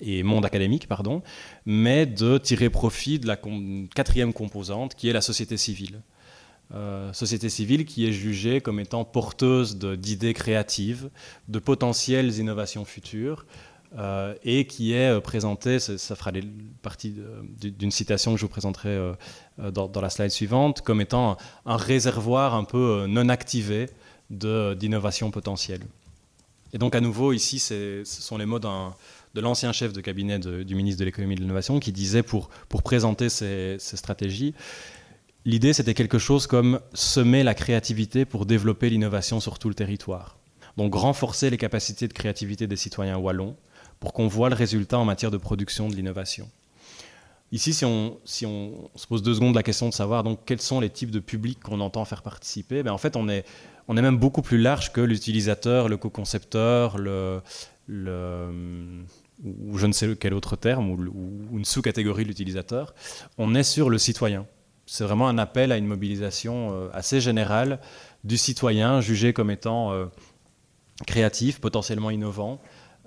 et 0.00 0.22
monde 0.22 0.44
académique, 0.44 0.88
pardon, 0.88 1.22
mais 1.64 2.06
de 2.06 2.38
tirer 2.38 2.70
profit 2.70 3.18
de 3.18 3.26
la 3.26 3.38
quatrième 3.94 4.32
composante 4.32 4.94
qui 4.94 5.08
est 5.08 5.12
la 5.12 5.20
société 5.20 5.56
civile. 5.56 6.00
Euh, 6.74 7.12
société 7.12 7.48
civile 7.48 7.84
qui 7.84 8.08
est 8.08 8.12
jugée 8.12 8.60
comme 8.60 8.80
étant 8.80 9.04
porteuse 9.04 9.78
d'idées 9.78 10.34
créatives, 10.34 11.10
de 11.48 11.58
potentielles 11.60 12.38
innovations 12.38 12.84
futures, 12.84 13.46
euh, 13.96 14.34
et 14.42 14.66
qui 14.66 14.92
est 14.92 15.10
euh, 15.10 15.20
présentée, 15.20 15.78
ça, 15.78 16.16
fera 16.16 16.32
partie 16.82 17.14
d'une 17.60 17.92
citation 17.92 18.32
que 18.32 18.38
je 18.38 18.42
vous 18.44 18.50
présenterai 18.50 19.12
dans, 19.58 20.00
la 20.00 20.10
slide 20.10 20.30
suivante, 20.30 20.80
comme 20.80 21.00
étant 21.00 21.36
un, 21.66 21.76
réservoir 21.76 22.54
un 22.54 22.64
peu 22.64 23.06
non 23.08 23.28
activé 23.28 23.88
d'innovation 24.30 25.30
potentielle. 25.30 25.82
Et 26.72 26.78
donc 26.78 26.96
à 26.96 27.00
nouveau, 27.00 27.32
ici, 27.32 27.60
ce 27.60 28.02
sont 28.04 28.38
les 28.38 28.44
mots 28.44 28.58
d'un 28.58 28.92
de 29.36 29.42
l'ancien 29.42 29.70
chef 29.72 29.92
de 29.92 30.00
cabinet 30.00 30.38
du 30.38 30.74
ministre 30.74 30.98
de 30.98 31.04
l'économie 31.04 31.34
et 31.34 31.36
de 31.36 31.42
l'innovation 31.42 31.78
qui 31.78 31.92
disait 31.92 32.22
pour, 32.22 32.48
présenter 32.82 33.28
ces, 33.28 33.76
stratégies, 33.78 34.54
l'idée 35.44 35.74
c'était 35.74 35.92
quelque 35.92 36.18
chose 36.18 36.46
comme 36.46 36.80
semer 36.94 37.42
la 37.42 37.54
créativité 37.54 38.24
pour 38.24 38.46
développer 38.46 38.88
l'innovation 38.88 39.38
sur 39.38 39.58
tout 39.58 39.68
le 39.68 39.74
territoire. 39.74 40.38
Donc 40.78 40.94
renforcer 40.94 41.50
les 41.50 41.58
capacités 41.58 42.08
de 42.08 42.14
créativité 42.14 42.66
des 42.66 42.76
citoyens 42.76 43.18
wallons 43.18 43.56
pour 44.00 44.14
qu'on 44.14 44.26
voit 44.26 44.48
le 44.48 44.54
résultat 44.54 44.98
en 44.98 45.04
matière 45.04 45.30
de 45.30 45.36
production 45.36 45.88
de 45.88 45.94
l'innovation. 45.94 46.48
Ici, 47.52 47.74
si 47.74 47.84
on, 47.84 48.18
si 48.24 48.44
se 48.44 49.06
pose 49.06 49.22
deux 49.22 49.34
secondes 49.34 49.54
la 49.54 49.62
question 49.62 49.88
de 49.88 49.94
savoir 49.94 50.24
donc 50.24 50.40
quels 50.46 50.60
sont 50.60 50.80
les 50.80 50.90
types 50.90 51.10
de 51.10 51.20
publics 51.20 51.60
qu'on 51.60 51.80
entend 51.80 52.04
faire 52.06 52.22
participer, 52.22 52.82
ben 52.82 52.92
en 52.92 52.98
fait 52.98 53.16
on 53.16 53.28
est, 53.28 53.44
même 53.88 54.16
beaucoup 54.16 54.42
plus 54.42 54.58
large 54.58 54.92
que 54.92 55.02
l'utilisateur, 55.02 55.88
le 55.88 55.98
co-concepteur, 55.98 56.98
le, 56.98 57.42
ou 59.44 59.76
je 59.78 59.86
ne 59.86 59.92
sais 59.92 60.16
quel 60.16 60.34
autre 60.34 60.56
terme, 60.56 60.90
ou, 60.90 61.56
une 61.56 61.64
sous-catégorie 61.64 62.24
de 62.24 62.28
l'utilisateur, 62.28 62.94
on 63.38 63.54
est 63.54 63.62
sur 63.62 63.90
le 63.90 63.98
citoyen. 63.98 64.46
C'est 64.86 65.04
vraiment 65.04 65.28
un 65.28 65.38
appel 65.38 65.72
à 65.72 65.76
une 65.76 65.86
mobilisation 65.86 66.72
euh, 66.72 66.88
assez 66.92 67.20
générale 67.20 67.80
du 68.24 68.36
citoyen, 68.36 69.00
jugé 69.00 69.32
comme 69.32 69.50
étant 69.50 69.92
euh, 69.92 70.06
créatif, 71.06 71.60
potentiellement 71.60 72.10
innovant, 72.10 72.60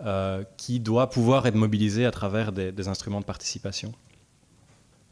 euh, 0.06 0.44
qui 0.58 0.80
doit 0.80 1.10
pouvoir 1.10 1.48
être 1.48 1.56
mobilisé 1.56 2.06
à 2.06 2.12
travers 2.12 2.52
des, 2.52 2.88
instruments 2.88 3.22
de 3.22 3.26
participation. 3.26 3.94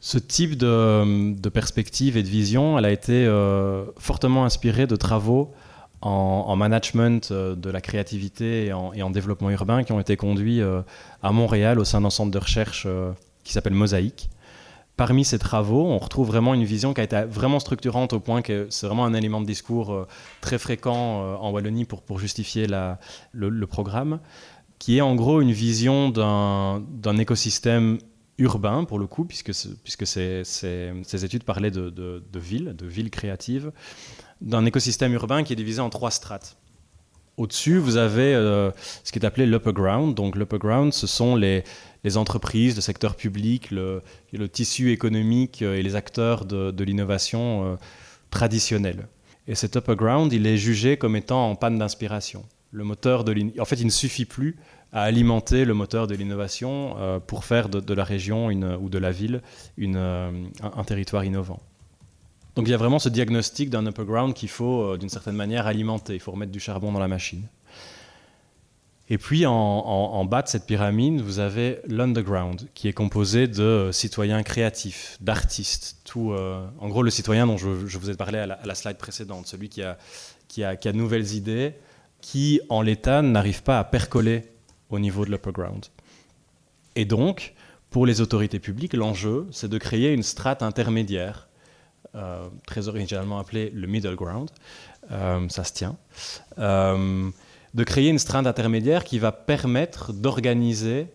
Ce 0.00 0.18
type 0.18 0.56
de, 0.56 1.34
de, 1.34 1.48
perspective 1.48 2.16
et 2.16 2.22
de 2.22 2.28
vision, 2.28 2.78
elle 2.78 2.84
a 2.84 2.92
été 2.92 3.26
fortement 3.96 4.44
inspirée 4.44 4.86
de 4.86 4.94
travaux 4.94 5.52
en, 6.00 6.56
management 6.56 7.30
euh, 7.30 7.54
de 7.54 7.70
la 7.70 7.80
créativité 7.80 8.66
et 8.66 8.72
en, 8.72 9.10
développement 9.10 9.50
urbain 9.50 9.84
qui 9.84 9.92
ont 9.92 10.00
été 10.00 10.16
conduits 10.16 10.60
euh, 10.60 10.82
à 11.22 11.32
Montréal 11.32 11.78
au 11.78 11.84
sein 11.84 12.00
d'un 12.00 12.10
centre 12.10 12.30
de 12.30 12.38
recherche 12.38 12.84
euh, 12.86 13.12
qui 13.44 13.52
s'appelle 13.52 13.74
Mosaïque. 13.74 14.30
Parmi 14.96 15.24
ces 15.24 15.38
travaux, 15.38 15.86
on 15.86 15.98
retrouve 15.98 16.26
vraiment 16.26 16.54
une 16.54 16.64
vision 16.64 16.92
qui 16.92 17.00
a 17.00 17.04
été 17.04 17.22
vraiment 17.22 17.60
structurante 17.60 18.12
au 18.12 18.20
point 18.20 18.42
que 18.42 18.66
c'est 18.68 18.86
vraiment 18.86 19.04
un 19.04 19.14
élément 19.14 19.40
de 19.40 19.46
discours 19.46 20.08
très 20.40 20.58
fréquent 20.58 21.38
en 21.40 21.52
Wallonie 21.52 21.84
pour, 21.84 22.18
justifier 22.18 22.66
le, 23.32 23.66
programme, 23.66 24.18
qui 24.80 24.98
est 24.98 25.00
en 25.00 25.14
gros 25.14 25.40
une 25.40 25.52
vision 25.52 26.08
d'un 26.08 27.16
écosystème 27.16 27.98
urbain 28.38 28.82
pour 28.82 28.98
le 28.98 29.06
coup, 29.06 29.24
puisque, 29.24 29.54
ces, 29.54 31.24
études 31.24 31.44
parlaient 31.44 31.70
de 31.70 32.22
villes, 32.34 32.74
de 32.76 32.86
villes 32.86 33.10
créatives, 33.10 33.70
d'un 34.40 34.64
écosystème 34.66 35.12
urbain 35.12 35.42
qui 35.42 35.52
est 35.52 35.56
divisé 35.56 35.80
en 35.80 35.90
trois 35.90 36.10
strates. 36.10 36.56
Au-dessus, 37.36 37.78
vous 37.78 37.96
avez 37.96 38.32
ce 39.04 39.12
qui 39.12 39.20
est 39.20 39.24
appelé 39.24 39.46
l'upper 39.46 39.72
ground. 39.72 40.14
Donc 40.16 40.34
l'upper 40.34 40.58
ground, 40.58 40.92
ce 40.92 41.06
sont 41.06 41.36
les, 41.36 41.62
entreprises, 42.16 42.74
le 42.74 42.80
secteur 42.80 43.14
public, 43.14 43.70
le, 43.70 44.02
tissu 44.48 44.90
économique 44.90 45.62
et 45.62 45.82
les 45.82 45.94
acteurs 45.94 46.44
de, 46.44 46.82
l'innovation 46.82 47.78
traditionnelle. 48.30 49.06
Et 49.46 49.54
cet 49.54 49.76
upper 49.76 49.94
ground, 49.94 50.32
il 50.32 50.46
est 50.48 50.56
jugé 50.56 50.96
comme 50.96 51.14
étant 51.14 51.50
en 51.50 51.54
panne 51.54 51.78
d'inspiration. 51.78 52.44
Le 52.70 52.84
moteur 52.84 53.24
de 53.24 53.34
en 53.60 53.64
fait, 53.64 53.76
il 53.76 53.86
ne 53.86 53.90
suffit 53.90 54.26
plus 54.26 54.56
à 54.92 55.02
alimenter 55.02 55.64
le 55.64 55.74
moteur 55.74 56.06
de 56.06 56.14
l'innovation 56.14 56.96
euh, 56.98 57.20
pour 57.20 57.44
faire 57.44 57.68
de, 57.68 57.94
la 57.94 58.04
région 58.04 58.46
ou 58.46 58.88
de 58.88 58.98
la 58.98 59.10
ville 59.10 59.42
euh, 59.78 60.30
un, 60.62 60.84
territoire 60.84 61.24
innovant. 61.24 61.60
Donc 62.58 62.66
il 62.66 62.72
y 62.72 62.74
a 62.74 62.76
vraiment 62.76 62.98
ce 62.98 63.08
diagnostic 63.08 63.70
d'un 63.70 63.86
upper 63.86 64.04
ground 64.04 64.34
qu'il 64.34 64.48
faut 64.48 64.82
euh, 64.82 64.98
d'une 64.98 65.08
certaine 65.08 65.36
manière 65.36 65.68
alimenter. 65.68 66.14
Il 66.14 66.18
faut 66.18 66.32
remettre 66.32 66.50
du 66.50 66.58
charbon 66.58 66.90
dans 66.90 66.98
la 66.98 67.06
machine. 67.06 67.44
Et 69.08 69.16
puis 69.16 69.46
en, 69.46 70.24
bas 70.24 70.42
de 70.42 70.48
cette 70.48 70.66
pyramide, 70.66 71.20
vous 71.20 71.38
avez 71.38 71.78
l'underground, 71.86 72.68
qui 72.74 72.88
est 72.88 72.92
composé 72.92 73.46
de 73.46 73.90
citoyens 73.92 74.42
créatifs, 74.42 75.18
d'artistes. 75.20 75.98
Tout, 76.04 76.34
en 76.78 76.88
gros, 76.88 77.02
le 77.02 77.08
citoyen 77.10 77.46
dont 77.46 77.56
je, 77.56 77.68
vous 77.68 78.10
ai 78.10 78.14
parlé 78.14 78.38
à 78.38 78.46
la, 78.46 78.74
slide 78.74 78.98
précédente, 78.98 79.46
celui 79.46 79.70
qui 79.70 79.82
a, 79.82 79.96
qui 80.48 80.62
a, 80.62 80.76
qui 80.76 80.88
a 80.88 80.92
nouvelles 80.92 81.32
idées, 81.34 81.72
qui 82.20 82.60
en 82.68 82.82
l'état 82.82 83.22
n'arrive 83.22 83.62
pas 83.62 83.78
à 83.78 83.84
percoler 83.84 84.42
au 84.90 84.98
niveau 84.98 85.24
de 85.24 85.30
l'upper 85.30 85.52
ground. 85.52 85.86
Et 86.94 87.06
donc, 87.06 87.54
pour 87.88 88.04
les 88.04 88.20
autorités 88.20 88.58
publiques, 88.58 88.92
l'enjeu, 88.92 89.46
c'est 89.52 89.70
de 89.70 89.78
créer 89.78 90.12
une 90.12 90.22
strate 90.22 90.62
intermédiaire, 90.62 91.47
euh, 92.18 92.48
très 92.66 92.88
originalement 92.88 93.38
appelée 93.38 93.70
le 93.70 93.86
middle 93.86 94.16
ground, 94.16 94.50
euh, 95.12 95.48
ça 95.48 95.62
se 95.62 95.72
tient, 95.72 95.96
euh, 96.58 97.30
de 97.74 97.84
créer 97.84 98.08
une 98.08 98.18
strate 98.18 98.44
intermédiaire 98.44 99.04
qui 99.04 99.20
va 99.20 99.30
permettre 99.30 100.12
d'organiser 100.12 101.06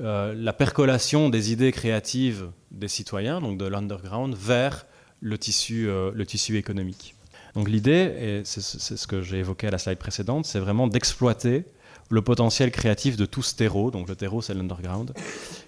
la 0.00 0.52
percolation 0.52 1.28
des 1.28 1.50
idées 1.50 1.72
créatives 1.72 2.50
des 2.70 2.86
citoyens, 2.86 3.40
donc 3.40 3.58
de 3.58 3.64
l'underground, 3.66 4.36
vers 4.36 4.86
le 5.20 5.36
tissu, 5.38 5.86
le 5.88 6.24
tissu 6.24 6.56
économique. 6.56 7.16
Donc 7.54 7.68
l'idée, 7.68 8.14
et 8.20 8.42
c'est 8.44 8.60
ce 8.62 9.06
que 9.08 9.22
j'ai 9.22 9.38
évoqué 9.38 9.66
à 9.66 9.70
la 9.70 9.78
slide 9.78 9.98
précédente, 9.98 10.44
c'est 10.46 10.60
vraiment 10.60 10.86
d'exploiter 10.86 11.64
le 12.10 12.22
potentiel 12.22 12.70
créatif 12.70 13.16
de 13.16 13.26
tout 13.26 13.42
ce 13.42 13.56
terreau, 13.56 13.90
donc 13.90 14.08
le 14.08 14.14
terreau 14.14 14.40
c'est 14.40 14.54
l'underground, 14.54 15.12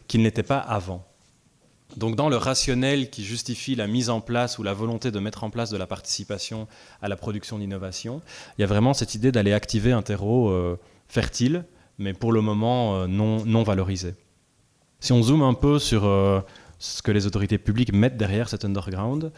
qui 0.06 0.18
ne 0.18 0.22
l'était 0.22 0.44
pas 0.44 0.58
avant. 0.58 1.09
Donc 1.96 2.16
dans 2.16 2.28
le 2.28 2.36
rationnel 2.36 3.10
qui 3.10 3.24
justifie 3.24 3.74
la 3.74 3.86
mise 3.86 4.10
en 4.10 4.20
place 4.20 4.58
ou 4.58 4.62
la 4.62 4.74
volonté 4.74 5.10
de 5.10 5.18
mettre 5.18 5.44
en 5.44 5.50
place 5.50 5.70
de 5.70 5.76
la 5.76 5.86
participation 5.86 6.68
à 7.02 7.08
la 7.08 7.16
production 7.16 7.58
d'innovation, 7.58 8.22
il 8.56 8.62
y 8.62 8.64
a 8.64 8.66
vraiment 8.66 8.94
cette 8.94 9.14
idée 9.14 9.32
d'aller 9.32 9.52
activer 9.52 9.92
un 9.92 10.02
terreau 10.02 10.50
euh, 10.50 10.78
fertile, 11.08 11.64
mais 11.98 12.12
pour 12.12 12.32
le 12.32 12.40
moment 12.40 12.96
euh, 12.96 13.06
non, 13.06 13.62
valorisé. 13.62 14.14
Si 15.00 15.12
on 15.12 15.22
zoome 15.22 15.42
un 15.42 15.54
peu 15.54 15.78
sur 15.78 16.04
euh, 16.04 16.40
ce 16.78 17.02
que 17.02 17.10
les 17.10 17.26
autorités 17.26 17.58
publiques 17.58 17.92
mettent 17.92 18.16
derrière 18.16 18.48
cet 18.48 18.64
underground, 18.64 19.32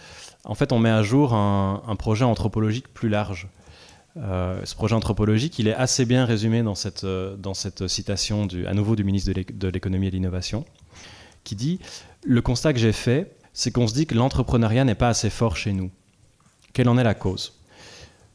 en 0.44 0.54
fait 0.54 0.72
on 0.72 0.78
met 0.78 0.90
à 0.90 1.02
jour 1.02 1.34
un 1.34 1.96
projet 1.96 2.24
anthropologique 2.24 2.92
plus 2.92 3.08
large 3.08 3.48
ce 4.14 4.74
projet 4.74 4.94
anthropologique, 4.94 5.58
il 5.58 5.68
est 5.68 5.74
assez 5.74 6.04
bien 6.04 6.26
résumé 6.26 6.62
dans 6.62 6.74
cette, 6.74 7.88
citation 7.88 8.46
à 8.66 8.74
nouveau 8.74 8.94
du 8.94 9.04
ministre 9.04 9.32
de 9.32 9.68
l'économie 9.68 10.08
et 10.08 10.10
de 10.10 10.16
l'innovation, 10.16 10.64
qui 11.44 11.56
dit 11.56 11.80
Le 12.24 12.40
constat 12.40 12.72
que 12.72 12.78
j'ai 12.78 12.92
fait, 12.92 13.36
c'est 13.52 13.70
qu'on 13.70 13.86
se 13.86 13.94
dit 13.94 14.06
que 14.06 14.14
l'entrepreneuriat 14.14 14.84
n'est 14.84 14.94
pas 14.94 15.08
assez 15.08 15.30
fort 15.30 15.56
chez 15.56 15.72
nous. 15.72 15.90
Quelle 16.72 16.88
en 16.88 16.96
est 16.98 17.04
la 17.04 17.14
cause? 17.14 17.60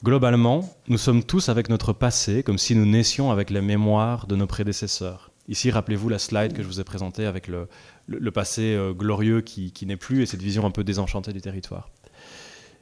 Globalement, 0.03 0.69
nous 0.87 0.97
sommes 0.97 1.23
tous 1.23 1.49
avec 1.49 1.69
notre 1.69 1.93
passé 1.93 2.43
comme 2.43 2.57
si 2.57 2.75
nous 2.75 2.85
naissions 2.85 3.31
avec 3.31 3.49
la 3.49 3.61
mémoire 3.61 4.27
de 4.27 4.35
nos 4.35 4.45
prédécesseurs. 4.45 5.31
Ici, 5.47 5.71
rappelez-vous 5.71 6.09
la 6.09 6.19
slide 6.19 6.53
que 6.53 6.61
je 6.61 6.67
vous 6.67 6.79
ai 6.79 6.83
présentée 6.83 7.25
avec 7.25 7.47
le, 7.47 7.67
passé 8.31 8.75
euh, 8.75 8.93
glorieux 8.93 9.41
qui, 9.41 9.71
qui 9.71 9.85
n'est 9.85 9.97
plus 9.97 10.21
et 10.21 10.25
cette 10.25 10.41
vision 10.41 10.65
un 10.65 10.71
peu 10.71 10.83
désenchantée 10.83 11.31
du 11.31 11.41
territoire. 11.41 11.89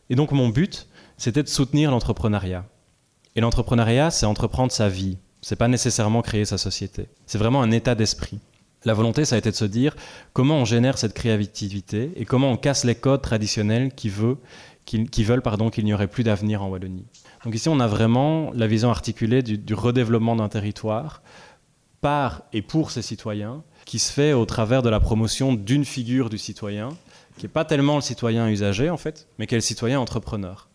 Et 0.10 0.15
donc 0.15 0.32
mon 0.32 0.49
but, 0.49 0.88
c'était 1.18 1.44
de 1.44 1.48
soutenir 1.48 1.91
l'entrepreneuriat 1.91 2.65
et 3.36 3.41
l'entrepreneuriat, 3.41 4.11
c'est 4.11 4.26
entreprendre 4.26 4.72
sa 4.72 4.88
vie. 4.88 5.18
C'est 5.41 5.57
pas 5.57 5.68
nécessairement 5.68 6.22
créer 6.22 6.45
sa 6.45 6.57
société. 6.57 7.07
C'est 7.26 7.38
vraiment 7.38 7.61
un 7.61 7.72
état 7.72 7.94
d'esprit. 7.94 8.40
La 8.86 8.94
volonté, 8.94 9.26
ça 9.26 9.36
a 9.36 9.40
été 9.40 9.49
de 9.49 9.56
se 9.56 9.66
dire 9.66 9.95
comment 10.34 10.57
on 10.57 10.66
génère 10.66 10.99
cette 10.99 11.14
créativité 11.14 12.12
et 12.16 12.26
comment 12.26 12.52
on 12.52 12.57
casse 12.57 12.86
les 12.86 12.94
codes 12.94 13.24
traditionnels 13.24 13.94
qui, 13.95 14.10
veulent 14.10 15.41
pardon, 15.41 15.72
qu'il 15.72 15.86
n'y 15.86 15.94
aurait 15.94 16.07
plus 16.07 16.24
d'avenir 16.24 16.62
en 16.62 16.70
Wallonie. 16.70 17.07
Donc 17.44 17.56
ici, 17.56 17.68
on 17.68 17.80
a 17.80 17.88
vraiment 17.88 18.52
la 18.53 18.68
vision 18.68 18.91
articulée 18.91 19.41
du, 19.41 19.74
redéveloppement 19.74 20.36
d'un 20.36 20.49
territoire 20.49 21.24
par 21.99 22.44
et 22.53 22.62
pour 22.62 22.91
ses 22.91 23.02
citoyens, 23.02 23.64
qui 23.86 23.98
se 23.98 24.12
fait 24.12 24.34
au 24.34 24.45
travers 24.45 24.84
de 24.84 24.90
la 24.90 24.99
promotion 24.99 25.53
d'une 25.53 25.86
figure 25.86 26.30
du 26.30 26.38
citoyen, 26.38 26.90
qui 27.38 27.45
n'est 27.45 27.52
pas 27.52 27.66
tellement 27.66 27.95
le 27.95 28.02
citoyen 28.02 28.48
usager 28.48 28.91
en 28.91 28.98
fait, 28.98 29.28
mais 29.40 29.48
qui 29.48 29.56
est 29.56 29.57
le 29.57 29.62
citoyen 29.62 29.99
entrepreneur. 29.99 30.70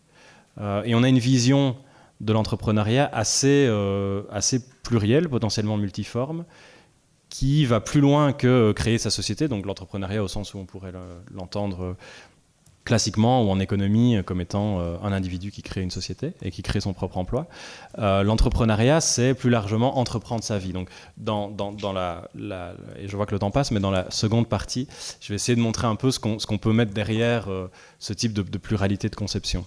Euh, 0.58 0.82
et 0.84 0.96
on 0.96 1.04
a 1.04 1.08
une 1.08 1.20
vision 1.20 1.76
de 2.20 2.32
l'entrepreneuriat 2.32 3.08
assez, 3.12 3.66
euh, 3.68 4.22
assez 4.32 4.60
pluriel, 4.82 5.28
potentiellement 5.28 5.76
multiforme, 5.76 6.44
qui 7.30 7.64
va 7.64 7.80
plus 7.80 8.00
loin 8.00 8.32
que 8.32 8.72
créer 8.72 8.98
sa 8.98 9.10
société, 9.10 9.48
donc 9.48 9.64
l'entrepreneuriat 9.64 10.22
au 10.22 10.28
sens 10.28 10.52
où 10.52 10.58
on 10.58 10.66
pourrait 10.66 10.92
l'entendre 11.32 11.96
classiquement 12.84 13.44
ou 13.44 13.50
en 13.50 13.60
économie 13.60 14.16
comme 14.24 14.40
étant 14.40 14.80
euh, 14.80 14.96
un 15.02 15.12
individu 15.12 15.50
qui 15.50 15.62
crée 15.62 15.82
une 15.82 15.90
société 15.90 16.32
et 16.42 16.50
qui 16.50 16.62
crée 16.62 16.80
son 16.80 16.92
propre 16.92 17.18
emploi. 17.18 17.46
Euh, 17.98 18.22
l'entrepreneuriat, 18.22 19.00
c'est 19.00 19.34
plus 19.34 19.50
largement 19.50 19.98
entreprendre 19.98 20.42
sa 20.42 20.58
vie. 20.58 20.72
Donc, 20.72 20.88
dans, 21.16 21.54
la, 21.92 22.28
et 22.98 23.06
je 23.06 23.16
vois 23.16 23.26
que 23.26 23.32
le 23.32 23.38
temps 23.38 23.50
passe, 23.50 23.70
mais 23.70 23.80
dans 23.80 23.90
la 23.90 24.10
seconde 24.10 24.48
partie, 24.48 24.88
je 25.20 25.28
vais 25.28 25.36
essayer 25.36 25.56
de 25.56 25.60
montrer 25.60 25.86
un 25.86 25.96
peu 25.96 26.10
ce 26.10 26.18
qu'on 26.18 26.58
peut 26.58 26.72
mettre 26.72 26.92
derrière 26.92 27.48
ce 27.98 28.12
type 28.12 28.32
de 28.32 28.58
pluralité 28.58 29.08
de 29.08 29.16
conception. 29.16 29.64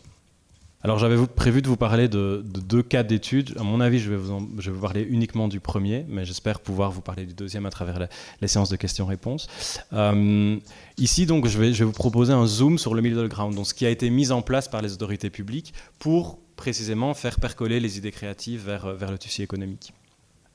Alors 0.86 1.00
j'avais 1.00 1.16
prévu 1.28 1.62
de 1.62 1.70
vous 1.70 1.78
parler 1.78 2.10
de, 2.10 2.44
deux 2.44 2.84
cas 2.84 3.04
d'études. 3.04 3.56
À 3.58 3.64
mon 3.64 3.80
avis, 3.80 4.00
je 4.00 4.12
vais, 4.12 4.18
vous 4.18 4.82
parler 4.82 5.02
uniquement 5.02 5.48
du 5.48 5.62
premier, 5.62 6.06
mais 6.10 6.26
j'espère 6.26 6.60
pouvoir 6.60 6.92
vous 6.92 7.00
parler 7.00 7.26
du 7.26 7.34
deuxième 7.34 7.66
à 7.66 7.70
travers 7.70 8.10
les 8.42 8.48
séances 8.50 8.70
de 8.70 8.76
questions-réponses. 8.76 9.48
Euh, 9.94 10.58
ici, 10.98 11.26
donc, 11.26 11.48
je 11.48 11.58
vais, 11.58 11.72
vous 11.72 11.94
proposer 11.94 12.34
un 12.34 12.46
zoom 12.46 12.78
sur 12.78 12.96
le 12.96 13.02
middle 13.02 13.30
ground, 13.30 13.56
donc 13.56 13.66
ce 13.66 13.74
qui 13.74 13.86
a 13.86 13.90
été 13.90 14.10
mis 14.10 14.34
en 14.34 14.42
place 14.42 14.68
par 14.68 14.82
les 14.82 14.92
autorités 14.92 15.30
publiques 15.30 15.74
pour 16.00 16.38
précisément 16.58 17.14
faire 17.14 17.40
percoler 17.40 17.80
les 17.80 17.98
idées 17.98 18.12
créatives 18.12 18.66
vers, 18.66 19.12
le 19.12 19.18
tissu 19.18 19.42
économique. 19.42 19.94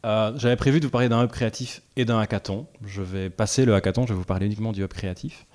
Euh, 0.07 0.33
j'avais 0.37 0.57
prévu 0.57 0.79
de 0.79 0.85
vous 0.85 0.93
parler 0.93 1.09
d'un 1.09 1.25
hub 1.25 1.31
créatif 1.31 1.83
et 1.97 2.05
d'un 2.05 2.21
hackathon. 2.21 2.67
Je 2.85 3.03
vais 3.03 3.31
passer 3.31 3.65
le 3.65 3.75
hackathon, 3.75 4.07
je 4.07 4.13
vais 4.13 4.19
vous 4.19 4.25
parler 4.25 4.47
uniquement 4.47 4.73
du 4.73 4.85
hub 4.85 4.93
créatif, 4.93 5.47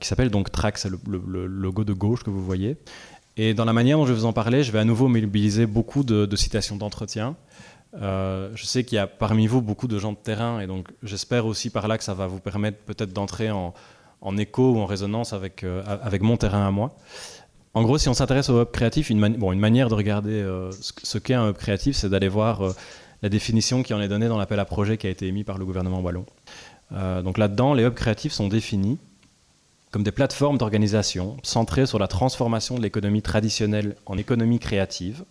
qui 0.00 0.08
s'appelle 0.08 0.30
donc 0.30 0.50
Trax, 0.50 0.86
le, 0.86 0.98
le, 1.06 1.46
logo 1.46 1.84
de 1.84 1.92
gauche 1.92 2.24
que 2.24 2.30
vous 2.30 2.44
voyez. 2.44 2.78
Et 3.36 3.54
dans 3.54 3.64
la 3.64 3.72
manière 3.72 3.96
dont 3.96 4.04
je 4.04 4.12
vais 4.12 4.18
vous 4.18 4.26
en 4.26 4.32
parler, 4.32 4.62
je 4.62 4.72
vais 4.72 4.78
à 4.78 4.84
nouveau 4.84 5.08
mobiliser 5.08 5.66
beaucoup 5.66 6.04
de, 6.04 6.36
citations 6.36 6.76
d'entretien. 6.76 7.36
Euh, 8.00 8.50
je 8.54 8.64
sais 8.64 8.84
qu'il 8.84 8.96
y 8.96 8.98
a 8.98 9.06
parmi 9.06 9.46
vous 9.46 9.60
beaucoup 9.62 9.88
de 9.88 9.98
gens 9.98 10.12
de 10.12 10.18
terrain, 10.18 10.60
et 10.60 10.66
donc 10.66 10.88
j'espère 11.02 11.46
aussi 11.46 11.70
par 11.70 11.88
là 11.88 11.98
que 11.98 12.04
ça 12.04 12.14
va 12.14 12.26
vous 12.26 12.40
permettre 12.40 12.78
peut-être 12.78 13.12
d'entrer 13.12 13.50
en, 13.50 13.74
écho 14.38 14.72
ou 14.72 14.78
en 14.78 14.86
résonance 14.86 15.32
avec, 15.32 15.62
euh, 15.64 15.82
avec 16.02 16.22
mon 16.22 16.36
terrain 16.36 16.66
à 16.66 16.70
moi. 16.70 16.96
En 17.74 17.82
gros, 17.82 17.96
si 17.96 18.08
on 18.10 18.14
s'intéresse 18.14 18.50
au 18.50 18.60
hub 18.60 18.70
créatif, 18.70 19.08
une, 19.08 19.18
manière 19.18 19.88
de 19.88 19.94
regarder 19.94 20.32
euh, 20.32 20.70
ce, 20.80 21.16
qu'est 21.18 21.34
un 21.34 21.48
hub 21.48 21.56
créatif, 21.56 21.96
c'est 21.96 22.10
d'aller 22.10 22.28
voir 22.28 22.62
la 23.22 23.28
définition 23.30 23.82
qui 23.82 23.94
en 23.94 24.00
est 24.00 24.08
donnée 24.08 24.28
dans 24.28 24.36
l'appel 24.36 24.60
à 24.60 24.66
projet 24.66 24.98
qui 24.98 25.06
a 25.06 25.10
été 25.10 25.26
émis 25.26 25.44
par 25.44 25.56
le 25.56 25.64
gouvernement 25.64 26.00
wallon. 26.00 26.26
donc 26.90 27.38
là-dedans, 27.38 27.72
les 27.72 27.84
hubs 27.84 27.94
créatifs 27.94 28.32
sont 28.32 28.48
définis 28.48 28.98
comme 29.92 30.02
des 30.02 30.10
plateformes 30.10 30.58
d'organisation 30.58 31.36
centrées 31.42 31.86
sur 31.86 31.98
la 31.98 32.08
transformation 32.08 32.76
de 32.76 32.82
l'économie 32.82 33.22
traditionnelle 33.22 33.94
en 34.06 34.16
économie 34.16 34.58
créative, 34.58 35.22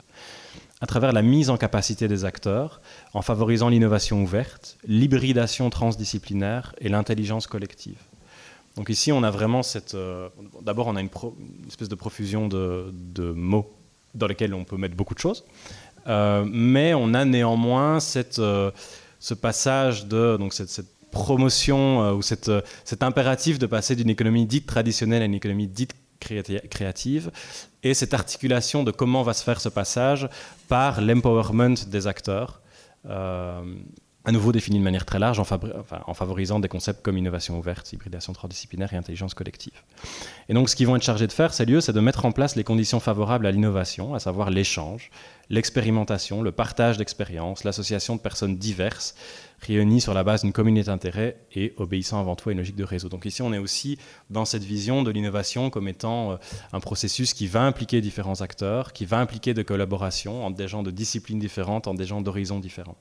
à 0.82 0.86
travers 0.86 1.12
la 1.12 1.24
mise 1.24 1.50
en 1.50 1.58
capacité 1.58 2.08
des 2.08 2.26
acteurs, 2.26 2.80
en 3.14 3.24
favorisant 3.24 3.70
l'innovation 3.70 4.22
ouverte, 4.22 4.78
l'hybridation 4.88 5.70
transdisciplinaire 5.70 6.74
et 6.80 6.90
l'intelligence 6.90 7.48
collective. 7.48 7.98
Donc 8.76 8.90
ici, 8.90 9.12
on 9.12 9.24
a 9.24 9.32
vraiment 9.32 9.64
cette... 9.64 9.96
Euh, 9.96 10.30
d'abord, 10.62 10.88
on 10.88 10.96
a 10.96 11.02
une, 11.02 11.10
espèce 11.68 11.90
de 11.90 11.96
profusion 11.96 12.48
de, 12.48 12.94
mots 13.36 13.74
dans 14.14 14.28
lesquels 14.28 14.54
on 14.54 14.64
peut 14.64 14.78
mettre 14.78 14.96
beaucoup 14.96 15.16
de 15.16 15.20
choses, 15.20 15.44
euh, 16.08 16.46
mais 16.48 16.94
on 16.94 17.14
a 17.14 17.26
néanmoins 17.26 18.00
cette, 18.00 18.40
euh, 18.40 18.70
ce 19.20 19.34
passage 19.34 20.06
de... 20.06 20.38
Donc 20.38 20.54
cette 20.54 20.86
promotion 21.12 22.04
euh, 22.04 22.14
ou 22.14 22.22
euh, 22.50 22.62
cet 22.84 23.04
impératif 23.04 23.60
de 23.60 23.66
passer 23.66 23.96
d'une 23.96 24.10
économie 24.10 24.46
dite 24.46 24.66
traditionnelle 24.66 25.22
à 25.22 25.26
une 25.26 25.34
économie 25.34 25.68
dite 25.68 25.94
créative 26.70 27.32
et 27.82 27.94
cette 27.96 28.14
articulation 28.14 28.84
de 28.84 28.92
comment 28.92 29.24
va 29.24 29.34
se 29.34 29.44
faire 29.44 29.60
ce 29.60 29.70
passage 29.70 30.30
par 30.68 31.02
l'empowerment 31.02 31.76
des 31.88 32.06
acteurs. 32.08 32.62
Euh, 33.08 33.62
à 34.24 34.32
nouveau 34.32 34.52
défini 34.52 34.78
de 34.78 34.84
manière 34.84 35.06
très 35.06 35.18
large 35.18 35.40
en, 35.40 36.14
favorisant 36.14 36.60
des 36.60 36.68
concepts 36.68 37.02
comme 37.02 37.18
innovation 37.18 37.58
ouverte, 37.58 37.92
hybridation 37.92 38.34
transdisciplinaire 38.34 38.94
et 38.94 38.98
intelligence 38.98 39.34
collective. 39.34 39.82
Et 40.48 40.54
donc 40.54 40.70
ce 40.70 40.76
qu'ils 40.76 40.86
vont 40.86 40.96
être 40.96 41.04
chargés 41.04 41.26
de 41.26 41.32
faire, 41.32 41.54
ces 41.54 41.66
lieux, 41.66 41.82
c'est 41.82 41.94
de 41.94 42.00
mettre 42.00 42.26
en 42.26 42.32
place 42.32 42.56
les 42.56 42.64
conditions 42.64 43.00
favorables 43.00 43.48
à 43.48 43.52
l'innovation, 43.52 44.14
à 44.14 44.20
savoir 44.20 44.52
l'échange, 44.52 45.10
l'expérimentation, 45.50 46.44
le 46.44 46.52
partage 46.52 46.98
d'expériences, 46.98 47.64
l'association 47.64 48.16
de 48.16 48.22
personnes 48.22 48.58
diverses, 48.58 49.16
réunies 49.62 50.02
sur 50.02 50.14
la 50.14 50.24
base 50.24 50.42
d'une 50.42 50.52
communauté 50.52 50.88
d'intérêt 50.88 51.38
et 51.54 51.74
obéissant 51.78 52.20
avant 52.20 52.36
tout 52.36 52.50
à 52.50 52.52
une 52.52 52.58
logique 52.58 52.76
de 52.76 52.84
réseau. 52.84 53.10
Donc 53.10 53.26
ici, 53.26 53.42
on 53.42 53.54
est 53.54 53.58
aussi 53.58 53.98
dans 54.30 54.46
cette 54.46 54.64
vision 54.64 55.04
de 55.04 55.12
l'innovation 55.12 55.70
comme 55.70 55.88
étant 55.88 56.32
euh, 56.32 56.36
un 56.74 56.80
processus 56.80 57.34
qui 57.34 57.48
va 57.48 57.64
impliquer 57.64 58.02
différents 58.02 58.42
acteurs, 58.42 58.94
qui 58.94 59.06
va 59.06 59.20
impliquer 59.20 59.54
de 59.54 59.62
collaboration 59.62 60.46
entre 60.46 60.58
des 60.58 60.68
gens 60.68 60.84
de 60.84 60.92
disciplines 60.92 61.40
différentes, 61.40 61.88
entre 61.88 62.00
des 62.00 62.06
gens 62.06 62.22
d'horizons 62.22 62.60
différents. 62.60 62.98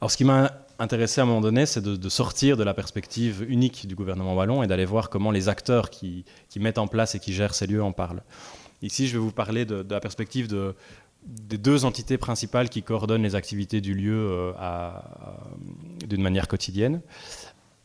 Alors, 0.00 0.10
ce 0.10 0.16
qui 0.16 0.24
m'a 0.24 0.50
intéressé 0.78 1.20
à 1.20 1.24
un 1.24 1.26
moment 1.26 1.42
donné, 1.42 1.66
c'est 1.66 1.82
de, 1.82 2.08
sortir 2.08 2.56
de 2.56 2.64
la 2.64 2.72
perspective 2.72 3.44
unique 3.46 3.86
du 3.86 3.94
gouvernement 3.94 4.34
wallon 4.34 4.62
et 4.62 4.66
d'aller 4.66 4.86
voir 4.86 5.10
comment 5.10 5.30
les 5.30 5.50
acteurs 5.50 5.90
qui, 5.90 6.24
mettent 6.56 6.78
en 6.78 6.86
place 6.86 7.14
et 7.14 7.20
qui 7.20 7.34
gèrent 7.34 7.54
ces 7.54 7.66
lieux 7.66 7.82
en 7.82 7.92
parlent. 7.92 8.22
Ici, 8.80 9.08
je 9.08 9.12
vais 9.12 9.18
vous 9.18 9.30
parler 9.30 9.66
de, 9.66 9.86
la 9.90 10.00
perspective 10.00 10.48
des 11.24 11.58
deux 11.58 11.84
entités 11.84 12.18
principales 12.18 12.68
qui 12.68 12.82
coordonnent 12.82 13.22
les 13.22 13.34
activités 13.34 13.80
du 13.80 13.94
lieu 13.94 14.54
euh, 14.58 14.92
d'une 16.06 16.22
manière 16.22 16.48
quotidienne. 16.48 17.00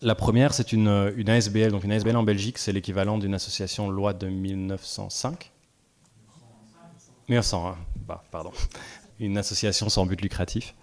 La 0.02 0.16
première, 0.16 0.54
c'est 0.54 0.72
une, 0.74 1.14
une, 1.16 1.30
ASBL. 1.30 1.72
Donc 1.72 1.84
une 1.84 1.92
ASBL 1.92 2.16
en 2.16 2.24
Belgique, 2.24 2.58
c'est 2.58 2.72
l'équivalent 2.72 3.18
d'une 3.18 3.34
association 3.34 3.90
loi 3.90 4.14
de 4.14 4.28
1905. 4.28 5.52
1901, 7.30 7.76
bah, 8.08 8.24
pardon. 8.32 8.52
Une 9.20 9.38
association 9.38 9.90
sans 9.90 10.06
but 10.06 10.22
lucratif. 10.22 10.76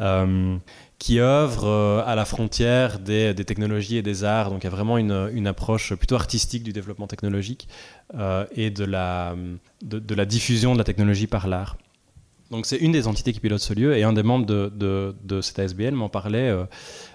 Euh, 0.00 0.58
qui 0.98 1.20
œuvre 1.20 1.66
euh, 1.66 2.02
à 2.06 2.14
la 2.14 2.24
frontière 2.24 2.98
des, 2.98 3.34
technologies 3.34 3.98
et 3.98 4.02
des 4.02 4.24
arts. 4.24 4.50
Donc 4.50 4.62
il 4.62 4.64
y 4.64 4.66
a 4.68 4.70
vraiment 4.70 4.96
une, 4.96 5.46
approche 5.46 5.94
plutôt 5.94 6.14
artistique 6.14 6.62
du 6.62 6.72
développement 6.72 7.06
technologique 7.06 7.68
euh, 8.14 8.46
et 8.52 8.70
de, 8.70 8.84
la 8.84 9.34
diffusion 10.24 10.72
de 10.72 10.78
la 10.78 10.84
technologie 10.84 11.26
par 11.26 11.48
l'art. 11.48 11.76
Donc 12.50 12.66
c'est 12.66 12.76
une 12.76 12.92
des 12.92 13.08
entités 13.08 13.32
qui 13.32 13.40
pilote 13.40 13.60
ce 13.60 13.74
lieu 13.74 13.96
et 13.96 14.04
un 14.04 14.12
des 14.12 14.22
membres 14.22 14.46
de, 14.46 14.70
de, 15.22 15.40
cette 15.40 15.58
ASBL 15.58 15.94
m'en 15.94 16.08
parlait 16.08 16.54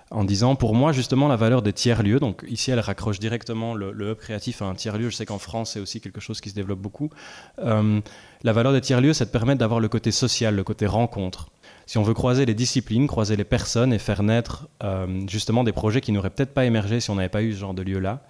en 0.10 0.26
disant 0.26 0.56
pour 0.56 0.76
moi 0.76 0.92
justement 0.92 1.30
la 1.30 1.38
valeur 1.38 1.62
des 1.62 1.72
tiers-lieux, 1.72 2.20
donc 2.20 2.44
ici 2.50 2.70
elle 2.70 2.82
raccroche 2.82 3.18
directement 3.18 3.74
le, 3.74 4.12
hub 4.12 4.18
créatif 4.18 4.62
à 4.62 4.66
un 4.66 4.76
tiers-lieu, 4.76 5.10
je 5.10 5.16
sais 5.16 5.26
qu'en 5.26 5.40
France 5.40 5.72
c'est 5.72 5.80
aussi 5.80 6.02
quelque 6.02 6.20
chose 6.20 6.42
qui 6.42 6.50
se 6.50 6.56
développe 6.56 6.80
beaucoup, 6.80 7.10
la 7.58 8.54
valeur 8.54 8.74
des 8.74 8.82
tiers-lieux 8.82 9.14
c'est 9.14 9.26
de 9.26 9.30
permettre 9.30 9.60
d'avoir 9.60 9.80
le 9.80 9.88
côté 9.88 10.12
social, 10.12 10.54
le 10.54 10.66
côté 10.66 10.86
rencontre. 10.86 11.48
Si 11.92 11.98
on 11.98 12.04
veut 12.04 12.14
croiser 12.14 12.46
les 12.46 12.54
disciplines, 12.54 13.06
croiser 13.06 13.36
les 13.36 13.44
personnes 13.44 13.92
et 13.92 14.00
faire 14.00 14.24
naître 14.24 14.70
euh, 14.82 15.28
justement 15.28 15.66
des 15.66 15.74
projets 15.74 16.00
qui 16.00 16.14
n'auraient 16.14 16.30
peut-être 16.30 16.54
pas 16.54 16.64
émergé 16.64 17.02
si 17.02 17.10
on 17.10 17.16
n'avait 17.16 17.28
pas 17.28 17.44
eu 17.44 17.52
ce 17.52 17.60
genre 17.60 17.74
de 17.74 17.82
lieu-là, 17.82 18.22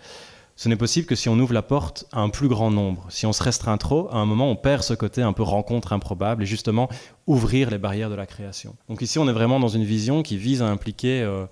ce 0.61 0.69
n'est 0.69 0.75
possible 0.75 1.07
que 1.07 1.15
si 1.15 1.27
on 1.27 1.39
ouvre 1.39 1.53
la 1.53 1.63
porte 1.63 2.05
à 2.11 2.19
un 2.19 2.29
plus 2.29 2.47
grand 2.47 2.69
nombre. 2.69 3.07
Si 3.09 3.25
on 3.25 3.33
se 3.33 3.41
restreint 3.41 3.79
trop, 3.79 4.09
à 4.11 4.17
un 4.17 4.27
moment, 4.27 4.47
on 4.47 4.55
perd 4.55 4.83
ce 4.83 4.93
côté 4.93 5.23
un 5.23 5.33
peu 5.33 5.41
rencontre 5.41 5.91
improbable 5.91 6.43
et 6.43 6.45
justement 6.45 6.87
ouvrir 7.25 7.71
les 7.71 7.79
barrières 7.79 8.11
de 8.11 8.15
la 8.15 8.27
création. 8.27 8.75
Donc 8.87 9.01
ici, 9.01 9.17
on 9.17 9.27
est 9.27 9.33
vraiment 9.33 9.59
dans 9.59 9.69
une 9.69 9.83
vision 9.83 10.21
qui 10.21 10.37
vise 10.37 10.61
à 10.61 10.67
impliquer 10.67 11.23
euh, 11.23 11.47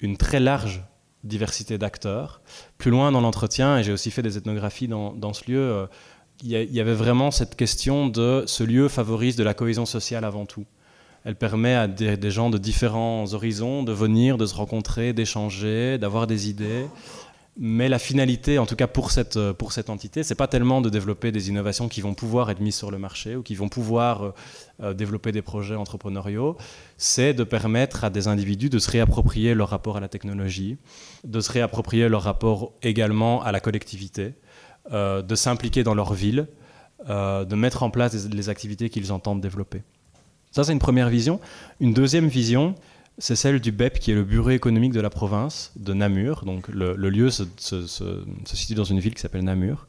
une 0.00 0.16
très 0.16 0.40
large 0.40 0.82
diversité 1.22 1.78
d'acteurs. 1.78 2.42
Plus 2.78 2.90
loin 2.90 3.12
dans 3.12 3.20
l'entretien, 3.20 3.78
et 3.78 3.84
j'ai 3.84 3.92
aussi 3.92 4.10
fait 4.10 4.22
des 4.22 4.36
ethnographies 4.36 4.88
dans, 4.88 5.32
ce 5.32 5.48
lieu, 5.48 5.60
euh, 5.60 5.86
il 6.42 6.50
y, 6.50 6.80
avait 6.80 6.94
vraiment 6.94 7.30
cette 7.30 7.54
question 7.54 8.08
de 8.08 8.42
ce 8.48 8.64
lieu 8.64 8.88
favorise 8.88 9.36
de 9.36 9.44
la 9.44 9.54
cohésion 9.54 9.86
sociale 9.86 10.24
avant 10.24 10.46
tout. 10.46 10.66
Elle 11.24 11.36
permet 11.36 11.76
à 11.76 11.86
des, 11.86 12.30
gens 12.32 12.50
de 12.50 12.58
différents 12.58 13.32
horizons 13.34 13.84
de 13.84 13.92
venir, 13.92 14.36
de 14.36 14.46
se 14.46 14.56
rencontrer, 14.56 15.12
d'échanger, 15.12 15.96
d'avoir 15.98 16.26
des 16.26 16.50
idées. 16.50 16.86
Mais 17.58 17.90
la 17.90 17.98
finalité, 17.98 18.58
en 18.58 18.64
tout 18.64 18.76
cas 18.76 18.86
pour 18.86 19.10
cette, 19.10 19.38
pour 19.52 19.72
cette 19.72 19.90
entité, 19.90 20.22
c'est 20.22 20.34
pas 20.34 20.46
tellement 20.46 20.80
de 20.80 20.88
développer 20.88 21.32
des 21.32 21.50
innovations 21.50 21.86
qui 21.86 22.00
vont 22.00 22.14
pouvoir 22.14 22.50
être 22.50 22.60
mises 22.60 22.76
sur 22.76 22.90
le 22.90 22.98
marché 22.98 23.36
ou 23.36 23.42
qui 23.42 23.54
vont 23.54 23.68
pouvoir 23.68 24.22
euh, 24.22 24.34
euh, 24.82 24.94
développer 24.94 25.32
des 25.32 25.42
projets 25.42 25.74
entrepreneuriaux, 25.74 26.56
c'est 26.96 27.34
de 27.34 27.44
permettre 27.44 28.04
à 28.04 28.10
des 28.10 28.26
individus 28.26 28.70
de 28.70 28.78
se 28.78 28.90
réapproprier 28.90 29.54
leur 29.54 29.68
rapport 29.68 29.98
à 29.98 30.00
la 30.00 30.08
technologie, 30.08 30.78
de 31.24 31.40
se 31.40 31.52
réapproprier 31.52 32.08
leur 32.08 32.22
rapport 32.22 32.72
également 32.82 33.42
à 33.42 33.52
la 33.52 33.60
collectivité, 33.60 34.32
euh, 34.92 35.20
de 35.20 35.34
s'impliquer 35.34 35.84
dans 35.84 35.94
leur 35.94 36.14
ville, 36.14 36.48
de 37.08 37.56
mettre 37.56 37.82
en 37.82 37.90
place 37.90 38.14
les 38.28 38.48
activités 38.48 38.88
qu'ils 38.88 39.12
entendent 39.12 39.40
développer. 39.40 39.82
Ça, 40.52 40.62
c'est 40.62 40.72
une 40.72 40.78
première 40.78 41.08
vision. 41.08 41.40
Une 41.80 41.92
deuxième 41.92 42.28
vision, 42.28 42.76
c'est 43.18 43.36
celle 43.36 43.60
du 43.60 43.72
BEP, 43.72 43.98
qui 43.98 44.10
est 44.10 44.14
le 44.14 44.24
bureau 44.24 44.50
économique 44.50 44.92
de 44.92 45.00
la 45.00 45.10
province 45.10 45.72
de 45.76 45.92
Namur. 45.92 46.44
Donc 46.44 46.68
le, 46.68 46.94
lieu 46.94 47.30
se, 47.30 47.44
situe 48.44 48.74
dans 48.74 48.84
une 48.84 49.00
ville 49.00 49.14
qui 49.14 49.20
s'appelle 49.20 49.44
Namur. 49.44 49.86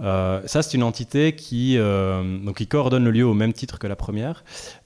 Euh, 0.00 0.40
ça, 0.46 0.62
c'est 0.62 0.74
une 0.74 0.82
entité 0.82 1.34
qui, 1.34 1.76
euh, 1.76 2.38
donc, 2.38 2.56
qui 2.56 2.66
coordonne 2.66 3.04
le 3.04 3.10
lieu 3.10 3.26
au 3.26 3.34
même 3.34 3.52
titre 3.52 3.78
que 3.78 3.86
la 3.86 3.96
première, 3.96 4.42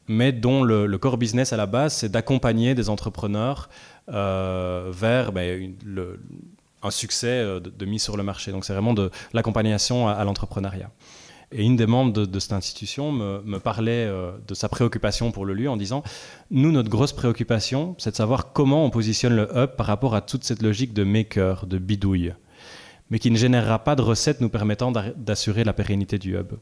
mais 0.08 0.32
dont 0.32 0.64
le, 0.64 0.98
core 0.98 1.16
business 1.16 1.52
à 1.52 1.56
la 1.56 1.66
base, 1.66 1.94
c'est 1.94 2.10
d'accompagner 2.10 2.74
des 2.74 2.88
entrepreneurs 2.88 3.68
euh, 4.08 4.90
vers 4.92 5.32
ben, 5.32 5.74
un 6.82 6.90
succès 6.90 7.60
de, 7.60 7.84
mise 7.86 8.02
sur 8.02 8.16
le 8.16 8.24
marché. 8.24 8.50
Donc 8.50 8.64
c'est 8.64 8.72
vraiment 8.72 8.94
de 8.94 9.10
l'accompagnation 9.32 10.08
à 10.08 10.24
l'entrepreneuriat. 10.24 10.90
Et 11.52 11.64
une 11.64 11.76
des 11.76 11.86
membres 11.86 12.12
de, 12.12 12.38
cette 12.40 12.52
institution 12.52 13.12
me, 13.12 13.58
parlait 13.58 14.04
euh, 14.06 14.32
de 14.48 14.54
sa 14.54 14.68
préoccupation 14.68 15.30
pour 15.30 15.44
le 15.44 15.54
lieu 15.54 15.70
en 15.70 15.76
disant 15.76 16.02
Nous, 16.50 16.72
notre 16.72 16.90
grosse 16.90 17.12
préoccupation, 17.12 17.94
c'est 17.98 18.10
de 18.10 18.16
savoir 18.16 18.52
comment 18.52 18.84
on 18.84 18.90
positionne 18.90 19.34
le 19.36 19.48
hub 19.56 19.76
par 19.76 19.86
rapport 19.86 20.14
à 20.16 20.20
toute 20.22 20.42
cette 20.42 20.62
logique 20.62 20.92
de 20.92 21.04
maker, 21.04 21.66
de 21.66 21.78
bidouille, 21.78 22.34
mais 23.10 23.20
qui 23.20 23.30
ne 23.30 23.36
générera 23.36 23.78
pas 23.84 23.94
de 23.94 24.02
recettes 24.02 24.40
nous 24.40 24.48
permettant 24.48 24.90
d'assurer 24.90 25.62
la 25.62 25.72
pérennité 25.72 26.18
du 26.18 26.36
hub. 26.36 26.54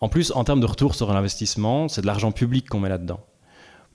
En 0.00 0.08
plus, 0.08 0.32
en 0.32 0.44
termes 0.44 0.60
de 0.60 0.66
retour 0.66 0.94
sur 0.94 1.12
l'investissement, 1.12 1.88
c'est 1.88 2.02
de 2.02 2.06
l'argent 2.06 2.30
public 2.30 2.68
qu'on 2.68 2.80
met 2.80 2.88
là-dedans. 2.88 3.20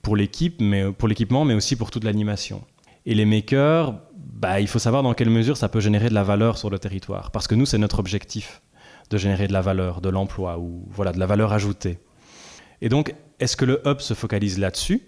Pour 0.02 0.18
l'équipe, 0.18 0.60
mais 0.60 0.84
l'équipement, 1.08 1.46
mais 1.46 1.54
aussi 1.54 1.76
pour 1.76 1.92
toute 1.92 2.04
l'animation. 2.04 2.64
Et 3.06 3.16
les 3.16 3.26
makers, 3.26 3.94
bah, 4.16 4.60
il 4.60 4.68
faut 4.68 4.80
savoir 4.80 5.04
dans 5.04 5.14
quelle 5.14 5.30
mesure 5.30 5.56
ça 5.56 5.70
peut 5.70 5.80
générer 5.80 6.10
de 6.10 6.14
la 6.14 6.24
valeur 6.24 6.58
sur 6.58 6.70
le 6.70 6.80
territoire. 6.80 7.32
Parce 7.32 7.48
que 7.48 7.56
nous, 7.56 7.66
c'est 7.66 7.78
notre 7.78 8.00
objectif 8.00 8.62
de 9.10 9.18
générer 9.18 9.48
de 9.48 9.54
la 9.54 9.62
valeur, 9.62 10.02
de 10.02 10.10
l'emploi 10.10 10.60
ou 10.60 10.88
voilà, 10.90 11.12
de 11.12 11.20
la 11.20 11.26
valeur 11.26 11.54
ajoutée. 11.54 12.00
Et 12.82 12.90
donc, 12.90 13.16
est-ce 13.40 13.58
que 13.58 13.66
le 13.66 13.82
hub 13.86 14.00
se 14.00 14.14
focalise 14.14 14.60
là-dessus 14.60 15.02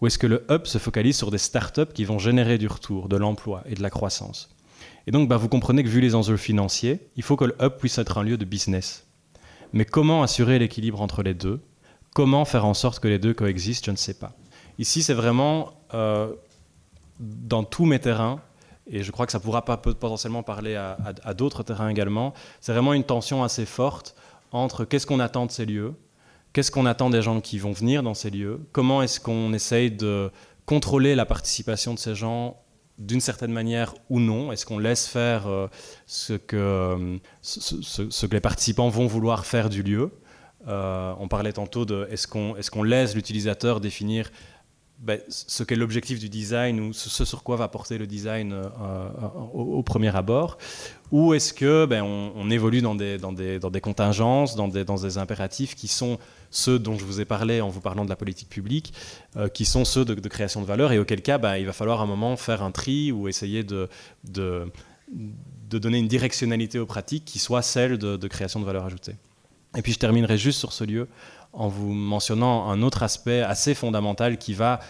ou 0.00 0.06
est-ce 0.06 0.18
que 0.18 0.26
le 0.26 0.44
hub 0.50 0.66
se 0.66 0.78
focalise 0.78 1.16
sur 1.16 1.30
des 1.30 1.38
startups 1.38 1.92
qui 1.94 2.04
vont 2.04 2.18
générer 2.18 2.58
du 2.58 2.66
retour, 2.66 3.08
de 3.08 3.16
l'emploi 3.16 3.62
et 3.66 3.74
de 3.74 3.82
la 3.82 3.90
croissance? 3.90 4.50
Et 5.06 5.12
donc, 5.12 5.28
bah, 5.28 5.36
vous 5.36 5.48
comprenez 5.48 5.84
que 5.84 5.88
vu 5.88 6.00
les 6.00 6.14
enjeux 6.14 6.36
financiers, 6.36 7.08
il 7.16 7.22
faut 7.22 7.36
que 7.36 7.44
le 7.44 7.54
hub 7.60 7.76
puisse 7.78 7.98
être 7.98 8.18
un 8.18 8.24
lieu 8.24 8.36
de 8.36 8.44
business. 8.44 9.06
Mais 9.72 9.84
comment 9.84 10.22
assurer 10.22 10.58
l'équilibre 10.58 11.00
entre 11.00 11.22
les 11.22 11.34
deux? 11.34 11.60
Comment 12.14 12.44
faire 12.44 12.66
en 12.66 12.74
sorte 12.74 13.00
que 13.00 13.08
les 13.08 13.18
deux 13.18 13.32
coexistent? 13.32 13.86
Je 13.86 13.90
ne 13.92 13.96
sais 13.96 14.14
pas. 14.14 14.36
Ici, 14.78 15.02
c'est 15.02 15.14
vraiment 15.14 15.72
euh, 15.94 16.32
dans 17.20 17.64
tous 17.64 17.84
mes 17.84 17.98
terrains, 17.98 18.40
et 18.86 19.02
je 19.02 19.10
crois 19.12 19.26
que 19.26 19.32
ça 19.32 19.40
pourra 19.40 19.64
pas, 19.64 19.76
potentiellement 19.76 20.42
parler 20.42 20.74
à, 20.76 21.34
d'autres 21.34 21.62
terrains 21.62 21.88
également, 21.88 22.34
c'est 22.60 22.72
vraiment 22.72 22.92
une 22.92 23.04
tension 23.04 23.44
assez 23.44 23.66
forte 23.66 24.14
entre 24.50 24.84
qu'est-ce 24.84 25.06
qu'on 25.06 25.20
attend 25.20 25.46
de 25.46 25.52
ces 25.52 25.66
lieux, 25.66 25.94
qu'est-ce 26.52 26.70
qu'on 26.70 26.86
attend 26.86 27.10
des 27.10 27.22
gens 27.22 27.40
qui 27.40 27.58
vont 27.58 27.72
venir 27.72 28.02
dans 28.02 28.14
ces 28.14 28.30
lieux, 28.30 28.60
comment 28.72 29.02
est-ce 29.02 29.20
qu'on 29.20 29.52
essaye 29.52 29.90
de 29.90 30.30
contrôler 30.66 31.14
la 31.14 31.26
participation 31.26 31.94
de 31.94 31.98
ces 31.98 32.14
gens 32.14 32.62
d'une 32.98 33.20
certaine 33.20 33.52
manière 33.52 33.94
ou 34.10 34.20
non. 34.20 34.52
Est-ce 34.52 34.66
qu'on 34.66 34.78
laisse 34.78 35.06
faire 35.06 35.46
euh, 35.46 35.66
ce, 36.06 36.34
que, 36.34 37.18
les 38.30 38.40
participants 38.40 38.88
vont 38.88 39.06
vouloir 39.06 39.46
faire 39.46 39.68
du 39.68 39.82
lieu? 39.82 40.10
Euh, 40.68 41.14
On 41.18 41.28
parlait 41.28 41.52
tantôt 41.52 41.84
de 41.84 42.06
est-ce 42.10 42.28
qu'on 42.28 42.56
est 42.56 42.68
qu'on 42.70 42.82
laisse 42.84 43.14
l'utilisateur 43.14 43.80
définir 43.80 44.30
ben, 45.02 45.18
ce 45.28 45.64
qu'est 45.64 45.74
l'objectif 45.74 46.20
du 46.20 46.28
design 46.28 46.78
ou 46.78 46.92
ce, 46.92 47.24
sur 47.24 47.42
quoi 47.42 47.56
va 47.56 47.66
porter 47.66 47.98
le 47.98 48.06
design 48.06 48.52
euh, 48.52 48.62
euh, 48.62 49.28
au, 49.52 49.82
premier 49.82 50.14
abord 50.14 50.58
Ou 51.10 51.34
est-ce 51.34 51.52
que 51.52 51.86
ben, 51.86 52.04
on, 52.04 52.48
évolue 52.50 52.82
dans 52.82 52.94
des, 52.94 53.18
contingences, 53.80 54.54
dans 54.54 54.68
des, 54.68 55.18
impératifs 55.18 55.74
qui 55.74 55.88
sont 55.88 56.18
ceux 56.52 56.78
dont 56.78 56.96
je 56.96 57.04
vous 57.04 57.20
ai 57.20 57.24
parlé 57.24 57.60
en 57.60 57.68
vous 57.68 57.80
parlant 57.80 58.04
de 58.04 58.10
la 58.10 58.16
politique 58.16 58.48
publique, 58.48 58.94
euh, 59.36 59.48
qui 59.48 59.64
sont 59.64 59.84
ceux 59.84 60.04
de, 60.04 60.28
création 60.28 60.60
de 60.60 60.66
valeur, 60.66 60.92
et 60.92 61.00
auquel 61.00 61.20
cas 61.20 61.38
ben, 61.38 61.56
il 61.56 61.66
va 61.66 61.72
falloir 61.72 62.00
à 62.00 62.04
un 62.04 62.06
moment 62.06 62.36
faire 62.36 62.62
un 62.62 62.70
tri 62.70 63.10
ou 63.10 63.26
essayer 63.26 63.64
de 63.64 63.88
donner 65.68 65.98
une 65.98 66.08
directionnalité 66.08 66.78
aux 66.78 66.86
pratiques 66.86 67.24
qui 67.24 67.40
soit 67.40 67.62
celle 67.62 67.98
de, 67.98 68.28
création 68.28 68.60
de 68.60 68.66
valeur 68.66 68.84
ajoutée. 68.84 69.16
Et 69.76 69.82
puis 69.82 69.92
je 69.92 69.98
terminerai 69.98 70.38
juste 70.38 70.58
sur 70.58 70.72
ce 70.72 70.84
lieu 70.84 71.08
en 71.52 71.68
vous 71.68 71.92
mentionnant 71.92 72.70
un 72.70 72.82
autre 72.82 73.02
aspect 73.02 73.40
assez 73.40 73.74
fondamental 73.74 74.38
qui 74.38 74.54
va 74.54 74.80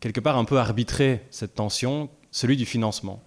quelque 0.00 0.20
part 0.20 0.36
un 0.36 0.44
peu 0.44 0.58
arbitrer 0.58 1.26
cette 1.30 1.54
tension, 1.54 2.08
celui 2.30 2.56
du 2.56 2.66
financement. 2.66 3.22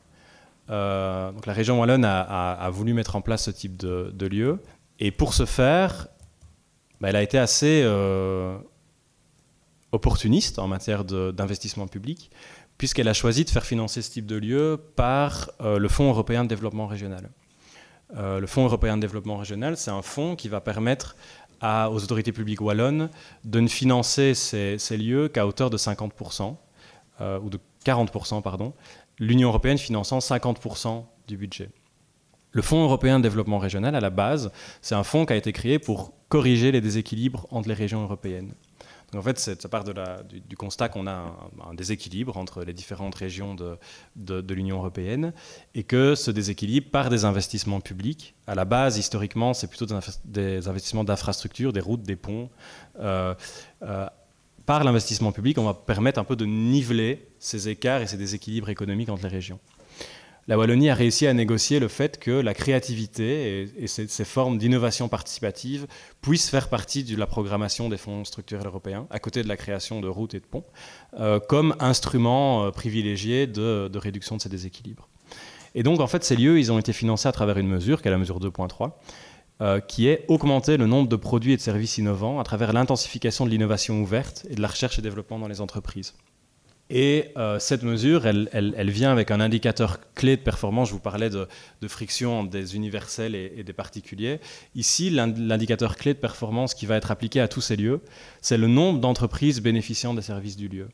Euh, 0.69 1.31
la 1.45 1.53
région 1.53 1.79
wallonne 1.79 2.05
a, 2.05 2.69
voulu 2.71 2.93
mettre 2.93 3.15
en 3.15 3.21
place 3.21 3.43
ce 3.43 3.51
type 3.51 3.77
de, 3.77 4.25
lieu, 4.25 4.61
et 4.99 5.11
pour 5.11 5.33
ce 5.33 5.45
faire, 5.45 6.07
bah, 6.99 7.09
elle 7.09 7.15
a 7.15 7.21
été 7.21 7.37
assez 7.37 7.81
euh, 7.83 8.57
opportuniste 9.91 10.59
en 10.59 10.67
matière 10.67 11.03
d'investissement 11.05 11.87
public, 11.87 12.31
puisqu'elle 12.77 13.07
a 13.07 13.13
choisi 13.13 13.45
de 13.45 13.49
faire 13.49 13.65
financer 13.65 14.01
ce 14.01 14.11
type 14.11 14.25
de 14.25 14.35
lieu 14.35 14.81
par 14.95 15.51
le 15.63 15.87
Fonds 15.87 16.09
européen 16.09 16.43
de 16.43 16.49
développement 16.49 16.87
régional. 16.87 17.29
le 18.15 18.47
Fonds 18.47 18.65
européen 18.65 18.97
de 18.97 19.01
développement 19.01 19.37
régional, 19.37 19.77
c'est 19.77 19.91
un 19.91 20.01
fonds 20.01 20.35
qui 20.35 20.49
va 20.49 20.59
permettre 20.59 21.15
aux 21.63 22.03
autorités 22.03 22.31
publiques 22.31 22.61
wallonnes 22.61 23.09
de 23.45 23.59
ne 23.59 23.67
financer 23.67 24.33
ces, 24.33 24.97
lieux 24.97 25.29
qu'à 25.29 25.47
hauteur 25.47 25.69
de 25.69 25.77
50%, 25.77 26.55
euh, 27.21 27.39
ou 27.39 27.49
de 27.49 27.59
40%, 27.85 28.41
pardon, 28.41 28.73
l'Union 29.19 29.49
européenne 29.49 29.77
finançant 29.77 30.19
50% 30.19 31.05
du 31.27 31.37
budget. 31.37 31.69
Le 32.51 32.61
Fonds 32.61 32.83
européen 32.83 33.17
de 33.19 33.23
développement 33.23 33.59
régional, 33.59 33.95
à 33.95 33.99
la 33.99 34.09
base, 34.09 34.51
c'est 34.81 34.95
un 34.95 35.03
fonds 35.03 35.25
qui 35.25 35.33
a 35.33 35.35
été 35.35 35.53
créé 35.53 35.79
pour 35.79 36.13
corriger 36.27 36.71
les 36.71 36.81
déséquilibres 36.81 37.47
entre 37.49 37.67
les 37.67 37.73
régions 37.73 38.03
européennes 38.03 38.53
en 39.15 39.21
fait, 39.21 39.39
ça 39.39 39.69
part 39.69 39.83
du, 39.83 40.57
constat 40.57 40.89
qu'on 40.89 41.07
a 41.07 41.35
un, 41.67 41.73
déséquilibre 41.73 42.37
entre 42.37 42.63
les 42.63 42.73
différentes 42.73 43.15
régions 43.15 43.55
de, 43.55 44.53
l'Union 44.53 44.77
européenne 44.77 45.33
et 45.75 45.83
que 45.83 46.15
ce 46.15 46.31
déséquilibre, 46.31 46.89
par 46.89 47.09
des 47.09 47.25
investissements 47.25 47.81
publics, 47.81 48.35
à 48.47 48.55
la 48.55 48.65
base, 48.65 48.97
historiquement, 48.97 49.53
c'est 49.53 49.67
plutôt 49.67 49.85
des, 50.25 50.67
investissements 50.67 51.03
d'infrastructures, 51.03 51.73
des 51.73 51.81
routes, 51.81 52.03
des 52.03 52.15
ponts. 52.15 52.49
Euh, 52.99 53.33
euh, 53.81 54.07
par 54.65 54.83
l'investissement 54.83 55.31
public, 55.31 55.57
on 55.57 55.65
va 55.65 55.73
permettre 55.73 56.19
un 56.19 56.23
peu 56.23 56.35
de 56.35 56.45
niveler 56.45 57.27
ces 57.39 57.67
écarts 57.67 58.01
et 58.01 58.07
ces 58.07 58.17
déséquilibres 58.17 58.69
économiques 58.69 59.09
entre 59.09 59.23
les 59.23 59.29
régions 59.29 59.59
la 60.47 60.57
Wallonie 60.57 60.89
a 60.89 60.95
réussi 60.95 61.25
à 61.25 61.33
négocier 61.33 61.79
le 61.79 61.87
fait 61.87 62.19
que 62.19 62.31
la 62.31 62.53
créativité 62.53 63.69
et, 63.77 63.87
ces, 63.87 64.25
formes 64.25 64.57
d'innovation 64.57 65.07
participative 65.07 65.87
puissent 66.21 66.49
faire 66.49 66.69
partie 66.69 67.03
de 67.03 67.17
la 67.17 67.27
programmation 67.27 67.89
des 67.89 67.97
fonds 67.97 68.25
structurels 68.25 68.67
européens, 68.67 69.07
à 69.09 69.19
côté 69.19 69.41
de 69.41 69.47
la 69.47 69.55
création 69.55 70.01
de 70.01 70.07
routes 70.07 70.33
et 70.33 70.39
de 70.39 70.45
ponts, 70.45 70.65
euh, 71.19 71.39
comme 71.39 71.75
instrument 71.79 72.65
euh, 72.65 72.71
privilégié 72.71 73.47
de, 73.47 73.89
réduction 73.97 74.35
de 74.35 74.41
ces 74.41 74.49
déséquilibres. 74.49 75.07
Et 75.75 75.83
donc, 75.83 76.01
en 76.01 76.07
fait, 76.07 76.23
ces 76.23 76.35
lieux, 76.35 76.59
ils 76.59 76.71
ont 76.71 76.77
été 76.77 76.93
financés 76.93 77.27
à 77.27 77.31
travers 77.31 77.57
une 77.57 77.67
mesure, 77.67 78.01
qui 78.01 78.07
est 78.07 78.11
la 78.11 78.17
mesure 78.17 78.39
2.3, 78.39 78.91
euh, 79.61 79.79
qui 79.79 80.07
est 80.07 80.25
augmenter 80.27 80.77
le 80.77 80.87
nombre 80.87 81.07
de 81.07 81.15
produits 81.15 81.53
et 81.53 81.57
de 81.57 81.61
services 81.61 81.97
innovants 81.97 82.39
à 82.39 82.43
travers 82.43 82.73
l'intensification 82.73 83.45
de 83.45 83.49
l'innovation 83.49 84.01
ouverte 84.01 84.45
et 84.49 84.55
de 84.55 84.61
la 84.61 84.67
recherche 84.67 84.99
et 84.99 85.01
développement 85.01 85.39
dans 85.39 85.47
les 85.47 85.61
entreprises. 85.61 86.13
Et 86.95 87.31
euh, 87.37 87.57
cette 87.57 87.81
mesure, 87.81 88.27
elle, 88.27 88.91
vient 88.91 89.11
avec 89.11 89.31
un 89.31 89.39
indicateur 89.39 89.97
clé 90.13 90.37
de 90.37 90.41
performance. 90.43 90.89
Je 90.89 90.93
vous 90.93 90.99
parlais 90.99 91.31
de, 91.31 91.47
friction 91.87 92.43
des 92.43 92.75
universels 92.75 93.33
et, 93.33 93.63
des 93.63 93.73
particuliers. 93.73 94.39
Ici, 94.75 95.09
l'indicateur 95.09 95.97
clé 95.97 96.13
de 96.13 96.19
performance 96.19 96.75
qui 96.75 96.85
va 96.85 96.95
être 96.95 97.09
appliqué 97.09 97.41
à 97.41 97.47
tous 97.47 97.61
ces 97.61 97.77
lieux, 97.77 98.01
c'est 98.43 98.57
le 98.57 98.67
nombre 98.67 98.99
d'entreprises 98.99 99.59
bénéficiant 99.59 100.13
des 100.13 100.21
services 100.21 100.55
du 100.55 100.67
lieu. 100.67 100.87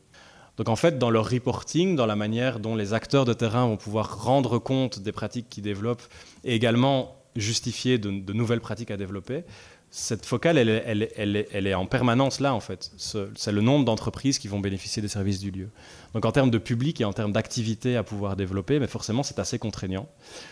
Donc 0.56 0.70
en 0.70 0.76
fait, 0.76 0.98
dans 0.98 1.10
leur 1.10 1.28
reporting, 1.28 1.96
dans 1.96 2.06
la 2.06 2.16
manière 2.16 2.60
dont 2.60 2.76
les 2.76 2.94
acteurs 2.94 3.26
de 3.26 3.34
terrain 3.34 3.66
vont 3.66 3.76
pouvoir 3.76 4.24
rendre 4.24 4.58
compte 4.58 5.00
des 5.00 5.12
pratiques 5.12 5.50
qu'ils 5.50 5.64
développent 5.64 6.08
et 6.44 6.54
également 6.54 7.14
justifier 7.36 7.98
de 7.98 8.32
nouvelles 8.32 8.60
pratiques 8.62 8.90
à 8.90 8.96
développer, 8.96 9.44
cette 9.90 10.24
focale, 10.24 10.56
elle, 10.56 11.66
est 11.66 11.74
en 11.74 11.84
permanence 11.84 12.38
là, 12.38 12.54
en 12.54 12.60
fait. 12.60 12.92
C'est 12.96 13.52
le 13.52 13.60
nombre 13.60 13.84
d'entreprises 13.84 14.38
qui 14.38 14.46
vont 14.46 14.60
bénéficier 14.60 15.02
des 15.02 15.08
services 15.08 15.40
du 15.40 15.50
lieu. 15.50 15.68
Donc 16.14 16.24
en 16.24 16.32
termes 16.32 16.50
de 16.50 16.58
public 16.58 17.00
et 17.00 17.04
en 17.04 17.12
termes 17.12 17.32
d'activité 17.32 17.96
à 17.96 18.04
pouvoir 18.04 18.36
développer, 18.36 18.78
mais 18.78 18.86
forcément, 18.86 19.24
c'est 19.24 19.40
assez 19.40 19.58
contraignant. 19.58 20.08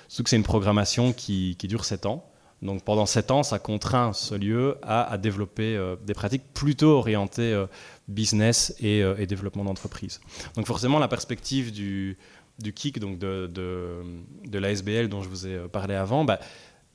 Surtout 0.09 0.25
que 0.25 0.31
c'est 0.31 0.37
une 0.37 0.43
programmation 0.43 1.13
qui, 1.13 1.57
dure 1.63 1.85
7 1.85 2.07
ans. 2.07 2.29
Donc 2.63 2.83
pendant 2.83 3.07
7 3.07 3.31
ans, 3.31 3.43
ça 3.45 3.61
contraint 3.61 4.13
ce 4.13 4.35
lieu 4.35 4.77
à, 4.83 5.17
développer 5.19 5.77
euh, 5.77 5.95
des 6.05 6.15
pratiques 6.15 6.43
plutôt 6.53 6.99
orientées 6.99 7.53
euh, 7.53 7.67
business 8.09 8.75
euh, 8.83 9.17
et, 9.19 9.27
développement 9.27 9.63
d'entreprise. 9.63 10.21
Donc 10.57 10.67
forcément, 10.67 10.99
la 10.99 11.07
perspective 11.07 11.71
du, 11.71 12.19
du 12.59 12.73
KIC, 12.73 12.99
donc 12.99 13.21
de, 13.21 13.47
de, 13.47 14.59
l'ASBL 14.59 15.09
dont 15.09 15.23
je 15.23 15.29
vous 15.29 15.47
ai 15.47 15.59
parlé 15.69 15.95
avant, 15.95 16.25
bah, 16.25 16.41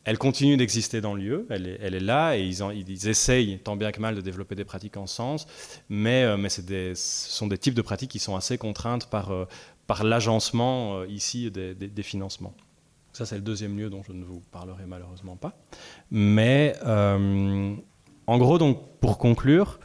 elle 0.06 0.18
continue 0.18 0.58
d'exister 0.58 1.00
dans 1.00 1.14
le 1.14 1.22
lieu, 1.22 1.48
elle 1.50 1.66
est, 1.68 2.00
là, 2.00 2.36
et 2.36 2.44
ils, 2.44 3.08
essayent 3.08 3.60
tant 3.60 3.76
bien 3.76 3.92
que 3.92 4.02
mal 4.02 4.16
de 4.16 4.22
développer 4.22 4.56
des 4.56 4.66
pratiques 4.66 4.98
en 4.98 5.08
sens, 5.08 5.48
mais, 5.90 6.24
euh, 6.24 6.50
ce 6.50 6.96
sont 6.96 7.48
des 7.48 7.58
types 7.58 7.74
de 7.74 7.82
pratiques 7.82 8.12
qui 8.12 8.20
sont 8.20 8.36
assez 8.36 8.58
contraintes 8.58 9.10
par, 9.10 9.32
euh, 9.32 9.46
l'agencement 10.04 10.98
euh, 10.98 11.08
ici 11.08 11.52
des, 11.52 12.04
financements. 12.04 12.54
Ça, 13.14 13.26
c'est 13.26 13.36
le 13.36 13.42
deuxième 13.42 13.78
lieu 13.78 13.90
dont 13.90 14.04
je 14.04 14.12
ne 14.12 14.24
vous 14.26 14.42
parlerai 14.52 14.86
malheureusement 14.88 15.36
pas. 15.38 15.56
Mais 16.12 16.76
en 16.84 18.38
gros, 18.38 18.58
donc, 18.58 18.82
pour 19.00 19.18
conclure, 19.18 19.80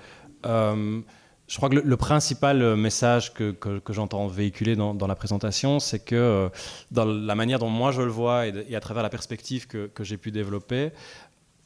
je 1.49 1.57
crois 1.57 1.71
que 1.71 1.77
le, 1.77 1.97
principal 1.97 2.61
euh, 2.61 2.77
message 2.77 3.33
que, 3.33 3.57
j'entends 3.89 4.27
véhiculer 4.27 4.77
dans, 4.77 5.07
la 5.07 5.15
présentation, 5.15 5.81
c'est 5.81 5.99
que 5.99 6.15
euh, 6.15 6.49
dans 6.91 7.07
la 7.07 7.35
manière 7.35 7.59
dont 7.59 7.71
moi 7.71 7.91
je 7.91 8.03
le 8.03 8.11
vois 8.11 8.47
et, 8.47 8.75
à 8.77 8.81
travers 8.81 9.03
la 9.03 9.09
perspective 9.09 9.67
que, 9.67 9.91
j'ai 10.01 10.19
pu 10.19 10.31
développer, 10.31 10.93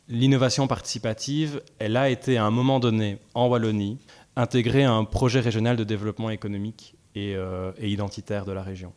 l'innovation 0.08 0.68
participative, 0.68 1.62
elle 1.80 1.96
a 1.96 2.08
été 2.08 2.36
à 2.36 2.44
un 2.44 2.50
moment 2.52 2.78
donné 2.78 3.18
en 3.34 3.48
Wallonie 3.48 3.98
intégrée 4.36 4.84
à 4.84 4.92
un 4.92 5.04
projet 5.04 5.40
régional 5.40 5.76
de 5.76 5.84
développement 5.84 6.30
économique 6.30 6.94
et, 7.16 7.34
euh, 7.34 7.72
identitaire 7.80 8.44
de 8.44 8.52
la 8.52 8.62
région. 8.62 8.92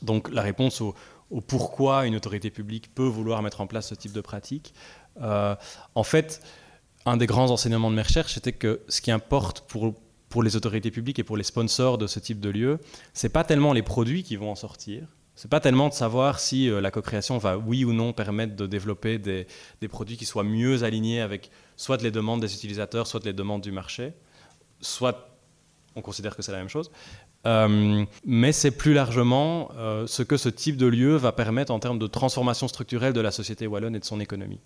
Donc 0.00 0.32
la 0.32 0.42
réponse 0.42 0.80
au, 0.80 0.94
pourquoi 1.46 2.06
une 2.06 2.16
autorité 2.16 2.50
publique 2.50 2.94
peut 2.94 3.06
vouloir 3.06 3.42
mettre 3.42 3.60
en 3.60 3.66
place 3.66 3.88
ce 3.88 3.94
type 3.94 4.12
de 4.12 4.22
pratique, 4.22 4.72
en 5.20 6.02
fait, 6.02 6.40
un 7.08 7.16
des 7.16 7.26
grands 7.26 7.50
enseignements 7.50 7.90
de 7.90 7.96
mes 7.96 8.02
recherches, 8.02 8.34
c'était 8.34 8.52
que 8.52 8.80
ce 8.88 9.00
qui 9.00 9.10
importe 9.10 9.62
pour, 9.68 9.94
pour 10.28 10.42
les 10.42 10.56
autorités 10.56 10.90
publiques 10.90 11.18
et 11.18 11.24
pour 11.24 11.36
les 11.36 11.44
sponsors 11.44 11.98
de 11.98 12.06
ce 12.06 12.18
type 12.18 12.40
de 12.40 12.50
lieu, 12.50 12.78
c'est 13.12 13.28
pas 13.28 13.44
tellement 13.44 13.72
les 13.72 13.82
produits 13.82 14.22
qui 14.22 14.36
vont 14.36 14.50
en 14.50 14.54
sortir, 14.54 15.06
c'est 15.34 15.50
pas 15.50 15.60
tellement 15.60 15.88
de 15.88 15.94
savoir 15.94 16.40
si 16.40 16.68
euh, 16.68 16.80
la 16.80 16.90
co-création 16.90 17.38
va 17.38 17.58
oui 17.58 17.84
ou 17.84 17.92
non 17.92 18.12
permettre 18.12 18.56
de 18.56 18.66
développer 18.66 19.18
des, 19.18 19.46
des, 19.80 19.86
produits 19.86 20.16
qui 20.16 20.26
soient 20.26 20.42
mieux 20.42 20.82
alignés 20.82 21.20
avec 21.20 21.52
soit 21.76 22.02
les 22.02 22.10
demandes 22.10 22.40
des 22.40 22.52
utilisateurs, 22.54 23.06
soit 23.06 23.24
les 23.24 23.32
demandes 23.32 23.62
du 23.62 23.70
marché, 23.70 24.14
soit 24.80 25.28
on 25.94 26.02
considère 26.02 26.34
que 26.34 26.42
c'est 26.42 26.50
la 26.50 26.58
même 26.58 26.68
chose. 26.68 26.90
Euh, 27.46 28.04
mais 28.24 28.52
c'est 28.52 28.72
plus 28.72 28.94
largement 28.94 29.70
euh, 29.76 30.06
ce 30.06 30.22
que 30.22 30.36
ce 30.36 30.48
type 30.48 30.76
de 30.76 30.86
lieu 30.86 31.14
va 31.14 31.32
permettre 31.32 31.72
en 31.72 31.78
termes 31.78 31.98
de 31.98 32.06
transformation 32.06 32.66
structurelle 32.66 33.12
de 33.12 33.20
la 33.20 33.30
société 33.30 33.66
wallonne 33.66 33.94
et 33.94 34.00
de 34.00 34.04
son 34.04 34.18
économie. 34.20 34.60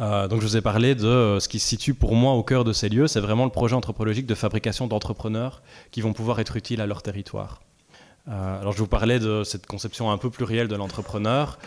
Euh, 0.00 0.28
donc 0.28 0.40
je 0.40 0.46
vous 0.46 0.56
ai 0.56 0.62
parlé 0.62 0.94
de 0.94 1.06
euh, 1.06 1.40
ce 1.40 1.48
qui 1.48 1.58
se 1.58 1.68
situe 1.68 1.92
pour 1.92 2.14
moi 2.14 2.32
au 2.32 2.42
cœur 2.42 2.64
de 2.64 2.72
ces 2.72 2.88
lieux, 2.88 3.06
c'est 3.06 3.20
vraiment 3.20 3.44
le 3.44 3.50
projet 3.50 3.74
anthropologique 3.74 4.26
de 4.26 4.34
fabrication 4.34 4.86
d'entrepreneurs 4.86 5.62
qui 5.90 6.00
vont 6.00 6.14
pouvoir 6.14 6.40
être 6.40 6.56
utiles 6.56 6.80
à 6.80 6.86
leur 6.86 7.02
territoire. 7.02 7.60
Euh, 8.28 8.60
alors 8.60 8.72
je 8.72 8.78
vous 8.78 8.86
parlais 8.86 9.18
de 9.18 9.44
cette 9.44 9.66
conception 9.66 10.10
un 10.10 10.16
peu 10.16 10.30
plurielle 10.30 10.68
de 10.68 10.76
l'entrepreneur. 10.76 11.58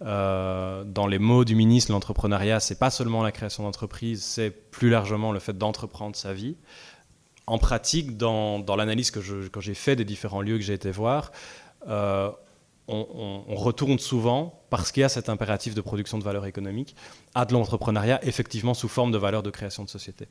dans 0.00 1.06
les 1.08 1.18
mots 1.18 1.44
du 1.44 1.54
ministre, 1.54 1.92
l'entrepreneuriat, 1.92 2.60
c'est 2.60 2.78
pas 2.78 2.90
seulement 2.90 3.22
la 3.22 3.32
création 3.32 3.64
d'entreprise, 3.64 4.22
c'est 4.22 4.50
plus 4.50 4.88
largement 4.88 5.32
le 5.32 5.40
fait 5.40 5.56
d'entreprendre 5.58 6.16
sa 6.16 6.32
vie. 6.32 6.56
En 7.46 7.58
pratique, 7.58 8.16
dans, 8.16 8.64
l'analyse 8.76 9.10
que, 9.10 9.20
j'ai 9.20 9.74
fait 9.74 9.96
des 9.96 10.04
différents 10.04 10.40
lieux 10.40 10.56
que 10.56 10.64
j'ai 10.64 10.74
été 10.74 10.90
voir, 10.90 11.32
on, 12.90 13.54
retourne 13.54 13.98
souvent, 13.98 14.60
parce 14.70 14.92
qu'il 14.92 15.02
y 15.02 15.04
a 15.04 15.08
cet 15.08 15.28
impératif 15.28 15.74
de 15.74 15.80
production 15.80 16.18
de 16.18 16.24
valeur 16.24 16.46
économique, 16.46 16.94
à 17.34 17.44
de 17.44 17.52
l'entrepreneuriat 17.52 18.20
effectivement 18.24 18.74
sous 18.74 18.88
forme 18.88 19.12
de 19.12 19.18
valeur 19.18 19.42
de 19.42 19.50
création 19.50 19.84
de 19.84 19.88
société. 19.88 20.28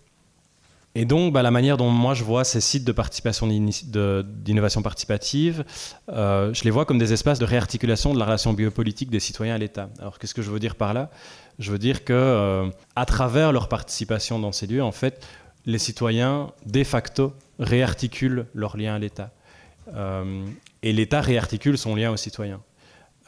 Et 0.95 1.05
donc, 1.05 1.33
bah, 1.33 1.43
la 1.43 1.51
manière 1.51 1.77
dont 1.77 1.89
moi 1.89 2.15
je 2.15 2.23
vois 2.23 2.43
ces 2.43 2.61
sites 2.61 2.83
de 2.83 2.91
participation 2.91 3.47
d'innovation 3.47 4.81
participative, 4.81 5.63
euh, 6.09 6.51
je 6.53 6.63
les 6.63 6.71
vois 6.71 6.85
comme 6.85 6.97
des 6.97 7.13
espaces 7.13 7.37
de 7.37 7.45
réarticulation 7.45 8.13
de 8.13 8.19
la 8.19 8.25
relation 8.25 8.53
biopolitique 8.53 9.11
des 9.11 9.19
citoyens 9.19 9.55
à 9.55 9.57
l'État. 9.59 9.89
Alors, 9.99 10.17
qu'est-ce 10.17 10.33
que 10.33 10.41
je 10.41 10.49
veux 10.49 10.59
dire 10.59 10.75
par 10.75 10.95
là? 10.95 11.11
Je 11.59 11.71
veux 11.71 11.77
dire 11.77 12.03
que, 12.03 12.13
euh, 12.13 12.69
à 12.95 13.05
travers 13.05 13.51
leur 13.51 13.69
participation 13.69 14.39
dans 14.39 14.51
ces 14.51 14.65
lieux, 14.65 14.83
en 14.83 14.91
fait, 14.91 15.23
les 15.65 15.77
citoyens 15.77 16.51
de 16.65 16.83
facto 16.83 17.33
réarticulent 17.59 18.47
leur 18.55 18.75
lien 18.75 18.95
à 18.95 18.99
l'État. 18.99 19.31
Euh, 19.93 20.45
et 20.83 20.93
l'État 20.93 21.21
réarticule 21.21 21.77
son 21.77 21.95
lien 21.95 22.11
aux 22.11 22.17
citoyens. 22.17 22.61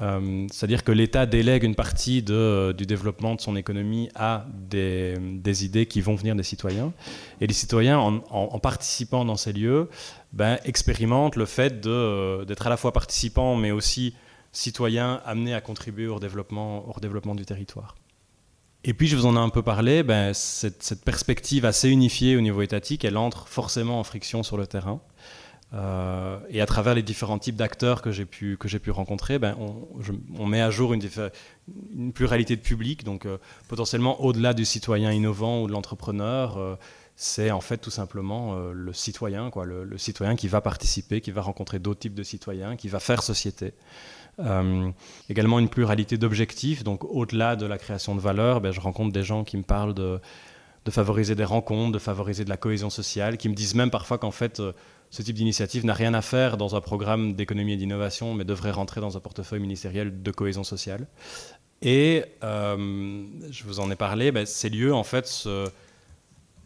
Euh, 0.02 0.48
c'est-à-dire 0.52 0.84
que 0.84 0.92
l'État 0.92 1.26
délègue 1.26 1.64
une 1.64 1.76
partie 1.76 2.24
de, 2.24 2.74
du 2.76 2.86
développement 2.86 3.36
de 3.36 3.42
son 3.42 3.56
économie 3.56 4.10
à 4.16 4.48
des, 4.52 5.66
idées 5.66 5.86
qui 5.86 6.02
vont 6.02 6.16
venir 6.16 6.36
des 6.36 6.44
citoyens. 6.44 6.92
Et 7.40 7.48
les 7.48 7.54
citoyens, 7.54 8.00
en, 8.00 8.60
participant 8.60 9.26
dans 9.26 9.36
ces 9.36 9.54
lieux, 9.54 9.90
ben, 10.34 10.58
expérimentent 10.66 11.36
le 11.36 11.46
fait 11.46 11.82
d'être 11.82 12.68
à 12.68 12.70
la 12.70 12.78
fois 12.78 12.94
participants, 12.94 13.56
mais 13.56 13.72
aussi 13.72 14.16
citoyens 14.52 15.22
amenés 15.26 15.54
à 15.54 15.62
contribuer 15.62 16.08
au 16.08 16.20
développement, 16.20 17.36
du 17.36 17.46
territoire. 17.46 17.96
Et 18.84 18.96
puis, 18.96 19.08
je 19.08 19.16
vous 19.16 19.28
en 19.28 19.36
ai 19.36 19.40
un 19.40 19.50
peu 19.50 19.62
parlé, 19.62 20.02
ben, 20.02 20.34
cette 20.34 21.06
perspective 21.06 21.64
assez 21.64 21.90
unifiée 21.90 22.36
au 22.36 22.42
niveau 22.42 22.64
étatique, 22.64 23.06
elle 23.06 23.18
entre 23.18 23.48
forcément 23.48 24.00
en 24.00 24.04
friction 24.04 24.42
sur 24.42 24.58
le 24.58 24.66
terrain. 24.66 25.00
Euh, 25.74 26.40
et 26.50 26.60
à 26.60 26.66
travers 26.66 26.94
les 26.94 27.02
différents 27.02 27.40
types 27.40 27.56
d'acteurs 27.56 28.02
que 28.02 28.12
j'ai 28.12 28.26
pu, 28.26 28.58
pu 28.58 28.92
rencontrer, 28.92 29.40
ben, 29.40 29.56
on, 30.38 30.46
met 30.46 30.62
à 30.62 30.70
jour 30.70 30.94
une, 30.94 31.02
une 31.96 32.12
pluralité 32.12 32.58
de 32.58 32.62
publics, 32.62 33.06
donc 33.06 33.26
euh, 33.26 33.38
potentiellement 33.70 34.22
au-delà 34.22 34.54
du 34.54 34.66
citoyen 34.66 35.12
innovant 35.12 35.62
ou 35.62 35.68
de 35.68 35.72
l'entrepreneur, 35.72 36.58
euh, 36.58 36.76
c'est 37.16 37.52
en 37.52 37.62
fait 37.62 37.78
tout 37.78 37.92
simplement 37.92 38.58
le 38.74 38.94
citoyen, 38.94 39.52
quoi, 39.52 39.66
le, 39.66 39.98
citoyen 39.98 40.36
qui 40.36 40.48
va 40.48 40.60
participer, 40.60 41.22
qui 41.22 41.32
va 41.32 41.42
rencontrer 41.42 41.78
d'autres 41.78 42.00
types 42.00 42.16
de 42.16 42.24
citoyens, 42.24 42.76
qui 42.76 42.88
va 42.88 43.00
faire 43.00 43.22
société. 43.22 43.74
également 45.30 45.60
une 45.60 45.70
pluralité 45.70 46.18
d'objectifs, 46.18 46.84
donc 46.84 47.04
au-delà 47.04 47.56
de 47.56 47.68
la 47.68 47.78
création 47.78 48.16
de 48.16 48.22
valeur, 48.22 48.60
ben, 48.60 48.72
je 48.72 48.80
rencontre 48.80 49.14
des 49.14 49.24
gens 49.24 49.44
qui 49.44 49.56
me 49.56 49.62
parlent 49.62 49.94
de, 49.94 50.20
de 50.84 50.92
favoriser 50.92 51.36
des 51.36 51.46
rencontres, 51.46 51.92
de 51.92 52.00
favoriser 52.00 52.44
de 52.44 52.50
la 52.50 52.58
cohésion 52.58 52.90
sociale, 52.90 53.38
qui 53.38 53.50
me 53.50 53.54
disent 53.54 53.76
même 53.76 53.92
parfois 53.92 54.18
qu'en 54.18 54.32
fait, 54.32 54.60
ce 55.12 55.22
type 55.22 55.36
d'initiative 55.36 55.86
n'a 55.86 55.94
rien 55.94 56.14
à 56.14 56.22
faire 56.22 56.56
dans 56.56 56.76
un 56.76 56.82
programme 56.82 57.34
d'économie 57.34 57.74
et 57.74 57.78
d'innovation, 57.78 58.34
mais 58.34 58.46
devrait 58.46 58.72
rentrer 58.72 59.02
dans 59.02 59.18
un 59.18 59.20
portefeuille 59.20 59.60
ministériel 59.60 60.24
de 60.24 60.32
cohésion 60.32 60.64
sociale. 60.64 61.06
Et 61.82 62.24
euh, 62.44 63.26
je 63.50 63.64
vous 63.66 63.82
en 63.82 63.92
ai 63.92 63.98
parlé, 63.98 64.32
ben, 64.32 64.46
ces 64.46 64.70
lieux 64.70 64.94
en 64.94 65.04
fait 65.04 65.28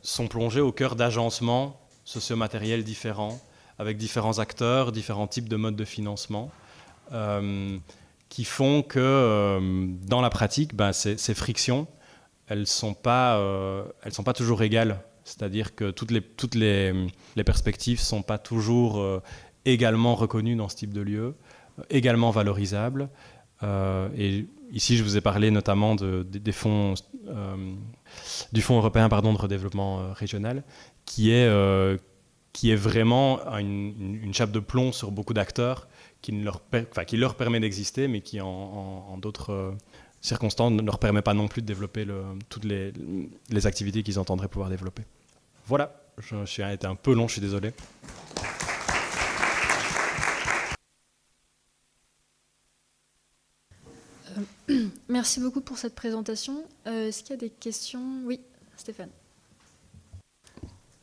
sont 0.02 0.28
plongés 0.28 0.62
au 0.62 0.72
cœur 0.72 0.96
d'agencements 0.96 1.82
socio-matériels 2.04 2.84
différents, 2.84 3.42
avec 3.80 3.98
différents 3.98 4.38
acteurs, 4.38 4.92
différents 4.92 5.28
types 5.28 5.50
de 5.50 5.56
modes 5.56 5.76
de 5.76 5.86
financement, 5.86 6.52
euh, 7.14 7.78
qui 8.30 8.44
font 8.44 8.84
que 8.84 9.00
euh, 9.00 9.88
dans 10.04 10.22
la 10.22 10.30
pratique, 10.30 10.76
ben, 10.76 10.94
ces, 10.94 11.34
frictions, 11.34 11.88
elles 12.48 12.60
ne 12.60 12.66
sont, 12.66 12.94
pas, 12.94 13.42
sont 14.12 14.24
pas 14.24 14.34
toujours 14.34 14.62
égales 14.62 15.00
c'est-à-dire 15.26 15.76
que 15.76 15.90
toutes 15.90 16.12
les, 16.12 16.94
perspectives 17.44 18.00
ne 18.00 18.04
sont 18.04 18.22
pas 18.22 18.38
toujours 18.38 19.00
euh, 19.00 19.22
également 19.66 20.14
reconnues 20.14 20.56
dans 20.56 20.70
ce 20.70 20.76
type 20.78 20.94
de 20.94 21.02
lieu, 21.02 21.36
euh, 21.80 21.84
également 21.90 22.30
valorisables. 22.30 23.10
Euh, 23.64 24.08
et 24.16 24.46
ici, 24.72 24.98
je 24.98 25.04
vous 25.04 25.18
ai 25.18 25.22
parlé 25.22 25.50
notamment 25.50 25.96
de, 25.96 26.22
des 26.24 26.52
fonds, 26.52 26.94
du 28.54 28.62
Fonds 28.62 28.78
européen 28.78 29.10
de 29.10 29.38
redéveloppement 29.38 30.14
régional, 30.14 30.64
qui 31.06 31.32
est, 31.32 31.50
vraiment 32.76 33.40
une, 33.58 34.32
chape 34.34 34.52
de 34.52 34.60
plomb 34.60 34.92
sur 34.92 35.10
beaucoup 35.10 35.34
d'acteurs, 35.34 35.88
qui, 36.22 36.34
leur, 36.34 37.36
permet 37.36 37.60
d'exister, 37.60 38.08
mais 38.08 38.22
qui 38.22 38.42
en, 38.42 39.18
d'autres 39.18 39.74
circonstances 40.22 40.74
ne 40.74 40.84
leur 40.84 41.00
permet 41.00 41.24
pas 41.24 41.34
non 41.34 41.48
plus 41.48 41.64
de 41.64 41.68
développer 41.68 42.06
toutes 42.50 42.66
les 42.66 43.66
activités 43.66 44.04
qu'ils 44.04 44.20
entendraient 44.20 44.50
pouvoir 44.50 44.70
développer. 44.70 45.04
Voilà, 45.68 45.96
je, 46.20 46.46
suis 46.46 46.62
été 46.62 46.86
un 46.86 46.96
peu 46.96 47.14
long, 47.14 47.28
je 47.28 47.34
suis 47.34 47.42
désolé. 47.42 47.74
Euh, 54.70 54.86
merci 55.10 55.40
beaucoup 55.40 55.62
pour 55.62 55.80
cette 55.80 55.96
présentation. 55.96 56.64
Euh, 56.86 57.08
est-ce 57.08 57.24
qu'il 57.24 57.32
y 57.32 57.34
a 57.34 57.38
des 57.38 57.50
questions? 57.50 58.22
Oui, 58.26 58.42
Stéphane. 58.78 59.10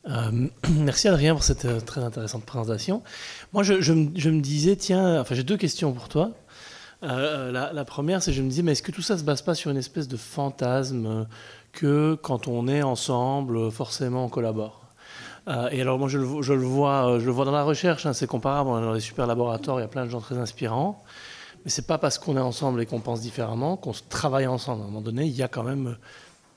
Euh, 0.07 0.47
merci 0.77 1.09
Adrien 1.09 1.33
pour 1.33 1.43
cette 1.43 1.85
très 1.85 2.01
intéressante 2.01 2.45
présentation. 2.45 3.03
Moi, 3.51 3.63
je, 3.63 3.73
me 3.91 4.39
disais, 4.39 4.77
tiens, 4.77 5.19
enfin, 5.19 5.35
j'ai 5.35 5.43
deux 5.43 5.57
questions 5.57 5.91
pour 5.91 6.07
toi. 6.07 6.31
la, 7.01 7.73
la, 7.73 7.85
première, 7.85 8.23
c'est 8.23 8.31
je 8.31 8.41
me 8.41 8.47
disais, 8.47 8.61
mais 8.61 8.71
est-ce 8.71 8.83
que 8.83 8.93
tout 8.93 9.01
ça 9.01 9.17
se 9.17 9.23
base 9.23 9.41
pas 9.41 9.55
sur 9.55 9.71
une 9.71 9.77
espèce 9.77 10.07
de 10.07 10.15
fantasme 10.15 11.27
que 11.73 12.17
quand 12.21 12.47
on 12.47 12.67
est 12.67 12.83
ensemble, 12.83 13.69
forcément 13.71 14.25
on 14.25 14.29
collabore. 14.29 14.83
Euh, 15.49 15.67
et 15.71 15.81
alors 15.81 15.99
moi 15.99 16.07
je 16.07 16.17
le, 16.17 16.23
vois, 16.23 17.09
euh, 17.09 17.19
je 17.19 17.25
le 17.25 17.31
vois 17.31 17.43
dans 17.43 17.51
la 17.51 17.63
recherche, 17.63 18.05
hein, 18.05 18.13
c'est 18.13 18.27
comparable, 18.27 18.69
on 18.69 18.79
est 18.79 18.85
dans 18.85 18.93
les 18.93 19.01
super 19.01 19.27
laboratoires, 19.27 19.77
il 19.79 19.81
y 19.81 19.85
a 19.85 19.89
plein 19.89 20.05
de 20.05 20.09
gens 20.09 20.21
très 20.21 20.37
inspirants, 20.37 21.03
mais 21.65 21.71
c'est 21.71 21.85
pas 21.85 21.97
parce 21.97 22.17
qu'on 22.17 22.37
est 22.37 22.41
ensemble 22.41 22.81
et 22.81 22.85
qu'on 22.85 23.01
pense 23.01 23.19
différemment 23.19 23.75
qu'on 23.75 23.91
travaille 24.07 24.47
ensemble. 24.47 24.81
À 24.81 24.85
un 24.85 24.87
moment 24.87 25.01
donné, 25.01 25.25
il 25.25 25.35
y 25.35 25.43
a 25.43 25.49
quand 25.49 25.63
même 25.63 25.97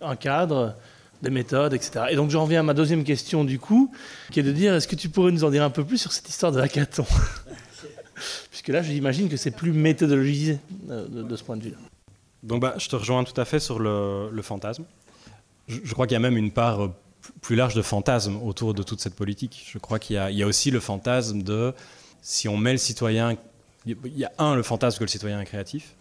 un 0.01 0.15
cadre, 0.15 0.77
des 1.23 1.31
méthodes, 1.31 1.73
etc. 1.73 2.07
Et 2.11 2.17
donc 2.17 2.31
j'en 2.31 2.45
viens 2.45 2.61
à 2.61 2.63
ma 2.63 2.75
deuxième 2.75 3.03
question 3.03 3.43
du 3.43 3.59
coup, 3.59 3.91
qui 4.31 4.39
est 4.39 4.45
de 4.45 4.53
dire, 4.53 4.75
est-ce 4.75 4.87
que 4.87 4.97
tu 4.97 5.09
pourrais 5.09 5.33
nous 5.33 5.45
en 5.45 5.51
dire 5.51 5.65
un 5.65 5.71
peu 5.71 5.85
plus 5.85 5.99
sur 5.99 6.13
cette 6.13 6.29
histoire 6.29 6.53
de 6.53 6.61
hackathon? 6.61 7.07
Puisque 8.51 8.69
là, 8.69 8.83
j'imagine 8.83 9.29
que 9.29 9.37
c'est 9.37 9.51
plus 9.51 9.73
méthodologisé 9.73 10.59
euh, 10.91 11.07
de, 11.09 11.37
ce 11.37 11.43
point 11.43 11.57
de 11.57 11.63
vue-là. 11.63 11.77
Donc 12.43 12.63
bah, 12.63 12.75
je 12.79 12.89
te 12.89 12.97
rejoins 12.97 13.25
tout 13.25 13.39
à 13.41 13.45
fait 13.45 13.59
sur 13.59 13.79
le 13.79 14.43
fantasme 14.43 14.85
je, 15.69 15.93
crois 15.93 16.07
qu'il 16.07 16.15
y 16.15 16.17
a 16.17 16.21
même 16.21 16.37
une 16.37 16.51
part 16.51 16.85
euh, 16.85 16.95
plus 17.41 17.57
large 17.57 17.75
de 17.75 17.83
fantasme 17.83 18.37
autour 18.43 18.75
de 18.75 18.83
toute 18.83 19.01
cette 19.01 19.15
politique. 19.15 19.69
Je 19.73 19.79
crois 19.79 19.99
qu'il 19.99 20.17
y, 20.17 20.43
a 20.43 20.47
aussi 20.47 20.71
le 20.71 20.81
fantasme 20.81 21.43
de 21.43 21.75
si 22.23 22.49
on 22.49 22.57
met 22.57 22.73
le 22.73 22.79
citoyen. 22.79 23.37
Il 23.85 23.97
y 24.17 24.25
a 24.25 24.33
un, 24.39 24.55
le 24.55 24.63
fantasme 24.63 24.99
que 24.99 25.05
le 25.05 25.09
citoyen 25.09 25.41
est 25.41 25.47
créatif. 25.47 25.95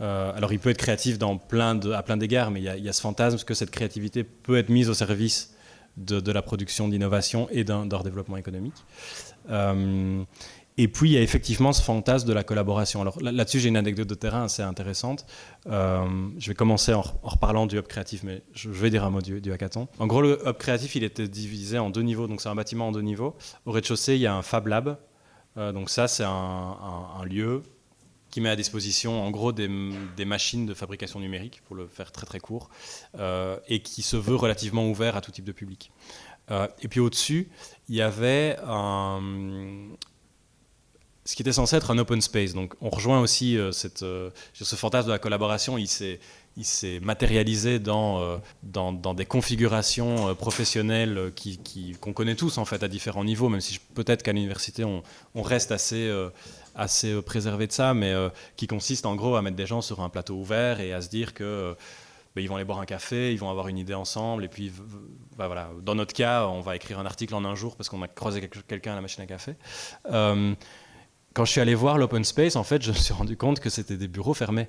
Euh, 0.00 0.32
alors 0.36 0.52
il 0.52 0.58
peut 0.58 0.70
être 0.70 0.78
créatif 0.78 1.18
à 1.22 2.02
plein 2.02 2.16
d'égards, 2.16 2.50
mais 2.50 2.60
il 2.60 2.84
y, 2.84 2.88
a, 2.88 2.92
ce 2.92 3.00
fantasme 3.00 3.38
que 3.44 3.54
cette 3.54 3.70
créativité 3.70 4.24
peut 4.24 4.56
être 4.58 4.68
mise 4.68 4.90
au 4.90 4.94
service 4.94 5.54
de, 5.96 6.30
la 6.30 6.42
production 6.42 6.88
d'innovation 6.88 7.48
et 7.50 7.64
d'un 7.64 7.86
développement 7.86 8.36
économique. 8.36 8.84
Euh, 9.50 10.22
et 10.78 10.88
puis, 10.88 11.08
il 11.08 11.12
y 11.14 11.16
a 11.16 11.22
effectivement 11.22 11.72
ce 11.72 11.82
fantasme 11.82 12.28
de 12.28 12.34
la 12.34 12.44
collaboration. 12.44 13.00
Alors 13.00 13.18
là-dessus, 13.22 13.60
j'ai 13.60 13.68
une 13.68 13.78
anecdote 13.78 14.08
de 14.08 14.14
terrain 14.14 14.44
assez 14.44 14.62
intéressante. 14.62 15.24
Euh, 15.66 16.28
je 16.38 16.48
vais 16.48 16.54
commencer 16.54 16.92
en, 16.92 17.02
reparlant 17.22 17.66
du 17.66 17.78
hub 17.78 17.86
créatif, 17.86 18.22
mais 18.22 18.42
je, 18.52 18.68
vais 18.68 18.90
dire 18.90 19.02
un 19.02 19.10
mot 19.10 19.22
du, 19.22 19.52
hackathon. 19.52 19.88
En 19.98 20.06
gros, 20.06 20.20
le 20.20 20.38
hub 20.46 20.58
créatif, 20.58 20.94
il 20.94 21.02
était 21.02 21.28
divisé 21.28 21.78
en 21.78 21.88
deux 21.88 22.02
niveaux. 22.02 22.26
Donc, 22.26 22.42
c'est 22.42 22.50
un 22.50 22.54
bâtiment 22.54 22.88
en 22.88 22.92
deux 22.92 23.00
niveaux. 23.00 23.36
Au 23.64 23.72
rez-de-chaussée, 23.72 24.16
il 24.16 24.20
y 24.20 24.26
a 24.26 24.34
un 24.34 24.42
Fab 24.42 24.66
Lab. 24.66 24.98
Euh, 25.56 25.72
donc, 25.72 25.88
ça, 25.88 26.08
c'est 26.08 26.24
un, 26.24 27.24
lieu 27.24 27.62
qui 28.30 28.42
met 28.42 28.50
à 28.50 28.56
disposition, 28.56 29.24
en 29.24 29.30
gros, 29.30 29.52
des, 29.52 29.68
machines 30.26 30.66
de 30.66 30.74
fabrication 30.74 31.20
numérique, 31.20 31.62
pour 31.64 31.74
le 31.74 31.86
faire 31.86 32.12
très 32.12 32.26
très 32.26 32.38
court, 32.38 32.68
euh, 33.18 33.56
et 33.66 33.80
qui 33.80 34.02
se 34.02 34.18
veut 34.18 34.36
relativement 34.36 34.86
ouvert 34.86 35.16
à 35.16 35.22
tout 35.22 35.30
type 35.30 35.46
de 35.46 35.52
public. 35.52 35.90
et 36.50 36.88
puis 36.88 37.00
au-dessus, 37.00 37.48
il 37.88 37.94
y 37.94 38.02
avait 38.02 38.58
un, 38.62 39.22
ce 41.26 41.34
qui 41.34 41.42
était 41.42 41.52
censé 41.52 41.76
être 41.76 41.90
un 41.90 41.98
open 41.98 42.22
space. 42.22 42.54
Donc 42.54 42.74
on 42.80 42.88
rejoint 42.88 43.20
aussi 43.20 43.58
euh, 43.58 43.72
cette, 43.72 44.02
euh, 44.02 44.30
ce 44.54 44.76
fantasme 44.76 45.08
de 45.08 45.12
la 45.12 45.18
collaboration, 45.18 45.76
il 45.76 45.88
s'est, 45.88 46.20
matérialisé 47.02 47.78
dans, 47.78 48.20
euh, 48.20 48.36
dans, 48.62 48.92
dans, 48.92 49.12
des 49.12 49.26
configurations 49.26 50.34
professionnelles 50.36 51.32
qui, 51.34 51.96
qu'on 52.00 52.12
connaît 52.12 52.36
tous 52.36 52.56
en 52.58 52.64
fait 52.64 52.82
à 52.82 52.88
différents 52.88 53.24
niveaux, 53.24 53.48
même 53.48 53.60
si 53.60 53.78
peut-être 53.94 54.22
qu'à 54.22 54.32
l'université 54.32 54.84
on, 54.84 55.02
on 55.34 55.42
reste 55.42 55.72
assez, 55.72 56.10
assez 56.74 57.20
préservé 57.22 57.66
de 57.66 57.72
ça, 57.72 57.92
mais 57.92 58.14
qui 58.56 58.68
consiste 58.68 59.04
en 59.04 59.16
gros 59.16 59.34
à 59.34 59.42
mettre 59.42 59.56
des 59.56 59.66
gens 59.66 59.82
sur 59.82 60.00
un 60.00 60.08
plateau 60.08 60.36
ouvert 60.36 60.80
et 60.80 60.94
à 60.94 61.02
se 61.02 61.08
dire 61.08 61.34
que 61.34 61.76
ben, 62.34 62.42
ils 62.42 62.48
vont 62.48 62.56
aller 62.56 62.64
boire 62.64 62.80
un 62.80 62.86
café, 62.86 63.32
ils 63.32 63.38
vont 63.38 63.50
avoir 63.50 63.68
une 63.68 63.78
idée 63.78 63.94
ensemble, 63.94 64.44
et 64.44 64.48
puis 64.48 64.72
ben, 65.36 65.46
voilà. 65.46 65.70
Dans 65.82 65.94
notre 65.94 66.14
cas, 66.14 66.46
on 66.46 66.60
va 66.60 66.76
écrire 66.76 66.98
un 66.98 67.06
article 67.06 67.34
en 67.34 67.44
un 67.44 67.54
jour 67.54 67.76
parce 67.76 67.90
qu'on 67.90 68.00
a 68.02 68.08
croisé 68.08 68.48
quelqu'un 68.66 68.92
à 68.92 68.94
la 68.94 69.00
machine 69.02 69.22
à 69.22 69.26
café 69.26 69.56
quand 71.36 71.44
je 71.44 71.52
suis 71.52 71.60
allé 71.60 71.74
voir 71.74 71.98
l'open 71.98 72.24
space, 72.24 72.56
en 72.56 72.64
fait, 72.64 72.80
je 72.80 72.90
me 72.90 72.96
suis 72.96 73.12
rendu 73.12 73.36
compte 73.36 73.60
que 73.60 73.68
c'était 73.68 73.98
des 73.98 74.08
bureaux 74.08 74.32
fermés. 74.32 74.68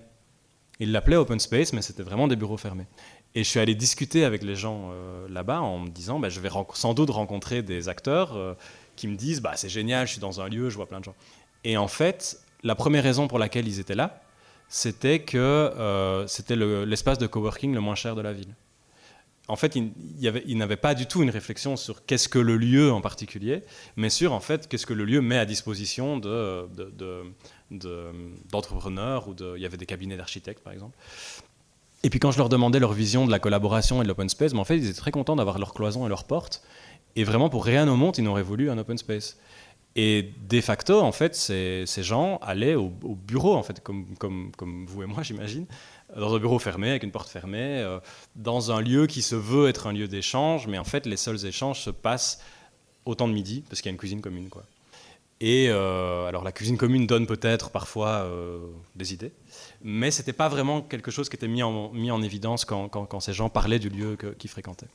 Ils 0.81 0.91
l'appelaient 0.91 1.15
open 1.15 1.39
space, 1.39 1.71
mais 1.71 1.81
c'était 1.81 2.03
vraiment 2.03 2.27
des 2.27 2.35
bureaux 2.35 2.57
fermés. 2.57 2.87
Et 3.35 3.45
je 3.45 3.49
suis 3.49 3.61
allé 3.61 3.73
discuter 3.73 4.25
avec 4.25 4.43
les 4.43 4.57
gens 4.57 4.89
euh, 4.91 5.29
là-bas 5.29 5.61
en 5.61 5.79
me 5.79 5.87
disant, 5.87 6.19
bah, 6.19 6.27
je 6.27 6.41
vais 6.41 6.49
sans 6.73 6.93
doute 6.93 7.09
rencontrer 7.09 7.61
des 7.61 7.87
acteurs 7.87 8.35
euh, 8.35 8.53
qui 8.97 9.07
me 9.07 9.15
disent, 9.15 9.41
bah, 9.41 9.53
c'est 9.55 9.69
génial, 9.69 10.07
je 10.07 10.11
suis 10.11 10.19
dans 10.19 10.41
un 10.41 10.49
lieu, 10.49 10.69
je 10.69 10.75
vois 10.75 10.87
plein 10.87 10.99
de 10.99 11.05
gens. 11.05 11.15
Et 11.63 11.77
en 11.77 11.87
fait, 11.87 12.41
la 12.63 12.75
première 12.75 13.03
raison 13.03 13.29
pour 13.29 13.39
laquelle 13.39 13.65
ils 13.65 13.79
étaient 13.79 13.95
là, 13.95 14.21
c'était 14.67 15.19
que 15.19 15.37
euh, 15.37 16.27
c'était 16.27 16.57
l'espace 16.57 17.17
de 17.17 17.27
coworking 17.27 17.73
le 17.73 17.79
moins 17.79 17.95
cher 17.95 18.13
de 18.13 18.21
la 18.21 18.33
ville 18.33 18.53
en 19.49 19.55
fait, 19.55 19.75
il, 19.75 19.91
il 20.45 20.57
n'avait 20.57 20.77
pas 20.77 20.93
du 20.93 21.05
tout 21.05 21.23
une 21.23 21.29
réflexion 21.29 21.77
sur 21.77 22.05
qu'est-ce 22.05 22.27
que 22.27 22.39
le 22.39 22.57
lieu 22.57 22.91
en 22.91 22.99
particulier, 22.99 23.61
mais 23.95 24.09
sur 24.09 24.33
en 24.33 24.41
fait 24.41 24.67
qu'est-ce 24.67 24.85
que 24.85 24.93
le 24.93 25.05
lieu 25.05 25.21
met 25.21 25.37
à 25.37 25.45
disposition 25.45 26.17
de, 26.17 26.67
d'entrepreneurs 28.51 29.29
ou 29.29 29.35
il 29.55 29.61
y 29.61 29.65
avait 29.65 29.77
des 29.77 29.85
cabinets 29.85 30.17
d'architectes 30.17 30.63
par 30.63 30.73
exemple. 30.73 30.97
Et 32.03 32.09
puis 32.09 32.19
quand 32.19 32.31
je 32.31 32.37
leur 32.37 32.49
demandais 32.49 32.79
leur 32.79 32.93
vision 32.93 33.25
de 33.25 33.31
la 33.31 33.39
collaboration 33.39 34.01
et 34.01 34.03
de 34.03 34.07
l'open 34.09 34.29
space, 34.29 34.53
mais 34.53 34.59
en 34.59 34.65
fait 34.65 34.77
ils 34.77 34.89
étaient 34.89 34.99
très 34.99 35.11
contents 35.11 35.37
d'avoir 35.37 35.59
leur 35.59 35.73
cloison 35.73 36.05
et 36.05 36.09
leurs 36.09 36.25
portes. 36.25 36.61
Et 37.15 37.23
vraiment 37.23 37.49
pour 37.49 37.65
rien 37.65 37.87
au 37.87 37.95
monde, 37.95 38.17
ils 38.17 38.23
n'auraient 38.23 38.43
voulu 38.43 38.69
un 38.69 38.77
open 38.77 38.97
space. 38.97 39.37
Et 39.95 40.33
de 40.47 40.61
facto, 40.61 41.01
en 41.01 41.11
fait, 41.11 41.33
ces, 41.33 42.03
gens 42.03 42.37
allaient 42.43 42.75
au, 42.75 42.89
bureau, 42.89 43.55
en 43.55 43.63
fait, 43.63 43.81
comme 43.83 44.85
vous 44.87 45.01
et 45.01 45.07
moi, 45.07 45.23
j'imagine, 45.23 45.65
dans 46.15 46.35
un 46.35 46.39
bureau 46.39 46.59
fermé, 46.59 46.89
avec 46.89 47.03
une 47.03 47.11
porte 47.11 47.29
fermée, 47.29 47.81
euh, 47.81 47.99
dans 48.35 48.71
un 48.71 48.81
lieu 48.81 49.07
qui 49.07 49.21
se 49.21 49.35
veut 49.35 49.67
être 49.67 49.87
un 49.87 49.93
lieu 49.93 50.07
d'échange, 50.07 50.67
mais 50.67 50.77
en 50.77 50.83
fait, 50.83 51.05
les 51.05 51.17
seuls 51.17 51.45
échanges 51.45 51.81
se 51.81 51.89
passent 51.89 52.41
au 53.05 53.15
temps 53.15 53.27
de 53.27 53.33
midi, 53.33 53.63
parce 53.69 53.81
qu'il 53.81 53.89
y 53.89 53.91
a 53.91 53.93
une 53.93 53.99
cuisine 53.99 54.21
commune. 54.21 54.49
Quoi. 54.49 54.63
Et 55.39 55.67
euh, 55.69 56.25
alors, 56.27 56.43
la 56.43 56.51
cuisine 56.51 56.77
commune 56.77 57.05
donne 57.05 57.27
peut-être 57.27 57.69
parfois 57.69 58.23
euh, 58.23 58.59
des 58.95 59.13
idées, 59.13 59.31
mais 59.83 60.09
ce 60.09 60.21
n'était 60.21 60.33
pas 60.33 60.49
vraiment 60.49 60.81
quelque 60.81 61.11
chose 61.11 61.29
qui 61.29 61.35
était 61.35 61.47
mis 61.47 61.61
en, 61.61 61.91
mis 61.91 62.09
en 62.09 62.21
évidence 62.23 62.65
quand, 62.65 62.89
quand, 62.89 63.19
ces 63.19 63.33
gens 63.33 63.49
parlaient 63.49 63.79
du 63.79 63.89
lieu 63.89 64.17
qu'ils 64.39 64.49
fréquentaient. 64.49 64.87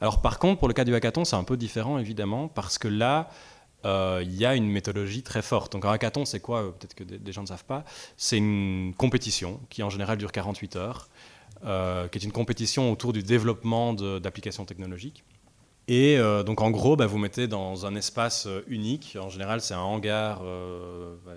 Alors, 0.00 0.22
par 0.22 0.38
contre, 0.38 0.58
pour 0.60 0.68
le 0.68 0.74
cas 0.74 0.84
du 0.84 0.94
hackathon, 0.94 1.24
c'est 1.24 1.36
un 1.36 1.44
peu 1.44 1.56
différent, 1.56 1.98
évidemment, 1.98 2.48
parce 2.48 2.78
que 2.78 2.86
là, 2.86 3.30
il 3.84 4.34
y 4.34 4.44
a 4.46 4.54
une 4.54 4.68
méthodologie 4.68 5.22
très 5.22 5.42
forte. 5.42 5.72
Donc 5.72 5.84
un 5.84 5.90
hackathon, 5.90 6.24
c'est 6.24 6.40
quoi? 6.40 6.62
Euh, 6.62 6.70
Peut-être 6.70 6.94
que 6.94 7.04
des, 7.04 7.32
gens 7.32 7.42
ne 7.42 7.46
savent 7.46 7.64
pas. 7.64 7.84
C'est 8.16 8.36
une 8.36 8.94
compétition 8.96 9.60
qui 9.70 9.82
en 9.82 9.90
général 9.90 10.18
dure 10.18 10.32
48 10.32 10.76
heures, 10.76 11.08
euh, 11.64 12.08
qui 12.08 12.18
est 12.18 12.24
une 12.24 12.32
compétition 12.32 12.90
autour 12.92 13.12
du 13.12 13.22
développement 13.22 13.92
d'applications 13.94 14.64
technologiques. 14.64 15.24
Et 15.88 16.18
donc 16.46 16.60
en 16.60 16.70
gros, 16.70 16.94
bah, 16.94 17.06
vous 17.06 17.18
mettez 17.18 17.48
dans 17.48 17.84
un 17.84 17.96
espace 17.96 18.46
unique, 18.68 19.18
en 19.20 19.28
général 19.28 19.60
c'est 19.60 19.74
un 19.74 19.80
hangar, 19.80 20.40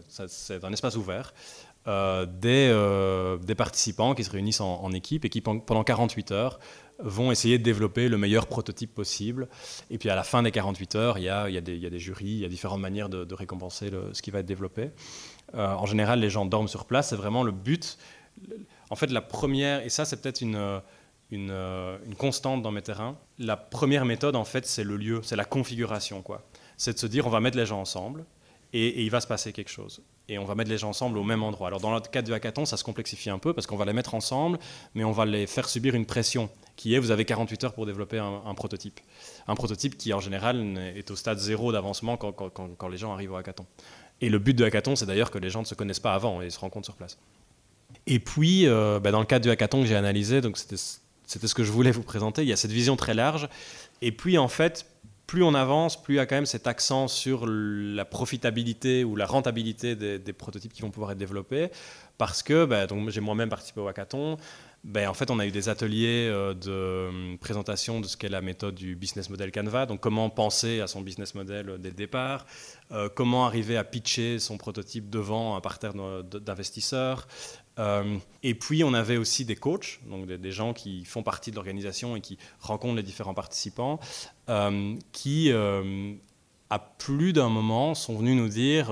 c'est 0.08 0.64
un 0.64 0.72
espace 0.72 0.96
ouvert, 0.96 1.34
des, 1.88 3.56
participants 3.58 4.14
qui 4.14 4.24
se 4.24 4.30
réunissent 4.30 4.62
en, 4.62 4.84
en, 4.84 4.92
équipe 4.92 5.26
et 5.26 5.30
qui 5.30 5.42
pendant 5.42 5.84
48 5.84 6.32
heures 6.34 6.60
vont 7.00 7.32
essayer 7.32 7.58
de 7.58 7.64
développer 7.64 8.08
le 8.10 8.18
meilleur 8.18 8.48
prototype 8.48 8.94
possible. 8.94 9.48
Et 9.90 9.98
puis 9.98 10.10
à 10.10 10.16
la 10.16 10.24
fin 10.24 10.44
des 10.44 10.52
48 10.52 10.96
heures, 10.96 11.18
il 11.18 11.24
y 11.24 11.30
a, 11.30 11.62
des, 11.62 12.00
jurys, 12.00 12.26
il 12.26 12.40
y 12.40 12.46
a 12.46 12.50
différentes 12.50 12.82
manières 12.82 13.10
de, 13.10 13.34
récompenser 13.34 13.92
ce 14.12 14.22
qui 14.22 14.32
va 14.32 14.40
être 14.40 14.46
développé. 14.46 14.92
Euh, 15.56 15.74
en 15.74 15.86
général, 15.86 16.20
les 16.20 16.30
gens 16.30 16.46
dorment 16.46 16.68
sur 16.68 16.86
place, 16.86 17.10
c'est 17.10 17.16
vraiment 17.16 17.44
le 17.44 17.52
but. 17.52 17.98
En 18.90 18.96
fait, 18.96 19.12
la 19.12 19.22
première, 19.22 19.84
et 19.84 19.90
ça 19.90 20.06
c'est 20.06 20.22
peut-être 20.22 20.42
une, 20.42 20.82
une, 21.32 22.16
constante 22.18 22.62
dans 22.62 22.72
mes 22.72 22.82
terrains, 22.82 23.18
la 23.40 23.58
première 23.58 24.06
méthode, 24.06 24.36
en 24.36 24.46
fait, 24.46 24.66
c'est 24.66 24.84
le 24.84 24.98
lieu, 24.98 25.22
c'est 25.24 25.36
la 25.36 25.46
configuration. 25.46 26.22
quoi. 26.22 26.44
C'est 26.78 26.94
de 26.94 27.00
se 27.00 27.08
dire, 27.08 27.28
on 27.28 27.30
va 27.30 27.40
mettre 27.40 27.58
les 27.58 27.66
gens 27.66 27.80
ensemble, 27.80 28.26
et, 28.72 28.88
et 28.88 29.04
il 29.04 29.10
va 29.10 29.22
se 29.22 29.28
passer 29.28 29.54
quelque 29.54 29.70
chose 29.70 30.02
et 30.30 30.38
on 30.38 30.46
va 30.46 30.56
mettre 30.56 30.70
les 30.70 30.78
gens 30.78 30.90
ensemble 30.90 31.18
au 31.18 31.24
même 31.24 31.44
endroit. 31.44 31.68
Alors 31.68 31.80
dans 31.80 31.94
le 31.94 32.00
cas 32.00 32.22
du 32.22 32.34
hackathon, 32.34 32.66
ça 32.66 32.78
se 32.78 32.84
complexifie 32.84 33.30
un 33.30 33.40
peu 33.40 33.54
parce 33.54 33.68
qu'on 33.68 33.76
va 33.76 33.86
les 33.86 33.94
mettre 33.94 34.16
ensemble, 34.16 34.58
mais 34.96 35.04
on 35.04 35.12
va 35.12 35.26
les 35.26 35.48
faire 35.48 35.68
subir 35.68 35.96
une 35.96 36.06
pression 36.06 36.50
qui 36.76 36.96
est 36.96 37.00
vous 37.00 37.12
avez 37.12 37.26
48 37.26 37.64
heures 37.66 37.74
pour 37.74 37.86
développer 37.86 38.20
un, 38.20 38.54
prototype. 38.56 39.00
Un 39.48 39.56
prototype 39.56 39.98
qui 39.98 40.14
en 40.14 40.20
général 40.20 40.78
est 40.96 41.12
au 41.12 41.16
stade 41.16 41.38
zéro 41.38 41.72
d'avancement 41.72 42.18
quand, 42.18 42.32
quand, 42.32 42.88
les 42.88 42.98
gens 42.98 43.14
arrivent 43.14 43.32
au 43.32 43.36
hackathon. 43.36 43.66
Et 44.22 44.30
le 44.30 44.40
but 44.40 44.56
du 44.56 44.64
hackathon, 44.64 44.96
c'est 44.96 45.06
d'ailleurs 45.06 45.32
que 45.32 45.38
les 45.38 45.50
gens 45.50 45.62
ne 45.62 45.66
se 45.66 45.76
connaissent 45.76 46.00
pas 46.00 46.14
avant 46.14 46.42
et 46.42 46.50
se 46.50 46.60
rencontrent 46.60 46.86
sur 46.86 46.96
place. 46.96 47.18
Et 48.08 48.20
puis, 48.20 48.68
euh, 48.68 49.00
bah, 49.00 49.12
dans 49.12 49.20
le 49.20 49.26
cas 49.26 49.40
du 49.40 49.50
hackathon 49.50 49.82
que 49.82 49.88
j'ai 49.88 49.96
analysé, 49.96 50.42
donc 50.42 50.58
c'était 50.58 50.78
ce 50.78 51.56
que 51.56 51.64
je 51.64 51.72
voulais 51.72 51.92
vous 51.92 52.04
présenter, 52.04 52.42
il 52.42 52.48
y 52.48 52.54
a 52.54 52.58
cette 52.58 52.72
vision 52.72 52.96
très 52.96 53.14
large. 53.14 53.48
Et 54.02 54.12
puis, 54.12 54.38
en 54.38 54.48
fait, 54.48 54.88
plus 55.28 55.44
on 55.44 55.54
avance, 55.54 56.02
plus 56.02 56.16
il 56.16 56.18
y 56.18 56.20
a 56.20 56.26
quand 56.26 56.36
même 56.36 56.46
cet 56.46 56.68
accent 56.68 57.08
sur 57.08 57.46
la 57.48 58.06
profitabilité 58.06 59.04
ou 59.04 59.16
la 59.16 59.26
rentabilité 59.26 59.96
des, 59.96 60.20
des 60.20 60.34
prototypes 60.34 60.74
qui 60.74 60.82
vont 60.82 60.92
pouvoir 60.92 61.12
être 61.12 61.18
développés. 61.18 61.70
Parce 62.18 62.44
que 62.44 62.66
bah, 62.66 62.88
j'ai 63.08 63.22
moi-même 63.22 63.50
participé 63.50 63.82
au 63.82 63.88
hackathon 63.88 64.38
ben, 64.84 65.08
en 65.08 65.14
fait, 65.14 65.32
on 65.32 65.40
a 65.40 65.46
eu 65.46 65.52
des 65.52 65.70
ateliers 65.70 66.28
euh, 66.30 66.54
de 66.54 66.70
euh, 66.70 67.38
présentation 67.38 68.02
de 68.02 68.06
ce 68.06 68.18
qu'est 68.18 68.28
la 68.28 68.42
méthode 68.42 68.76
du 68.76 68.98
business 68.98 69.30
model 69.30 69.50
Canva. 69.50 69.86
Donc, 69.86 70.02
comment 70.02 70.30
penser 70.30 70.82
à 70.82 70.88
son 70.88 71.00
business 71.02 71.36
model 71.36 71.70
euh, 71.70 71.78
dès 71.78 71.90
le 71.90 71.96
départ, 71.96 72.46
comment 73.16 73.48
arriver 73.48 73.76
à 73.76 73.84
pitcher 73.84 74.38
son 74.38 74.58
prototype 74.58 75.10
devant 75.10 75.56
un 75.56 75.62
parterre 75.62 75.94
d'investisseurs. 75.96 77.28
et 78.44 78.54
puis, 78.54 78.84
on 78.84 78.94
avait 78.94 79.18
aussi 79.18 79.46
des 79.46 79.56
coachs, 79.56 80.00
donc 80.08 80.28
des, 80.28 80.52
gens 80.52 80.74
qui 80.74 81.04
font 81.04 81.24
partie 81.24 81.50
de 81.50 81.56
l'organisation 81.56 82.16
et 82.16 82.22
qui 82.22 82.38
rencontrent 82.60 82.98
les 82.98 83.02
différents 83.02 83.34
participants, 83.34 84.00
qui 85.12 85.52
à 86.70 86.80
plus 86.80 87.34
d'un 87.34 87.50
moment, 87.50 87.94
sont 87.94 88.18
venus 88.18 88.36
nous 88.36 88.50
dire 88.50 88.90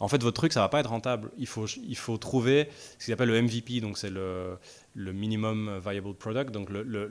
en 0.00 0.08
fait, 0.08 0.22
votre 0.22 0.36
truc, 0.36 0.52
ça 0.52 0.60
va 0.60 0.68
pas 0.68 0.80
être 0.80 0.90
rentable. 0.90 1.30
Il 1.36 1.46
faut, 1.46 1.66
il 1.66 1.96
faut 1.96 2.16
trouver 2.16 2.68
ce 2.98 3.06
qu'ils 3.06 3.14
appellent 3.14 3.30
le 3.30 3.42
MVP, 3.42 3.80
donc 3.80 3.98
c'est 3.98 4.10
le, 4.10 4.58
minimum 4.94 5.80
viable 5.84 6.14
product, 6.14 6.52
donc 6.52 6.70
le, 6.70 6.82
le, 6.82 7.08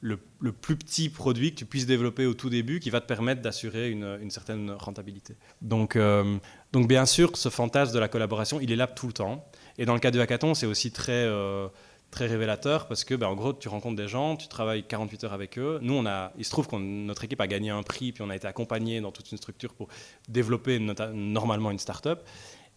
le, 0.00 0.18
le, 0.40 0.52
plus 0.52 0.76
petit 0.76 1.08
produit 1.08 1.52
que 1.52 1.58
tu 1.58 1.66
puisses 1.66 1.86
développer 1.86 2.26
au 2.26 2.34
tout 2.34 2.50
début 2.50 2.80
qui 2.80 2.90
va 2.90 3.00
te 3.00 3.06
permettre 3.06 3.42
d'assurer 3.42 3.90
une, 3.90 4.18
une, 4.20 4.30
certaine 4.30 4.70
rentabilité. 4.70 5.36
Donc, 5.62 5.96
euh, 5.96 6.38
donc 6.72 6.88
bien 6.88 7.06
sûr, 7.06 7.36
ce 7.36 7.48
fantasme 7.48 7.94
de 7.94 7.98
la 7.98 8.08
collaboration, 8.08 8.60
il 8.60 8.70
est 8.70 8.76
là 8.76 8.86
tout 8.86 9.06
le 9.06 9.12
temps. 9.12 9.44
Et 9.76 9.86
dans 9.86 9.94
le 9.94 10.00
cas 10.00 10.10
du 10.10 10.20
hackathon, 10.20 10.54
c'est 10.54 10.66
aussi 10.66 10.92
très, 10.92 11.12
euh, 11.12 11.68
très 12.10 12.26
révélateur 12.26 12.88
parce 12.88 13.04
que, 13.04 13.14
ben, 13.14 13.26
en 13.26 13.34
gros, 13.34 13.52
tu 13.52 13.68
rencontres 13.68 13.96
des 13.96 14.08
gens, 14.08 14.36
tu 14.36 14.48
travailles 14.48 14.84
48 14.84 15.24
heures 15.24 15.32
avec 15.32 15.58
eux. 15.58 15.78
Nous, 15.82 15.94
on 15.94 16.06
a, 16.06 16.32
il 16.38 16.44
se 16.44 16.50
trouve 16.50 16.66
que 16.66 16.76
notre 16.76 17.24
équipe 17.24 17.40
a 17.40 17.46
gagné 17.46 17.70
un 17.70 17.82
prix, 17.82 18.12
puis 18.12 18.22
on 18.22 18.30
a 18.30 18.36
été 18.36 18.46
accompagné 18.46 19.00
dans 19.00 19.12
toute 19.12 19.30
une 19.30 19.38
structure 19.38 19.74
pour 19.74 19.88
développer 20.28 20.78
normalement 20.78 21.70
une 21.70 21.78
start-up. 21.78 22.22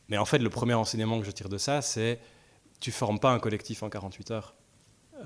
Mais 0.10 0.18
en 0.18 0.26
fait, 0.26 0.40
le 0.40 0.50
premier 0.50 0.74
enseignement 0.74 1.20
que 1.20 1.26
je 1.26 1.32
tire 1.32 1.50
de 1.50 1.58
ça, 1.58 1.82
c'est 1.82 2.20
tu 2.80 2.92
formes 2.92 3.20
pas 3.20 3.32
un 3.32 3.40
collectif 3.40 3.84
en 3.84 3.90
48 3.90 4.32
heures. 4.32 4.56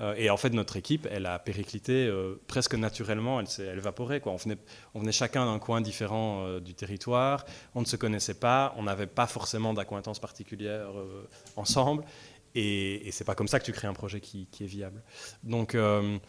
Euh, 0.00 0.14
et 0.16 0.30
en 0.30 0.36
fait, 0.36 0.50
notre 0.50 0.76
équipe, 0.76 1.08
elle 1.10 1.26
a 1.26 1.38
périclité 1.38 2.06
euh, 2.06 2.40
presque 2.46 2.74
naturellement, 2.74 3.40
elle 3.40 3.46
s'est 3.46 3.66
évaporée. 3.66 4.20
Quoi. 4.20 4.32
On, 4.32 4.36
venait, 4.36 4.58
on 4.94 5.00
venait 5.00 5.12
chacun 5.12 5.46
d'un 5.46 5.58
coin 5.58 5.80
différent 5.80 6.44
euh, 6.44 6.60
du 6.60 6.74
territoire, 6.74 7.46
on 7.74 7.80
ne 7.80 7.86
se 7.86 7.96
connaissait 7.96 8.34
pas, 8.34 8.74
on 8.76 8.82
n'avait 8.82 9.06
pas 9.06 9.26
forcément 9.26 9.72
d'acquaintance 9.72 10.18
particulière 10.18 10.90
ensemble. 11.56 12.04
Et, 12.58 13.06
et 13.06 13.10
c'est 13.10 13.24
pas 13.24 13.34
comme 13.34 13.48
ça 13.48 13.60
que 13.60 13.64
tu 13.64 13.72
crées 13.72 13.86
un 13.86 13.92
projet 13.92 14.20
qui, 14.20 14.48
est 14.60 14.64
viable. 14.64 15.02
Donc, 15.42 15.76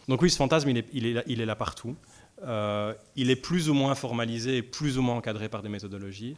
donc 0.08 0.22
oui, 0.22 0.30
ce 0.30 0.36
fantasme, 0.36 0.68
il 0.68 1.06
est, 1.06 1.46
là, 1.46 1.56
partout. 1.56 1.96
il 3.16 3.30
est 3.30 3.36
plus 3.36 3.70
ou 3.70 3.74
moins 3.74 3.94
formalisé 3.94 4.58
et 4.58 4.62
plus 4.62 4.98
ou 4.98 5.02
moins 5.02 5.16
encadré 5.16 5.48
par 5.48 5.62
des 5.62 5.68
méthodologies. 5.68 6.36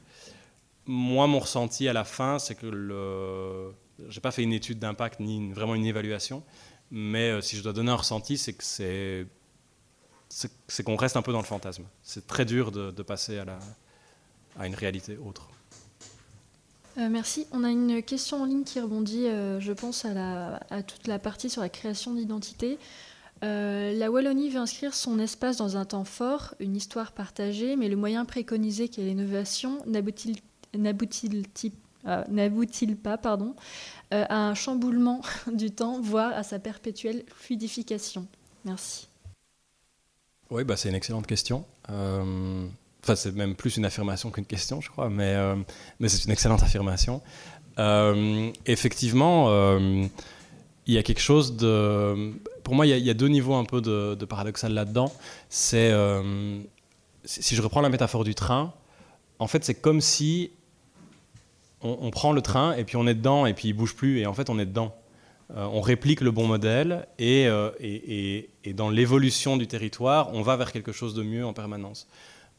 Moi, 0.87 1.27
mon 1.27 1.41
ressenti 1.41 1.89
à 1.89 1.93
la 1.93 2.05
fin, 2.05 2.39
c'est 2.39 2.55
que 2.55 2.67
le, 2.67 3.73
j'ai 4.09 4.21
pas 4.21 4.31
fait 4.31 4.43
une 4.43 4.53
étude 4.53 4.79
d'impact 4.79 5.21
ni 5.21 5.53
vraiment 5.53 5.75
une 5.75 5.87
évaluation, 5.87 6.43
mais 6.91 7.31
euh, 7.31 7.41
si 7.41 7.57
je 7.57 7.63
dois 7.63 7.73
donner 7.73 7.91
un 7.91 7.97
ressenti, 7.97 8.39
c'est 8.39 8.53
que 8.55 8.65
c'est 10.69 10.83
qu'on 10.85 10.97
reste 10.97 11.17
un 11.17 11.23
peu 11.23 11.33
dans 11.33 11.41
le 11.41 11.47
fantasme. 11.47 11.85
C'est 12.03 12.27
très 12.27 12.45
dur 12.45 12.71
de, 12.71 13.03
passer 13.03 13.39
à, 14.57 14.67
une 14.67 14.75
réalité 14.75 15.17
autre. 15.19 15.49
Euh, 17.01 17.09
merci. 17.09 17.47
On 17.53 17.65
a 17.65 17.71
une 17.71 18.03
question 18.03 18.43
en 18.43 18.45
ligne 18.45 18.65
qui 18.65 18.79
rebondit, 18.79 19.27
euh, 19.27 19.59
je 19.59 19.73
pense, 19.73 20.05
à, 20.05 20.83
toute 20.83 21.07
la 21.07 21.19
partie 21.19 21.49
sur 21.49 21.63
la 21.63 21.69
création 21.69 22.15
d'identité. 22.15 22.79
la 23.43 24.11
Wallonie 24.11 24.51
veut 24.51 24.61
inscrire 24.61 24.95
son 24.95 25.19
espace 25.19 25.57
dans 25.57 25.77
un 25.77 25.85
temps 25.85 26.05
fort, 26.05 26.55
une 26.61 26.77
histoire 26.77 27.13
partagée, 27.13 27.77
mais 27.77 27.89
le 27.89 27.97
moyen 27.97 28.25
préconisé 28.25 28.89
qu'est 28.89 29.03
l'innovation 29.03 29.79
n'aboutit-il 29.87 30.41
euh, 32.07 32.97
pas 33.03 33.19
pardon, 33.19 33.55
euh, 34.13 34.25
à 34.29 34.49
un 34.49 34.55
chamboulement 34.55 35.23
du 35.53 35.71
temps, 35.71 36.01
voire 36.01 36.33
à 36.35 36.43
sa 36.43 36.59
perpétuelle 36.59 37.25
fluidification? 37.35 38.27
Merci. 38.65 39.09
Oui, 40.51 40.65
bah, 40.65 40.77
c'est 40.77 40.89
une 40.91 40.97
excellente 40.97 41.27
question. 41.27 41.65
Euh, 43.01 43.05
enfin, 43.05 43.17
c'est 43.17 43.35
même 43.35 43.55
plus 43.55 43.77
une 43.77 43.85
affirmation 43.85 44.31
qu'une 44.31 44.45
question, 44.47 44.81
je 44.81 44.91
crois, 44.91 45.09
mais, 45.09 45.37
mais 45.99 46.09
c'est 46.09 46.25
une 46.25 46.33
excellente 46.33 46.63
affirmation. 46.63 47.23
effectivement, 48.67 49.51
il 50.87 50.95
y 50.95 50.99
a 50.99 51.03
quelque 51.03 51.21
chose 51.21 51.57
de... 51.57 52.33
Pour 52.65 52.75
moi, 52.75 52.87
il 52.87 52.99
y, 52.99 53.11
a, 53.11 53.15
deux 53.15 53.29
niveaux 53.29 53.55
un 53.55 53.65
peu 53.65 53.81
de, 53.81 54.25
paradoxal 54.25 54.73
là-dedans. 54.73 55.13
C'est, 55.49 55.93
si 57.25 57.55
je 57.55 57.63
reprends 57.63 57.81
la 57.81 57.89
métaphore 57.89 58.25
du 58.25 58.35
train, 58.35 58.73
en 59.39 59.47
fait, 59.47 59.65
c'est 59.65 59.75
comme 59.75 60.01
si 60.01 60.51
on, 61.83 62.11
prend 62.11 62.33
le 62.33 62.43
train 62.43 62.75
et 62.75 62.85
puis 62.85 62.97
on 62.97 63.07
est 63.07 63.15
dedans 63.15 63.47
et 63.47 63.55
puis 63.55 63.69
il 63.69 63.73
bouge 63.73 63.95
plus 63.95 64.19
et 64.19 64.27
en 64.27 64.35
fait 64.35 64.51
on 64.51 64.59
est 64.59 64.67
dedans. 64.67 64.95
Euh, 65.57 65.67
on 65.73 65.81
réplique 65.81 66.21
le 66.21 66.31
bon 66.31 66.47
modèle 66.47 67.07
euh, 67.21 67.73
et, 67.81 68.51
et, 68.65 68.73
dans 68.73 68.89
l'évolution 68.89 69.57
du 69.57 69.67
territoire, 69.67 70.33
on 70.33 70.43
va 70.43 70.57
vers 70.57 70.71
quelque 70.71 70.93
chose 70.93 71.15
de 71.15 71.23
mieux 71.23 71.45
en 71.45 71.53
permanence. 71.53 72.07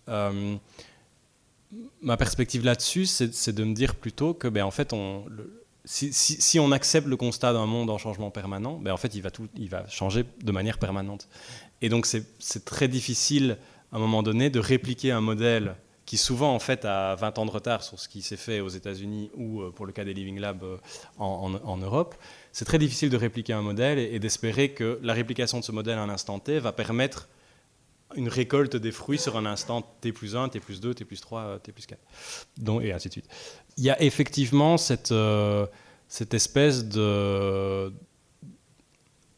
Euh, 0.10 0.56
ma 2.02 2.18
perspective 2.18 2.66
là-dessus, 2.66 3.06
c'est 3.06 3.54
de 3.54 3.64
me 3.64 3.74
dire 3.74 3.96
plutôt 3.96 4.34
que, 4.34 4.48
ben, 4.48 4.64
en 4.64 4.72
fait, 4.72 4.94
si, 5.86 6.60
on 6.60 6.72
accepte 6.72 7.08
le 7.08 7.18
constat 7.18 7.54
d'un 7.54 7.66
monde 7.66 7.90
en 7.90 7.98
changement 7.98 8.32
permanent, 8.32 8.78
ben, 8.78 8.92
en 8.92 8.98
fait, 8.98 9.16
il 9.16 9.70
va, 9.70 9.88
changer 9.88 10.26
de 10.44 10.52
manière 10.52 10.78
permanente. 10.78 11.28
Et 11.82 11.90
donc, 11.90 12.06
c'est 12.06 12.66
très 12.66 12.88
difficile, 12.88 13.58
à 13.92 13.98
un 13.98 14.00
moment 14.00 14.24
donné, 14.24 14.50
de 14.50 14.60
répliquer 14.60 15.12
un 15.12 15.22
modèle 15.22 15.76
qui 16.12 16.18
souvent 16.18 16.54
en 16.54 16.60
fait 16.60 16.84
a 16.84 17.16
20 17.16 17.40
ans 17.40 17.46
de 17.46 17.52
retard 17.52 17.84
sur 17.84 17.98
ce 17.98 18.10
qui 18.10 18.22
s'est 18.22 18.36
fait 18.36 18.60
aux 18.60 18.68
États-Unis 18.68 19.32
ou 19.34 19.62
euh, 19.62 19.72
pour 19.72 19.86
le 19.86 19.94
cas 19.94 20.04
des 20.04 20.14
Living 20.14 20.40
Labs 20.40 20.62
euh, 20.62 20.78
en, 21.18 21.78
Europe, 21.78 22.16
c'est 22.52 22.66
très 22.66 22.80
difficile 22.80 23.10
de 23.10 23.16
répliquer 23.16 23.54
un 23.54 23.62
modèle 23.62 23.98
et, 23.98 24.20
d'espérer 24.20 24.72
que 24.72 25.00
la 25.04 25.14
réplication 25.14 25.60
de 25.60 25.64
ce 25.64 25.72
modèle 25.72 25.98
à 25.98 26.02
un 26.02 26.10
instant 26.10 26.38
T 26.40 26.60
va 26.60 26.74
permettre 26.74 27.30
une 28.16 28.28
récolte 28.28 28.76
des 28.76 28.92
fruits 28.92 29.18
sur 29.18 29.38
un 29.38 29.46
instant 29.46 29.82
T 30.02 30.12
plus 30.12 30.36
1, 30.36 30.50
T 30.50 30.60
plus 30.60 30.82
2, 30.82 30.94
T 30.94 31.06
plus 31.06 31.22
3, 31.22 31.42
euh, 31.42 31.58
T 31.60 31.72
plus 31.72 31.86
4, 31.86 32.00
donc, 32.58 32.84
et 32.84 32.94
ainsi 32.94 33.08
de 33.08 33.14
suite. 33.14 33.28
Il 33.78 33.84
y 33.84 33.90
a 33.90 34.02
effectivement 34.02 34.78
cette, 34.78 35.14
cette 36.08 36.34
espèce 36.34 36.86
de, 36.86 37.94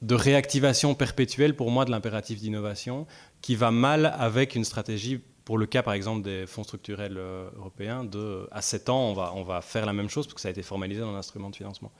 de 0.01 0.15
réactivation 0.15 0.95
perpétuelle 0.95 1.55
pour 1.55 1.71
moi 1.71 1.85
de 1.85 1.91
l'impératif 1.91 2.39
d'innovation 2.39 3.07
qui 3.41 3.55
va 3.55 3.71
mal 3.71 4.13
avec 4.17 4.55
une 4.55 4.65
stratégie 4.65 5.21
pour 5.45 5.57
le 5.57 5.65
cas, 5.65 5.83
par 5.83 5.93
exemple, 5.93 6.23
des 6.23 6.45
fonds 6.45 6.63
structurels 6.63 7.17
euh, 7.17 7.49
européens, 7.57 8.03
de, 8.03 8.47
à 8.51 8.61
7 8.61 8.89
ans, 8.89 9.09
on 9.09 9.13
va, 9.13 9.33
on 9.35 9.43
va 9.43 9.61
faire 9.61 9.85
la 9.85 9.93
même 9.93 10.09
chose 10.09 10.25
parce 10.25 10.35
que 10.35 10.41
ça 10.41 10.47
a 10.47 10.51
été 10.51 10.63
formalisé 10.63 11.01
dans 11.01 11.11
l'instrument 11.11 11.49
de 11.49 11.55
financement. 11.55 11.91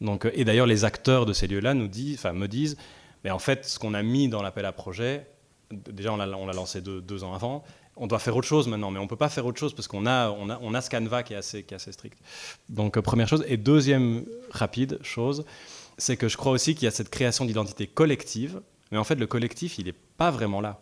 Donc, 0.00 0.24
euh, 0.24 0.30
et 0.34 0.44
d'ailleurs, 0.44 0.66
les 0.66 0.84
acteurs 0.84 1.26
de 1.26 1.32
ces 1.32 1.46
lieux-là 1.46 1.74
nous 1.74 1.88
disent, 1.88 2.18
enfin, 2.18 2.32
me 2.32 2.46
disent, 2.46 2.76
mais 3.24 3.30
en 3.30 3.38
fait, 3.38 3.64
ce 3.64 3.78
qu'on 3.78 3.94
a 3.94 4.02
mis 4.02 4.28
dans 4.28 4.42
l'appel 4.42 4.64
à 4.64 4.72
projet, 4.72 5.26
déjà, 5.72 6.12
on 6.12 6.16
l'a 6.16 6.52
lancé 6.52 6.80
deux, 6.80 7.24
ans 7.24 7.34
avant, 7.34 7.64
on 7.96 8.06
doit 8.06 8.18
faire 8.18 8.36
autre 8.36 8.48
chose 8.48 8.68
maintenant, 8.68 8.90
mais 8.90 8.98
on 8.98 9.04
ne 9.04 9.08
peut 9.08 9.16
pas 9.16 9.28
faire 9.28 9.46
autre 9.46 9.58
chose 9.58 9.74
parce 9.74 9.88
qu'on 9.88 10.06
a, 10.06 10.30
on 10.30 10.48
a, 10.48 10.58
on 10.62 10.74
a 10.74 10.80
ce 10.80 10.90
canevas 10.90 11.22
qui 11.22 11.34
est 11.34 11.36
assez, 11.36 11.62
qui 11.62 11.74
est 11.74 11.76
assez 11.76 11.92
strict. 11.92 12.18
Donc, 12.68 12.96
euh, 12.96 13.02
première 13.02 13.28
chose. 13.28 13.44
Et 13.48 13.56
deuxième 13.56 14.24
rapide 14.50 14.98
chose, 15.02 15.44
c'est 15.98 16.16
que 16.16 16.28
je 16.28 16.36
crois 16.36 16.52
aussi 16.52 16.74
qu'il 16.74 16.84
y 16.84 16.88
a 16.88 16.90
cette 16.90 17.10
création 17.10 17.44
d'identité 17.44 17.86
collective, 17.86 18.62
mais 18.90 18.98
en 18.98 19.04
fait, 19.04 19.16
le 19.16 19.26
collectif, 19.26 19.78
il 19.78 19.86
n'est 19.86 19.94
pas 20.16 20.30
vraiment 20.30 20.60
là 20.60 20.80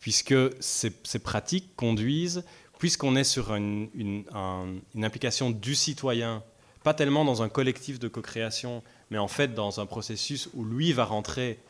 puisque 0.00 0.34
ces, 0.60 0.90
pratiques 1.22 1.76
conduisent, 1.76 2.42
puisqu'on 2.78 3.14
est 3.16 3.24
sur 3.24 3.54
une, 3.54 3.88
une, 3.94 5.04
implication 5.04 5.50
du 5.50 5.74
citoyen, 5.74 6.42
pas 6.82 6.94
tellement 6.94 7.24
dans 7.24 7.42
un 7.42 7.50
collectif 7.50 7.98
de 7.98 8.08
co-création, 8.08 8.82
mais 9.10 9.18
en 9.18 9.28
fait 9.28 9.54
dans 9.54 9.80
un 9.80 9.86
processus 9.86 10.48
où 10.54 10.64
lui 10.64 10.92
va 10.92 11.04
rentrer 11.04 11.60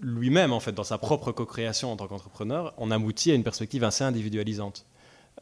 lui-même 0.00 0.52
en 0.52 0.60
fait 0.60 0.72
dans 0.72 0.84
sa 0.84 0.98
propre 0.98 1.32
co-création 1.32 1.92
en 1.92 1.96
tant 1.96 2.06
qu'entrepreneur, 2.06 2.74
on 2.76 2.90
aboutit 2.90 3.32
à 3.32 3.34
une 3.34 3.42
perspective 3.42 3.84
assez 3.84 4.04
individualisante. 4.04 4.86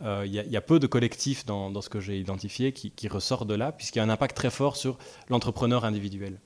Euh, 0.03 0.25
il 0.27 0.33
y, 0.33 0.57
a 0.57 0.61
peu 0.61 0.79
de 0.79 0.87
collectifs 0.87 1.45
dans, 1.45 1.81
ce 1.81 1.89
que 1.89 1.99
j'ai 1.99 2.19
identifié 2.19 2.73
qui, 2.73 2.93
qui 2.93 3.09
ressort 3.09 3.47
de 3.47 3.55
là, 3.55 3.73
puisqu'il 3.73 3.99
y 3.99 4.01
a 4.01 4.05
un 4.05 4.11
impact 4.11 4.37
très 4.37 4.51
fort 4.51 4.77
sur 4.77 4.97
l'entrepreneur 5.29 5.85
individuel. 5.85 6.39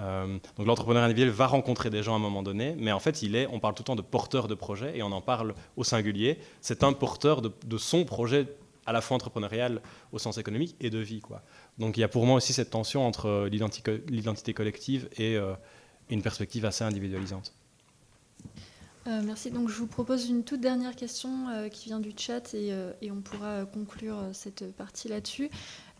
Euh, 0.00 0.38
donc 0.56 0.66
l'entrepreneur 0.66 1.02
individuel 1.02 1.30
va 1.30 1.46
rencontrer 1.46 1.90
des 1.90 2.02
gens 2.02 2.14
à 2.14 2.16
un 2.16 2.20
moment 2.20 2.42
donné, 2.42 2.74
mais 2.78 2.92
en 2.92 3.00
fait, 3.00 3.22
il 3.22 3.36
est, 3.36 3.46
on 3.50 3.60
parle 3.60 3.74
tout 3.74 3.82
le 3.82 3.86
temps 3.86 3.96
de 3.96 4.02
porteur 4.02 4.48
de 4.48 4.54
projet 4.54 4.96
et 4.96 5.02
on 5.02 5.12
en 5.12 5.20
parle 5.20 5.54
au 5.76 5.84
singulier. 5.84 6.38
C'est 6.60 6.82
un 6.82 6.92
porteur 6.92 7.42
de, 7.42 7.78
son 7.78 8.04
projet 8.04 8.46
à 8.86 8.92
la 8.92 9.00
fois 9.00 9.14
entrepreneurial 9.14 9.80
au 10.12 10.18
sens 10.18 10.38
économique 10.38 10.76
et 10.80 10.90
de 10.90 10.98
vie. 10.98 11.22
Donc 11.78 11.96
il 11.96 12.00
y 12.00 12.04
a 12.04 12.08
pour 12.08 12.26
moi 12.26 12.36
aussi 12.36 12.52
cette 12.52 12.70
tension 12.70 13.06
entre 13.06 13.48
l'identité 13.50 14.52
collective 14.52 15.08
et 15.16 15.36
euh, 15.36 15.54
une 16.10 16.22
perspective 16.22 16.64
assez 16.64 16.84
individualisante. 16.84 17.52
Euh, 19.06 19.20
merci. 19.22 19.50
Donc, 19.50 19.68
je 19.68 19.74
vous 19.74 19.86
propose 19.86 20.30
une 20.30 20.44
toute 20.44 20.60
dernière 20.60 20.96
question 20.96 21.48
euh, 21.50 21.68
qui 21.68 21.86
vient 21.86 22.00
du 22.00 22.12
chat 22.16 22.54
et, 22.54 22.72
euh, 22.72 22.92
on 23.10 23.20
pourra 23.20 23.66
conclure 23.66 24.16
cette 24.32 24.72
partie 24.76 25.08
là-dessus. 25.08 25.50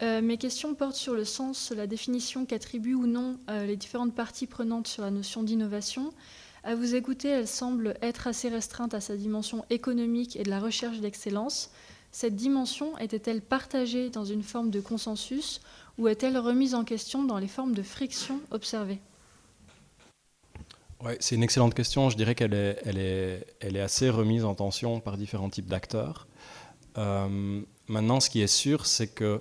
mes 0.00 0.38
questions 0.38 0.74
portent 0.74 0.96
sur 0.96 1.14
le 1.14 1.24
sens, 1.24 1.70
la 1.70 1.86
définition 1.86 2.46
qu'attribuent 2.46 2.94
ou 2.94 3.06
non 3.06 3.38
les 3.48 3.76
différentes 3.76 4.14
parties 4.14 4.46
prenantes 4.46 4.88
sur 4.88 5.02
la 5.02 5.10
notion 5.10 5.42
d'innovation. 5.42 6.12
À 6.64 6.74
vous 6.74 6.94
écouter, 6.94 7.28
elle 7.28 7.46
semble 7.46 7.94
être 8.02 8.26
assez 8.26 8.48
restreinte 8.48 8.94
à 8.94 9.00
sa 9.00 9.16
dimension 9.16 9.64
économique 9.70 10.36
et 10.36 10.42
de 10.42 10.50
la 10.50 10.60
recherche 10.60 10.98
d'excellence. 10.98 11.70
Cette 12.10 12.36
dimension 12.36 12.98
était-elle 12.98 13.42
partagée 13.42 14.10
dans 14.10 14.24
une 14.24 14.42
forme 14.42 14.70
de 14.70 14.80
consensus 14.80 15.60
ou 15.98 16.08
est-elle 16.08 16.38
remise 16.38 16.74
en 16.74 16.84
question 16.84 17.22
dans 17.22 17.38
les 17.38 17.48
formes 17.48 17.74
de 17.74 17.82
friction 17.82 18.40
observées? 18.50 19.00
C'est 21.20 21.34
une 21.34 21.42
excellente 21.42 21.74
question. 21.74 22.10
Je 22.10 22.16
dirais 22.16 22.34
qu'elle 22.34 22.54
est, 22.54 23.80
assez 23.80 24.10
remise 24.10 24.44
en 24.44 24.54
tension 24.54 25.00
par 25.00 25.16
différents 25.16 25.50
types 25.50 25.66
d'acteurs. 25.66 26.26
Euh, 26.98 27.60
maintenant, 27.88 28.20
ce 28.20 28.30
qui 28.30 28.40
est 28.40 28.46
sûr, 28.46 28.86
c'est 28.86 29.08
que 29.08 29.40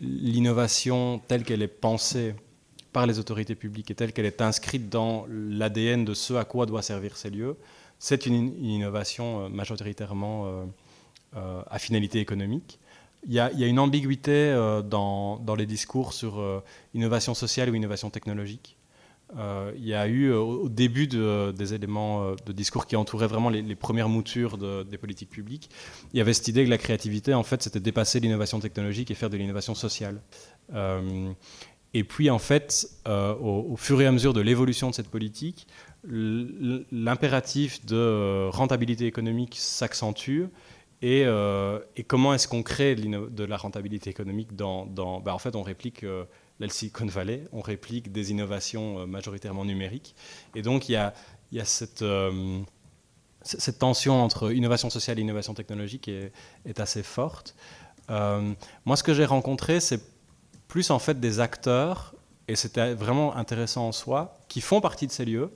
l'innovation 0.00 1.20
telle 1.26 1.44
qu'elle 1.44 1.62
est 1.62 1.68
pensée 1.68 2.34
par 2.92 3.06
les 3.06 3.18
autorités 3.18 3.54
publiques 3.54 3.90
et 3.90 3.94
telle 3.94 4.12
qu'elle 4.12 4.26
est 4.26 4.40
inscrite 4.40 4.88
dans 4.88 5.26
l'ADN 5.28 6.04
de 6.04 6.14
ce 6.14 6.34
à 6.34 6.44
quoi 6.44 6.66
doit 6.66 6.82
servir 6.82 7.16
ces 7.16 7.30
lieux, 7.30 7.56
c'est 7.98 8.26
une, 8.26 8.52
innovation 8.62 9.44
euh, 9.44 9.48
majoritairement 9.48 10.64
euh, 11.36 11.62
à 11.68 11.78
finalité 11.78 12.20
économique. 12.20 12.78
Il 13.28 13.34
y, 13.34 13.40
a, 13.40 13.50
une 13.50 13.80
ambiguïté 13.80 14.54
dans, 14.84 15.42
les 15.58 15.66
discours 15.66 16.12
sur 16.12 16.62
innovation 16.94 17.34
sociale 17.34 17.68
ou 17.70 17.74
innovation 17.74 18.08
technologique. 18.08 18.75
Euh, 19.36 19.72
il 19.76 19.84
y 19.84 19.94
a 19.94 20.06
eu 20.06 20.30
euh, 20.30 20.38
au 20.38 20.68
début 20.68 21.08
des 21.08 21.74
éléments 21.74 22.22
euh, 22.22 22.34
de 22.46 22.52
discours 22.52 22.86
qui 22.86 22.94
entouraient 22.94 23.26
vraiment 23.26 23.50
les, 23.50 23.74
premières 23.74 24.08
moutures 24.08 24.56
des 24.56 24.98
politiques 24.98 25.30
publiques, 25.30 25.68
il 26.12 26.18
y 26.18 26.20
avait 26.20 26.32
cette 26.32 26.48
idée 26.48 26.64
que 26.64 26.70
la 26.70 26.78
créativité, 26.78 27.34
en 27.34 27.42
fait, 27.42 27.62
c'était 27.62 27.80
dépasser 27.80 28.20
l'innovation 28.20 28.60
technologique 28.60 29.10
et 29.10 29.14
faire 29.14 29.30
de 29.30 29.36
l'innovation 29.36 29.74
sociale. 29.74 30.20
et 31.94 32.04
puis, 32.04 32.30
en 32.30 32.38
fait, 32.38 32.88
au, 33.06 33.76
fur 33.76 34.00
et 34.00 34.06
à 34.06 34.12
mesure 34.12 34.32
de 34.32 34.40
l'évolution 34.40 34.90
de 34.90 34.94
cette 34.94 35.08
politique, 35.08 35.66
l'impératif 36.04 37.84
de 37.84 38.48
rentabilité 38.50 39.06
économique 39.06 39.56
s'accentue. 39.56 40.44
Et, 41.02 41.26
comment 42.06 42.34
est-ce 42.34 42.48
qu'on 42.48 42.62
crée 42.62 42.94
de 42.94 43.44
la 43.44 43.56
rentabilité 43.56 44.10
économique 44.10 44.56
dans, 44.56 44.86
bah, 45.20 45.34
En 45.34 45.38
fait, 45.38 45.54
on 45.54 45.62
réplique 45.62 46.04
la 46.58 46.68
Silicon 46.68 47.06
Valley, 47.06 47.44
on 47.52 47.60
réplique 47.60 48.12
des 48.12 48.30
innovations 48.30 49.00
euh, 49.00 49.06
majoritairement 49.06 49.64
numériques. 49.64 50.14
Et 50.54 50.62
donc 50.62 50.88
il 50.88 50.92
y 50.92 50.96
a, 50.96 51.12
cette, 51.64 52.02
euh, 52.02 52.60
cette, 53.42 53.78
tension 53.78 54.22
entre 54.22 54.52
innovation 54.52 54.90
sociale 54.90 55.18
et 55.18 55.22
innovation 55.22 55.54
technologique 55.54 56.08
est, 56.08 56.32
est 56.64 56.80
assez 56.80 57.02
forte. 57.02 57.54
Euh, 58.10 58.52
moi, 58.84 58.96
ce 58.96 59.02
que 59.02 59.14
j'ai 59.14 59.24
rencontré, 59.24 59.80
c'est 59.80 60.00
plus 60.68 60.90
en 60.90 60.98
fait 60.98 61.20
des 61.20 61.40
acteurs, 61.40 62.14
et 62.48 62.56
c'était 62.56 62.94
vraiment 62.94 63.34
intéressant 63.36 63.88
en 63.88 63.92
soi, 63.92 64.38
qui 64.48 64.60
font 64.60 64.80
partie 64.80 65.06
de 65.06 65.12
ces 65.12 65.24
lieux, 65.24 65.50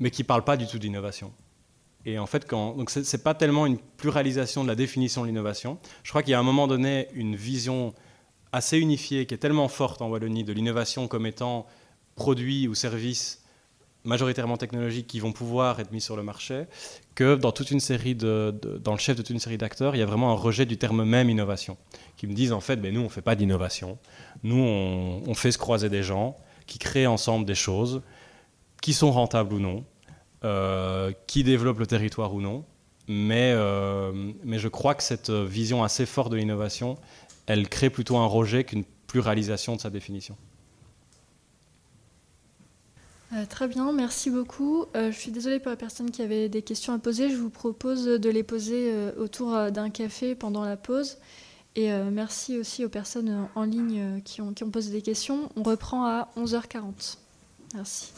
mais 0.00 0.10
qui 0.10 0.22
ne 0.22 0.26
parlent 0.26 0.44
pas 0.44 0.56
du 0.56 0.66
tout 0.66 0.78
d'innovation. 0.78 1.32
Et 2.04 2.18
en 2.18 2.26
fait, 2.26 2.46
quand, 2.46 2.76
donc 2.76 2.90
c'est 2.90 3.22
pas 3.22 3.34
tellement 3.34 3.66
une 3.66 3.78
pluralisation 3.78 4.62
de 4.62 4.68
la 4.68 4.74
définition 4.74 5.22
de 5.22 5.26
l'innovation. 5.26 5.78
Je 6.04 6.10
crois 6.10 6.22
qu'il 6.22 6.30
y 6.30 6.34
a 6.34 6.38
à 6.38 6.40
un 6.40 6.44
moment 6.44 6.66
donné 6.66 7.08
une 7.12 7.36
vision 7.36 7.92
assez 8.52 8.78
unifiée, 8.78 9.26
qui 9.26 9.34
est 9.34 9.38
tellement 9.38 9.68
forte 9.68 10.02
en 10.02 10.08
Wallonie, 10.08 10.44
de 10.44 10.52
l'innovation 10.52 11.08
comme 11.08 11.26
étant 11.26 11.66
produit 12.14 12.68
ou 12.68 12.74
service 12.74 13.42
majoritairement 14.04 14.56
technologiques 14.56 15.06
qui 15.06 15.20
vont 15.20 15.32
pouvoir 15.32 15.80
être 15.80 15.92
mis 15.92 16.00
sur 16.00 16.16
le 16.16 16.22
marché, 16.22 16.64
que 17.14 17.34
dans 17.34 17.52
toute 17.52 17.70
une 17.70 17.80
série 17.80 18.14
de, 18.14 18.58
dans 18.82 18.92
le 18.92 18.98
chef 18.98 19.16
de 19.16 19.22
toute 19.22 19.30
une 19.30 19.40
série 19.40 19.58
d'acteurs, 19.58 19.94
il 19.94 19.98
y 19.98 20.02
a 20.02 20.06
vraiment 20.06 20.30
un 20.30 20.34
rejet 20.34 20.66
du 20.66 20.78
terme 20.78 21.04
même 21.04 21.28
innovation, 21.28 21.76
qui 22.16 22.26
me 22.26 22.32
disent 22.32 22.52
en 22.52 22.60
fait, 22.60 22.76
ben 22.76 22.92
nous 22.94 23.00
on 23.00 23.08
fait 23.08 23.22
pas 23.22 23.34
d'innovation, 23.34 23.98
nous 24.42 24.56
on, 24.56 25.34
fait 25.34 25.52
se 25.52 25.58
croiser 25.58 25.88
des 25.88 26.02
gens 26.02 26.36
qui 26.66 26.78
créent 26.78 27.06
ensemble 27.06 27.44
des 27.44 27.54
choses, 27.54 28.02
qui 28.80 28.92
sont 28.92 29.10
rentables 29.10 29.52
ou 29.52 29.60
non, 29.60 29.84
euh, 30.44 31.12
qui 31.26 31.44
développent 31.44 31.80
le 31.80 31.86
territoire 31.86 32.32
ou 32.34 32.40
non, 32.40 32.64
mais, 33.08 33.52
euh, 33.54 34.12
mais 34.44 34.58
je 34.58 34.68
crois 34.68 34.94
que 34.94 35.02
cette 35.02 35.30
vision 35.30 35.82
assez 35.82 36.06
forte 36.06 36.30
de 36.30 36.36
l'innovation, 36.36 36.96
elle 37.48 37.68
crée 37.68 37.90
plutôt 37.90 38.18
un 38.18 38.26
rejet 38.26 38.62
qu'une 38.62 38.84
pluralisation 39.06 39.74
de 39.74 39.80
sa 39.80 39.90
définition. 39.90 40.36
Euh, 43.32 43.44
très 43.46 43.68
bien, 43.68 43.90
merci 43.92 44.30
beaucoup. 44.30 44.84
Euh, 44.94 45.10
je 45.10 45.18
suis 45.18 45.30
désolée 45.30 45.58
pour 45.58 45.70
les 45.70 45.76
personnes 45.76 46.10
qui 46.10 46.22
avaient 46.22 46.48
des 46.48 46.62
questions 46.62 46.92
à 46.92 46.98
poser. 46.98 47.30
Je 47.30 47.36
vous 47.36 47.50
propose 47.50 48.04
de 48.04 48.30
les 48.30 48.42
poser 48.42 48.92
euh, 48.92 49.12
autour 49.16 49.70
d'un 49.70 49.90
café 49.90 50.34
pendant 50.34 50.64
la 50.64 50.76
pause. 50.76 51.18
Et 51.76 51.92
merci 52.10 52.58
aussi 52.58 52.84
aux 52.84 52.88
personnes 52.88 53.46
en 53.54 53.62
ligne 53.62 54.20
qui 54.24 54.40
ont, 54.40 54.52
qui 54.52 54.64
ont 54.64 54.70
posé 54.70 54.90
des 54.90 55.02
questions. 55.02 55.48
On 55.54 55.62
reprend 55.62 56.06
à 56.06 56.28
11h40. 56.36 57.18
Merci. 57.74 58.10